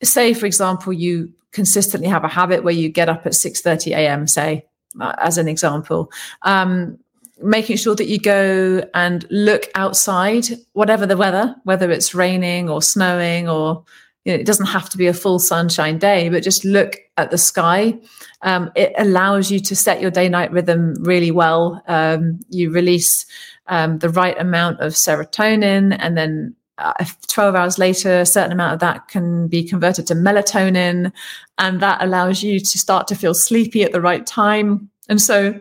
say 0.03 0.33
for 0.33 0.45
example 0.45 0.93
you 0.93 1.31
consistently 1.51 2.09
have 2.09 2.23
a 2.23 2.29
habit 2.29 2.63
where 2.63 2.73
you 2.73 2.89
get 2.89 3.09
up 3.09 3.25
at 3.25 3.33
6.30 3.33 3.91
a.m 3.91 4.27
say 4.27 4.65
uh, 4.99 5.13
as 5.19 5.37
an 5.37 5.47
example 5.47 6.11
um, 6.43 6.97
making 7.41 7.77
sure 7.77 7.95
that 7.95 8.07
you 8.07 8.19
go 8.19 8.83
and 8.93 9.25
look 9.29 9.69
outside 9.75 10.45
whatever 10.73 11.05
the 11.05 11.17
weather 11.17 11.55
whether 11.63 11.91
it's 11.91 12.15
raining 12.15 12.69
or 12.69 12.81
snowing 12.81 13.49
or 13.49 13.83
you 14.25 14.33
know, 14.33 14.39
it 14.39 14.45
doesn't 14.45 14.67
have 14.67 14.89
to 14.89 14.97
be 14.97 15.07
a 15.07 15.13
full 15.13 15.39
sunshine 15.39 15.97
day 15.97 16.29
but 16.29 16.43
just 16.43 16.63
look 16.65 16.97
at 17.17 17.31
the 17.31 17.37
sky 17.37 17.97
um, 18.43 18.71
it 18.75 18.93
allows 18.97 19.51
you 19.51 19.59
to 19.59 19.75
set 19.75 20.01
your 20.01 20.11
day 20.11 20.29
night 20.29 20.51
rhythm 20.51 20.93
really 21.03 21.31
well 21.31 21.81
um, 21.87 22.39
you 22.49 22.71
release 22.71 23.25
um, 23.67 23.99
the 23.99 24.09
right 24.09 24.39
amount 24.39 24.79
of 24.79 24.93
serotonin 24.93 25.95
and 25.99 26.17
then 26.17 26.55
uh, 26.81 27.05
12 27.27 27.55
hours 27.55 27.77
later, 27.77 28.21
a 28.21 28.25
certain 28.25 28.51
amount 28.51 28.73
of 28.73 28.79
that 28.79 29.07
can 29.07 29.47
be 29.47 29.63
converted 29.63 30.07
to 30.07 30.15
melatonin, 30.15 31.11
and 31.57 31.79
that 31.79 32.01
allows 32.01 32.41
you 32.41 32.59
to 32.59 32.79
start 32.79 33.07
to 33.07 33.15
feel 33.15 33.33
sleepy 33.33 33.83
at 33.83 33.91
the 33.91 34.01
right 34.01 34.25
time. 34.25 34.89
And 35.07 35.21
so 35.21 35.59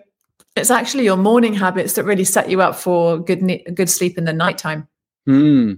it's 0.57 0.71
actually 0.71 1.05
your 1.05 1.17
morning 1.17 1.55
habits 1.55 1.95
that 1.95 2.05
really 2.05 2.25
set 2.25 2.51
you 2.51 2.63
up 2.63 2.75
for 2.75 3.19
good 3.19 3.43
good 3.75 3.91
sleep 3.91 4.17
in 4.19 4.25
the 4.25 4.33
nighttime. 4.33 4.89
Hmm. 5.27 5.75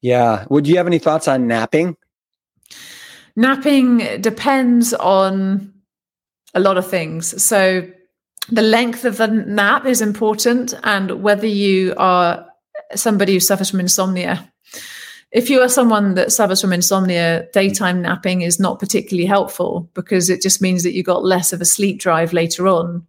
Yeah. 0.00 0.46
Would 0.48 0.66
you 0.66 0.76
have 0.76 0.86
any 0.86 0.98
thoughts 0.98 1.28
on 1.28 1.46
napping? 1.46 1.96
Napping 3.36 4.20
depends 4.20 4.92
on 4.94 5.72
a 6.54 6.60
lot 6.60 6.78
of 6.78 6.88
things. 6.88 7.42
So 7.42 7.88
the 8.48 8.62
length 8.62 9.04
of 9.04 9.18
the 9.18 9.28
nap 9.28 9.86
is 9.86 10.00
important 10.00 10.74
and 10.82 11.22
whether 11.22 11.46
you 11.46 11.94
are 11.96 12.46
somebody 12.94 13.34
who 13.34 13.40
suffers 13.40 13.70
from 13.70 13.80
insomnia. 13.80 14.50
If 15.30 15.48
you 15.48 15.60
are 15.60 15.68
someone 15.68 16.14
that 16.14 16.32
suffers 16.32 16.60
from 16.60 16.72
insomnia, 16.72 17.46
daytime 17.52 18.02
napping 18.02 18.42
is 18.42 18.58
not 18.58 18.80
particularly 18.80 19.26
helpful 19.26 19.88
because 19.94 20.28
it 20.28 20.42
just 20.42 20.60
means 20.60 20.82
that 20.82 20.92
you 20.92 21.04
got 21.04 21.24
less 21.24 21.52
of 21.52 21.60
a 21.60 21.64
sleep 21.64 22.00
drive 22.00 22.32
later 22.32 22.66
on. 22.66 23.06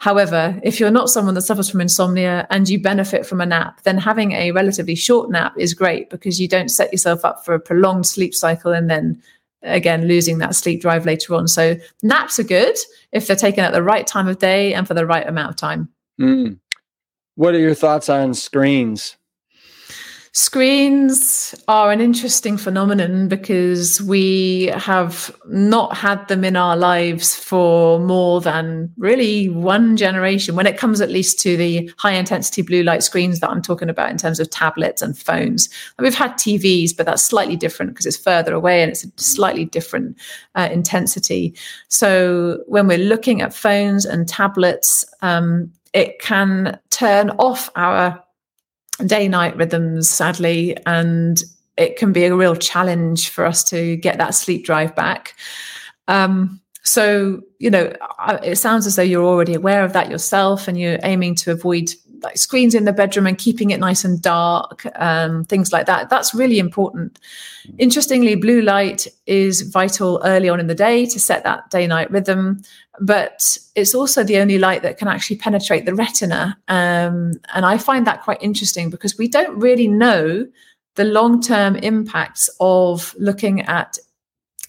However, 0.00 0.58
if 0.62 0.80
you're 0.80 0.90
not 0.90 1.10
someone 1.10 1.34
that 1.34 1.42
suffers 1.42 1.68
from 1.68 1.82
insomnia 1.82 2.46
and 2.48 2.66
you 2.66 2.80
benefit 2.80 3.26
from 3.26 3.42
a 3.42 3.46
nap, 3.46 3.82
then 3.82 3.98
having 3.98 4.32
a 4.32 4.50
relatively 4.50 4.94
short 4.94 5.30
nap 5.30 5.52
is 5.58 5.74
great 5.74 6.08
because 6.08 6.40
you 6.40 6.48
don't 6.48 6.70
set 6.70 6.90
yourself 6.90 7.22
up 7.22 7.44
for 7.44 7.52
a 7.52 7.60
prolonged 7.60 8.06
sleep 8.06 8.34
cycle 8.34 8.72
and 8.72 8.88
then 8.88 9.22
again 9.62 10.08
losing 10.08 10.38
that 10.38 10.54
sleep 10.54 10.80
drive 10.80 11.04
later 11.04 11.34
on. 11.34 11.46
So 11.46 11.76
naps 12.02 12.38
are 12.38 12.44
good 12.44 12.76
if 13.12 13.26
they're 13.26 13.36
taken 13.36 13.62
at 13.62 13.74
the 13.74 13.82
right 13.82 14.06
time 14.06 14.26
of 14.26 14.38
day 14.38 14.72
and 14.72 14.88
for 14.88 14.94
the 14.94 15.04
right 15.04 15.28
amount 15.28 15.50
of 15.50 15.56
time. 15.56 15.90
Mm. 16.18 16.58
What 17.34 17.54
are 17.54 17.58
your 17.60 17.74
thoughts 17.74 18.08
on 18.08 18.32
screens? 18.32 19.18
Screens 20.32 21.56
are 21.66 21.90
an 21.90 22.00
interesting 22.00 22.56
phenomenon 22.56 23.26
because 23.26 24.00
we 24.00 24.66
have 24.76 25.36
not 25.48 25.96
had 25.96 26.28
them 26.28 26.44
in 26.44 26.54
our 26.54 26.76
lives 26.76 27.34
for 27.34 27.98
more 27.98 28.40
than 28.40 28.92
really 28.96 29.48
one 29.48 29.96
generation 29.96 30.54
when 30.54 30.68
it 30.68 30.78
comes 30.78 31.00
at 31.00 31.10
least 31.10 31.40
to 31.40 31.56
the 31.56 31.92
high 31.98 32.12
intensity 32.12 32.62
blue 32.62 32.84
light 32.84 33.02
screens 33.02 33.40
that 33.40 33.50
I'm 33.50 33.60
talking 33.60 33.88
about 33.88 34.08
in 34.08 34.18
terms 34.18 34.38
of 34.38 34.48
tablets 34.50 35.02
and 35.02 35.18
phones. 35.18 35.68
We've 35.98 36.14
had 36.14 36.34
TVs, 36.34 36.96
but 36.96 37.06
that's 37.06 37.24
slightly 37.24 37.56
different 37.56 37.90
because 37.90 38.06
it's 38.06 38.16
further 38.16 38.54
away 38.54 38.82
and 38.82 38.90
it's 38.92 39.02
a 39.02 39.10
slightly 39.16 39.64
different 39.64 40.16
uh, 40.54 40.68
intensity. 40.70 41.56
So 41.88 42.62
when 42.66 42.86
we're 42.86 42.98
looking 42.98 43.42
at 43.42 43.52
phones 43.52 44.04
and 44.04 44.28
tablets, 44.28 45.04
um, 45.22 45.72
it 45.92 46.20
can 46.20 46.78
turn 46.90 47.30
off 47.30 47.68
our 47.74 48.22
day 49.06 49.28
night 49.28 49.56
rhythms, 49.56 50.08
sadly, 50.08 50.76
and 50.86 51.42
it 51.76 51.96
can 51.96 52.12
be 52.12 52.24
a 52.24 52.34
real 52.34 52.56
challenge 52.56 53.30
for 53.30 53.44
us 53.46 53.64
to 53.64 53.96
get 53.96 54.18
that 54.18 54.34
sleep 54.34 54.64
drive 54.64 54.94
back. 54.94 55.34
Um, 56.08 56.60
so, 56.82 57.42
you 57.58 57.70
know, 57.70 57.92
it 58.42 58.56
sounds 58.56 58.86
as 58.86 58.96
though 58.96 59.02
you're 59.02 59.24
already 59.24 59.54
aware 59.54 59.84
of 59.84 59.92
that 59.92 60.10
yourself 60.10 60.66
and 60.66 60.78
you're 60.78 60.98
aiming 61.02 61.34
to 61.36 61.52
avoid 61.52 61.90
like 62.22 62.36
screens 62.38 62.74
in 62.74 62.84
the 62.84 62.92
bedroom 62.92 63.26
and 63.26 63.38
keeping 63.38 63.70
it 63.70 63.80
nice 63.80 64.04
and 64.04 64.20
dark, 64.20 64.86
um, 64.96 65.44
things 65.44 65.72
like 65.72 65.86
that. 65.86 66.10
That's 66.10 66.34
really 66.34 66.58
important. 66.58 67.18
Interestingly, 67.78 68.34
blue 68.34 68.62
light 68.62 69.06
is 69.26 69.62
vital 69.62 70.20
early 70.24 70.48
on 70.48 70.60
in 70.60 70.66
the 70.66 70.74
day 70.74 71.06
to 71.06 71.20
set 71.20 71.44
that 71.44 71.70
day 71.70 71.86
night 71.86 72.10
rhythm, 72.10 72.62
but 73.00 73.58
it's 73.74 73.94
also 73.94 74.22
the 74.22 74.38
only 74.38 74.58
light 74.58 74.82
that 74.82 74.98
can 74.98 75.08
actually 75.08 75.36
penetrate 75.36 75.86
the 75.86 75.94
retina. 75.94 76.58
Um, 76.68 77.32
and 77.54 77.64
I 77.64 77.78
find 77.78 78.06
that 78.06 78.22
quite 78.22 78.42
interesting 78.42 78.90
because 78.90 79.16
we 79.16 79.28
don't 79.28 79.56
really 79.58 79.88
know 79.88 80.46
the 80.96 81.04
long 81.04 81.40
term 81.40 81.76
impacts 81.76 82.50
of 82.60 83.14
looking 83.18 83.62
at 83.62 83.98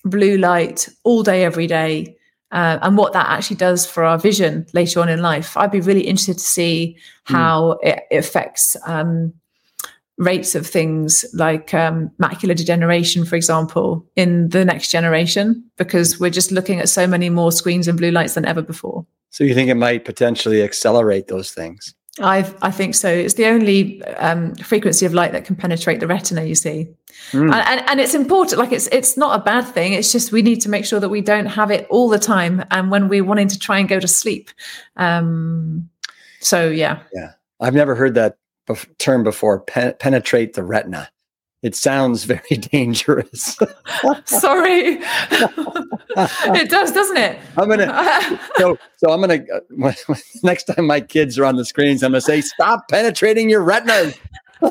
blue 0.05 0.37
light 0.37 0.87
all 1.03 1.23
day, 1.23 1.43
every 1.43 1.67
day 1.67 2.15
uh, 2.51 2.79
and 2.81 2.97
what 2.97 3.13
that 3.13 3.27
actually 3.29 3.55
does 3.55 3.85
for 3.85 4.03
our 4.03 4.17
vision 4.17 4.65
later 4.73 4.99
on 4.99 5.09
in 5.09 5.21
life. 5.21 5.55
I'd 5.55 5.71
be 5.71 5.81
really 5.81 6.01
interested 6.01 6.37
to 6.37 6.43
see 6.43 6.97
hmm. 7.25 7.33
how 7.35 7.79
mm. 7.83 7.95
it, 8.09 8.17
affects 8.17 8.75
um, 8.85 9.33
rates 10.17 10.53
of 10.53 10.67
things 10.67 11.25
like 11.33 11.73
um, 11.73 12.11
macular 12.21 12.55
degeneration, 12.55 13.25
for 13.25 13.35
example, 13.35 14.05
in 14.15 14.49
the 14.49 14.63
next 14.63 14.91
generation, 14.91 15.63
because 15.77 16.19
we're 16.19 16.29
just 16.29 16.51
looking 16.51 16.79
at 16.79 16.89
so 16.89 17.07
many 17.07 17.29
more 17.29 17.51
screens 17.51 17.87
and 17.87 17.97
blue 17.97 18.11
lights 18.11 18.35
than 18.35 18.45
ever 18.45 18.61
before. 18.61 19.05
So 19.31 19.43
you 19.43 19.55
think 19.55 19.69
it 19.69 19.75
might 19.75 20.05
potentially 20.05 20.61
accelerate 20.61 21.27
those 21.27 21.51
things? 21.51 21.95
I 22.19 22.53
I 22.61 22.71
think 22.71 22.95
so. 22.95 23.07
It's 23.07 23.35
the 23.35 23.45
only 23.45 24.03
um, 24.03 24.53
frequency 24.55 25.05
of 25.05 25.13
light 25.13 25.31
that 25.31 25.45
can 25.45 25.55
penetrate 25.55 26.01
the 26.01 26.07
retina. 26.07 26.43
You 26.43 26.55
see, 26.55 26.89
mm. 27.31 27.43
and, 27.43 27.53
and, 27.53 27.89
and 27.89 27.99
it's 28.01 28.13
important. 28.13 28.59
Like 28.59 28.73
it's 28.73 28.87
it's 28.87 29.15
not 29.15 29.39
a 29.39 29.43
bad 29.43 29.61
thing. 29.61 29.93
It's 29.93 30.11
just 30.11 30.31
we 30.31 30.41
need 30.41 30.61
to 30.61 30.69
make 30.69 30.85
sure 30.85 30.99
that 30.99 31.09
we 31.09 31.21
don't 31.21 31.45
have 31.45 31.71
it 31.71 31.87
all 31.89 32.09
the 32.09 32.19
time, 32.19 32.65
and 32.69 32.91
when 32.91 33.07
we're 33.07 33.23
wanting 33.23 33.47
to 33.47 33.57
try 33.57 33.79
and 33.79 33.87
go 33.87 33.99
to 33.99 34.07
sleep. 34.07 34.49
Um, 34.97 35.89
so 36.41 36.69
yeah, 36.69 36.99
yeah. 37.13 37.31
I've 37.61 37.75
never 37.75 37.95
heard 37.95 38.15
that 38.15 38.37
term 38.97 39.23
before. 39.23 39.61
Pen- 39.61 39.95
penetrate 39.97 40.53
the 40.53 40.63
retina. 40.63 41.09
It 41.61 41.75
sounds 41.75 42.23
very 42.23 42.57
dangerous. 42.71 43.57
Sorry, 44.25 44.97
it 45.29 46.69
does, 46.69 46.91
doesn't 46.91 47.17
it? 47.17 47.39
I'm 47.55 47.69
gonna 47.69 48.39
so 48.57 48.77
so 48.97 49.11
I'm 49.11 49.21
gonna 49.21 49.43
uh, 49.53 50.15
next 50.43 50.63
time 50.63 50.87
my 50.87 51.01
kids 51.01 51.37
are 51.37 51.45
on 51.45 51.57
the 51.57 51.65
screens, 51.65 52.01
I'm 52.01 52.11
gonna 52.11 52.21
say, 52.21 52.41
"Stop 52.41 52.87
penetrating 52.89 53.49
your 53.49 53.61
retinas." 53.61 54.17
I 54.63 54.69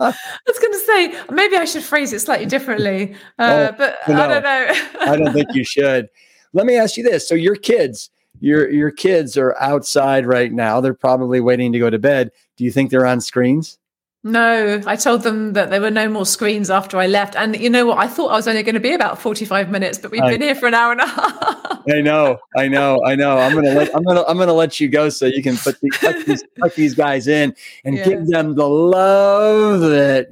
was 0.00 0.58
going 0.58 0.72
to 0.72 0.78
say 0.84 1.14
maybe 1.30 1.56
I 1.56 1.64
should 1.64 1.84
phrase 1.84 2.12
it 2.12 2.18
slightly 2.18 2.46
differently, 2.46 3.14
uh, 3.38 3.68
oh, 3.70 3.74
but 3.78 3.96
no, 4.08 4.14
I 4.20 4.26
don't 4.26 4.42
know. 4.42 4.72
I 5.00 5.16
don't 5.16 5.32
think 5.32 5.54
you 5.54 5.62
should. 5.62 6.08
Let 6.52 6.66
me 6.66 6.76
ask 6.76 6.96
you 6.96 7.04
this: 7.04 7.28
So 7.28 7.34
your 7.34 7.54
kids, 7.54 8.10
your 8.40 8.70
your 8.70 8.90
kids 8.90 9.36
are 9.36 9.56
outside 9.58 10.26
right 10.26 10.52
now. 10.52 10.80
They're 10.80 10.94
probably 10.94 11.40
waiting 11.40 11.72
to 11.72 11.78
go 11.78 11.90
to 11.90 11.98
bed. 11.98 12.30
Do 12.56 12.64
you 12.64 12.72
think 12.72 12.90
they're 12.90 13.06
on 13.06 13.20
screens? 13.20 13.78
No, 14.24 14.80
I 14.86 14.94
told 14.94 15.22
them 15.22 15.54
that 15.54 15.70
there 15.70 15.80
were 15.80 15.90
no 15.90 16.08
more 16.08 16.24
screens 16.24 16.70
after 16.70 16.96
I 16.96 17.08
left. 17.08 17.34
And 17.34 17.58
you 17.58 17.68
know 17.68 17.86
what? 17.86 17.98
I 17.98 18.06
thought 18.06 18.28
I 18.28 18.36
was 18.36 18.46
only 18.46 18.62
going 18.62 18.76
to 18.76 18.80
be 18.80 18.92
about 18.92 19.20
45 19.20 19.68
minutes, 19.68 19.98
but 19.98 20.12
we've 20.12 20.22
I, 20.22 20.30
been 20.30 20.42
here 20.42 20.54
for 20.54 20.68
an 20.68 20.74
hour 20.74 20.92
and 20.92 21.00
a 21.00 21.06
half. 21.08 21.82
I 21.90 22.00
know, 22.00 22.38
I 22.56 22.68
know, 22.68 23.04
I 23.04 23.16
know. 23.16 23.36
I'm 23.36 23.54
gonna 23.54 23.74
let 23.74 23.96
I'm 23.96 24.04
gonna 24.04 24.22
I'm 24.28 24.38
gonna 24.38 24.52
let 24.52 24.78
you 24.78 24.88
go 24.88 25.08
so 25.08 25.26
you 25.26 25.42
can 25.42 25.56
put 25.56 25.80
these 25.80 25.98
tuck 25.98 26.16
these, 26.24 26.44
these 26.76 26.94
guys 26.94 27.26
in 27.26 27.56
and 27.84 27.96
yeah. 27.96 28.04
give 28.04 28.26
them 28.28 28.54
the 28.54 28.68
love 28.68 29.80
that 29.80 30.28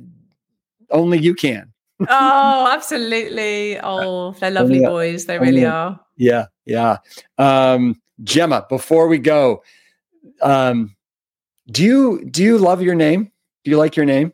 only 0.91 1.19
you 1.19 1.35
can. 1.35 1.73
oh, 2.09 2.69
absolutely. 2.71 3.81
Oh, 3.81 4.33
they're 4.39 4.53
lovely 4.53 4.79
boys. 4.79 5.27
They 5.27 5.41
really 5.41 5.65
are. 5.65 5.99
Yeah, 6.17 6.47
yeah. 6.65 6.99
Um, 7.39 8.01
Gemma, 8.23 8.67
before 8.69 9.09
we 9.09 9.19
go, 9.19 9.65
um, 10.43 10.95
do 11.67 11.83
you 11.83 12.25
do 12.31 12.45
you 12.45 12.59
love 12.59 12.83
your 12.83 12.95
name? 12.95 13.33
Do 13.65 13.71
you 13.71 13.77
like 13.77 13.97
your 13.97 14.07
name? 14.07 14.33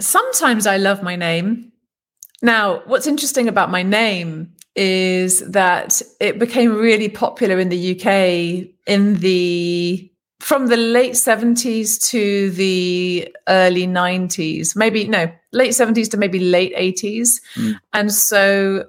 Sometimes 0.00 0.66
I 0.66 0.76
love 0.76 1.02
my 1.02 1.16
name. 1.16 1.72
Now, 2.40 2.82
what's 2.86 3.06
interesting 3.06 3.48
about 3.48 3.70
my 3.70 3.82
name 3.82 4.54
is 4.76 5.40
that 5.40 6.00
it 6.20 6.38
became 6.38 6.72
really 6.76 7.08
popular 7.08 7.58
in 7.58 7.68
the 7.68 7.92
UK 7.94 8.72
in 8.86 9.16
the 9.16 10.10
from 10.38 10.68
the 10.68 10.76
late 10.76 11.14
70s 11.14 12.00
to 12.10 12.50
the 12.50 13.34
early 13.48 13.88
90s 13.88 14.76
maybe 14.76 15.08
no 15.08 15.28
late 15.52 15.72
70s 15.72 16.08
to 16.08 16.16
maybe 16.16 16.38
late 16.38 16.72
80s 16.76 17.40
mm. 17.56 17.76
and 17.92 18.12
so 18.12 18.86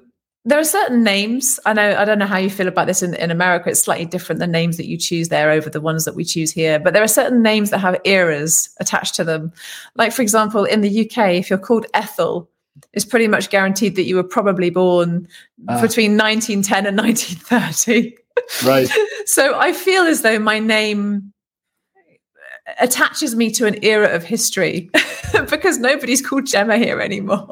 there 0.50 0.60
are 0.60 0.64
certain 0.64 1.04
names. 1.04 1.60
I 1.66 1.74
know 1.74 1.96
I 1.96 2.06
don't 2.06 2.18
know 2.18 2.26
how 2.26 2.38
you 2.38 2.50
feel 2.50 2.68
about 2.68 2.88
this 2.88 3.04
in, 3.04 3.14
in 3.14 3.30
America. 3.30 3.70
It's 3.70 3.82
slightly 3.82 4.06
different 4.06 4.40
the 4.40 4.48
names 4.48 4.78
that 4.78 4.88
you 4.88 4.98
choose 4.98 5.30
there 5.30 5.52
over 5.52 5.70
the 5.70 5.80
ones 5.80 6.06
that 6.06 6.16
we 6.16 6.26
choose 6.26 6.52
here. 6.52 6.80
But 6.80 6.94
there 6.94 7.04
are 7.04 7.08
certain 7.08 7.44
names 7.44 7.70
that 7.70 7.78
have 7.78 8.02
eras 8.04 8.70
attached 8.80 9.14
to 9.16 9.24
them. 9.24 9.54
Like 9.96 10.12
for 10.12 10.24
example, 10.24 10.66
in 10.66 10.82
the 10.82 11.02
UK, 11.02 11.36
if 11.36 11.50
you're 11.50 11.60
called 11.60 11.86
Ethel, 11.94 12.50
it's 12.94 13.06
pretty 13.06 13.28
much 13.28 13.50
guaranteed 13.50 13.96
that 13.96 14.04
you 14.04 14.16
were 14.16 14.24
probably 14.24 14.72
born 14.72 15.28
uh, 15.68 15.82
between 15.82 16.18
1910 16.18 16.88
and 16.88 16.98
1930. 16.98 18.18
Right. 18.66 18.90
so 19.26 19.60
I 19.60 19.72
feel 19.72 20.04
as 20.04 20.24
though 20.24 20.40
my 20.40 20.58
name 20.58 21.32
attaches 22.80 23.36
me 23.36 23.52
to 23.52 23.68
an 23.68 23.84
era 23.84 24.16
of 24.16 24.24
history 24.24 24.90
because 25.50 25.78
nobody's 25.78 26.26
called 26.26 26.46
Gemma 26.48 26.78
here 26.78 27.02
anymore. 27.02 27.50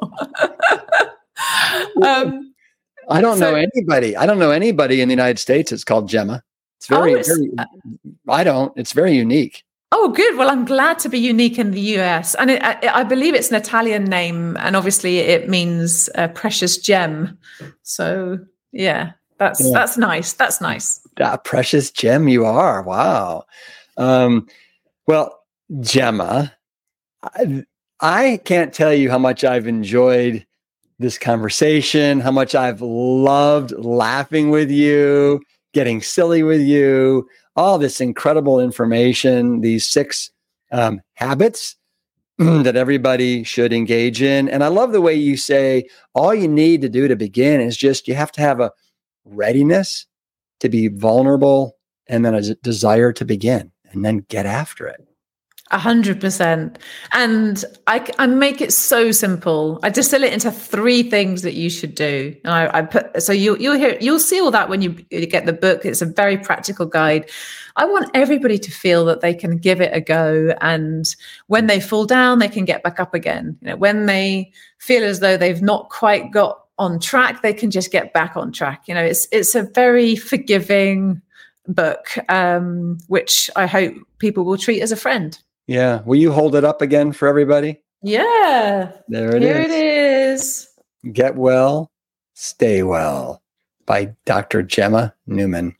um, 2.03 2.53
I 3.09 3.21
don't 3.21 3.37
so, 3.37 3.51
know 3.51 3.55
anybody. 3.55 4.15
I 4.15 4.25
don't 4.25 4.39
know 4.39 4.51
anybody 4.51 5.01
in 5.01 5.07
the 5.07 5.13
United 5.13 5.39
States 5.39 5.71
It's 5.71 5.83
called 5.83 6.09
Gemma. 6.09 6.43
It's 6.77 6.87
very, 6.87 7.15
oh, 7.15 7.17
it's, 7.17 7.27
very 7.27 7.51
uh, 7.57 7.65
I 8.29 8.43
don't. 8.43 8.71
It's 8.77 8.93
very 8.93 9.13
unique. 9.13 9.63
Oh, 9.91 10.09
good. 10.09 10.37
Well, 10.37 10.49
I'm 10.49 10.65
glad 10.65 10.99
to 10.99 11.09
be 11.09 11.17
unique 11.17 11.57
in 11.57 11.71
the 11.71 11.81
US. 11.99 12.35
And 12.35 12.51
it, 12.51 12.63
I, 12.63 12.77
I, 12.93 13.03
believe 13.03 13.33
it's 13.33 13.49
an 13.49 13.55
Italian 13.55 14.03
name. 14.03 14.57
And 14.59 14.75
obviously, 14.75 15.19
it 15.19 15.49
means 15.49 16.09
a 16.15 16.27
precious 16.27 16.77
gem. 16.77 17.37
So, 17.83 18.39
yeah, 18.73 19.13
that's 19.39 19.63
yeah. 19.63 19.71
that's 19.71 19.97
nice. 19.97 20.33
That's 20.33 20.59
nice. 20.59 20.99
That 21.15 21.45
precious 21.45 21.89
gem 21.89 22.27
you 22.27 22.45
are. 22.45 22.81
Wow. 22.83 23.45
Um, 23.95 24.47
well, 25.07 25.39
Gemma, 25.79 26.53
I, 27.23 27.65
I 27.99 28.41
can't 28.43 28.73
tell 28.73 28.93
you 28.93 29.09
how 29.09 29.17
much 29.17 29.43
I've 29.43 29.67
enjoyed 29.67 30.45
this 30.99 31.17
conversation, 31.17 32.19
how 32.19 32.31
much 32.31 32.55
I've 32.55 32.81
loved 32.81 33.71
laughing 33.71 34.49
with 34.49 34.71
you, 34.71 35.41
getting 35.73 36.01
silly 36.01 36.43
with 36.43 36.61
you, 36.61 37.27
all 37.55 37.77
this 37.77 38.01
incredible 38.01 38.59
information, 38.59 39.61
these 39.61 39.87
six 39.87 40.31
um, 40.71 41.01
habits 41.13 41.75
that 42.37 42.75
everybody 42.75 43.43
should 43.43 43.73
engage 43.73 44.21
in. 44.21 44.49
And 44.49 44.63
I 44.63 44.67
love 44.67 44.91
the 44.91 45.01
way 45.01 45.13
you 45.13 45.37
say 45.37 45.87
all 46.13 46.33
you 46.33 46.47
need 46.47 46.81
to 46.81 46.89
do 46.89 47.07
to 47.07 47.15
begin 47.15 47.61
is 47.61 47.77
just 47.77 48.07
you 48.07 48.15
have 48.15 48.31
to 48.33 48.41
have 48.41 48.59
a 48.59 48.71
readiness 49.25 50.05
to 50.59 50.69
be 50.69 50.87
vulnerable 50.87 51.77
and 52.07 52.25
then 52.25 52.33
a 52.33 52.55
desire 52.55 53.11
to 53.13 53.25
begin 53.25 53.71
and 53.91 54.03
then 54.03 54.25
get 54.29 54.45
after 54.45 54.87
it. 54.87 55.07
A 55.69 55.77
hundred 55.77 56.21
percent. 56.21 56.79
And 57.11 57.65
I, 57.87 58.09
I 58.19 58.25
make 58.25 58.61
it 58.61 58.71
so 58.71 59.11
simple. 59.11 59.79
I 59.83 59.89
distill 59.89 60.23
it 60.23 60.31
into 60.31 60.49
three 60.49 61.03
things 61.03 61.41
that 61.41 61.55
you 61.55 61.69
should 61.69 61.93
do. 61.93 62.33
And 62.45 62.53
I, 62.53 62.77
I 62.77 62.81
put, 62.83 63.21
so 63.21 63.33
you, 63.33 63.57
you'll 63.57 63.75
hear, 63.75 63.97
you'll 63.99 64.19
see 64.19 64.39
all 64.39 64.51
that 64.51 64.69
when 64.69 64.81
you, 64.81 64.95
you 65.09 65.25
get 65.25 65.45
the 65.45 65.51
book. 65.51 65.83
It's 65.83 66.01
a 66.01 66.05
very 66.05 66.37
practical 66.37 66.85
guide. 66.85 67.29
I 67.75 67.85
want 67.85 68.09
everybody 68.13 68.57
to 68.59 68.71
feel 68.71 69.03
that 69.05 69.19
they 69.19 69.33
can 69.33 69.57
give 69.57 69.81
it 69.81 69.91
a 69.93 69.99
go. 69.99 70.55
And 70.61 71.13
when 71.47 71.67
they 71.67 71.81
fall 71.81 72.05
down, 72.05 72.39
they 72.39 72.47
can 72.47 72.63
get 72.63 72.81
back 72.81 72.97
up 72.97 73.13
again. 73.13 73.57
You 73.61 73.71
know, 73.71 73.75
when 73.75 74.05
they 74.05 74.53
feel 74.77 75.03
as 75.03 75.19
though 75.19 75.35
they've 75.35 75.61
not 75.61 75.89
quite 75.89 76.31
got 76.31 76.63
on 76.77 76.97
track, 76.97 77.41
they 77.41 77.53
can 77.53 77.71
just 77.71 77.91
get 77.91 78.13
back 78.13 78.37
on 78.37 78.53
track. 78.53 78.83
You 78.87 78.93
know, 78.93 79.03
it's, 79.03 79.27
it's 79.33 79.53
a 79.53 79.63
very 79.63 80.15
forgiving 80.15 81.21
book, 81.67 82.17
um, 82.29 82.99
which 83.07 83.49
I 83.57 83.65
hope 83.65 83.95
people 84.19 84.45
will 84.45 84.57
treat 84.57 84.81
as 84.81 84.93
a 84.93 84.95
friend. 84.95 85.37
Yeah. 85.67 86.01
Will 86.05 86.15
you 86.17 86.31
hold 86.31 86.55
it 86.55 86.63
up 86.63 86.81
again 86.81 87.11
for 87.11 87.27
everybody? 87.27 87.81
Yeah. 88.01 88.91
There 89.07 89.35
it 89.35 89.41
Here 89.41 89.57
is. 89.59 89.65
it 89.65 89.71
is. 91.05 91.13
Get 91.13 91.35
Well, 91.35 91.91
Stay 92.33 92.83
Well 92.83 93.41
by 93.85 94.13
Dr. 94.25 94.63
Gemma 94.63 95.13
Newman. 95.25 95.75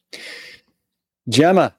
Gemma, 1.30 1.74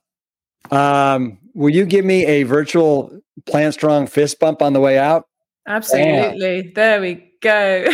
um, 0.70 1.39
will 1.55 1.70
you 1.74 1.85
give 1.86 2.05
me 2.05 2.24
a 2.26 2.43
virtual 2.44 3.10
plant 3.47 3.74
strong 3.74 4.06
fist 4.06 4.39
bump 4.39 4.62
on 4.62 4.72
the 4.72 4.80
way 4.80 4.98
out? 4.98 5.26
Absolutely. 5.66 6.72
There 6.74 7.01
we 7.01 7.32
go. 7.40 7.86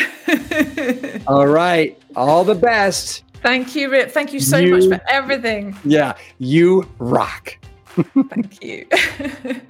All 1.26 1.46
right. 1.46 2.00
All 2.16 2.44
the 2.44 2.54
best. 2.54 3.24
Thank 3.42 3.74
you, 3.76 3.90
Rip. 3.90 4.10
Thank 4.10 4.32
you 4.32 4.40
so 4.40 4.56
You- 4.58 4.76
much 4.76 4.88
for 5.00 5.00
everything. 5.08 5.76
Yeah. 5.84 6.14
You 6.38 6.88
rock. 6.98 7.56
Thank 8.30 8.62
you. 8.62 8.86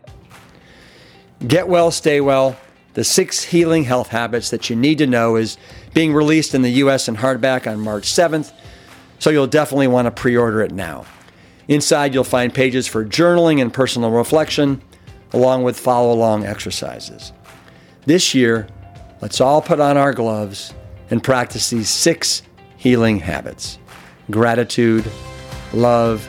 Get 1.46 1.68
Well, 1.68 1.90
Stay 1.90 2.20
Well, 2.20 2.56
the 2.94 3.04
six 3.04 3.42
healing 3.42 3.84
health 3.84 4.08
habits 4.08 4.50
that 4.50 4.70
you 4.70 4.76
need 4.76 4.98
to 4.98 5.06
know 5.06 5.36
is 5.36 5.58
being 5.92 6.14
released 6.14 6.54
in 6.54 6.62
the 6.62 6.70
US 6.70 7.06
in 7.08 7.16
hardback 7.16 7.70
on 7.70 7.80
March 7.80 8.04
7th. 8.04 8.52
So 9.18 9.30
you'll 9.30 9.46
definitely 9.46 9.88
want 9.88 10.06
to 10.06 10.10
pre 10.10 10.36
order 10.36 10.62
it 10.62 10.72
now. 10.72 11.04
Inside, 11.68 12.14
you'll 12.14 12.24
find 12.24 12.52
pages 12.52 12.86
for 12.86 13.04
journaling 13.04 13.60
and 13.60 13.72
personal 13.72 14.10
reflection, 14.10 14.80
along 15.32 15.64
with 15.64 15.78
follow 15.78 16.12
along 16.12 16.44
exercises. 16.44 17.32
This 18.06 18.34
year, 18.34 18.66
let's 19.20 19.40
all 19.40 19.60
put 19.60 19.80
on 19.80 19.96
our 19.96 20.12
gloves 20.12 20.72
and 21.10 21.22
practice 21.22 21.70
these 21.70 21.88
six 21.88 22.42
healing 22.76 23.18
habits 23.18 23.78
gratitude, 24.30 25.04
love, 25.74 26.26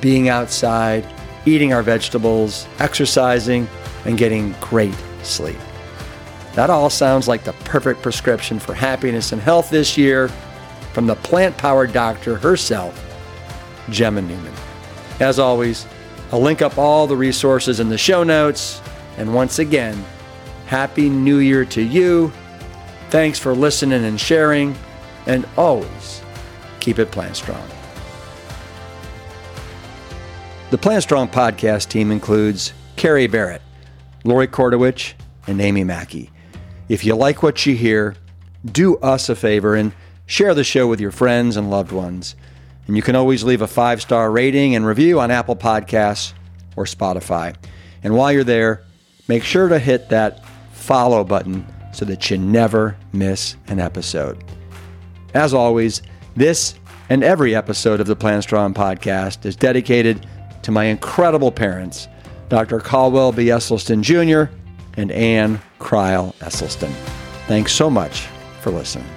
being 0.00 0.28
outside, 0.28 1.06
eating 1.46 1.72
our 1.72 1.82
vegetables, 1.82 2.66
exercising, 2.80 3.68
and 4.04 4.18
getting 4.18 4.52
great 4.60 4.96
sleep. 5.22 5.58
That 6.54 6.70
all 6.70 6.90
sounds 6.90 7.28
like 7.28 7.44
the 7.44 7.52
perfect 7.64 8.02
prescription 8.02 8.58
for 8.58 8.74
happiness 8.74 9.32
and 9.32 9.40
health 9.40 9.70
this 9.70 9.96
year 9.96 10.28
from 10.92 11.06
the 11.06 11.14
plant 11.16 11.56
powered 11.56 11.92
doctor 11.92 12.36
herself, 12.36 12.98
Gemma 13.90 14.22
Newman. 14.22 14.52
As 15.20 15.38
always, 15.38 15.86
I'll 16.30 16.40
link 16.42 16.62
up 16.62 16.78
all 16.78 17.06
the 17.06 17.16
resources 17.16 17.80
in 17.80 17.88
the 17.88 17.98
show 17.98 18.22
notes. 18.22 18.80
And 19.16 19.34
once 19.34 19.58
again, 19.58 20.02
Happy 20.66 21.08
New 21.10 21.38
Year 21.38 21.64
to 21.66 21.82
you. 21.82 22.32
Thanks 23.10 23.38
for 23.38 23.54
listening 23.54 24.04
and 24.04 24.18
sharing. 24.18 24.74
And 25.26 25.46
always 25.56 26.22
keep 26.80 26.98
it 26.98 27.10
plant 27.10 27.36
strong. 27.36 27.66
The 30.70 30.78
Plant 30.78 31.02
Strong 31.02 31.28
podcast 31.28 31.90
team 31.90 32.10
includes 32.10 32.72
Carrie 32.96 33.26
Barrett, 33.26 33.60
Lori 34.24 34.48
Kordowich, 34.48 35.14
and 35.46 35.60
Amy 35.60 35.84
Mackey. 35.84 36.30
If 36.88 37.04
you 37.04 37.14
like 37.14 37.42
what 37.42 37.66
you 37.66 37.74
hear, 37.74 38.14
do 38.64 38.96
us 38.98 39.28
a 39.28 39.34
favor 39.34 39.74
and 39.74 39.92
share 40.26 40.54
the 40.54 40.64
show 40.64 40.86
with 40.86 41.00
your 41.00 41.10
friends 41.10 41.56
and 41.56 41.70
loved 41.70 41.92
ones. 41.92 42.36
And 42.86 42.96
you 42.96 43.02
can 43.02 43.16
always 43.16 43.44
leave 43.44 43.62
a 43.62 43.66
five 43.66 44.02
star 44.02 44.30
rating 44.30 44.74
and 44.74 44.86
review 44.86 45.20
on 45.20 45.30
Apple 45.30 45.56
Podcasts 45.56 46.32
or 46.76 46.84
Spotify. 46.84 47.54
And 48.02 48.14
while 48.14 48.32
you're 48.32 48.44
there, 48.44 48.84
make 49.28 49.44
sure 49.44 49.68
to 49.68 49.78
hit 49.78 50.08
that 50.08 50.44
follow 50.72 51.24
button 51.24 51.66
so 51.92 52.04
that 52.04 52.30
you 52.30 52.38
never 52.38 52.96
miss 53.12 53.56
an 53.68 53.78
episode. 53.78 54.42
As 55.34 55.54
always, 55.54 56.02
this 56.34 56.74
and 57.08 57.22
every 57.22 57.54
episode 57.54 58.00
of 58.00 58.06
the 58.06 58.16
Plant 58.16 58.42
Strong 58.42 58.74
podcast 58.74 59.44
is 59.44 59.56
dedicated 59.56 60.26
to 60.62 60.70
my 60.70 60.84
incredible 60.84 61.52
parents, 61.52 62.08
Dr. 62.52 62.80
Caldwell 62.80 63.32
B. 63.32 63.46
Esselstyn 63.46 64.02
Jr. 64.02 64.54
and 64.98 65.10
Ann 65.10 65.58
Crile 65.78 66.34
Esselstyn. 66.40 66.92
Thanks 67.46 67.72
so 67.72 67.88
much 67.88 68.26
for 68.60 68.70
listening. 68.70 69.08